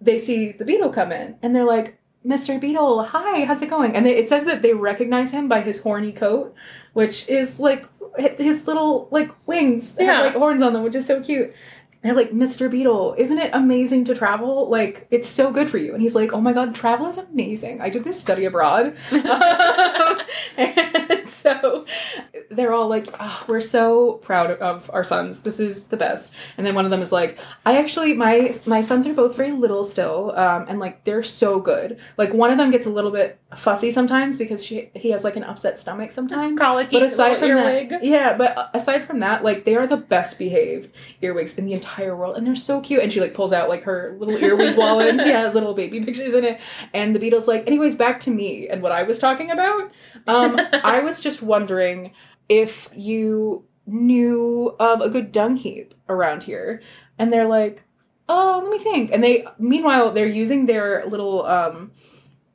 they 0.00 0.18
see 0.20 0.52
the 0.52 0.64
beetle 0.64 0.90
come 0.90 1.10
in 1.10 1.36
and 1.42 1.56
they're 1.56 1.64
like, 1.64 1.98
Mr. 2.24 2.60
Beetle, 2.60 3.02
hi, 3.04 3.44
how's 3.46 3.62
it 3.62 3.70
going? 3.70 3.96
And 3.96 4.06
they, 4.06 4.16
it 4.16 4.28
says 4.28 4.44
that 4.44 4.62
they 4.62 4.74
recognize 4.74 5.32
him 5.32 5.48
by 5.48 5.60
his 5.60 5.80
horny 5.80 6.12
coat, 6.12 6.54
which 6.92 7.28
is 7.28 7.58
like 7.58 7.88
his 8.16 8.66
little 8.66 9.08
like 9.10 9.30
wings 9.46 9.92
that 9.94 10.04
Yeah. 10.04 10.14
have 10.14 10.24
like 10.26 10.34
horns 10.34 10.62
on 10.62 10.72
them, 10.72 10.82
which 10.82 10.94
is 10.94 11.06
so 11.06 11.20
cute. 11.20 11.52
They're 12.02 12.14
like, 12.14 12.30
Mr. 12.30 12.70
Beetle, 12.70 13.16
isn't 13.18 13.38
it 13.38 13.50
amazing 13.52 14.04
to 14.06 14.14
travel? 14.14 14.68
Like, 14.68 15.06
it's 15.10 15.28
so 15.28 15.50
good 15.50 15.68
for 15.70 15.78
you. 15.78 15.92
And 15.92 16.00
he's 16.00 16.14
like, 16.14 16.32
Oh 16.32 16.40
my 16.40 16.52
god, 16.52 16.74
travel 16.74 17.06
is 17.08 17.18
amazing. 17.18 17.80
I 17.80 17.90
did 17.90 18.04
this 18.04 18.20
study 18.20 18.44
abroad. 18.44 18.96
and 20.56 21.28
so 21.28 21.84
they're 22.50 22.72
all 22.72 22.88
like, 22.88 23.08
oh, 23.18 23.44
we're 23.48 23.60
so 23.60 24.14
proud 24.14 24.50
of 24.50 24.90
our 24.92 25.04
sons. 25.04 25.42
This 25.42 25.60
is 25.60 25.86
the 25.86 25.96
best. 25.96 26.32
And 26.56 26.66
then 26.66 26.74
one 26.74 26.84
of 26.84 26.90
them 26.90 27.00
is 27.02 27.12
like, 27.12 27.38
I 27.66 27.78
actually 27.78 28.14
my 28.14 28.58
my 28.66 28.82
sons 28.82 29.06
are 29.06 29.14
both 29.14 29.36
very 29.36 29.52
little 29.52 29.84
still, 29.84 30.36
um, 30.36 30.66
and 30.68 30.78
like 30.78 31.04
they're 31.04 31.22
so 31.22 31.60
good. 31.60 31.98
Like 32.16 32.32
one 32.32 32.50
of 32.50 32.58
them 32.58 32.70
gets 32.70 32.86
a 32.86 32.90
little 32.90 33.10
bit 33.10 33.38
fussy 33.56 33.90
sometimes 33.90 34.36
because 34.36 34.64
she 34.64 34.90
he 34.94 35.10
has 35.10 35.24
like 35.24 35.36
an 35.36 35.44
upset 35.44 35.78
stomach 35.78 36.12
sometimes. 36.12 36.60
Colicky 36.60 36.96
But 36.96 37.02
aside 37.02 37.38
from 37.38 37.48
earwig. 37.50 37.90
that, 37.90 38.04
yeah, 38.04 38.36
but 38.36 38.70
aside 38.74 39.06
from 39.06 39.20
that, 39.20 39.44
like 39.44 39.64
they 39.64 39.76
are 39.76 39.86
the 39.86 39.96
best 39.96 40.38
behaved 40.38 40.90
earwigs 41.20 41.56
in 41.56 41.64
the 41.66 41.72
entire 41.72 41.97
world, 42.16 42.36
and 42.36 42.46
they're 42.46 42.56
so 42.56 42.80
cute. 42.80 43.02
And 43.02 43.12
she 43.12 43.20
like 43.20 43.34
pulls 43.34 43.52
out 43.52 43.68
like 43.68 43.82
her 43.84 44.16
little 44.18 44.36
earwig 44.36 44.76
wallet, 44.76 45.08
and 45.08 45.20
she 45.20 45.30
has 45.30 45.54
little 45.54 45.74
baby 45.74 46.04
pictures 46.04 46.34
in 46.34 46.44
it. 46.44 46.60
And 46.94 47.14
the 47.14 47.18
beetle's 47.18 47.48
like, 47.48 47.66
anyways, 47.66 47.96
back 47.96 48.20
to 48.20 48.30
me 48.30 48.68
and 48.68 48.82
what 48.82 48.92
I 48.92 49.02
was 49.02 49.18
talking 49.18 49.50
about. 49.50 49.90
Um, 50.26 50.58
I 50.84 51.00
was 51.00 51.20
just 51.20 51.42
wondering 51.42 52.12
if 52.48 52.88
you 52.94 53.64
knew 53.86 54.76
of 54.78 55.00
a 55.00 55.10
good 55.10 55.32
dung 55.32 55.56
heap 55.56 55.94
around 56.08 56.44
here, 56.44 56.80
and 57.18 57.32
they're 57.32 57.46
like, 57.48 57.84
oh, 58.28 58.60
let 58.62 58.70
me 58.70 58.78
think. 58.78 59.10
And 59.10 59.22
they, 59.24 59.46
meanwhile, 59.58 60.12
they're 60.12 60.26
using 60.26 60.66
their 60.66 61.04
little 61.06 61.46
um, 61.46 61.92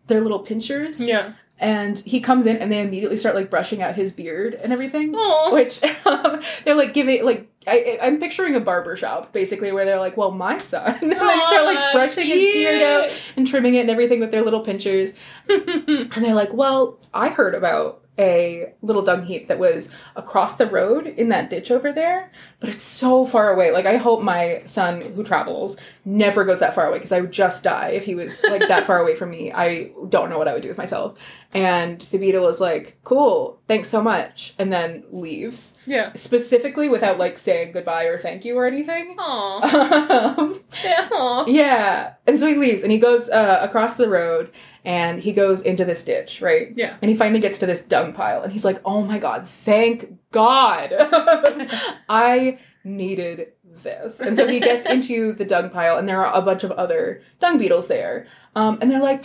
their 0.08 0.22
little 0.22 0.40
pinchers 0.40 1.00
Yeah. 1.00 1.34
And 1.60 2.00
he 2.00 2.20
comes 2.20 2.46
in 2.46 2.58
and 2.58 2.72
they 2.72 2.82
immediately 2.82 3.18
start 3.18 3.36
like 3.36 3.50
brushing 3.50 3.82
out 3.82 3.96
his 3.96 4.12
beard 4.12 4.54
and 4.56 4.74
everything. 4.74 5.16
Aw. 5.16 5.52
which 5.52 5.82
um, 6.06 6.42
they're 6.66 6.76
like 6.76 6.94
giving 6.94 7.24
like 7.24 7.50
I, 7.66 7.98
I'm 8.02 8.20
picturing 8.20 8.56
a 8.56 8.60
barber 8.60 8.96
shop 8.96 9.32
basically 9.32 9.72
where 9.72 9.86
they're 9.86 10.00
like, 10.00 10.18
well, 10.18 10.32
my 10.32 10.58
son, 10.58 10.98
and 11.02 11.12
they 11.12 11.16
start 11.16 11.66
like 11.66 11.94
brushing 11.94 12.28
his 12.28 12.38
beard 12.38 12.82
out 12.82 13.12
and 13.38 13.48
trimming 13.48 13.76
it 13.76 13.82
and 13.82 13.90
everything 13.90 14.20
with 14.20 14.32
their 14.32 14.42
little 14.42 14.62
pinchers, 14.62 15.14
and 15.50 16.12
they're 16.18 16.34
like, 16.34 16.54
well, 16.54 17.00
I 17.14 17.30
heard 17.30 17.56
about 17.56 18.03
a 18.20 18.74
little 18.82 19.02
dung 19.02 19.26
heap 19.26 19.48
that 19.48 19.58
was 19.58 19.90
across 20.16 20.58
the 20.58 20.68
road 20.68 21.08
in 21.08 21.30
that 21.30 21.50
ditch 21.50 21.72
over 21.72 21.92
there, 21.92 22.32
but 22.60 22.70
it's 22.70 22.84
so 22.84 23.26
far 23.26 23.52
away. 23.52 23.72
Like, 23.72 23.86
I 23.86 23.98
hope 23.98 24.22
my 24.22 24.60
son 24.66 25.02
who 25.02 25.24
travels 25.24 25.78
never 26.06 26.46
goes 26.46 26.60
that 26.60 26.76
far 26.76 26.88
away 26.88 27.00
because 27.00 27.12
I 27.12 27.22
would 27.22 27.32
just 27.32 27.64
die 27.64 27.90
if 27.90 28.06
he 28.06 28.14
was 28.14 28.44
like 28.44 28.68
that 28.68 28.86
far 28.86 29.00
away 29.00 29.16
from 29.16 29.32
me. 29.32 29.52
I 29.52 29.92
don't 30.10 30.30
know 30.30 30.38
what 30.38 30.48
I 30.48 30.54
would 30.54 30.62
do 30.62 30.70
with 30.70 30.78
myself. 30.78 31.18
And 31.54 32.02
the 32.02 32.18
beetle 32.18 32.48
is 32.48 32.60
like, 32.60 32.98
cool, 33.04 33.60
thanks 33.68 33.90
so 33.90 34.02
much, 34.02 34.54
and 34.58 34.74
then 34.74 35.04
leaves 35.12 35.76
yeah. 35.86 36.12
specifically 36.16 36.90
without 36.90 37.18
like 37.18 37.38
saying 37.38 37.72
goodbye 37.74 38.06
or 38.06 38.18
thank 38.18 38.46
you 38.46 38.58
or 38.58 38.66
anything. 38.66 39.16
Aw. 39.18 40.36
um, 40.40 40.64
Aw. 40.86 41.46
yeah, 41.48 42.14
and 42.28 42.40
so 42.40 42.48
he 42.48 42.56
leaves 42.56 42.84
and 42.84 42.92
he 42.92 42.98
goes 42.98 43.30
uh, 43.30 43.60
across 43.62 43.96
the 43.96 44.10
road 44.10 44.52
and 44.86 45.20
he 45.20 45.32
goes 45.32 45.62
into 45.62 45.86
this 45.86 46.04
ditch, 46.04 46.42
right? 46.42 46.74
Yeah. 46.76 46.98
And 47.02 47.10
he 47.10 47.16
finally 47.18 47.40
gets 47.40 47.60
to 47.60 47.66
this 47.66 47.82
dung 47.82 48.14
pile 48.14 48.42
and 48.42 48.52
he's 48.52 48.66
like, 48.66 48.82
"Oh 48.86 49.02
my 49.02 49.20
god, 49.20 49.48
thank 49.48 50.14
God, 50.32 50.94
I 52.10 52.60
needed 52.84 53.54
this." 53.64 54.20
And 54.20 54.36
so 54.36 54.48
he 54.48 54.60
gets 54.60 54.86
into 54.86 55.34
the 55.34 55.46
dung 55.46 55.70
pile 55.70 55.98
and 55.98 56.08
there 56.08 56.26
are 56.26 56.34
a 56.34 56.42
bunch 56.42 56.64
of 56.64 56.72
other 56.72 57.22
dung 57.40 57.58
beetles 57.58 57.88
there, 57.88 58.28
um, 58.56 58.78
and 58.82 58.90
they're 58.90 59.02
like, 59.02 59.24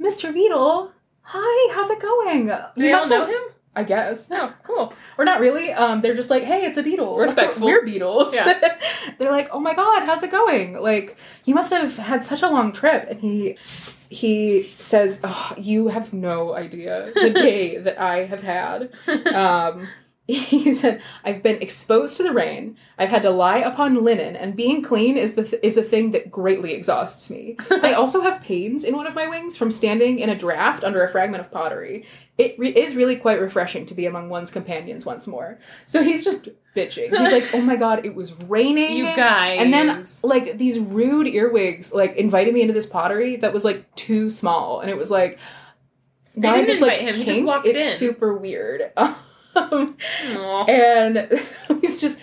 "Mr. 0.00 0.32
Beetle." 0.32 0.92
Hi, 1.26 1.74
how's 1.74 1.88
it 1.88 2.00
going? 2.00 2.48
You 2.48 2.58
Do 2.76 2.82
they 2.82 2.92
all 2.92 3.08
know 3.08 3.24
him? 3.24 3.54
I 3.76 3.82
guess. 3.82 4.28
Oh, 4.30 4.54
cool. 4.62 4.94
Or 5.18 5.24
not 5.24 5.40
really. 5.40 5.72
Um, 5.72 6.00
they're 6.00 6.14
just 6.14 6.30
like, 6.30 6.44
hey, 6.44 6.64
it's 6.64 6.78
a 6.78 6.82
beetle. 6.82 7.16
Respectful. 7.18 7.66
We're 7.66 7.84
beetles. 7.84 8.32
Yeah. 8.32 8.76
they're 9.18 9.32
like, 9.32 9.48
oh 9.52 9.58
my 9.58 9.74
god, 9.74 10.04
how's 10.04 10.22
it 10.22 10.30
going? 10.30 10.74
Like, 10.74 11.16
you 11.44 11.54
must 11.54 11.72
have 11.72 11.96
had 11.96 12.24
such 12.24 12.42
a 12.42 12.48
long 12.48 12.72
trip. 12.72 13.08
And 13.10 13.20
he 13.20 13.56
he 14.14 14.70
says, 14.78 15.20
oh, 15.24 15.54
you 15.58 15.88
have 15.88 16.12
no 16.12 16.54
idea 16.54 17.10
the 17.14 17.30
day 17.34 17.78
that 17.78 18.00
I 18.00 18.24
have 18.24 18.42
had. 18.42 18.90
Um, 19.26 19.88
he 20.26 20.72
said, 20.72 21.02
"I've 21.22 21.42
been 21.42 21.60
exposed 21.60 22.16
to 22.16 22.22
the 22.22 22.32
rain. 22.32 22.78
I've 22.98 23.10
had 23.10 23.20
to 23.22 23.30
lie 23.30 23.58
upon 23.58 24.02
linen, 24.02 24.36
and 24.36 24.56
being 24.56 24.80
clean 24.80 25.18
is 25.18 25.34
the 25.34 25.44
th- 25.44 25.62
is 25.62 25.76
a 25.76 25.82
thing 25.82 26.12
that 26.12 26.30
greatly 26.30 26.72
exhausts 26.72 27.28
me. 27.28 27.58
I 27.70 27.92
also 27.96 28.22
have 28.22 28.40
pains 28.40 28.84
in 28.84 28.96
one 28.96 29.06
of 29.06 29.14
my 29.14 29.28
wings 29.28 29.54
from 29.54 29.70
standing 29.70 30.18
in 30.18 30.30
a 30.30 30.34
draft 30.34 30.82
under 30.82 31.04
a 31.04 31.10
fragment 31.10 31.44
of 31.44 31.50
pottery. 31.50 32.06
It 32.38 32.58
re- 32.58 32.72
is 32.72 32.96
really 32.96 33.16
quite 33.16 33.38
refreshing 33.38 33.84
to 33.84 33.94
be 33.94 34.06
among 34.06 34.30
one's 34.30 34.50
companions 34.50 35.04
once 35.04 35.26
more." 35.26 35.58
So 35.86 36.02
he's 36.02 36.24
just 36.24 36.48
bitching. 36.74 37.14
He's 37.14 37.32
like, 37.32 37.52
"Oh 37.52 37.60
my 37.60 37.76
god, 37.76 38.06
it 38.06 38.14
was 38.14 38.32
raining." 38.44 38.96
you 38.96 39.04
guys. 39.04 39.58
And 39.60 39.74
then 39.74 40.02
like 40.22 40.56
these 40.56 40.78
rude 40.78 41.26
earwigs 41.26 41.92
like 41.92 42.16
invited 42.16 42.54
me 42.54 42.62
into 42.62 42.72
this 42.72 42.86
pottery 42.86 43.36
that 43.36 43.52
was 43.52 43.62
like 43.62 43.94
too 43.94 44.30
small, 44.30 44.80
and 44.80 44.88
it 44.88 44.96
was 44.96 45.10
like 45.10 45.38
now 46.34 46.54
I 46.54 46.64
just 46.64 46.80
like 46.80 47.00
him, 47.00 47.14
kink. 47.14 47.48
it's 47.66 47.92
in. 47.92 47.98
super 47.98 48.34
weird. 48.34 48.90
Um, 49.56 49.96
and 50.68 51.28
he's 51.80 52.00
just 52.00 52.18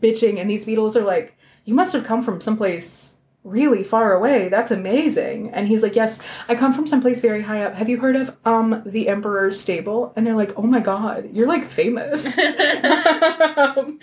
bitching, 0.00 0.40
and 0.40 0.48
these 0.48 0.66
beetles 0.66 0.96
are 0.96 1.04
like, 1.04 1.36
"You 1.64 1.74
must 1.74 1.92
have 1.92 2.04
come 2.04 2.22
from 2.22 2.40
someplace 2.40 3.14
really 3.44 3.82
far 3.82 4.12
away. 4.12 4.48
That's 4.48 4.70
amazing." 4.70 5.50
And 5.50 5.66
he's 5.68 5.82
like, 5.82 5.96
"Yes, 5.96 6.20
I 6.48 6.54
come 6.54 6.72
from 6.74 6.86
someplace 6.86 7.20
very 7.20 7.42
high 7.42 7.62
up. 7.62 7.74
Have 7.74 7.88
you 7.88 7.98
heard 7.98 8.16
of 8.16 8.36
um 8.44 8.82
the 8.84 9.08
Emperor's 9.08 9.58
Stable?" 9.58 10.12
And 10.16 10.26
they're 10.26 10.36
like, 10.36 10.52
"Oh 10.58 10.62
my 10.62 10.80
god, 10.80 11.30
you're 11.32 11.48
like 11.48 11.66
famous." 11.66 12.36
um, 12.38 13.98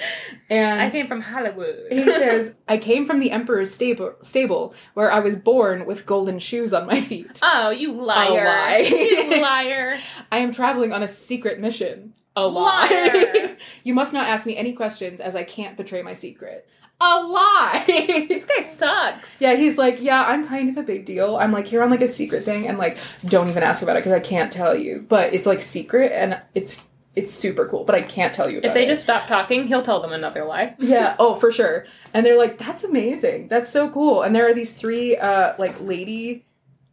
and 0.49 0.81
I 0.81 0.89
came 0.91 1.07
from 1.07 1.21
Hollywood. 1.21 1.77
he 1.91 2.03
says, 2.05 2.55
"I 2.67 2.77
came 2.77 3.05
from 3.05 3.19
the 3.19 3.31
Emperor's 3.31 3.73
stable, 3.73 4.15
stable 4.23 4.73
where 4.95 5.11
I 5.11 5.19
was 5.19 5.35
born 5.35 5.85
with 5.85 6.05
golden 6.05 6.39
shoes 6.39 6.73
on 6.73 6.87
my 6.87 6.99
feet. 7.01 7.39
"Oh, 7.41 7.69
you 7.69 7.91
liar! 7.93 8.45
lie. 8.45 8.77
you 8.89 9.41
liar! 9.41 9.99
I 10.31 10.39
am 10.39 10.51
traveling 10.51 10.91
on 10.91 11.03
a 11.03 11.07
secret 11.07 11.59
mission." 11.59 12.13
A 12.35 12.47
lie. 12.47 12.89
Liar. 12.89 13.57
you 13.83 13.93
must 13.93 14.13
not 14.13 14.27
ask 14.27 14.45
me 14.45 14.57
any 14.57 14.73
questions, 14.73 15.19
as 15.21 15.35
I 15.35 15.43
can't 15.43 15.77
betray 15.77 16.01
my 16.01 16.13
secret. 16.13 16.67
A 17.01 17.21
lie. 17.23 18.25
This 18.29 18.45
guy 18.45 18.61
sucks." 18.61 19.41
yeah, 19.41 19.55
he's 19.55 19.77
like, 19.77 20.01
yeah, 20.01 20.23
I'm 20.23 20.47
kind 20.47 20.69
of 20.69 20.77
a 20.77 20.83
big 20.83 21.05
deal. 21.05 21.35
I'm 21.37 21.51
like 21.51 21.67
here 21.67 21.83
on 21.83 21.89
like 21.89 22.01
a 22.01 22.07
secret 22.07 22.45
thing, 22.45 22.67
and 22.67 22.77
like, 22.77 22.97
don't 23.25 23.49
even 23.49 23.63
ask 23.63 23.81
about 23.81 23.95
it 23.97 23.99
because 23.99 24.13
I 24.13 24.19
can't 24.19 24.51
tell 24.51 24.75
you. 24.77 25.05
But 25.07 25.33
it's 25.33 25.45
like 25.47 25.61
secret, 25.61 26.11
and 26.13 26.41
it's 26.53 26.81
it's 27.15 27.33
super 27.33 27.65
cool. 27.67 27.83
But 27.85 27.95
I 27.95 28.01
can't 28.01 28.33
tell 28.33 28.49
you 28.49 28.59
about 28.59 28.67
If 28.69 28.73
they 28.73 28.83
it. 28.83 28.87
just 28.87 29.03
stop 29.03 29.27
talking, 29.27 29.67
he'll 29.67 29.81
tell 29.81 30.01
them 30.01 30.11
another 30.11 30.43
lie. 30.45 30.75
yeah 30.79 31.15
oh 31.19 31.35
for 31.35 31.51
sure 31.51 31.85
and 32.13 32.25
they're 32.25 32.37
like 32.37 32.57
that's 32.57 32.83
amazing 32.83 33.47
that's 33.47 33.69
so 33.69 33.89
cool 33.89 34.21
and 34.21 34.35
there 34.35 34.47
are 34.47 34.53
these 34.53 34.73
three 34.73 35.15
uh 35.17 35.53
like 35.57 35.79
lady 35.79 36.45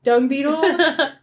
dung 0.05 0.28
beetles 0.28 0.64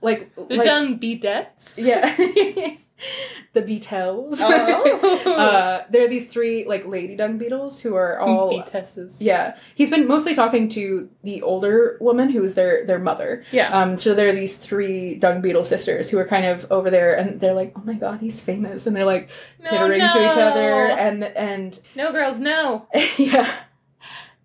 like 0.01 0.29
like 0.49 0.63
dung 0.65 0.99
beadettes. 0.99 1.77
yeah 1.77 2.75
the 3.53 3.61
beetles 3.61 4.39
Oh. 4.41 5.19
uh 5.37 5.85
there 5.89 6.03
are 6.05 6.07
these 6.07 6.27
three 6.27 6.65
like 6.67 6.85
lady 6.85 7.15
dung 7.15 7.37
beetles 7.37 7.79
who 7.81 7.95
are 7.95 8.19
all 8.19 8.51
Beatesses. 8.51 9.17
yeah 9.19 9.57
he's 9.75 9.89
been 9.89 10.07
mostly 10.07 10.35
talking 10.35 10.69
to 10.69 11.09
the 11.23 11.41
older 11.41 11.97
woman 12.01 12.29
who 12.29 12.43
is 12.43 12.55
their 12.55 12.85
their 12.85 12.99
mother 12.99 13.43
Yeah. 13.51 13.69
um 13.69 13.97
so 13.97 14.13
there 14.13 14.27
are 14.29 14.33
these 14.33 14.57
three 14.57 15.15
dung 15.15 15.41
beetle 15.41 15.63
sisters 15.63 16.09
who 16.09 16.19
are 16.19 16.27
kind 16.27 16.45
of 16.45 16.65
over 16.71 16.89
there 16.89 17.15
and 17.17 17.39
they're 17.39 17.53
like 17.53 17.73
oh 17.75 17.81
my 17.85 17.93
god 17.95 18.21
he's 18.21 18.39
famous 18.41 18.85
and 18.87 18.95
they're 18.95 19.05
like 19.05 19.29
No, 19.63 19.69
tittering 19.71 19.99
to 20.01 20.05
each 20.31 20.37
other 20.37 20.87
and 20.87 21.23
and 21.23 21.79
No 21.95 22.11
girls, 22.11 22.39
no. 22.39 22.87
yeah. 23.17 23.51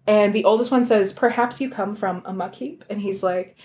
And 0.06 0.34
the 0.34 0.44
oldest 0.44 0.70
one 0.70 0.84
says, 0.84 1.14
Perhaps 1.14 1.62
you 1.62 1.70
come 1.70 1.96
from 1.96 2.20
a 2.26 2.32
muck 2.34 2.56
heap? 2.56 2.84
And 2.90 3.00
he's 3.00 3.22
like, 3.22 3.56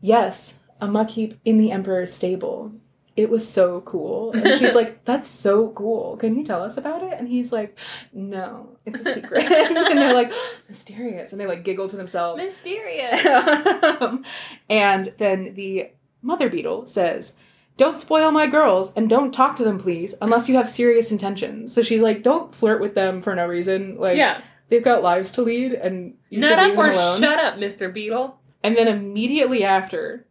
Yes, 0.00 0.54
a 0.80 0.88
muck 0.88 1.10
heap 1.10 1.38
in 1.44 1.58
the 1.58 1.70
Emperor's 1.70 2.10
stable. 2.12 2.72
It 3.14 3.28
was 3.28 3.46
so 3.48 3.82
cool. 3.82 4.32
And 4.32 4.58
she's 4.58 4.74
like, 4.74 5.04
That's 5.04 5.28
so 5.28 5.68
cool. 5.70 6.16
Can 6.16 6.34
you 6.36 6.44
tell 6.44 6.62
us 6.62 6.76
about 6.76 7.02
it? 7.02 7.12
And 7.18 7.28
he's 7.28 7.52
like, 7.52 7.78
No, 8.12 8.78
it's 8.86 9.00
a 9.00 9.14
secret. 9.14 9.44
and 9.52 9.76
they're 9.98 10.14
like, 10.14 10.32
Mysterious. 10.68 11.32
And 11.32 11.40
they 11.40 11.46
like 11.46 11.62
giggle 11.64 11.88
to 11.88 11.96
themselves. 11.96 12.42
Mysterious. 12.42 13.24
Um, 14.00 14.24
and 14.70 15.12
then 15.18 15.54
the 15.54 15.90
mother 16.22 16.48
beetle 16.48 16.86
says, 16.86 17.34
Don't 17.76 18.00
spoil 18.00 18.30
my 18.30 18.46
girls 18.46 18.92
and 18.96 19.10
don't 19.10 19.32
talk 19.32 19.56
to 19.58 19.64
them, 19.64 19.78
please, 19.78 20.14
unless 20.22 20.48
you 20.48 20.56
have 20.56 20.68
serious 20.68 21.10
intentions. 21.12 21.74
So 21.74 21.82
she's 21.82 22.02
like, 22.02 22.22
Don't 22.22 22.54
flirt 22.54 22.80
with 22.80 22.94
them 22.94 23.20
for 23.22 23.34
no 23.34 23.46
reason. 23.46 23.96
Like, 23.98 24.16
yeah. 24.16 24.40
they've 24.70 24.82
got 24.82 25.02
lives 25.02 25.32
to 25.32 25.42
lead 25.42 25.72
and 25.72 26.14
you 26.30 26.40
Nut 26.40 26.58
should 26.58 26.68
leave 26.68 26.76
them 26.76 26.94
alone. 26.94 27.20
shut 27.20 27.38
up, 27.38 27.54
Mr. 27.56 27.92
Beetle. 27.92 28.38
and 28.64 28.76
then 28.76 28.88
immediately 28.88 29.64
after, 29.64 30.26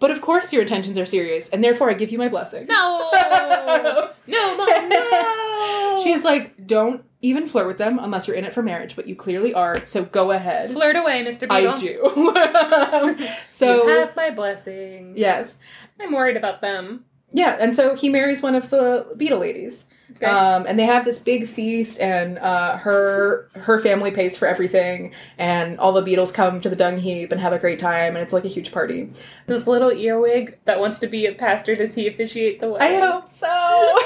but 0.00 0.10
of 0.10 0.20
course 0.20 0.52
your 0.52 0.62
intentions 0.62 0.98
are 0.98 1.06
serious, 1.06 1.48
and 1.50 1.62
therefore 1.62 1.88
I 1.90 1.94
give 1.94 2.10
you 2.10 2.18
my 2.18 2.28
blessing. 2.28 2.66
No. 2.66 3.10
no, 4.26 4.56
mom, 4.56 4.88
no. 4.88 6.00
She's 6.04 6.24
like, 6.24 6.66
don't 6.66 7.04
even 7.22 7.46
flirt 7.46 7.66
with 7.66 7.78
them 7.78 7.98
unless 8.00 8.26
you're 8.26 8.36
in 8.36 8.44
it 8.44 8.52
for 8.52 8.62
marriage, 8.62 8.96
but 8.96 9.06
you 9.06 9.14
clearly 9.14 9.54
are, 9.54 9.86
so 9.86 10.04
go 10.04 10.32
ahead. 10.32 10.72
Flirt 10.72 10.96
away, 10.96 11.22
Mr. 11.22 11.40
Beetle. 11.42 11.74
I 11.74 13.16
do. 13.16 13.26
so 13.50 13.86
you 13.86 13.88
have 13.98 14.16
my 14.16 14.30
blessing. 14.30 15.12
yes. 15.16 15.58
I'm 16.00 16.12
worried 16.12 16.38
about 16.38 16.62
them. 16.62 17.04
Yeah, 17.32 17.56
and 17.60 17.74
so 17.74 17.94
he 17.94 18.08
marries 18.08 18.42
one 18.42 18.54
of 18.54 18.70
the 18.70 19.06
beetle 19.16 19.38
ladies. 19.38 19.84
Okay. 20.16 20.26
Um, 20.26 20.66
and 20.66 20.78
they 20.78 20.84
have 20.84 21.04
this 21.04 21.18
big 21.18 21.48
feast, 21.48 22.00
and 22.00 22.38
uh, 22.38 22.76
her 22.76 23.48
her 23.54 23.80
family 23.80 24.10
pays 24.10 24.36
for 24.36 24.46
everything, 24.46 25.12
and 25.38 25.78
all 25.78 25.92
the 25.92 26.02
beetles 26.02 26.32
come 26.32 26.60
to 26.60 26.68
the 26.68 26.76
dung 26.76 26.98
heap 26.98 27.32
and 27.32 27.40
have 27.40 27.52
a 27.52 27.58
great 27.58 27.78
time, 27.78 28.16
and 28.16 28.22
it's 28.22 28.32
like 28.32 28.44
a 28.44 28.48
huge 28.48 28.72
party. 28.72 29.10
this 29.46 29.66
little 29.66 29.90
earwig 29.92 30.58
that 30.64 30.80
wants 30.80 30.98
to 30.98 31.06
be 31.06 31.26
a 31.26 31.32
pastor, 31.32 31.74
does 31.74 31.94
he 31.94 32.06
officiate 32.06 32.60
the 32.60 32.70
wedding? 32.70 33.02
I 33.02 33.06
hope 33.06 33.30
so. 33.30 33.98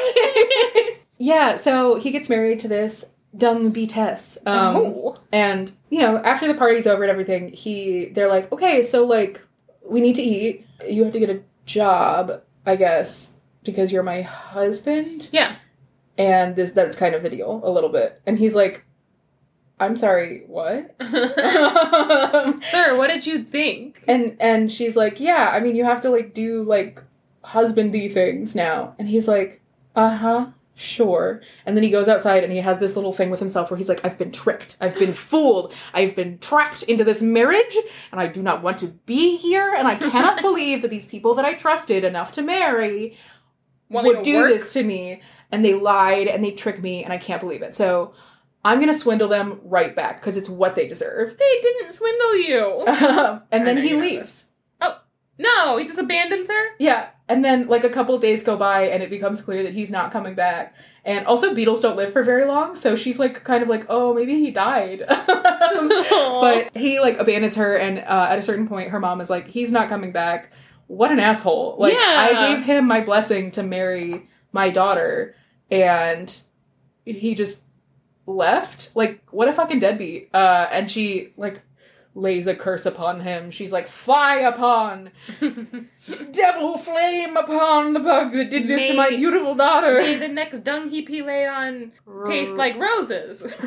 yeah, 1.19 1.57
so 1.57 1.97
he 1.97 2.11
gets 2.11 2.29
married 2.29 2.61
to 2.61 2.69
this 2.69 3.05
dung 3.37 3.73
beetess, 3.73 4.39
um, 4.47 4.77
oh. 4.77 5.17
and 5.33 5.73
you 5.91 6.01
know 6.01 6.19
after 6.19 6.47
the 6.47 6.55
party's 6.55 6.87
over 6.87 7.03
and 7.03 7.11
everything, 7.11 7.49
he 7.49 8.07
they're 8.07 8.29
like, 8.29 8.53
okay, 8.53 8.83
so 8.83 9.05
like 9.05 9.41
we 9.85 10.01
need 10.01 10.17
to 10.17 10.23
eat. 10.23 10.67
You 10.89 11.05
have 11.05 11.13
to 11.13 11.21
get 11.21 11.31
a 11.31 11.43
job, 11.67 12.43
I 12.67 12.77
guess, 12.77 13.37
because 13.65 13.93
you're 13.93 14.03
my 14.03 14.23
husband. 14.23 15.29
Yeah. 15.33 15.57
And 16.19 16.57
this 16.57 16.73
that's 16.73 16.97
kind 16.97 17.15
of 17.15 17.23
the 17.23 17.31
deal 17.31 17.61
a 17.65 17.71
little 17.71 17.91
bit. 17.91 18.21
And 18.27 18.39
he's 18.39 18.55
like 18.55 18.85
i'm 19.81 19.97
sorry 19.97 20.45
what? 20.47 20.95
Sir, 22.71 22.97
what 22.97 23.09
did 23.09 23.27
you 23.27 23.43
think? 23.43 24.05
and 24.07 24.37
and 24.39 24.71
she's 24.71 24.97
like 24.97 25.19
yeah 25.21 25.51
i 25.53 25.61
mean 25.61 25.75
you 25.75 25.85
have 25.85 26.01
to 26.03 26.11
like 26.11 26.33
do 26.35 26.63
like 26.63 27.03
husbandy 27.45 28.13
things 28.13 28.55
now. 28.55 28.95
And 28.99 29.09
he's 29.09 29.29
like 29.29 29.61
uh-huh 29.97 30.47
sure. 30.77 31.41
And 31.65 31.77
then 31.77 31.85
he 31.85 31.91
goes 31.91 32.09
outside 32.09 32.43
and 32.43 32.53
he 32.53 32.59
has 32.59 32.81
this 32.81 32.97
little 32.97 33.13
thing 33.13 33.31
with 33.31 33.39
himself 33.39 33.71
where 33.71 33.79
he's 33.79 33.89
like 33.89 34.05
i've 34.05 34.19
been 34.19 34.33
tricked. 34.33 34.77
I've 34.81 34.99
been 34.99 35.13
fooled. 35.29 35.73
I've 35.93 36.17
been 36.17 36.39
trapped 36.39 36.83
into 36.85 37.05
this 37.05 37.23
marriage 37.23 37.77
and 38.11 38.21
i 38.21 38.27
do 38.27 38.43
not 38.43 38.63
want 38.63 38.79
to 38.79 38.89
be 39.07 39.37
here 39.37 39.75
and 39.75 39.87
i 39.87 39.95
cannot 39.95 40.41
believe 40.49 40.83
that 40.83 40.91
these 40.91 41.07
people 41.07 41.35
that 41.35 41.45
i 41.45 41.55
trusted 41.55 42.05
enough 42.05 42.33
to 42.33 42.43
marry 42.43 43.17
would 43.89 44.17
to 44.19 44.23
do 44.23 44.39
work? 44.39 44.53
this 44.53 44.73
to 44.73 44.83
me 44.83 45.21
and 45.55 45.65
they 45.65 45.73
lied 45.75 46.27
and 46.27 46.43
they 46.43 46.51
tricked 46.51 46.83
me 46.83 47.05
and 47.05 47.13
I 47.13 47.17
can't 47.17 47.41
believe 47.41 47.63
it. 47.63 47.77
So 47.77 48.13
I'm 48.65 48.81
gonna 48.81 48.93
swindle 48.93 49.29
them 49.29 49.61
right 49.63 49.95
back 49.95 50.21
because 50.21 50.37
it's 50.37 50.49
what 50.49 50.75
they 50.75 50.89
deserve. 50.89 51.39
They 51.39 51.61
didn't 51.63 51.93
swindle 51.93 52.37
you. 52.37 52.85
and 53.53 53.65
then 53.65 53.77
he 53.77 53.95
leaves. 53.95 54.47
Oh. 54.81 54.99
No, 55.39 55.77
he 55.77 55.85
just 55.85 55.99
abandons 56.01 56.49
her. 56.49 56.65
Yeah. 56.81 57.11
And 57.29 57.45
then 57.45 57.69
like 57.69 57.85
a 57.85 57.89
couple 57.89 58.19
days 58.19 58.43
go 58.43 58.57
by 58.57 58.89
and 58.89 59.01
it 59.01 59.11
becomes 59.11 59.43
clear 59.43 59.63
that 59.63 59.75
he's 59.75 59.91
not 59.91 60.11
coming 60.11 60.35
back. 60.35 60.75
And 61.05 61.25
also 61.25 61.55
beetles 61.55 61.81
don't 61.81 61.97
live 61.97 62.13
for 62.13 62.25
very 62.25 62.47
long, 62.47 62.75
so 62.75 62.97
she's 62.97 63.21
like 63.21 63.45
kind 63.45 63.63
of 63.63 63.69
like, 63.69 63.87
oh, 63.89 64.13
maybe 64.13 64.35
he 64.41 64.51
died. 64.51 65.05
but 65.09 66.77
he 66.77 66.99
like 66.99 67.19
abandons 67.19 67.55
her 67.55 67.77
and 67.77 68.01
uh, 68.01 68.27
at 68.29 68.41
a 68.41 68.43
certain 68.43 68.67
point 68.67 68.91
her 68.91 68.99
mom 68.99 69.21
is 69.21 69.31
like, 69.31 69.47
he's 69.47 69.71
not 69.71 69.89
coming 69.89 70.11
back. 70.11 70.51
What 70.89 71.13
an 71.13 71.21
asshole. 71.21 71.77
Like 71.79 71.93
Yeah. 71.93 72.01
I 72.33 72.49
gave 72.49 72.65
him 72.65 72.89
my 72.89 73.01
blessing 73.03 73.53
to 73.53 73.63
marry 73.63 74.29
my 74.53 74.71
daughter 74.71 75.35
and 75.83 76.41
he 77.05 77.35
just 77.35 77.63
left. 78.27 78.91
Like 78.95 79.21
what 79.31 79.49
a 79.49 79.53
fucking 79.53 79.79
deadbeat. 79.81 80.31
Uh 80.35 80.69
and 80.71 80.91
she 80.91 81.33
like 81.37 81.63
lays 82.17 82.47
a 82.47 82.55
curse 82.55 82.87
upon 82.87 83.21
him. 83.23 83.51
She's 83.51 83.73
like, 83.73 83.89
fly 83.89 84.37
upon 84.37 85.11
devil 86.31 86.79
flame 86.79 87.37
upon 87.37 87.93
the 87.93 87.99
bug 88.01 88.33
that 88.33 88.51
did 88.51 88.69
this 88.69 88.89
to 88.91 88.97
my 88.97 89.11
May- 89.11 89.17
beautiful 89.17 89.55
May 89.55 89.59
daughter. 89.65 90.19
the 90.19 90.29
next 90.29 90.61
dung 90.63 90.91
heap 90.91 91.09
he 91.09 91.23
lay 91.23 91.45
on 91.47 91.91
taste 92.27 92.55
like 92.55 92.77
roses. 92.79 93.43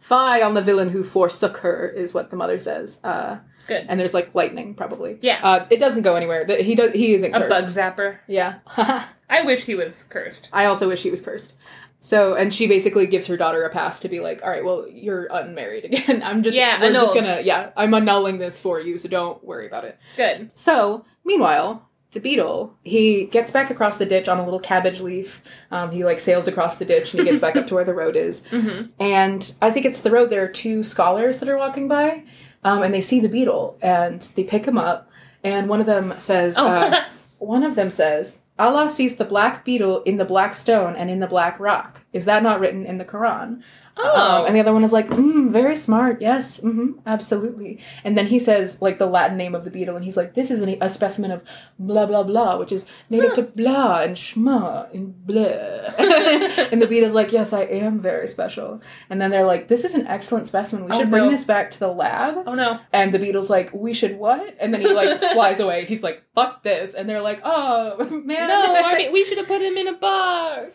Fie 0.00 0.42
on 0.42 0.54
the 0.54 0.62
villain 0.62 0.88
who 0.90 1.04
forsook 1.04 1.58
her, 1.58 1.88
is 1.88 2.12
what 2.12 2.30
the 2.30 2.36
mother 2.36 2.58
says. 2.58 2.98
Uh, 3.04 3.38
Good. 3.66 3.86
and 3.88 3.98
there's 3.98 4.14
like 4.14 4.34
lightning, 4.34 4.74
probably. 4.74 5.18
Yeah. 5.20 5.40
Uh, 5.42 5.66
it 5.70 5.78
doesn't 5.78 6.02
go 6.02 6.16
anywhere. 6.16 6.44
He 6.62 6.74
does. 6.74 6.92
He 6.92 7.14
isn't 7.14 7.34
A 7.34 7.48
bug 7.48 7.64
zapper. 7.64 8.18
Yeah. 8.26 8.58
I 9.28 9.42
wish 9.42 9.64
he 9.64 9.74
was 9.74 10.04
cursed. 10.04 10.48
I 10.52 10.66
also 10.66 10.88
wish 10.88 11.02
he 11.02 11.10
was 11.10 11.20
cursed. 11.20 11.54
So, 12.00 12.34
and 12.34 12.52
she 12.52 12.66
basically 12.66 13.06
gives 13.06 13.28
her 13.28 13.36
daughter 13.36 13.62
a 13.62 13.70
pass 13.70 14.00
to 14.00 14.08
be 14.08 14.18
like, 14.18 14.42
all 14.42 14.50
right, 14.50 14.64
well, 14.64 14.88
you're 14.88 15.28
unmarried 15.30 15.84
again. 15.84 16.20
I'm 16.24 16.42
just, 16.42 16.56
Yeah, 16.56 16.80
we're 16.80 16.92
just 16.92 17.14
gonna, 17.14 17.42
yeah, 17.44 17.70
I'm 17.76 17.94
annulling 17.94 18.38
this 18.38 18.60
for 18.60 18.80
you, 18.80 18.98
so 18.98 19.08
don't 19.08 19.42
worry 19.44 19.68
about 19.68 19.84
it. 19.84 19.96
Good. 20.16 20.50
So, 20.56 21.04
meanwhile, 21.24 21.88
the 22.10 22.18
beetle, 22.18 22.76
he 22.82 23.26
gets 23.26 23.52
back 23.52 23.70
across 23.70 23.98
the 23.98 24.04
ditch 24.04 24.28
on 24.28 24.38
a 24.38 24.44
little 24.44 24.58
cabbage 24.58 25.00
leaf. 25.00 25.42
Um, 25.70 25.92
he 25.92 26.04
like 26.04 26.18
sails 26.18 26.48
across 26.48 26.76
the 26.76 26.84
ditch 26.84 27.14
and 27.14 27.22
he 27.22 27.28
gets 27.28 27.40
back 27.40 27.56
up 27.56 27.68
to 27.68 27.74
where 27.76 27.84
the 27.84 27.94
road 27.94 28.16
is. 28.16 28.42
Mm-hmm. 28.50 28.90
And 29.00 29.54
as 29.62 29.76
he 29.76 29.80
gets 29.80 29.98
to 29.98 30.04
the 30.04 30.10
road, 30.10 30.28
there 30.28 30.42
are 30.42 30.48
two 30.48 30.82
scholars 30.82 31.38
that 31.38 31.48
are 31.48 31.56
walking 31.56 31.86
by, 31.86 32.24
um, 32.62 32.82
and 32.82 32.92
they 32.94 33.00
see 33.00 33.20
the 33.20 33.28
beetle 33.28 33.78
and 33.82 34.22
they 34.34 34.44
pick 34.44 34.64
him 34.64 34.78
up. 34.78 35.08
And 35.44 35.68
one 35.68 35.80
of 35.80 35.86
them 35.86 36.14
says, 36.18 36.56
Oh. 36.56 36.66
uh, 36.66 37.04
one 37.38 37.62
of 37.62 37.74
them 37.74 37.90
says, 37.90 38.38
Allah 38.58 38.88
sees 38.88 39.16
the 39.16 39.24
black 39.24 39.64
beetle 39.64 40.02
in 40.04 40.18
the 40.18 40.24
black 40.24 40.54
stone 40.54 40.94
and 40.94 41.10
in 41.10 41.20
the 41.20 41.26
black 41.26 41.58
rock. 41.58 42.02
Is 42.12 42.26
that 42.26 42.42
not 42.42 42.60
written 42.60 42.84
in 42.86 42.98
the 42.98 43.04
Quran? 43.04 43.62
Oh. 43.96 44.40
Um, 44.42 44.46
and 44.46 44.56
the 44.56 44.60
other 44.60 44.72
one 44.72 44.84
is 44.84 44.92
like, 44.92 45.08
mm, 45.08 45.50
very 45.50 45.76
smart. 45.76 46.20
Yes, 46.22 46.60
hmm 46.60 46.92
absolutely. 47.06 47.78
And 48.04 48.16
then 48.16 48.26
he 48.26 48.38
says 48.38 48.80
like 48.82 48.98
the 48.98 49.06
Latin 49.06 49.36
name 49.36 49.54
of 49.54 49.64
the 49.64 49.70
beetle, 49.70 49.96
and 49.96 50.04
he's 50.04 50.16
like, 50.16 50.34
this 50.34 50.50
is 50.50 50.60
an, 50.60 50.76
a 50.80 50.88
specimen 50.90 51.30
of 51.30 51.42
blah 51.78 52.06
blah 52.06 52.22
blah, 52.22 52.58
which 52.58 52.72
is 52.72 52.86
native 53.10 53.34
to 53.34 53.42
blah 53.42 54.00
and 54.02 54.16
shma 54.16 54.92
and 54.94 55.26
blah. 55.26 55.42
and 56.72 56.80
the 56.80 56.86
beetle's 56.86 57.12
like, 57.14 57.32
yes, 57.32 57.52
I 57.52 57.62
am 57.62 58.00
very 58.00 58.28
special. 58.28 58.80
And 59.10 59.20
then 59.20 59.30
they're 59.30 59.44
like, 59.44 59.68
this 59.68 59.84
is 59.84 59.94
an 59.94 60.06
excellent 60.06 60.46
specimen. 60.46 60.84
We 60.84 60.92
Oh, 60.92 60.98
should 61.00 61.10
bring 61.10 61.24
no. 61.24 61.30
this 61.30 61.44
back 61.44 61.70
to 61.72 61.78
the 61.78 61.88
lab. 61.92 62.44
oh 62.46 62.54
no. 62.54 62.80
And 62.92 63.12
the 63.12 63.18
beetle's 63.18 63.50
like, 63.50 63.72
we 63.74 63.94
should 63.94 64.18
what? 64.18 64.56
And 64.60 64.72
then 64.72 64.80
he 64.80 64.92
like 64.92 65.20
flies 65.32 65.60
away. 65.60 65.84
He's 65.84 66.02
like, 66.02 66.22
fuck 66.34 66.62
this. 66.62 66.94
And 66.94 67.08
they're 67.08 67.20
like, 67.22 67.40
oh 67.44 67.96
man. 68.24 68.48
No, 68.48 68.84
Army, 68.84 69.10
we 69.10 69.24
should 69.24 69.38
have 69.38 69.46
put 69.48 69.60
him 69.62 69.76
in 69.76 69.88
a 69.88 69.92
box. 69.94 70.21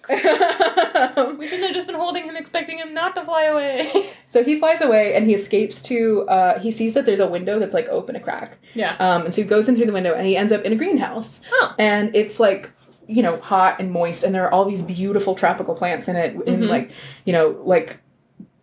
We 0.10 1.48
shouldn't 1.48 1.68
have 1.68 1.74
just 1.76 1.88
been 1.88 1.96
holding 1.96 2.24
him, 2.26 2.36
expecting 2.36 2.78
him 2.80 2.94
not 2.94 3.16
to 3.16 3.26
fly 3.26 3.44
away. 3.44 4.12
So 4.30 4.44
he 4.44 4.60
flies 4.60 4.82
away 4.82 5.14
and 5.16 5.26
he 5.26 5.34
escapes 5.34 5.82
to. 5.84 6.28
Uh, 6.28 6.60
he 6.60 6.70
sees 6.70 6.94
that 6.96 7.06
there's 7.06 7.22
a 7.22 7.28
window 7.28 7.60
that's 7.60 7.74
like 7.74 7.88
open 7.88 8.18
a 8.18 8.20
crack, 8.20 8.58
yeah. 8.74 8.98
um, 9.00 9.24
and 9.24 9.34
so 9.34 9.42
he 9.42 9.48
goes 9.48 9.70
in 9.70 9.78
through 9.78 9.86
the 9.86 9.94
window 9.94 10.14
and 10.14 10.28
he 10.28 10.36
ends 10.36 10.52
up 10.52 10.64
in 10.64 10.74
a 10.74 10.76
greenhouse. 10.76 11.42
Oh. 11.50 11.74
And 11.80 12.14
it's 12.14 12.38
like 12.38 12.70
you 13.08 13.24
know 13.24 13.38
hot 13.38 13.80
and 13.80 13.90
moist, 13.90 14.26
and 14.26 14.36
there 14.36 14.44
are 14.44 14.52
all 14.52 14.66
these 14.66 14.82
beautiful 14.82 15.34
tropical 15.34 15.76
plants 15.76 16.10
in 16.10 16.18
it, 16.18 16.34
in 16.46 16.60
Mhm. 16.60 16.68
like 16.68 16.92
you 17.24 17.32
know 17.32 17.58
like 17.64 18.00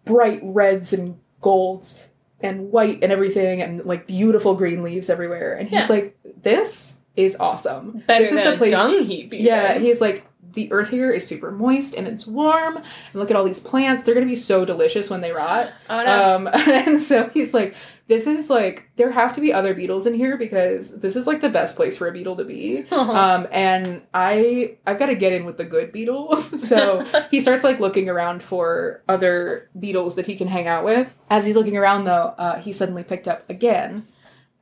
bright 0.05 0.41
reds 0.43 0.93
and 0.93 1.19
golds 1.41 1.99
and 2.41 2.71
white 2.71 3.03
and 3.03 3.11
everything, 3.11 3.63
and 3.63 3.83
like 3.87 4.07
beautiful 4.07 4.55
green 4.55 4.83
leaves 4.83 5.09
everywhere. 5.09 5.55
And 5.55 5.67
he's 5.71 5.89
Yeah. 5.89 5.95
like, 5.97 6.19
"This 6.43 6.97
is 7.17 7.37
awesome. 7.41 8.03
Better 8.07 8.25
this 8.25 8.33
is 8.33 8.37
than 8.37 8.51
the 8.51 8.59
place." 8.59 8.73
dung 8.75 9.03
heap. 9.03 9.33
Yeah, 9.33 9.79
he's 9.79 10.03
like, 10.03 10.27
the 10.53 10.71
earth 10.73 10.91
here 10.91 11.11
is 11.11 11.27
super 11.27 11.51
moist 11.51 11.95
and 11.95 12.07
it's 12.07 12.27
warm. 12.27 12.77
And 12.77 12.87
look 13.15 13.31
at 13.31 13.37
all 13.37 13.45
these 13.45 13.61
plants. 13.61 14.05
They're 14.05 14.15
going 14.15 14.27
to 14.27 14.31
be 14.31 14.37
so 14.37 14.65
delicious 14.65 15.11
when 15.11 15.21
they 15.21 15.33
rot. 15.33 15.71
Oh 15.89 16.05
no. 16.05 16.35
Um, 16.35 16.49
and 16.53 17.01
so 17.01 17.31
he's 17.35 17.55
like, 17.55 17.75
this 18.07 18.27
is 18.27 18.51
like, 18.51 18.91
there 18.97 19.11
have 19.11 19.35
to 19.35 19.41
be 19.41 19.53
other 19.53 19.75
beetles 19.75 20.07
in 20.07 20.15
here 20.15 20.37
because 20.37 21.01
this 21.01 21.17
is 21.17 21.27
like 21.27 21.41
the 21.41 21.49
best 21.49 21.75
place 21.75 21.97
for 21.97 22.07
a 22.07 22.13
beetle 22.13 22.37
to 22.37 22.45
be. 22.45 22.87
Uh-huh. 22.91 23.13
Um, 23.25 23.49
and 23.53 24.03
I, 24.13 24.77
I've 24.87 24.99
got 24.99 25.07
to 25.07 25.15
get 25.15 25.33
in 25.33 25.47
with 25.47 25.57
the 25.57 25.65
good 25.65 25.93
beetles. 25.93 26.53
So 26.75 27.05
he 27.31 27.41
starts 27.41 27.63
like 27.63 27.79
looking 27.79 28.09
around 28.09 28.43
for 28.43 29.03
other 29.09 29.71
beetles 29.79 30.17
that 30.17 30.27
he 30.27 30.35
can 30.35 30.49
hang 30.49 30.67
out 30.67 30.85
with. 30.85 31.15
As 31.31 31.47
he's 31.47 31.57
looking 31.57 31.77
around 31.77 32.05
though, 32.05 32.35
uh, 32.37 32.59
he's 32.59 32.77
suddenly 32.77 33.03
picked 33.03 33.29
up 33.29 33.49
again 33.49 34.09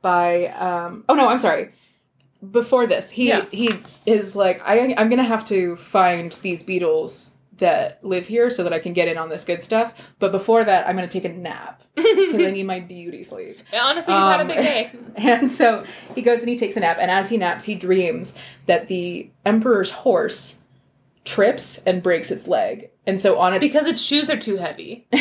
by, 0.01 0.47
um, 0.47 1.05
oh 1.09 1.15
no, 1.15 1.27
I'm 1.27 1.39
sorry 1.39 1.71
before 2.51 2.87
this, 2.87 3.09
he 3.11 3.27
Yeah. 3.29 3.45
he 3.51 3.71
is 4.05 4.35
like, 4.35 4.61
I 4.65 4.93
I'm 4.97 5.09
gonna 5.09 5.23
have 5.23 5.45
to 5.45 5.75
find 5.77 6.31
these 6.41 6.63
beetles 6.63 7.31
that 7.57 7.99
live 8.03 8.25
here 8.27 8.49
so 8.49 8.63
that 8.63 8.73
I 8.73 8.79
can 8.79 8.93
get 8.93 9.07
in 9.07 9.17
on 9.17 9.29
this 9.29 9.43
good 9.45 9.61
stuff. 9.63 9.93
But 10.19 10.31
before 10.31 10.63
that, 10.63 10.87
I'm 10.87 10.95
gonna 10.95 11.07
take 11.07 11.23
a 11.25 11.29
nap 11.29 11.83
because 11.95 12.41
I 12.41 12.51
need 12.51 12.65
my 12.65 12.79
beauty 12.79 13.23
sleep. 13.23 13.59
Honestly, 13.71 14.13
he's 14.13 14.21
had 14.21 14.39
a 14.39 14.41
Um, 14.41 14.47
big 14.47 14.57
day. 14.57 14.91
And 15.15 15.51
so 15.51 15.83
he 16.15 16.21
goes 16.23 16.39
and 16.39 16.49
he 16.49 16.57
takes 16.57 16.75
a 16.75 16.79
nap, 16.79 16.97
and 16.99 17.11
as 17.11 17.29
he 17.29 17.37
naps, 17.37 17.63
he 17.65 17.75
dreams 17.75 18.33
that 18.65 18.87
the 18.87 19.29
emperor's 19.45 19.91
horse 19.91 20.59
trips 21.25 21.77
and 21.85 22.01
breaks 22.03 22.31
its 22.31 22.47
leg, 22.47 22.89
and 23.07 23.21
so 23.21 23.37
on 23.37 23.53
its 23.53 23.61
Because 23.61 23.85
its 23.87 24.01
shoes 24.01 24.29
are 24.29 24.37
too 24.37 24.57
heavy. 24.57 25.07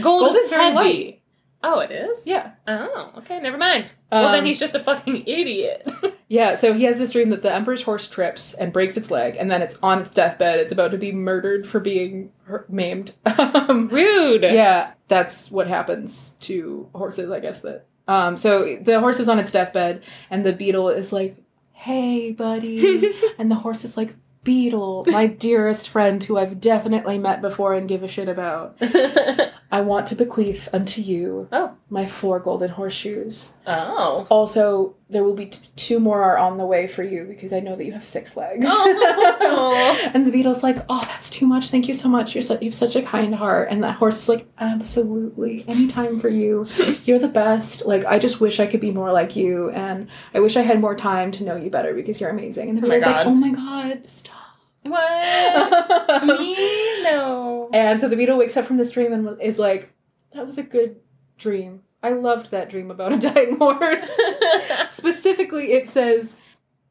Gold, 0.00 0.02
Gold 0.02 0.36
is, 0.36 0.44
is 0.44 0.48
very 0.48 0.62
heavy. 0.64 0.74
light. 0.74 1.18
Oh, 1.64 1.78
it 1.80 1.90
is? 1.92 2.26
yeah 2.26 2.52
Oh, 2.66 3.12
okay, 3.18 3.38
never 3.38 3.56
mind. 3.58 3.92
well, 4.10 4.32
then 4.32 4.40
Um, 4.40 4.46
he's 4.46 4.58
just 4.58 4.74
a 4.74 4.80
fucking 4.80 5.24
idiot. 5.28 5.86
Yeah. 6.32 6.54
So 6.54 6.72
he 6.72 6.84
has 6.84 6.96
this 6.96 7.10
dream 7.10 7.28
that 7.28 7.42
the 7.42 7.54
emperor's 7.54 7.82
horse 7.82 8.08
trips 8.08 8.54
and 8.54 8.72
breaks 8.72 8.96
its 8.96 9.10
leg, 9.10 9.36
and 9.36 9.50
then 9.50 9.60
it's 9.60 9.78
on 9.82 10.00
its 10.00 10.10
deathbed. 10.10 10.60
It's 10.60 10.72
about 10.72 10.90
to 10.92 10.96
be 10.96 11.12
murdered 11.12 11.68
for 11.68 11.78
being 11.78 12.32
maimed. 12.68 13.12
Um, 13.26 13.88
Rude. 13.88 14.42
yeah, 14.42 14.92
that's 15.08 15.50
what 15.50 15.68
happens 15.68 16.30
to 16.40 16.88
horses, 16.94 17.30
I 17.30 17.38
guess 17.40 17.60
that. 17.60 17.84
Um, 18.08 18.36
so 18.38 18.78
the 18.80 18.98
horse 18.98 19.20
is 19.20 19.28
on 19.28 19.38
its 19.38 19.52
deathbed, 19.52 20.02
and 20.30 20.44
the 20.44 20.54
beetle 20.54 20.88
is 20.88 21.12
like, 21.12 21.36
"Hey, 21.72 22.32
buddy," 22.32 23.12
and 23.38 23.50
the 23.50 23.56
horse 23.56 23.84
is 23.84 23.96
like, 23.98 24.14
"Beetle, 24.42 25.04
my 25.08 25.26
dearest 25.26 25.88
friend, 25.90 26.24
who 26.24 26.38
I've 26.38 26.60
definitely 26.60 27.18
met 27.18 27.42
before 27.42 27.74
and 27.74 27.86
give 27.88 28.02
a 28.02 28.08
shit 28.08 28.28
about. 28.28 28.78
I 29.72 29.80
want 29.80 30.06
to 30.08 30.14
bequeath 30.14 30.68
unto 30.74 31.00
you 31.00 31.48
oh. 31.50 31.74
my 31.88 32.04
four 32.04 32.38
golden 32.38 32.68
horseshoes. 32.68 33.54
Oh. 33.66 34.26
Also, 34.28 34.94
there 35.08 35.24
will 35.24 35.32
be 35.32 35.46
t- 35.46 35.60
two 35.76 35.98
more 35.98 36.22
are 36.22 36.36
on 36.36 36.58
the 36.58 36.66
way 36.66 36.86
for 36.86 37.02
you 37.02 37.24
because 37.24 37.54
I 37.54 37.60
know 37.60 37.74
that 37.74 37.86
you 37.86 37.92
have 37.92 38.04
six 38.04 38.36
legs." 38.36 38.66
Oh. 38.68 40.10
and 40.14 40.26
the 40.26 40.30
beetle's 40.30 40.62
like, 40.62 40.76
"Oh, 40.90 41.00
that's 41.06 41.30
too 41.30 41.46
much. 41.46 41.70
Thank 41.70 41.88
you 41.88 41.94
so 41.94 42.10
much. 42.10 42.34
You're 42.34 42.42
so 42.42 42.58
you 42.60 42.68
have 42.68 42.74
such 42.74 42.96
a 42.96 43.02
kind 43.02 43.34
heart." 43.34 43.68
And 43.70 43.82
that 43.82 43.96
horse 43.96 44.20
is 44.22 44.28
like, 44.28 44.46
"Absolutely, 44.58 45.64
anytime 45.66 46.18
for 46.18 46.28
you. 46.28 46.66
You're 47.04 47.18
the 47.18 47.28
best. 47.28 47.86
Like, 47.86 48.04
I 48.04 48.18
just 48.18 48.40
wish 48.40 48.60
I 48.60 48.66
could 48.66 48.80
be 48.80 48.90
more 48.90 49.10
like 49.10 49.36
you, 49.36 49.70
and 49.70 50.06
I 50.34 50.40
wish 50.40 50.58
I 50.58 50.62
had 50.62 50.80
more 50.82 50.94
time 50.94 51.30
to 51.32 51.44
know 51.44 51.56
you 51.56 51.70
better 51.70 51.94
because 51.94 52.20
you're 52.20 52.30
amazing." 52.30 52.68
And 52.68 52.76
the 52.76 52.86
Oh 52.86 52.90
beetle's 52.90 53.06
like, 53.06 53.26
"Oh 53.26 53.34
my 53.34 53.50
god, 53.50 54.02
stop." 54.10 54.41
What? 54.82 56.26
Me? 56.26 57.02
No. 57.02 57.68
and 57.72 58.00
so 58.00 58.08
the 58.08 58.16
beetle 58.16 58.38
wakes 58.38 58.56
up 58.56 58.66
from 58.66 58.76
this 58.76 58.90
dream 58.90 59.12
and 59.12 59.40
is 59.40 59.58
like, 59.58 59.92
"That 60.34 60.46
was 60.46 60.58
a 60.58 60.62
good 60.62 60.96
dream. 61.38 61.82
I 62.02 62.10
loved 62.10 62.50
that 62.50 62.68
dream 62.68 62.90
about 62.90 63.12
a 63.12 63.18
dying 63.32 63.56
horse." 63.58 64.10
Specifically, 64.90 65.72
it 65.72 65.88
says. 65.88 66.36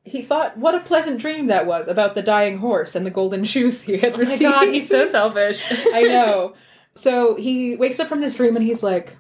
He 0.04 0.24
thought, 0.24 0.58
what 0.58 0.74
a 0.74 0.80
pleasant 0.80 1.20
dream 1.22 1.46
that 1.46 1.68
was 1.68 1.88
about 1.88 2.16
the 2.16 2.24
dying 2.24 2.58
horse 2.58 2.96
and 2.96 3.06
the 3.06 3.12
golden 3.12 3.44
shoes 3.44 3.84
he 3.84 3.98
had 4.00 4.14
oh 4.14 4.18
my 4.18 4.20
received. 4.22 4.42
god, 4.52 4.68
he's 4.70 4.90
so 4.90 5.06
selfish. 5.06 5.64
I 5.94 6.02
know. 6.02 6.56
So 6.96 7.36
he 7.36 7.76
wakes 7.76 8.00
up 8.00 8.08
from 8.08 8.20
this 8.20 8.34
dream 8.34 8.56
and 8.56 8.66
he's 8.66 8.82
like, 8.82 9.16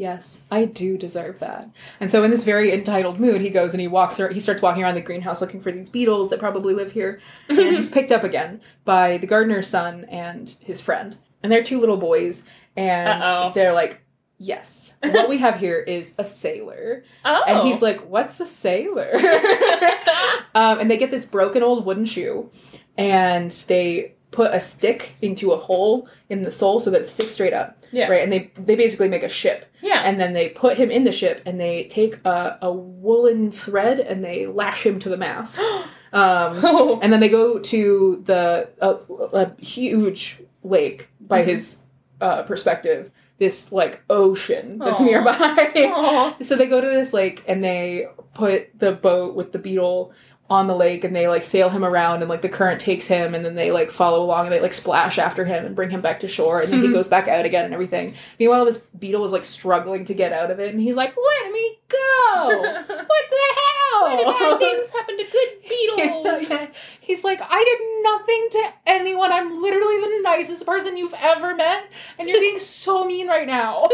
Yes, 0.00 0.44
I 0.50 0.64
do 0.64 0.96
deserve 0.96 1.40
that. 1.40 1.68
And 2.00 2.10
so 2.10 2.24
in 2.24 2.30
this 2.30 2.42
very 2.42 2.72
entitled 2.72 3.20
mood, 3.20 3.42
he 3.42 3.50
goes 3.50 3.74
and 3.74 3.82
he 3.82 3.86
walks 3.86 4.18
ar- 4.18 4.30
he 4.30 4.40
starts 4.40 4.62
walking 4.62 4.82
around 4.82 4.94
the 4.94 5.02
greenhouse 5.02 5.42
looking 5.42 5.60
for 5.60 5.70
these 5.70 5.90
beetles 5.90 6.30
that 6.30 6.38
probably 6.38 6.72
live 6.72 6.92
here. 6.92 7.20
And 7.50 7.58
he's 7.58 7.90
picked 7.92 8.10
up 8.10 8.24
again 8.24 8.62
by 8.86 9.18
the 9.18 9.26
gardener's 9.26 9.68
son 9.68 10.06
and 10.06 10.56
his 10.60 10.80
friend. 10.80 11.18
And 11.42 11.52
they're 11.52 11.62
two 11.62 11.78
little 11.78 11.98
boys, 11.98 12.44
and 12.78 13.22
Uh-oh. 13.22 13.52
they're 13.54 13.74
like, 13.74 14.00
Yes. 14.38 14.94
What 15.02 15.28
we 15.28 15.36
have 15.36 15.56
here 15.60 15.78
is 15.78 16.14
a 16.16 16.24
sailor. 16.24 17.04
Oh. 17.26 17.42
And 17.46 17.68
he's 17.68 17.82
like, 17.82 18.00
What's 18.08 18.40
a 18.40 18.46
sailor? 18.46 19.10
um, 20.54 20.80
and 20.80 20.90
they 20.90 20.96
get 20.96 21.10
this 21.10 21.26
broken 21.26 21.62
old 21.62 21.84
wooden 21.84 22.06
shoe 22.06 22.50
and 22.96 23.50
they 23.68 24.14
put 24.30 24.54
a 24.54 24.60
stick 24.60 25.16
into 25.20 25.52
a 25.52 25.58
hole 25.58 26.08
in 26.30 26.40
the 26.40 26.50
sole 26.50 26.80
so 26.80 26.90
that 26.90 27.02
it 27.02 27.06
sticks 27.06 27.32
straight 27.32 27.52
up. 27.52 27.76
Yeah. 27.92 28.08
Right. 28.08 28.22
And 28.22 28.32
they, 28.32 28.50
they 28.56 28.76
basically 28.76 29.08
make 29.08 29.22
a 29.22 29.28
ship. 29.28 29.66
yeah. 29.82 30.02
And 30.04 30.20
then 30.20 30.32
they 30.32 30.48
put 30.50 30.76
him 30.76 30.90
in 30.90 31.04
the 31.04 31.12
ship 31.12 31.40
and 31.46 31.58
they 31.60 31.84
take 31.84 32.18
a, 32.24 32.58
a 32.62 32.72
woolen 32.72 33.50
thread 33.52 33.98
and 34.00 34.24
they 34.24 34.46
lash 34.46 34.84
him 34.86 34.98
to 35.00 35.08
the 35.08 35.16
mast. 35.16 35.60
Um, 36.12 36.58
oh. 36.64 36.98
and 37.00 37.12
then 37.12 37.20
they 37.20 37.28
go 37.28 37.60
to 37.60 38.20
the 38.26 38.68
a, 38.80 38.96
a 39.32 39.54
huge 39.62 40.40
lake 40.64 41.06
by 41.20 41.42
Mhm. 41.42 41.46
his 41.46 41.82
uh, 42.20 42.42
perspective, 42.42 43.12
this 43.38 43.70
like 43.70 44.02
ocean 44.10 44.78
that's 44.80 45.00
Aw. 45.00 45.04
nearby. 45.04 46.34
So 46.42 46.56
they 46.56 46.66
go 46.66 46.80
to 46.80 46.86
this 46.88 47.12
lake 47.12 47.44
and 47.46 47.62
they 47.62 48.06
put 48.34 48.76
the 48.76 48.90
boat 48.90 49.36
with 49.36 49.52
the 49.52 49.60
beetle 49.60 50.12
on 50.50 50.66
the 50.66 50.74
lake 50.74 51.04
and 51.04 51.14
they 51.14 51.28
like 51.28 51.44
sail 51.44 51.70
him 51.70 51.84
around 51.84 52.22
and 52.22 52.28
like 52.28 52.42
the 52.42 52.48
current 52.48 52.80
takes 52.80 53.06
him 53.06 53.36
and 53.36 53.44
then 53.44 53.54
they 53.54 53.70
like 53.70 53.88
follow 53.88 54.20
along 54.20 54.46
and 54.46 54.52
they 54.52 54.60
like 54.60 54.72
splash 54.72 55.16
after 55.16 55.44
him 55.44 55.64
and 55.64 55.76
bring 55.76 55.90
him 55.90 56.00
back 56.00 56.18
to 56.18 56.26
shore 56.26 56.60
and 56.60 56.72
then 56.72 56.82
he 56.82 56.90
goes 56.90 57.06
back 57.06 57.28
out 57.28 57.44
again 57.44 57.64
and 57.64 57.72
everything. 57.72 58.12
Meanwhile, 58.38 58.64
this 58.64 58.78
beetle 58.98 59.24
is 59.24 59.30
like 59.30 59.44
struggling 59.44 60.04
to 60.06 60.14
get 60.14 60.32
out 60.32 60.50
of 60.50 60.58
it 60.58 60.74
and 60.74 60.82
he's 60.82 60.96
like, 60.96 61.14
"Let 61.16 61.52
me 61.52 61.78
go! 61.88 62.74
What 63.10 63.30
the 63.30 63.54
hell? 63.60 64.02
Why 64.02 64.16
did 64.16 64.26
bad 64.26 64.58
things 64.58 64.90
happen 64.90 65.16
to 65.18 65.24
good 65.24 65.48
beetles? 65.68 66.50
Yeah. 66.50 66.66
He's 67.00 67.24
like, 67.24 67.40
I 67.42 67.64
did 67.64 68.02
nothing 68.02 68.48
to 68.52 68.72
anyone. 68.86 69.32
I'm 69.32 69.60
literally 69.62 70.00
the 70.00 70.20
nicest 70.22 70.64
person 70.66 70.96
you've 70.96 71.14
ever 71.14 71.54
met, 71.54 71.84
and 72.18 72.28
you're 72.28 72.40
being 72.40 72.58
so 72.60 73.04
mean 73.04 73.28
right 73.28 73.46
now. 73.46 73.88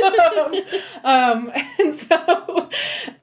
um, 1.05 1.51
and 1.79 1.95
so 1.95 2.69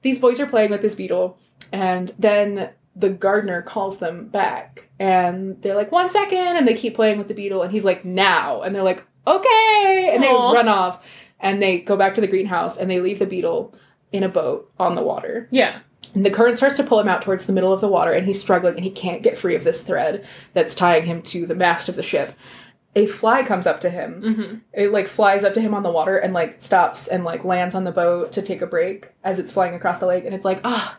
these 0.02 0.20
boys 0.20 0.40
are 0.40 0.48
playing 0.48 0.72
with 0.72 0.82
this 0.82 0.96
beetle, 0.96 1.38
and 1.72 2.12
then 2.18 2.72
the 2.96 3.10
gardener 3.10 3.62
calls 3.62 4.00
them 4.00 4.28
back, 4.28 4.88
and 5.00 5.62
they're 5.62 5.76
like, 5.76 5.92
one 5.92 6.10
second, 6.10 6.58
and 6.58 6.68
they 6.68 6.76
keep 6.76 6.96
playing 6.96 7.18
with 7.18 7.28
the 7.28 7.34
beetle, 7.34 7.64
and 7.64 7.72
he's 7.72 7.86
like, 7.86 8.06
now, 8.06 8.62
and 8.62 8.76
they're 8.76 8.84
like, 8.84 9.04
okay, 9.26 10.12
and 10.14 10.24
Aw. 10.24 10.52
they 10.52 10.58
run 10.58 10.68
off, 10.68 11.06
and 11.40 11.62
they 11.62 11.80
go 11.80 11.98
back 11.98 12.16
to 12.16 12.22
the 12.22 12.28
greenhouse, 12.28 12.78
and 12.78 12.90
they 12.90 13.00
leave 13.00 13.20
the 13.20 13.26
beetle 13.26 13.74
in 14.12 14.24
a 14.24 14.30
boat 14.30 14.72
on 14.80 14.96
the 14.96 15.02
water. 15.04 15.48
yeah. 15.52 15.80
And 16.14 16.24
the 16.24 16.30
current 16.30 16.58
starts 16.58 16.76
to 16.78 16.84
pull 16.84 17.00
him 17.00 17.08
out 17.08 17.24
towards 17.24 17.46
the 17.46 17.54
middle 17.54 17.74
of 17.74 17.82
the 17.82 17.88
water, 17.88 18.12
and 18.12 18.28
he's 18.28 18.40
struggling, 18.40 18.76
and 18.76 18.84
he 18.84 18.92
can't 18.92 19.24
get 19.24 19.36
free 19.38 19.56
of 19.56 19.64
this 19.64 19.82
thread 19.82 20.24
that's 20.54 20.76
tying 20.76 21.06
him 21.06 21.24
to 21.24 21.48
the 21.48 21.56
mast 21.56 21.90
of 21.90 21.96
the 21.96 22.04
ship. 22.04 22.36
A 22.96 23.08
fly 23.08 23.42
comes 23.42 23.66
up 23.66 23.82
to 23.82 23.90
him. 23.90 24.22
Mm-hmm. 24.22 24.56
It 24.74 24.92
like 24.92 25.08
flies 25.08 25.44
up 25.44 25.56
to 25.56 25.62
him 25.62 25.74
on 25.74 25.82
the 25.82 25.90
water 25.90 26.16
and 26.16 26.32
like 26.32 26.62
stops 26.62 27.08
and 27.08 27.24
like 27.24 27.44
lands 27.44 27.74
on 27.74 27.86
the 27.86 27.92
boat 27.92 28.32
to 28.34 28.44
take 28.44 28.62
a 28.62 28.68
break 28.68 29.10
as 29.24 29.40
it's 29.40 29.52
flying 29.52 29.74
across 29.74 29.98
the 29.98 30.06
lake. 30.06 30.26
And 30.26 30.36
it's 30.36 30.46
like, 30.46 30.62
ah, 30.64 30.96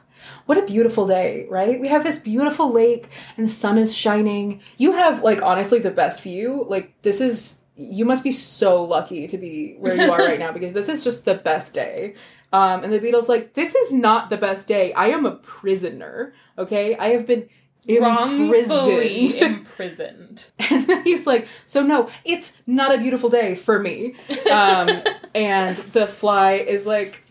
what 0.47 0.59
a 0.59 0.63
beautiful 0.63 1.07
day, 1.07 1.47
right? 1.51 1.81
We 1.81 1.89
have 1.89 2.05
this 2.05 2.19
beautiful 2.19 2.71
lake, 2.73 3.09
and 3.37 3.49
the 3.49 3.53
sun 3.53 3.79
is 3.79 3.95
shining. 3.97 4.61
You 4.77 4.93
have 4.93 5.23
like 5.23 5.43
honestly 5.43 5.79
the 5.79 5.91
best 5.91 6.23
view. 6.23 6.65
Like 6.69 6.95
this 7.03 7.21
is 7.21 7.59
you 7.77 8.05
must 8.05 8.23
be 8.23 8.31
so 8.31 8.85
lucky 8.85 9.27
to 9.27 9.37
be 9.37 9.75
where 9.79 9.97
you 9.97 10.13
are 10.13 10.19
right 10.19 10.39
now 10.39 10.53
because 10.55 10.73
this 10.73 10.89
is 10.89 11.03
just 11.03 11.25
the 11.25 11.35
best 11.35 11.75
day. 11.75 12.15
Um, 12.53 12.85
and 12.85 12.93
the 12.93 13.01
beetle's 13.01 13.29
like, 13.29 13.55
this 13.55 13.75
is 13.75 13.93
not 13.93 14.31
the 14.31 14.37
best 14.37 14.69
day. 14.69 14.93
I 14.93 15.09
am 15.09 15.27
a 15.27 15.33
prisoner. 15.33 16.33
Okay, 16.57 16.97
I 16.97 17.09
have 17.09 17.27
been 17.27 17.49
imprisoned. 17.87 19.35
imprisoned. 19.35 20.47
and 20.59 21.03
he's 21.05 21.27
like, 21.27 21.49
so 21.67 21.83
no, 21.83 22.09
it's 22.25 22.57
not 22.67 22.95
a 22.95 22.99
beautiful 22.99 23.29
day 23.29 23.55
for 23.55 23.79
me. 23.79 24.15
Um, 24.51 25.03
and 25.35 25.77
the 25.77 26.07
fly 26.07 26.53
is 26.53 26.87
like, 26.87 27.25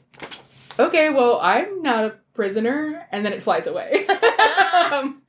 okay, 0.78 1.10
well, 1.10 1.40
I'm 1.42 1.82
not 1.82 2.04
a 2.04 2.16
prisoner. 2.34 3.08
And 3.12 3.26
then 3.26 3.34
it 3.34 3.44
flies 3.44 3.68
away. 3.68 4.06
um, 4.92 5.22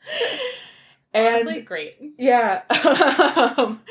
and 1.12 1.46
Honestly, 1.46 1.62
great. 1.62 1.96
yeah. 2.18 2.62
Um, 3.56 3.82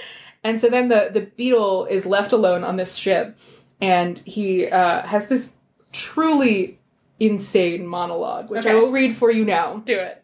and 0.44 0.60
so 0.60 0.68
then 0.68 0.90
the, 0.90 1.10
the 1.14 1.22
beetle 1.22 1.86
is 1.86 2.06
left 2.06 2.34
alone 2.34 2.64
on 2.64 2.76
this 2.76 2.96
ship, 2.96 3.38
and 3.80 4.20
he 4.20 4.68
uh, 4.68 5.06
has 5.06 5.28
this 5.28 5.54
truly 5.94 6.80
insane 7.20 7.88
monologue, 7.88 8.50
which 8.50 8.66
I 8.66 8.74
will 8.74 8.92
read 8.92 9.16
for 9.16 9.32
you 9.32 9.46
now. 9.46 9.78
Do 9.86 9.98
it. 9.98 10.24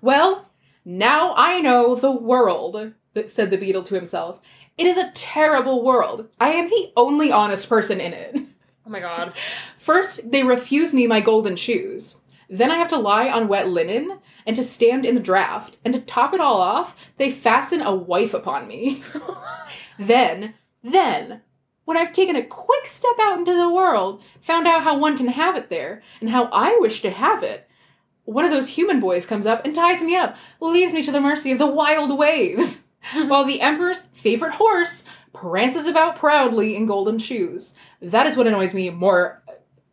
Well, 0.00 0.48
now 0.84 1.34
I 1.36 1.60
know 1.60 1.96
the 1.96 2.10
world, 2.10 2.94
said 3.26 3.50
the 3.50 3.58
beetle 3.58 3.82
to 3.84 3.94
himself. 3.94 4.40
It 4.78 4.86
is 4.86 4.96
a 4.96 5.10
terrible 5.12 5.84
world. 5.84 6.28
I 6.40 6.50
am 6.50 6.68
the 6.68 6.92
only 6.96 7.30
honest 7.32 7.68
person 7.68 8.00
in 8.00 8.12
it. 8.12 8.40
Oh 8.86 8.90
my 8.90 9.00
god. 9.00 9.34
First, 9.78 10.30
they 10.30 10.44
refuse 10.44 10.94
me 10.94 11.06
my 11.06 11.20
golden 11.20 11.56
shoes. 11.56 12.20
Then 12.48 12.70
I 12.70 12.76
have 12.76 12.88
to 12.88 12.98
lie 12.98 13.28
on 13.28 13.48
wet 13.48 13.68
linen 13.68 14.20
and 14.46 14.56
to 14.56 14.64
stand 14.64 15.04
in 15.04 15.14
the 15.14 15.20
draft. 15.20 15.76
And 15.84 15.92
to 15.92 16.00
top 16.00 16.32
it 16.32 16.40
all 16.40 16.60
off, 16.60 16.96
they 17.16 17.30
fasten 17.30 17.82
a 17.82 17.94
wife 17.94 18.32
upon 18.32 18.66
me. 18.66 19.02
then, 19.98 20.54
then, 20.82 21.42
when 21.84 21.96
I've 21.96 22.12
taken 22.12 22.36
a 22.36 22.42
quick 22.42 22.86
step 22.86 23.16
out 23.20 23.38
into 23.38 23.54
the 23.54 23.72
world, 23.72 24.22
found 24.40 24.66
out 24.66 24.82
how 24.82 24.98
one 24.98 25.16
can 25.16 25.28
have 25.28 25.56
it 25.56 25.68
there, 25.68 26.02
and 26.20 26.30
how 26.30 26.44
I 26.52 26.76
wish 26.80 27.02
to 27.02 27.10
have 27.10 27.42
it, 27.42 27.68
one 28.24 28.44
of 28.44 28.50
those 28.50 28.68
human 28.68 29.00
boys 29.00 29.24
comes 29.24 29.46
up 29.46 29.64
and 29.64 29.74
ties 29.74 30.02
me 30.02 30.14
up, 30.14 30.36
leaves 30.60 30.92
me 30.92 31.02
to 31.02 31.12
the 31.12 31.20
mercy 31.20 31.50
of 31.50 31.58
the 31.58 31.66
wild 31.66 32.18
waves, 32.18 32.84
while 33.26 33.44
the 33.44 33.60
Emperor's 33.60 34.00
favorite 34.12 34.54
horse 34.54 35.04
prances 35.32 35.86
about 35.86 36.16
proudly 36.16 36.76
in 36.76 36.86
golden 36.86 37.18
shoes. 37.18 37.72
That 38.02 38.26
is 38.26 38.36
what 38.36 38.46
annoys 38.46 38.74
me 38.74 38.90
more 38.90 39.42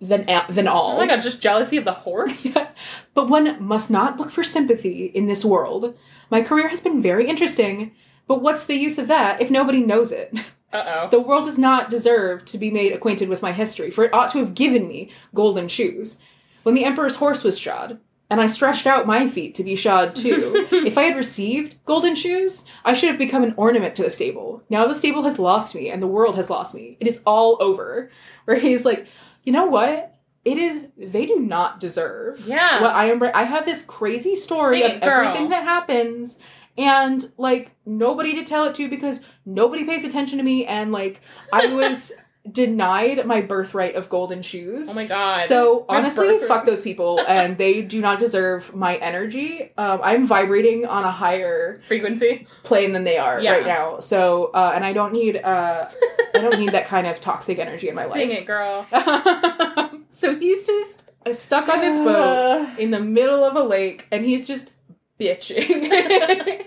than 0.02 0.26
than 0.50 0.68
all. 0.68 0.94
Oh 0.94 0.98
my 0.98 1.08
god, 1.08 1.22
just 1.22 1.42
jealousy 1.42 1.78
of 1.78 1.86
the 1.86 1.94
horse? 1.94 2.56
but 3.14 3.30
one 3.30 3.64
must 3.64 3.90
not 3.90 4.18
look 4.18 4.32
for 4.32 4.44
sympathy 4.44 5.06
in 5.06 5.28
this 5.28 5.46
world. 5.46 5.98
My 6.30 6.42
career 6.42 6.68
has 6.68 6.82
been 6.82 7.02
very 7.02 7.28
interesting, 7.28 7.92
but 8.28 8.42
what's 8.42 8.66
the 8.66 8.76
use 8.76 8.98
of 8.98 9.08
that 9.08 9.42
if 9.42 9.50
nobody 9.52 9.82
knows 9.82 10.12
it? 10.12 10.34
Uh 10.74 11.06
oh. 11.06 11.10
The 11.10 11.22
world 11.22 11.46
does 11.46 11.58
not 11.58 11.90
deserve 11.90 12.44
to 12.46 12.58
be 12.58 12.70
made 12.70 12.92
acquainted 12.92 13.30
with 13.30 13.42
my 13.42 13.54
history, 13.54 13.92
for 13.92 14.04
it 14.04 14.14
ought 14.14 14.30
to 14.34 14.40
have 14.40 14.56
given 14.56 14.90
me 14.90 15.10
golden 15.34 15.70
shoes. 15.70 16.20
When 16.64 16.76
the 16.76 16.84
Emperor's 16.84 17.16
horse 17.16 17.46
was 17.46 17.58
shod, 17.58 18.00
and 18.30 18.42
I 18.42 18.48
stretched 18.48 18.88
out 18.88 19.08
my 19.08 19.30
feet 19.30 19.56
to 19.56 19.64
be 19.64 19.78
shod 19.78 20.18
too, 20.18 20.68
if 20.72 20.98
I 20.98 21.04
had 21.04 21.16
received 21.16 21.76
golden 21.86 22.14
shoes, 22.14 22.66
I 22.84 22.94
should 22.94 23.10
have 23.10 23.20
become 23.20 23.44
an 23.44 23.54
ornament 23.56 23.96
to 23.96 24.04
the 24.04 24.10
stable. 24.10 24.64
Now 24.70 24.86
the 24.86 24.96
stable 24.96 25.24
has 25.24 25.40
lost 25.40 25.76
me, 25.76 25.90
and 25.90 26.04
the 26.04 26.08
world 26.08 26.36
has 26.36 26.50
lost 26.50 26.76
me. 26.76 26.98
It 27.00 27.08
is 27.08 27.22
all 27.26 27.58
over. 27.62 28.10
Where 28.44 28.60
he's 28.60 28.84
like, 28.84 29.08
you 29.46 29.54
know 29.54 29.66
what? 29.66 30.12
It 30.44 30.58
is. 30.58 30.86
They 30.98 31.26
do 31.26 31.40
not 31.40 31.80
deserve 31.80 32.40
Yeah. 32.46 32.82
what 32.82 32.94
I 32.94 33.06
am. 33.06 33.22
I 33.34 33.44
have 33.44 33.66
this 33.66 33.82
crazy 33.84 34.36
story 34.36 34.82
Sing 34.82 34.96
of 34.96 35.02
girl. 35.02 35.26
everything 35.28 35.50
that 35.50 35.64
happens, 35.64 36.38
and 36.78 37.32
like 37.38 37.72
nobody 37.86 38.36
to 38.36 38.44
tell 38.44 38.66
it 38.66 38.76
to 38.76 38.88
because 38.90 39.22
nobody 39.46 39.86
pays 39.86 40.04
attention 40.06 40.38
to 40.38 40.44
me, 40.44 40.66
and 40.66 40.92
like 40.92 41.22
I 41.52 41.68
was 41.68 42.12
denied 42.52 43.26
my 43.26 43.42
birthright 43.42 43.96
of 43.96 44.08
golden 44.08 44.42
shoes. 44.42 44.90
oh 44.90 44.94
my 44.94 45.06
god. 45.06 45.48
So 45.48 45.86
My 45.90 45.98
honestly, 45.98 46.28
birthright- 46.28 46.48
fuck 46.48 46.66
those 46.66 46.82
people, 46.82 47.20
and 47.28 47.58
they 47.58 47.82
do 47.82 48.02
not 48.02 48.20
deserve 48.20 48.76
my 48.76 48.98
energy. 48.98 49.72
Um, 49.78 50.00
I'm 50.04 50.28
vibrating 50.28 50.86
on 50.86 51.04
a 51.04 51.12
higher 51.12 51.82
frequency. 51.88 52.48
plane 52.64 52.94
than 52.94 53.04
they 53.04 53.18
are 53.18 53.40
Yeah. 53.42 53.54
right 53.54 53.66
now. 53.66 54.00
So, 54.00 54.52
uh, 54.54 54.72
and 54.76 54.86
I 54.86 54.94
don't 54.94 55.12
need, 55.14 55.38
uh, 55.38 55.90
I 56.36 56.40
don't 56.40 56.60
need 56.60 56.72
that 56.74 56.86
kind 56.86 57.08
of 57.08 57.20
toxic 57.20 57.58
energy 57.58 57.90
in 57.90 57.96
my 57.96 58.04
Sing 58.08 58.30
life. 58.30 58.40
it, 58.40 58.46
girl. 58.46 58.86
so 60.12 60.36
he's 60.38 60.68
just 60.68 61.10
uh, 61.26 61.34
stuck 61.34 61.68
on 61.68 61.80
this 61.80 61.98
boat 61.98 62.68
in 62.80 62.92
the 62.92 63.00
middle 63.00 63.44
of 63.44 63.56
a 63.56 63.64
lake, 63.64 64.06
and 64.12 64.24
he's 64.24 64.46
just 64.48 64.72
bitching 65.20 65.82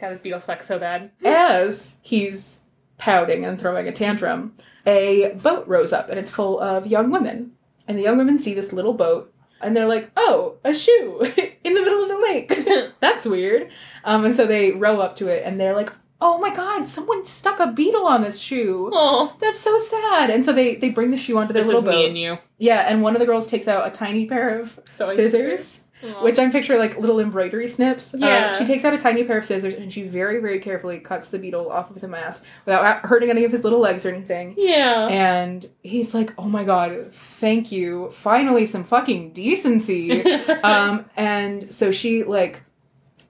God, 0.00 0.10
this 0.12 0.20
beetle 0.20 0.40
sucks 0.40 0.66
so 0.66 0.78
bad. 0.78 1.10
as 1.24 1.96
he's 2.00 2.60
pouting 2.96 3.44
and 3.44 3.58
throwing 3.58 3.86
a 3.88 3.92
tantrum. 3.92 4.54
A 4.90 5.32
boat 5.34 5.66
rows 5.68 5.92
up, 5.92 6.08
and 6.10 6.18
it's 6.18 6.30
full 6.30 6.58
of 6.60 6.86
young 6.86 7.10
women, 7.10 7.52
and 7.86 7.96
the 7.96 8.02
young 8.02 8.18
women 8.18 8.38
see 8.38 8.54
this 8.54 8.72
little 8.72 8.92
boat. 8.92 9.32
And 9.62 9.76
they're 9.76 9.86
like, 9.86 10.10
oh, 10.16 10.56
a 10.64 10.72
shoe 10.72 11.20
in 11.64 11.74
the 11.74 11.82
middle 11.82 12.02
of 12.02 12.08
the 12.08 12.18
lake. 12.18 12.92
That's 13.00 13.26
weird. 13.26 13.68
Um, 14.04 14.24
and 14.24 14.34
so 14.34 14.46
they 14.46 14.72
row 14.72 15.00
up 15.00 15.16
to 15.16 15.28
it 15.28 15.42
and 15.44 15.60
they're 15.60 15.74
like, 15.74 15.92
oh 16.18 16.38
my 16.38 16.48
god, 16.54 16.86
someone 16.86 17.26
stuck 17.26 17.60
a 17.60 17.66
beetle 17.70 18.06
on 18.06 18.22
this 18.22 18.38
shoe. 18.38 18.88
Oh, 18.90 19.36
That's 19.38 19.60
so 19.60 19.76
sad. 19.76 20.30
And 20.30 20.46
so 20.46 20.54
they 20.54 20.76
they 20.76 20.88
bring 20.88 21.10
the 21.10 21.18
shoe 21.18 21.36
onto 21.36 21.52
their 21.52 21.62
this 21.62 21.66
little 21.74 21.82
is 21.82 21.94
me 21.94 22.02
boat. 22.02 22.08
and 22.08 22.18
you. 22.18 22.38
Yeah, 22.56 22.86
and 22.88 23.02
one 23.02 23.14
of 23.14 23.20
the 23.20 23.26
girls 23.26 23.46
takes 23.46 23.68
out 23.68 23.86
a 23.86 23.90
tiny 23.90 24.24
pair 24.24 24.60
of 24.60 24.80
Sewing 24.92 25.16
scissors, 25.16 25.84
Which 26.22 26.38
I'm 26.38 26.50
picturing 26.50 26.78
like 26.78 26.98
little 26.98 27.20
embroidery 27.20 27.68
snips. 27.68 28.14
Uh, 28.14 28.18
Yeah. 28.20 28.52
she 28.52 28.64
takes 28.64 28.84
out 28.84 28.94
a 28.94 28.98
tiny 28.98 29.24
pair 29.24 29.38
of 29.38 29.44
scissors 29.44 29.74
and 29.74 29.92
she 29.92 30.02
very, 30.02 30.38
very 30.40 30.58
carefully 30.58 30.98
cuts 30.98 31.28
the 31.28 31.38
beetle 31.38 31.70
off 31.70 31.90
of 31.90 32.00
the 32.00 32.08
mask 32.08 32.44
without 32.64 33.04
hurting 33.06 33.30
any 33.30 33.44
of 33.44 33.52
his 33.52 33.64
little 33.64 33.80
legs 33.80 34.06
or 34.06 34.10
anything. 34.10 34.54
yeah. 34.56 35.06
And 35.10 35.68
he's 35.82 36.14
like, 36.14 36.32
"Oh 36.38 36.44
my 36.48 36.64
god, 36.64 37.12
thank 37.12 37.70
you! 37.72 38.10
Finally, 38.12 38.66
some 38.66 38.84
fucking 38.84 39.32
decency." 39.32 40.22
um, 40.62 41.04
and 41.16 41.72
so 41.74 41.90
she 41.92 42.24
like 42.24 42.62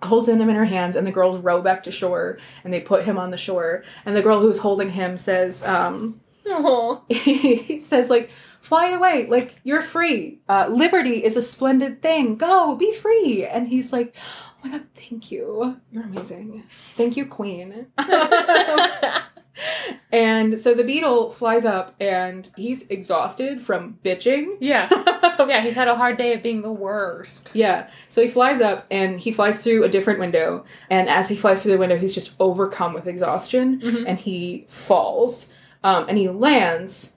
holds 0.02 0.28
him 0.28 0.40
in 0.40 0.56
her 0.56 0.64
hands, 0.64 0.96
and 0.96 1.06
the 1.06 1.10
girls 1.12 1.38
row 1.38 1.60
back 1.60 1.82
to 1.84 1.90
shore, 1.90 2.38
and 2.64 2.72
they 2.72 2.80
put 2.80 3.04
him 3.04 3.18
on 3.18 3.30
the 3.30 3.36
shore. 3.36 3.82
And 4.06 4.16
the 4.16 4.22
girl 4.22 4.40
who's 4.40 4.58
holding 4.58 4.88
him 4.90 5.18
says, 5.18 5.62
um, 5.64 6.20
oh. 6.48 7.02
he 7.10 7.80
says 7.82 8.08
like, 8.08 8.30
"Fly 8.60 8.90
away, 8.90 9.26
like 9.28 9.56
you're 9.64 9.82
free. 9.82 10.40
Uh, 10.48 10.68
liberty 10.70 11.24
is 11.24 11.36
a 11.36 11.42
splendid 11.42 12.02
thing. 12.02 12.36
Go, 12.36 12.76
be 12.76 12.92
free." 12.92 13.44
And 13.46 13.68
he's 13.68 13.92
like. 13.92 14.14
Oh 14.62 14.68
my 14.68 14.76
god, 14.76 14.86
thank 14.94 15.32
you. 15.32 15.78
You're 15.90 16.02
amazing. 16.04 16.64
Thank 16.94 17.16
you, 17.16 17.24
Queen. 17.24 17.86
and 20.12 20.58
so 20.60 20.74
the 20.74 20.84
beetle 20.84 21.30
flies 21.30 21.64
up 21.64 21.94
and 22.00 22.50
he's 22.56 22.86
exhausted 22.88 23.62
from 23.64 23.98
bitching. 24.04 24.56
yeah. 24.60 24.88
Yeah, 25.48 25.62
he's 25.62 25.74
had 25.74 25.88
a 25.88 25.96
hard 25.96 26.18
day 26.18 26.34
of 26.34 26.42
being 26.42 26.60
the 26.60 26.70
worst. 26.70 27.50
Yeah. 27.54 27.88
So 28.10 28.20
he 28.20 28.28
flies 28.28 28.60
up 28.60 28.86
and 28.90 29.18
he 29.18 29.32
flies 29.32 29.58
through 29.58 29.84
a 29.84 29.88
different 29.88 30.20
window. 30.20 30.66
And 30.90 31.08
as 31.08 31.30
he 31.30 31.34
flies 31.36 31.62
through 31.62 31.72
the 31.72 31.78
window, 31.78 31.96
he's 31.96 32.14
just 32.14 32.34
overcome 32.38 32.92
with 32.92 33.06
exhaustion 33.08 33.80
Mhm. 33.80 34.04
and 34.06 34.18
he 34.18 34.66
falls. 34.68 35.48
Um, 35.82 36.04
and 36.10 36.18
he 36.18 36.28
lands 36.28 37.14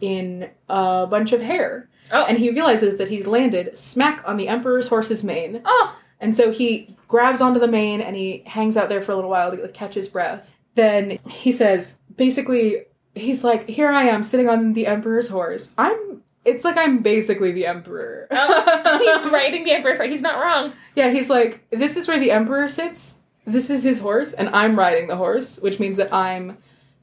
in 0.00 0.50
a 0.68 1.06
bunch 1.06 1.32
of 1.32 1.40
hair. 1.40 1.88
Oh. 2.12 2.24
And 2.24 2.38
he 2.38 2.50
realizes 2.50 2.96
that 2.96 3.08
he's 3.08 3.26
landed 3.26 3.76
smack 3.76 4.22
on 4.26 4.36
the 4.36 4.48
Emperor's 4.48 4.88
horse's 4.88 5.22
mane. 5.24 5.60
Oh, 5.64 5.96
And 6.20 6.36
so 6.36 6.50
he 6.50 6.96
grabs 7.06 7.40
onto 7.40 7.60
the 7.60 7.68
mane 7.68 8.00
and 8.00 8.16
he 8.16 8.42
hangs 8.46 8.76
out 8.76 8.88
there 8.88 9.02
for 9.02 9.12
a 9.12 9.16
little 9.16 9.30
while 9.30 9.54
to 9.54 9.62
like, 9.62 9.74
catch 9.74 9.94
his 9.94 10.08
breath. 10.08 10.54
Then 10.74 11.18
he 11.28 11.52
says, 11.52 11.98
basically, 12.16 12.84
he's 13.14 13.44
like, 13.44 13.68
Here 13.68 13.90
I 13.90 14.04
am 14.04 14.24
sitting 14.24 14.48
on 14.48 14.72
the 14.74 14.86
Emperor's 14.86 15.28
horse. 15.28 15.72
I'm. 15.76 16.22
It's 16.44 16.64
like 16.64 16.78
I'm 16.78 17.02
basically 17.02 17.52
the 17.52 17.66
Emperor. 17.66 18.26
Oh, 18.30 18.98
he's 19.22 19.32
riding 19.32 19.64
the 19.64 19.72
Emperor's 19.72 19.98
horse. 19.98 20.08
He's 20.08 20.22
not 20.22 20.42
wrong. 20.42 20.72
Yeah, 20.94 21.10
he's 21.10 21.28
like, 21.28 21.66
This 21.70 21.96
is 21.96 22.08
where 22.08 22.18
the 22.18 22.30
Emperor 22.30 22.68
sits. 22.68 23.16
This 23.46 23.70
is 23.70 23.82
his 23.82 23.98
horse, 24.00 24.34
and 24.34 24.50
I'm 24.50 24.78
riding 24.78 25.08
the 25.08 25.16
horse, 25.16 25.58
which 25.60 25.80
means 25.80 25.96
that 25.96 26.12
I'm 26.12 26.58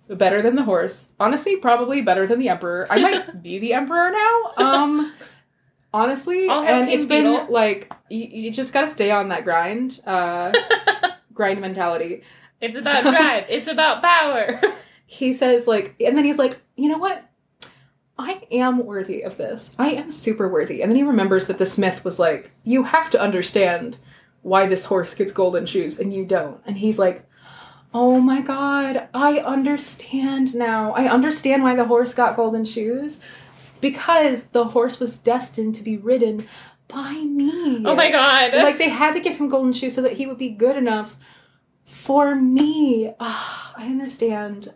better 0.09 0.41
than 0.41 0.55
the 0.55 0.63
horse. 0.63 1.07
Honestly, 1.19 1.57
probably 1.57 2.01
better 2.01 2.27
than 2.27 2.39
the 2.39 2.49
Emperor. 2.49 2.87
I 2.89 2.99
might 3.01 3.41
be 3.43 3.59
the 3.59 3.73
Emperor 3.73 4.11
now. 4.11 4.53
Um. 4.57 5.13
Honestly, 5.93 6.49
and 6.49 6.87
King 6.87 6.97
it's 6.97 7.05
been 7.05 7.47
like 7.49 7.89
you, 8.09 8.25
you 8.25 8.51
just 8.51 8.73
gotta 8.73 8.87
stay 8.87 9.11
on 9.11 9.29
that 9.29 9.45
grind, 9.45 10.01
uh, 10.05 10.51
grind 11.33 11.61
mentality. 11.61 12.21
It's 12.59 12.75
about 12.75 13.03
So- 13.03 13.11
drive. 13.11 13.45
It's 13.47 13.67
about 13.69 14.01
power. 14.03 14.61
he 15.07 15.31
says 15.31 15.67
like 15.67 15.95
and 16.01 16.17
then 16.17 16.25
he's 16.25 16.39
like 16.39 16.59
you 16.75 16.89
know 16.89 16.97
what 16.97 17.29
i 18.17 18.41
am 18.49 18.83
worthy 18.83 19.21
of 19.21 19.37
this 19.37 19.75
i 19.77 19.89
am 19.89 20.09
super 20.09 20.49
worthy 20.49 20.81
and 20.81 20.91
then 20.91 20.95
he 20.95 21.03
remembers 21.03 21.45
that 21.45 21.59
the 21.59 21.65
smith 21.65 22.03
was 22.03 22.17
like 22.17 22.51
you 22.63 22.81
have 22.85 23.11
to 23.11 23.21
understand 23.21 23.97
why 24.41 24.65
this 24.65 24.85
horse 24.85 25.13
gets 25.13 25.31
golden 25.31 25.63
shoes 25.67 25.99
and 25.99 26.11
you 26.11 26.25
don't 26.25 26.59
and 26.65 26.77
he's 26.79 26.97
like 26.97 27.24
oh 27.95 28.19
my 28.19 28.41
god 28.41 29.07
i 29.13 29.39
understand 29.39 30.53
now 30.53 30.91
i 30.93 31.07
understand 31.07 31.63
why 31.63 31.73
the 31.75 31.85
horse 31.85 32.13
got 32.13 32.35
golden 32.35 32.65
shoes 32.65 33.19
because 33.79 34.43
the 34.51 34.65
horse 34.65 34.99
was 34.99 35.17
destined 35.17 35.73
to 35.75 35.81
be 35.83 35.95
ridden 35.97 36.39
by 36.87 37.13
me 37.13 37.83
Oh 37.85 37.95
my 37.95 38.11
god. 38.11 38.53
like 38.67 38.77
they 38.77 38.89
had 38.89 39.13
to 39.13 39.19
give 39.19 39.37
him 39.37 39.49
golden 39.49 39.73
shoes 39.73 39.95
so 39.95 40.01
that 40.01 40.13
he 40.13 40.25
would 40.27 40.37
be 40.37 40.49
good 40.49 40.77
enough 40.77 41.17
for 41.85 42.35
me. 42.35 43.13
Ah, 43.19 43.73
I 43.75 43.85
understand. 43.85 44.73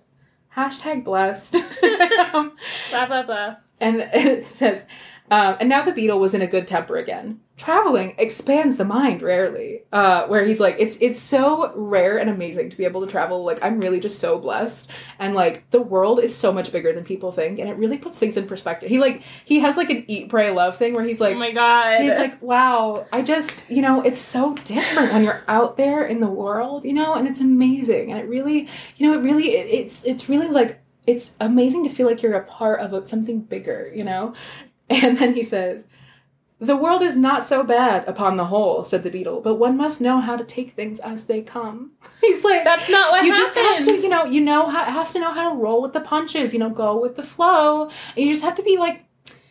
Hashtag 0.55 1.03
blessed. 1.03 1.53
Blah 1.81 3.05
blah 3.05 3.23
blah. 3.23 3.55
and 3.79 3.97
it 4.13 4.45
says, 4.47 4.85
um, 5.31 5.57
and 5.59 5.69
now 5.69 5.83
the 5.83 5.91
beetle 5.91 6.19
was 6.19 6.33
in 6.33 6.41
a 6.41 6.47
good 6.47 6.67
temper 6.67 6.97
again. 6.97 7.39
Traveling 7.60 8.15
expands 8.18 8.77
the 8.77 8.86
mind 8.86 9.22
rarely. 9.22 9.84
Uh, 9.91 10.26
where 10.27 10.45
he's 10.45 10.60
like, 10.60 10.77
it's 10.80 10.98
it's 11.02 11.19
so 11.19 11.73
rare 11.76 12.18
and 12.18 12.30
amazing 12.30 12.69
to 12.69 12.77
be 12.77 12.86
able 12.86 13.06
to 13.06 13.11
travel. 13.11 13.44
Like 13.44 13.60
I'm 13.61 13.80
really 13.80 13.99
just 13.99 14.19
so 14.19 14.40
blessed, 14.40 14.90
and 15.19 15.36
like 15.36 15.69
the 15.72 15.81
world 15.81 16.19
is 16.19 16.34
so 16.34 16.52
much 16.52 16.72
bigger 16.72 16.94
than 16.94 17.03
people 17.03 17.31
think, 17.34 17.60
and 17.60 17.69
it 17.69 17.77
really 17.77 17.98
puts 17.98 18.18
things 18.18 18.38
in 18.38 18.48
perspective. 18.48 18.90
He 18.90 18.98
like 18.98 19.23
he 19.44 19.60
has 19.60 19.76
like 19.76 19.90
an 19.90 20.06
eat 20.07 20.30
pray 20.30 20.49
love 20.52 20.77
thing 20.77 20.94
where 20.94 21.03
he's 21.03 21.19
like, 21.19 21.36
oh 21.36 21.40
my 21.40 21.52
god. 21.52 22.02
He's 22.02 22.18
like, 22.18 22.41
wow, 22.41 23.06
I 23.11 23.22
just, 23.22 23.69
you 23.69 23.81
know, 23.81 24.02
it's 24.02 24.22
so 24.22 24.56
different 24.56 25.11
when 25.11 25.23
you're 25.23 25.44
out 25.48 25.76
there 25.76 26.06
in 26.06 26.22
the 26.22 26.30
world, 26.30 26.86
you 26.86 26.94
know, 26.94 27.14
and 27.15 27.27
it's 27.27 27.41
amazing. 27.41 28.11
And 28.11 28.22
it 28.22 28.27
really, 28.30 28.69
you 28.95 29.06
know, 29.06 29.19
it 29.19 29.22
really, 29.22 29.56
it, 29.56 29.68
it's, 29.68 30.06
it's 30.06 30.30
really 30.30 30.48
like, 30.48 30.80
it's 31.06 31.36
amazing 31.41 31.84
to 31.84 31.90
feel 31.90 32.07
like 32.07 32.23
you're 32.23 32.34
a 32.34 32.45
part 32.45 32.80
of 32.80 33.07
something 33.07 33.41
bigger, 33.41 33.91
you 33.94 34.03
know? 34.06 34.34
And 34.90 35.18
then 35.18 35.34
he 35.34 35.44
says, 35.44 35.84
the 36.60 36.76
world 36.76 37.02
is 37.02 37.15
not 37.15 37.48
so 37.48 37.64
bad 37.64 38.06
upon 38.07 38.36
the 38.36 38.45
whole, 38.45 38.84
said 38.84 39.03
the 39.03 39.10
beetle, 39.10 39.40
but 39.40 39.56
one 39.56 39.77
must 39.77 40.02
know 40.02 40.19
how 40.19 40.36
to 40.36 40.44
take 40.44 40.73
things 40.73 40.99
as 40.99 41.26
they 41.26 41.41
come. 41.41 41.91
He's 42.22 42.44
like, 42.44 42.65
That's 42.65 42.90
not 42.90 43.11
what 43.11 43.23
you 43.23 43.31
happened. 43.31 43.56
just 43.56 43.57
have 43.57 43.86
to, 43.86 44.02
you 44.02 44.10
know, 44.10 44.26
you 44.26 44.41
know, 44.41 44.68
how, 44.69 44.84
have 44.84 45.11
to 45.14 45.19
know 45.19 45.31
how 45.31 45.52
to 45.52 45.56
roll 45.56 45.81
with 45.81 45.94
the 45.94 46.02
punches, 46.02 46.52
you 46.52 46.60
know, 46.60 46.69
go 46.69 46.99
with 46.99 47.15
the 47.15 47.23
flow. 47.23 47.86
And 47.86 48.26
you 48.26 48.34
just 48.34 48.44
have 48.44 48.56
to 48.56 48.64
be 48.64 48.77
like, 48.77 49.06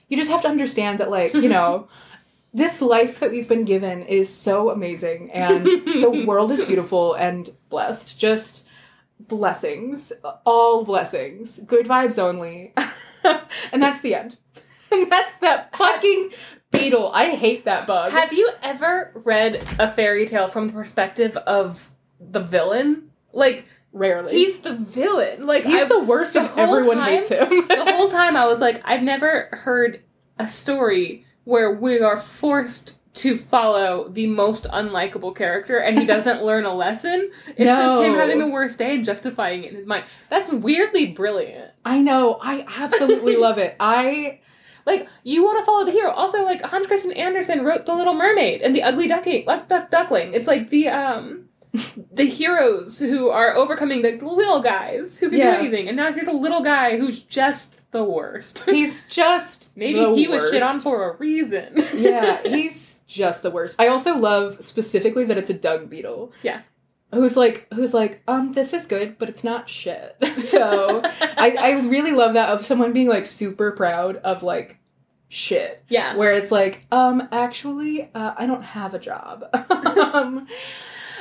you 0.09 0.17
just 0.17 0.31
have 0.31 0.43
to 0.43 0.49
understand 0.49 1.01
that, 1.01 1.11
like, 1.11 1.33
you 1.33 1.49
know, 1.49 1.89
this 2.53 2.83
life 2.83 3.21
that 3.21 3.31
we've 3.31 3.49
been 3.49 3.65
given 3.65 4.03
is 4.03 4.35
so 4.35 4.71
amazing 4.71 5.31
and 5.33 5.65
the 5.67 6.25
world 6.27 6.51
is 6.51 6.63
beautiful 6.63 7.15
and 7.15 7.55
blessed. 7.71 8.19
Just 8.19 8.67
blessings, 9.21 10.13
all 10.45 10.85
blessings, 10.85 11.59
good 11.61 11.87
vibes 11.87 12.19
only. 12.19 12.75
and 13.73 13.83
that's 13.83 14.01
the 14.01 14.15
end. 14.15 14.37
And 14.91 15.13
that's 15.13 15.35
that 15.37 15.77
fucking 15.77 16.31
beetle. 16.73 17.11
I 17.13 17.31
hate 17.31 17.65
that 17.65 17.87
bug. 17.87 18.13
Have 18.13 18.33
you 18.33 18.51
ever 18.63 19.13
read 19.25 19.63
a 19.79 19.91
fairy 19.91 20.27
tale 20.27 20.49
from 20.49 20.69
the 20.69 20.73
perspective 20.73 21.37
of 21.39 21.91
the 22.21 22.41
villain? 22.41 23.11
Like 23.33 23.65
Rarely. 23.93 24.33
he's 24.33 24.59
the 24.61 24.75
villain. 24.75 25.47
Like 25.47 25.65
He's 25.65 25.83
I- 25.83 25.89
the 25.89 26.01
worst 26.01 26.35
the 26.35 26.41
and 26.41 26.59
everyone 26.59 26.99
time- 26.99 27.09
hates 27.09 27.29
him. 27.31 27.49
the 27.69 27.85
whole 27.97 28.09
time 28.09 28.37
I 28.37 28.47
was 28.47 28.61
like, 28.61 28.83
I've 28.85 29.03
never 29.03 29.49
heard 29.53 30.03
a 30.39 30.49
story 30.49 31.25
where 31.45 31.73
we 31.73 32.01
are 32.01 32.19
forced 32.19 32.95
to 33.15 33.37
follow 33.37 34.09
the 34.09 34.27
most 34.29 34.65
unlikable 34.65 35.35
character 35.35 35.79
and 35.79 35.99
he 35.99 36.05
doesn't 36.15 36.45
learn 36.45 36.65
a 36.65 36.75
lesson. 36.75 37.31
It's 37.49 37.59
just 37.65 38.05
him 38.05 38.15
having 38.15 38.39
the 38.39 38.47
worst 38.47 38.79
day 38.79 38.95
and 38.95 39.05
justifying 39.05 39.65
it 39.65 39.71
in 39.71 39.77
his 39.77 39.87
mind. 39.87 40.05
That's 40.29 40.53
weirdly 40.53 41.07
brilliant. 41.13 41.73
I 41.85 42.01
know. 42.01 42.39
I 42.41 42.65
absolutely 42.77 43.37
love 43.37 43.59
it. 43.59 43.75
I 43.81 44.41
Like, 44.89 45.07
you 45.23 45.45
want 45.45 45.59
to 45.61 45.65
follow 45.65 45.85
the 45.85 45.93
hero. 45.93 46.11
Also, 46.11 46.43
like, 46.45 46.63
Hans 46.63 46.87
Christian 46.87 47.13
Andersen 47.13 47.65
wrote 47.65 47.87
The 47.87 47.95
Little 47.95 48.15
Mermaid 48.15 48.63
and 48.63 48.75
The 48.75 48.83
Ugly 48.83 49.07
Duckling. 49.07 49.45
Duck, 49.47 49.69
duck, 49.69 49.91
duckling. 49.91 50.35
It's 50.35 50.49
like 50.49 50.71
the, 50.71 50.89
um, 50.89 51.45
the 52.13 52.25
heroes 52.25 52.99
who 52.99 53.29
are 53.29 53.55
overcoming 53.55 54.03
the 54.03 54.13
little 54.13 54.61
guys 54.61 55.19
who 55.19 55.29
can 55.29 55.39
Yeah. 55.39 55.53
do 55.57 55.59
anything. 55.67 55.87
And 55.89 55.97
now 55.97 56.11
here's 56.13 56.27
a 56.27 56.33
little 56.33 56.63
guy 56.63 56.97
who's 56.99 57.21
just 57.21 57.77
the 57.91 58.03
worst. 58.05 58.65
he's 58.65 59.05
just 59.07 59.69
Maybe 59.77 60.01
he 60.15 60.27
was 60.27 60.51
shit 60.51 60.63
on 60.63 60.81
for 60.81 61.11
a 61.11 61.17
reason. 61.17 61.75
yeah, 61.95 62.43
he's 62.47 63.01
just 63.07 63.43
the 63.43 63.51
worst. 63.51 63.81
I 63.81 63.89
also 63.89 64.17
love 64.17 64.63
specifically 64.63 65.25
that 65.27 65.39
it's 65.39 65.51
a 65.51 65.55
dung 65.55 65.87
beetle. 65.87 66.33
Yeah. 66.43 66.61
Who's 67.13 67.37
like 67.37 67.67
who's 67.73 67.95
like, 67.95 68.23
um, 68.29 68.53
this 68.53 68.73
is 68.73 68.87
good, 68.87 69.17
but 69.19 69.29
it's 69.29 69.43
not 69.43 69.69
shit. 69.69 70.17
so 70.37 71.01
I, 71.05 71.57
I 71.59 71.71
really 71.81 72.13
love 72.13 72.35
that 72.35 72.51
of 72.51 72.67
someone 72.67 72.93
being 72.93 73.09
like 73.09 73.27
super 73.27 73.73
proud 73.73 74.17
of 74.17 74.43
like 74.43 74.79
shit. 75.29 75.83
yeah. 75.89 76.17
Where 76.17 76.33
it's 76.33 76.51
like, 76.51 76.87
um, 76.91 77.29
actually, 77.33 78.11
uh, 78.15 78.35
I 78.37 78.47
don't 78.47 78.63
have 78.63 78.95
a 78.95 78.99
job. 78.99 79.45
um, 79.71 80.47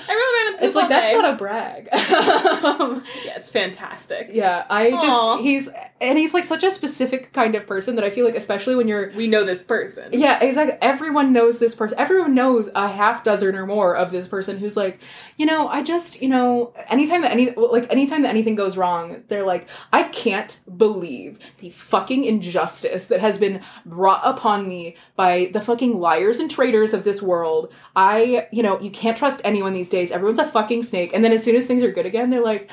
I 0.07 0.13
really 0.13 0.51
ran 0.53 0.63
a 0.63 0.67
it's 0.67 0.75
like 0.75 0.89
that's 0.89 1.13
not 1.13 1.33
a 1.33 1.37
brag. 1.37 1.89
um, 1.93 3.03
Yeah, 3.25 3.35
it's 3.35 3.49
fantastic. 3.49 4.29
yeah, 4.31 4.65
I 4.69 4.91
just 4.91 5.41
he's 5.41 5.69
and 5.99 6.17
he's 6.17 6.33
like 6.33 6.43
such 6.43 6.63
a 6.63 6.71
specific 6.71 7.33
kind 7.33 7.55
of 7.55 7.65
person 7.65 7.95
that 7.95 8.03
I 8.05 8.09
feel 8.09 8.25
like 8.25 8.35
especially 8.35 8.75
when 8.75 8.87
you're 8.87 9.11
We 9.13 9.27
know 9.27 9.43
this 9.43 9.63
person. 9.63 10.13
Yeah, 10.13 10.39
exactly. 10.41 10.77
Everyone 10.81 11.33
knows 11.33 11.59
this 11.59 11.75
person. 11.75 11.97
Everyone 11.97 12.35
knows 12.35 12.69
a 12.75 12.87
half 12.87 13.23
dozen 13.23 13.55
or 13.55 13.65
more 13.65 13.95
of 13.95 14.11
this 14.11 14.27
person 14.27 14.57
who's 14.57 14.77
like, 14.77 14.99
you 15.37 15.45
know, 15.45 15.67
I 15.67 15.83
just, 15.83 16.21
you 16.21 16.29
know, 16.29 16.73
anytime 16.89 17.21
that 17.21 17.31
any 17.31 17.51
like 17.51 17.91
anytime 17.91 18.21
that 18.21 18.29
anything 18.29 18.55
goes 18.55 18.77
wrong, 18.77 19.23
they're 19.27 19.45
like, 19.45 19.67
I 19.91 20.03
can't 20.03 20.59
believe 20.77 21.39
the 21.59 21.69
fucking 21.71 22.23
injustice 22.25 23.05
that 23.05 23.19
has 23.19 23.37
been 23.37 23.61
brought 23.85 24.21
upon 24.23 24.67
me 24.67 24.95
by 25.15 25.49
the 25.53 25.61
fucking 25.61 25.99
liars 25.99 26.39
and 26.39 26.49
traitors 26.49 26.93
of 26.93 27.03
this 27.03 27.21
world. 27.21 27.73
I, 27.95 28.47
you 28.51 28.61
know, 28.63 28.79
you 28.79 28.91
can't 28.91 29.17
trust 29.17 29.41
anyone 29.43 29.73
these 29.73 29.89
days. 29.89 29.96
Everyone's 30.11 30.39
a 30.39 30.45
fucking 30.45 30.83
snake. 30.83 31.11
And 31.13 31.23
then 31.23 31.31
as 31.31 31.43
soon 31.43 31.55
as 31.55 31.65
things 31.65 31.83
are 31.83 31.91
good 31.91 32.05
again, 32.05 32.29
they're 32.29 32.43
like, 32.43 32.69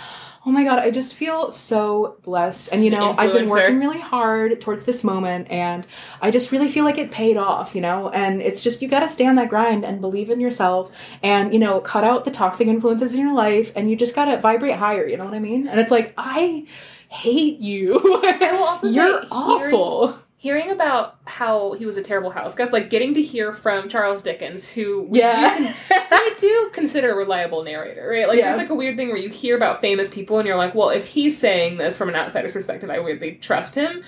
Oh 0.46 0.51
my 0.51 0.62
god, 0.62 0.78
I 0.78 0.90
just 0.90 1.14
feel 1.14 1.52
so 1.52 2.18
blessed. 2.22 2.70
And 2.74 2.84
you 2.84 2.90
know, 2.90 3.14
I've 3.16 3.32
been 3.32 3.48
working 3.48 3.80
really 3.80 4.01
hard 4.01 4.60
towards 4.60 4.84
this 4.84 5.02
moment 5.02 5.51
and 5.51 5.86
I 6.20 6.30
just 6.30 6.52
really 6.52 6.68
feel 6.68 6.84
like 6.84 6.98
it 6.98 7.10
paid 7.10 7.38
off, 7.38 7.74
you 7.74 7.80
know? 7.80 8.10
And 8.10 8.42
it's 8.42 8.60
just 8.60 8.82
you 8.82 8.88
got 8.88 9.01
to 9.01 9.09
stay 9.09 9.26
on 9.26 9.36
that 9.36 9.48
grind 9.48 9.86
and 9.86 10.02
believe 10.02 10.28
in 10.28 10.40
yourself 10.40 10.92
and, 11.22 11.55
you 11.55 11.59
know, 11.59 11.80
cut 11.80 12.05
out 12.05 12.26
the 12.26 12.30
toxic 12.30 12.68
influences 12.68 13.14
in 13.14 13.20
your 13.20 13.32
life 13.32 13.72
and 13.74 13.88
you 13.88 13.96
just 13.96 14.14
got 14.14 14.26
to 14.26 14.36
vibrate 14.36 14.76
higher, 14.76 15.06
you 15.06 15.16
know 15.16 15.24
what 15.24 15.32
I 15.32 15.38
mean? 15.38 15.66
And 15.66 15.80
it's 15.80 15.90
like, 15.90 16.12
I 16.18 16.66
hate 17.09 17.60
you. 17.60 17.98
I 18.24 18.52
will 18.52 18.64
also 18.64 18.88
You're 18.88 19.24
awful. 19.30 20.09
Hearing 20.09 20.23
about 20.53 21.16
how 21.27 21.73
he 21.73 21.87
was 21.87 21.97
a 21.97 22.03
terrible 22.03 22.31
house 22.31 22.55
guest, 22.55 22.73
like 22.73 22.91
getting 22.91 23.15
to 23.15 23.23
hear 23.23 23.53
from 23.53 23.89
Charles 23.89 24.23
Dickens, 24.23 24.71
who 24.71 25.03
we 25.03 25.21
Yeah. 25.21 25.59
do, 25.59 25.75
I 25.91 26.35
do 26.39 26.71
consider 26.73 27.12
a 27.12 27.15
reliable 27.16 27.62
narrator, 27.62 28.07
right? 28.09 28.29
Like 28.29 28.39
Yeah. 28.39 28.51
there's 28.51 28.59
like 28.59 28.71
a 28.71 28.75
weird 28.75 28.97
thing 28.97 29.09
where 29.09 29.16
you 29.16 29.31
hear 29.31 29.57
about 29.57 29.81
famous 29.81 30.09
people 30.09 30.39
and 30.39 30.47
you're 30.47 30.57
like, 30.57 30.75
well, 30.75 30.91
if 30.91 31.07
he's 31.07 31.39
saying 31.39 31.79
this 31.79 31.97
from 31.97 32.09
an 32.09 32.15
outsider's 32.15 32.53
perspective, 32.53 32.91
I 32.91 32.99
weirdly 32.99 33.33
trust 33.41 33.75
him. 33.75 34.03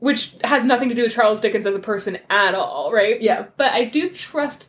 Which 0.00 0.34
has 0.44 0.66
nothing 0.66 0.90
to 0.90 0.94
do 0.94 1.02
with 1.04 1.12
Charles 1.12 1.40
Dickens 1.40 1.64
as 1.64 1.74
a 1.74 1.78
person 1.78 2.18
at 2.28 2.54
all, 2.54 2.92
right? 2.92 3.20
Yeah. 3.22 3.46
But 3.56 3.72
I 3.72 3.84
do 3.84 4.10
trust 4.10 4.68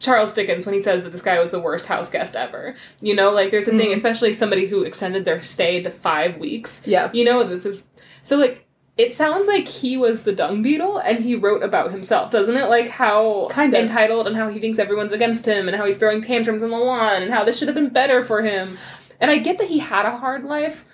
Charles 0.00 0.32
Dickens 0.32 0.66
when 0.66 0.74
he 0.74 0.82
says 0.82 1.04
that 1.04 1.12
this 1.12 1.22
guy 1.22 1.38
was 1.38 1.52
the 1.52 1.60
worst 1.60 1.86
house 1.86 2.10
guest 2.10 2.34
ever. 2.34 2.74
You 3.00 3.14
know, 3.14 3.30
like 3.30 3.52
there's 3.52 3.68
a 3.68 3.70
thing, 3.70 3.90
Mhm. 3.90 3.94
especially 3.94 4.32
somebody 4.32 4.66
who 4.66 4.82
extended 4.82 5.24
their 5.24 5.40
stay 5.40 5.80
to 5.82 5.90
five 5.90 6.38
weeks. 6.38 6.82
Yeah. 6.84 7.10
You 7.12 7.24
know, 7.24 7.44
this 7.44 7.64
is 7.64 7.84
so 8.24 8.36
like 8.36 8.61
it 8.98 9.14
sounds 9.14 9.46
like 9.48 9.66
he 9.66 9.96
was 9.96 10.22
the 10.24 10.32
dung 10.32 10.60
beetle 10.62 10.98
and 10.98 11.20
he 11.20 11.34
wrote 11.34 11.62
about 11.62 11.92
himself, 11.92 12.30
doesn't 12.30 12.56
it? 12.56 12.68
Like 12.68 12.88
how 12.88 13.48
Kind 13.50 13.74
of. 13.74 13.80
entitled 13.82 14.26
and 14.26 14.36
how 14.36 14.48
he 14.48 14.60
thinks 14.60 14.78
everyone's 14.78 15.12
against 15.12 15.46
him 15.46 15.66
and 15.66 15.76
how 15.76 15.86
he's 15.86 15.96
throwing 15.96 16.22
tantrums 16.22 16.62
on 16.62 16.70
the 16.70 16.76
lawn 16.78 17.22
and 17.22 17.32
how 17.32 17.42
this 17.44 17.58
should 17.58 17.68
have 17.68 17.74
been 17.74 17.88
better 17.88 18.22
for 18.22 18.42
him. 18.42 18.76
And 19.20 19.30
I 19.30 19.38
get 19.38 19.56
that 19.58 19.68
he 19.68 19.78
had 19.78 20.04
a 20.04 20.16
hard 20.18 20.44
life, 20.44 20.84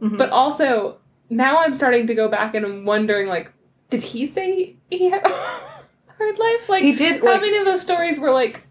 Mhm. 0.00 0.16
but 0.16 0.30
also 0.30 0.98
now 1.28 1.58
I'm 1.58 1.74
starting 1.74 2.06
to 2.06 2.14
go 2.14 2.28
back 2.28 2.54
and 2.54 2.64
I'm 2.64 2.84
wondering 2.86 3.28
like, 3.28 3.52
did 3.90 4.02
he 4.02 4.26
say 4.26 4.76
he 4.90 5.10
had 5.10 5.22
a 5.26 5.28
hard 6.18 6.38
life? 6.38 6.68
Like 6.68 6.82
he 6.82 6.92
did 6.94 7.20
how 7.20 7.26
like 7.32 7.42
many 7.42 7.58
of 7.58 7.66
those 7.66 7.82
stories 7.82 8.18
were 8.18 8.30
like 8.32 8.66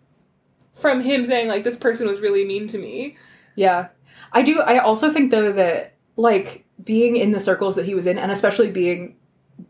from 0.74 1.02
him 1.02 1.24
saying 1.26 1.48
like 1.48 1.64
this 1.64 1.78
person 1.78 2.08
was 2.08 2.20
really 2.20 2.46
mean 2.46 2.68
to 2.70 2.80
me. 2.80 3.16
Yeah. 3.56 3.90
I 4.34 4.42
do 4.42 4.60
I 4.62 4.80
also 4.80 5.12
think 5.12 5.30
though 5.30 5.52
that 5.52 5.94
like 6.16 6.61
being 6.84 7.16
in 7.16 7.32
the 7.32 7.40
circles 7.40 7.76
that 7.76 7.86
he 7.86 7.96
was 7.96 8.08
in 8.08 8.18
and 8.18 8.32
especially 8.32 8.70
being 8.72 9.16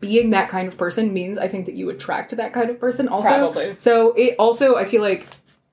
being 0.00 0.30
that 0.30 0.48
kind 0.48 0.68
of 0.68 0.76
person 0.78 1.12
means 1.12 1.38
I 1.38 1.48
think 1.48 1.66
that 1.66 1.74
you 1.74 1.90
attract 1.90 2.36
that 2.36 2.52
kind 2.52 2.70
of 2.70 2.80
person 2.80 3.08
also. 3.08 3.28
Probably. 3.28 3.74
So 3.78 4.12
it 4.14 4.36
also 4.38 4.76
I 4.76 4.84
feel 4.84 5.02
like 5.02 5.26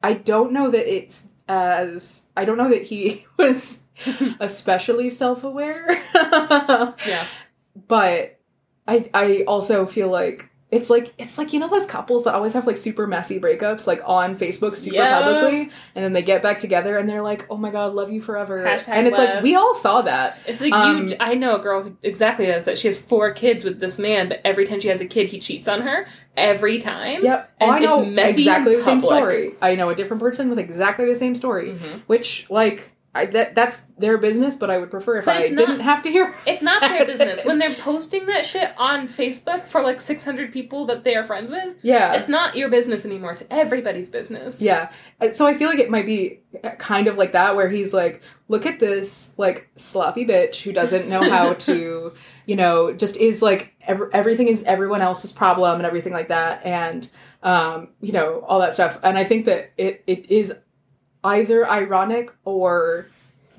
I 0.04 0.14
don't 0.14 0.52
know 0.52 0.70
that 0.70 0.94
it's 0.94 1.28
as 1.48 2.28
I 2.36 2.46
don't 2.46 2.58
know 2.58 2.70
that 2.70 2.84
he 2.84 3.26
was 3.38 3.80
especially 4.40 5.10
self-aware. 5.10 5.88
Yeah. 7.06 7.26
But 7.88 8.40
I 8.88 9.10
I 9.14 9.44
also 9.48 9.86
feel 9.86 10.10
like 10.10 10.49
it's 10.72 10.88
like 10.90 11.14
it's 11.18 11.38
like 11.40 11.52
you 11.52 11.60
know 11.60 11.68
those 11.68 11.88
couples 11.88 12.26
that 12.26 12.36
always 12.36 12.54
have 12.54 12.68
like 12.68 12.78
super 12.78 13.08
messy 13.08 13.40
breakups 13.40 13.88
like 13.88 14.02
on 14.06 14.38
Facebook 14.38 14.76
super 14.76 14.98
Yeah. 14.98 15.22
publicly 15.22 15.72
and 15.96 16.06
then 16.06 16.14
they 16.14 16.22
get 16.22 16.44
back 16.44 16.60
together 16.60 16.98
and 16.98 17.10
they're 17.10 17.24
like 17.24 17.48
oh 17.50 17.58
my 17.58 17.72
god 17.72 17.94
love 17.96 18.12
you 18.12 18.22
forever 18.22 18.64
Hashtag 18.64 18.90
and 18.90 19.08
it's 19.08 19.18
like 19.18 19.42
we 19.42 19.56
all 19.56 19.74
saw 19.74 20.04
that 20.04 20.38
It's 20.46 20.62
like 20.62 20.72
Um, 20.72 21.08
you. 21.08 21.16
I 21.20 21.34
know 21.34 21.56
a 21.56 21.60
girl 21.60 21.82
who 21.84 21.98
exactly 22.04 22.46
does 22.46 22.66
that. 22.66 22.78
She 22.78 22.88
has 22.88 23.00
four 23.02 23.32
kids 23.32 23.64
with 23.64 23.80
this 23.80 23.98
man, 23.98 24.30
but 24.30 24.42
every 24.46 24.68
time 24.68 24.80
she 24.80 24.90
has 24.90 25.02
a 25.02 25.08
kid, 25.08 25.30
he 25.30 25.40
cheats 25.40 25.68
on 25.68 25.82
her 25.82 26.06
every 26.38 26.80
time. 26.80 27.24
yep 27.24 27.52
oh, 27.60 27.66
And 27.66 27.72
I 27.76 27.80
know 27.80 28.02
it's 28.04 28.12
messy 28.16 28.42
exactly 28.42 28.76
the 28.76 28.84
same 28.84 29.02
story 29.02 29.56
I 29.62 29.74
know 29.76 29.90
a 29.90 29.96
different 29.96 30.22
person 30.22 30.50
with 30.50 30.60
exactly 30.60 31.06
the 31.08 31.16
same 31.16 31.34
story 31.34 31.70
Mhm. 31.72 32.02
which 32.06 32.46
like 32.52 32.92
I 33.16 33.26
that 33.26 33.56
that's 33.56 33.82
their 33.98 34.18
business 34.20 34.56
but 34.56 34.70
I 34.70 34.78
would 34.78 34.92
prefer 34.92 35.18
if 35.18 35.26
But 35.26 35.38
I 35.38 35.42
it's 35.42 35.56
didn't 35.56 35.80
have 35.80 36.04
to 36.04 36.10
hear 36.12 36.36
It's 36.46 36.62
not 36.62 36.82
their 36.82 37.06
business 37.06 37.44
when 37.44 37.58
they're 37.58 37.74
posting 37.74 38.28
that 38.28 38.46
shit 38.46 38.70
on 38.78 39.08
Facebook 39.08 39.66
for 39.68 39.82
like 39.82 40.00
six 40.00 40.24
hundred 40.24 40.54
people 40.54 40.86
that 40.86 41.04
they 41.04 41.16
are 41.16 41.26
friends 41.26 41.50
with. 41.50 41.76
yeah 41.82 42.14
It's 42.14 42.28
not 42.28 42.56
your 42.56 42.70
business 42.70 43.06
anymore. 43.06 43.32
It's 43.34 43.44
everybody's 43.50 44.10
business. 44.12 44.62
Yeah. 44.62 44.92
Uh, 45.20 45.34
So 45.34 45.48
I 45.48 45.56
feel 45.58 45.70
like 45.70 45.80
it 45.80 45.90
might 45.90 46.06
be 46.06 46.42
kind 46.78 47.08
of 47.08 47.18
like 47.18 47.32
that, 47.34 47.56
where 47.56 47.70
he's 47.70 47.94
like, 47.94 48.22
look 48.48 48.66
at 48.66 48.80
this, 48.80 49.34
like, 49.38 49.70
sloppy 49.76 50.26
bitch 50.26 50.62
who 50.64 50.72
doesn't 50.72 51.08
know 51.08 51.28
how 51.30 51.54
to, 51.70 52.14
you 52.46 52.56
know, 52.56 52.92
just 52.94 53.18
is 53.18 53.42
like, 53.42 53.76
ev- 53.88 54.10
everything 54.14 54.48
is 54.48 54.64
everyone 54.64 55.02
else's 55.02 55.32
problem 55.32 55.76
and 55.78 55.86
everything 55.86 56.14
like 56.14 56.28
that. 56.30 56.66
And, 56.66 57.08
um, 57.44 57.90
you 58.02 58.12
know, 58.12 58.44
all 58.48 58.60
that 58.60 58.74
stuff. 58.74 59.00
And 59.04 59.18
I 59.18 59.24
think 59.24 59.46
that 59.46 59.72
it, 59.78 60.04
it 60.08 60.30
is 60.32 60.54
either 61.24 61.70
ironic 61.70 62.34
or 62.46 63.08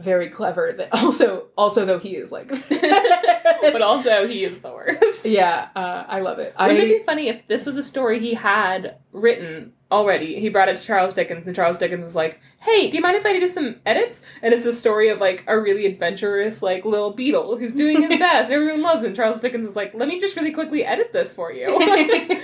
very 0.01 0.29
clever 0.31 0.73
that 0.73 0.89
also, 0.95 1.47
also 1.57 1.85
though 1.85 1.99
he 1.99 2.17
is 2.17 2.33
like, 2.33 2.49
but 2.69 3.83
also 3.83 4.27
he 4.27 4.45
is 4.45 4.59
the 4.61 4.71
worst. 4.71 5.27
yeah, 5.27 5.69
uh, 5.77 6.05
I 6.09 6.21
love 6.21 6.39
it. 6.39 6.55
Wouldn't 6.59 6.79
it 6.79 6.83
I, 6.83 6.99
be 6.99 7.05
funny 7.05 7.29
if 7.29 7.47
this 7.47 7.67
was 7.67 7.77
a 7.77 7.85
story 7.85 8.19
he 8.19 8.35
had 8.35 8.97
written 9.13 9.73
already? 9.93 10.41
He 10.41 10.49
brought 10.49 10.69
it 10.69 10.79
to 10.79 10.83
Charles 10.83 11.15
Dickens, 11.15 11.47
and 11.47 11.55
Charles 11.55 11.79
Dickens 11.79 12.03
was 12.03 12.15
like, 12.15 12.41
"Hey, 12.61 12.91
do 12.91 12.97
you 12.97 13.03
mind 13.03 13.17
if 13.17 13.27
I 13.27 13.39
do 13.39 13.49
some 13.49 13.77
edits?" 13.85 14.23
And 14.43 14.55
it's 14.55 14.65
a 14.65 14.75
story 14.75 15.11
of 15.11 15.21
like 15.21 15.45
a 15.47 15.59
really 15.59 15.87
adventurous 15.87 16.63
like 16.63 16.85
little 16.85 17.13
beetle 17.13 17.59
who's 17.59 17.73
doing 17.73 18.03
his 18.03 18.19
best. 18.19 18.51
Everyone 18.51 18.83
loves 18.83 19.05
him. 19.05 19.15
Charles 19.15 19.41
Dickens 19.41 19.67
is 19.67 19.77
like, 19.77 19.95
"Let 19.95 20.09
me 20.09 20.21
just 20.21 20.37
really 20.37 20.53
quickly 20.53 20.85
edit 20.85 21.13
this 21.13 21.33
for 21.33 21.53
you." 21.53 22.41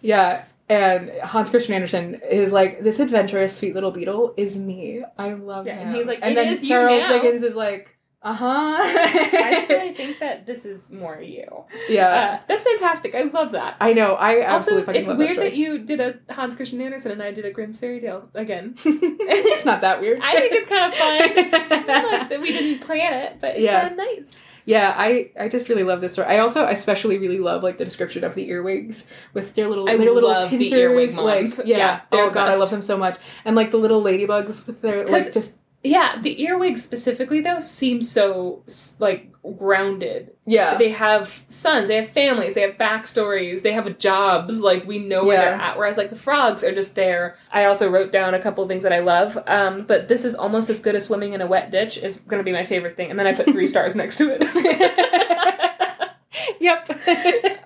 yeah. 0.00 0.44
And 0.70 1.10
Hans 1.22 1.50
Christian 1.50 1.74
Andersen 1.74 2.20
is 2.30 2.52
like, 2.52 2.82
this 2.82 3.00
adventurous, 3.00 3.56
sweet 3.56 3.74
little 3.74 3.90
beetle 3.90 4.34
is 4.36 4.56
me. 4.56 5.04
I 5.18 5.32
love 5.34 5.66
Yeah, 5.66 5.76
him. 5.76 5.88
and 5.88 5.96
he's 5.96 6.06
like, 6.06 6.20
and 6.22 6.32
"It 6.38 6.60
then 6.60 6.66
Charles 6.68 7.00
now." 7.00 7.08
Dickens 7.08 7.42
is 7.42 7.56
like, 7.56 7.96
uh 8.22 8.34
huh. 8.34 8.76
I 8.78 9.66
really 9.68 9.94
think 10.00 10.18
that 10.20 10.44
this 10.46 10.64
is 10.66 10.90
more 10.90 11.20
you. 11.20 11.64
yeah. 11.88 12.38
Uh, 12.40 12.44
that's 12.46 12.62
fantastic. 12.64 13.14
I 13.14 13.22
love 13.22 13.52
that. 13.52 13.76
I 13.80 13.94
know. 13.94 14.12
I 14.14 14.42
absolutely 14.44 14.82
Also, 14.82 14.86
fucking 14.86 15.00
it's 15.00 15.08
love 15.08 15.18
weird 15.18 15.30
that 15.38 15.40
that, 15.40 15.56
you 15.56 15.78
did 15.78 16.00
a 16.00 16.18
Hans 16.32 16.54
Christian 16.54 16.80
Andersen 16.82 17.12
and 17.12 17.22
I 17.22 17.30
did 17.32 17.46
a 17.46 17.50
Grimm's 17.50 17.78
fairy 17.78 17.98
tale 18.00 18.28
again. 18.34 18.74
it's 18.84 19.64
not 19.64 19.80
that 19.80 20.00
weird. 20.00 20.20
I 20.22 20.38
think 20.38 20.52
it's 20.52 20.68
kind 20.68 20.92
of 20.92 20.98
fun. 20.98 21.70
like 21.70 22.28
that 22.28 22.40
we 22.40 22.52
didn't 22.52 22.80
plan 22.86 23.12
it, 23.14 23.38
but 23.40 23.52
it's 23.56 23.60
Yeah. 23.60 23.88
kind 23.88 23.92
of 23.92 23.96
nice. 23.98 24.36
Yeah, 24.64 24.94
I 24.96 25.30
I 25.38 25.48
just 25.48 25.68
really 25.68 25.82
love 25.84 26.00
this 26.00 26.12
story. 26.12 26.28
I 26.28 26.38
also 26.38 26.66
especially 26.66 27.18
really 27.18 27.38
love 27.38 27.62
like 27.62 27.78
the 27.78 27.84
description 27.84 28.24
of 28.24 28.34
the 28.34 28.48
earwigs 28.48 29.06
with 29.34 29.54
their 29.54 29.68
little 29.68 29.88
I 29.88 29.96
their 29.96 30.12
little 30.12 30.30
love 30.30 30.50
the 30.50 30.58
pincers. 30.58 31.16
like 31.16 31.66
yeah, 31.66 31.76
Yeah, 31.78 32.00
oh 32.12 32.30
god, 32.30 32.48
I 32.48 32.56
love 32.56 32.70
them 32.70 32.82
so 32.82 32.96
much. 32.96 33.18
And 33.44 33.56
like 33.56 33.70
the 33.70 33.78
little 33.78 34.02
ladybugs 34.02 34.66
with 34.66 34.82
their 34.82 35.06
like 35.06 35.32
just 35.32 35.56
Yeah, 35.82 36.20
the 36.20 36.42
earwigs 36.42 36.82
specifically 36.82 37.40
though 37.40 37.60
seem 37.60 38.02
so 38.02 38.62
like 38.98 39.28
grounded. 39.56 40.32
yeah 40.46 40.76
They 40.76 40.90
have 40.90 41.42
sons, 41.48 41.88
they 41.88 41.96
have 41.96 42.10
families, 42.10 42.54
they 42.54 42.60
have 42.60 42.76
backstories, 42.76 43.62
they 43.62 43.72
have 43.72 43.98
jobs. 43.98 44.60
Like 44.60 44.86
we 44.86 44.98
know 44.98 45.24
where 45.24 45.38
they're 45.40 45.54
at. 45.54 45.78
Whereas 45.78 45.96
like 45.96 46.10
the 46.10 46.16
frogs 46.16 46.62
are 46.62 46.74
just 46.74 46.94
there. 46.94 47.38
I 47.50 47.64
also 47.64 47.88
wrote 47.90 48.12
down 48.12 48.34
a 48.34 48.42
couple 48.42 48.66
things 48.68 48.82
that 48.82 48.92
I 48.92 48.98
love. 48.98 49.38
Um, 49.46 49.86
but 49.86 50.08
this 50.08 50.24
is 50.26 50.34
almost 50.34 50.68
as 50.68 50.80
good 50.80 50.94
as 50.94 51.04
swimming 51.04 51.32
in 51.32 51.40
a 51.40 51.46
wet 51.46 51.70
ditch 51.70 51.96
is 51.96 52.16
going 52.16 52.40
to 52.40 52.44
be 52.44 52.52
my 52.52 52.66
favorite 52.66 52.96
thing. 52.96 53.08
And 53.08 53.18
then 53.18 53.26
I 53.26 53.32
put 53.32 53.46
three 53.46 53.66
stars 53.74 53.96
next 53.96 54.18
to 54.18 54.30
it. 54.38 54.42
yep. 56.60 56.88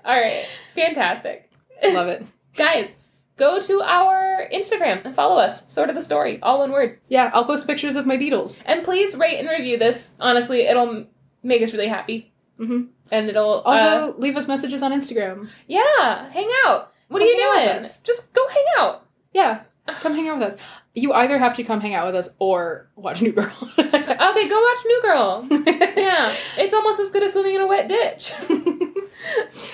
All 0.05 0.21
right, 0.21 0.47
fantastic. 0.77 1.51
love 1.83 2.07
it. 2.09 2.25
Guys, 2.55 2.95
go 3.37 3.61
to 3.63 3.81
our 3.83 4.49
Instagram 4.53 5.05
and 5.05 5.15
follow 5.15 5.37
us. 5.39 5.73
Sort 5.73 5.89
of 5.89 5.95
the 5.97 6.03
story, 6.03 6.39
all 6.43 6.59
one 6.61 6.73
word. 6.73 6.99
Yeah, 7.09 7.31
I'll 7.35 7.45
post 7.45 7.67
pictures 7.67 7.97
of 7.97 8.07
my 8.07 8.17
beetles. 8.17 8.63
And 8.67 8.83
please 8.85 9.17
rate 9.17 9.39
and 9.39 9.49
review 9.49 9.79
this. 9.79 10.15
Honestly, 10.21 10.63
it'll 10.67 11.07
make 11.43 11.63
us 11.63 11.73
really 11.73 11.89
happy. 11.89 12.33
hmm 12.59 12.83
And 13.11 13.29
it'll 13.29 13.61
Also, 13.63 13.85
uh, 13.85 14.15
leave 14.19 14.37
us 14.37 14.49
messages 14.49 14.83
on 14.83 14.93
Instagram. 14.93 15.49
yeah, 15.67 16.31
hang 16.31 16.49
out. 16.67 16.93
What 17.09 17.19
Come 17.21 17.29
are 17.29 17.31
you 17.31 17.39
hang 17.39 17.47
out 17.69 17.73
with 17.77 17.83
doing? 17.83 17.95
Just 18.05 18.33
go 18.33 18.47
hang 18.49 18.65
out. 18.79 19.07
Yeah, 19.33 19.63
come 20.01 20.15
hang 20.15 20.29
out 20.29 20.39
with 20.39 20.55
us. 20.55 20.61
You 20.95 21.13
either 21.13 21.39
have 21.39 21.57
to 21.57 21.65
come 21.65 21.81
hang 21.81 21.95
out 21.95 22.07
with 22.07 22.15
us 22.15 22.29
or 22.39 22.89
watch 22.97 23.21
New 23.21 23.33
Girl. 23.33 23.53
Okay, 23.79 24.49
go 24.49 24.61
watch 24.63 24.85
New 24.87 25.03
Girl. 25.03 25.47
Yeah, 25.97 26.35
it's 26.59 26.75
almost 26.75 27.01
as 27.01 27.11
good 27.11 27.23
as 27.23 27.33
swimming 27.33 27.55
in 27.57 27.61
a 27.61 27.67
wet 27.67 27.89
ditch. 27.89 28.33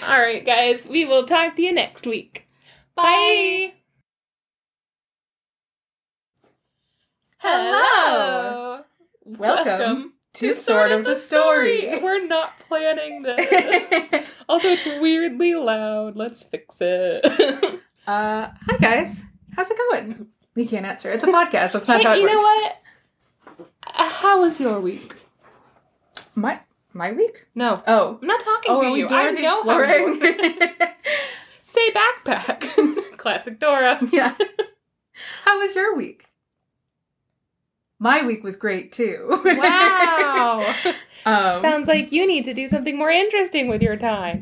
All 0.08 0.18
right, 0.20 0.44
guys, 0.44 0.86
we 0.86 1.04
will 1.04 1.24
talk 1.26 1.56
to 1.56 1.62
you 1.62 1.72
next 1.72 2.06
week. 2.06 2.46
Bye. 3.02 3.72
Hello. 7.38 8.82
Welcome 9.24 10.12
to 10.34 10.52
Sort 10.52 10.92
of 10.92 11.04
the 11.04 11.16
Story. 11.16 11.98
We're 12.02 12.26
not 12.26 12.58
planning 12.68 13.22
this. 13.22 14.12
also, 14.50 14.68
it's 14.68 14.84
weirdly 15.00 15.54
loud. 15.54 16.16
Let's 16.16 16.44
fix 16.44 16.76
it. 16.80 17.24
Uh, 18.06 18.50
hi 18.66 18.76
guys. 18.78 19.22
How's 19.56 19.70
it 19.70 19.78
going? 19.78 20.26
We 20.54 20.66
can't 20.66 20.84
answer. 20.84 21.10
It's 21.10 21.24
a 21.24 21.26
podcast. 21.38 21.72
That's 21.72 21.88
not 21.88 21.98
hey, 22.02 22.04
how 22.04 22.12
it 22.12 22.16
you 22.18 22.22
works. 22.24 22.34
know 22.34 22.38
what? 22.40 22.76
Uh, 23.86 24.08
How 24.10 24.40
was 24.42 24.60
your 24.60 24.78
week? 24.78 25.14
My 26.34 26.60
my 26.92 27.12
week? 27.12 27.46
No, 27.54 27.82
Oh. 27.86 28.18
I'm 28.20 28.28
not 28.28 28.40
talking 28.44 28.70
Oh, 28.72 28.82
to 28.82 28.98
you. 28.98 29.08
I 29.08 29.32
Dora 29.64 30.96
the 31.74 31.80
know 31.94 32.00
how 32.00 32.12
you're- 32.24 32.36
Explorer? 32.36 32.54
Say 32.74 32.92
backpack. 33.10 33.16
Classic 33.16 33.58
Dora. 33.60 33.98
yeah. 34.12 34.34
How 35.44 35.58
was 35.58 35.74
your 35.74 35.94
week? 35.96 36.26
My 37.98 38.24
week 38.24 38.42
was 38.42 38.56
great 38.56 38.92
too. 38.92 39.40
Wow. 39.44 40.74
um, 41.26 41.60
Sounds 41.60 41.86
like 41.86 42.12
you 42.12 42.26
need 42.26 42.44
to 42.44 42.54
do 42.54 42.66
something 42.68 42.96
more 42.96 43.10
interesting 43.10 43.68
with 43.68 43.82
your 43.82 43.96
time. 43.96 44.38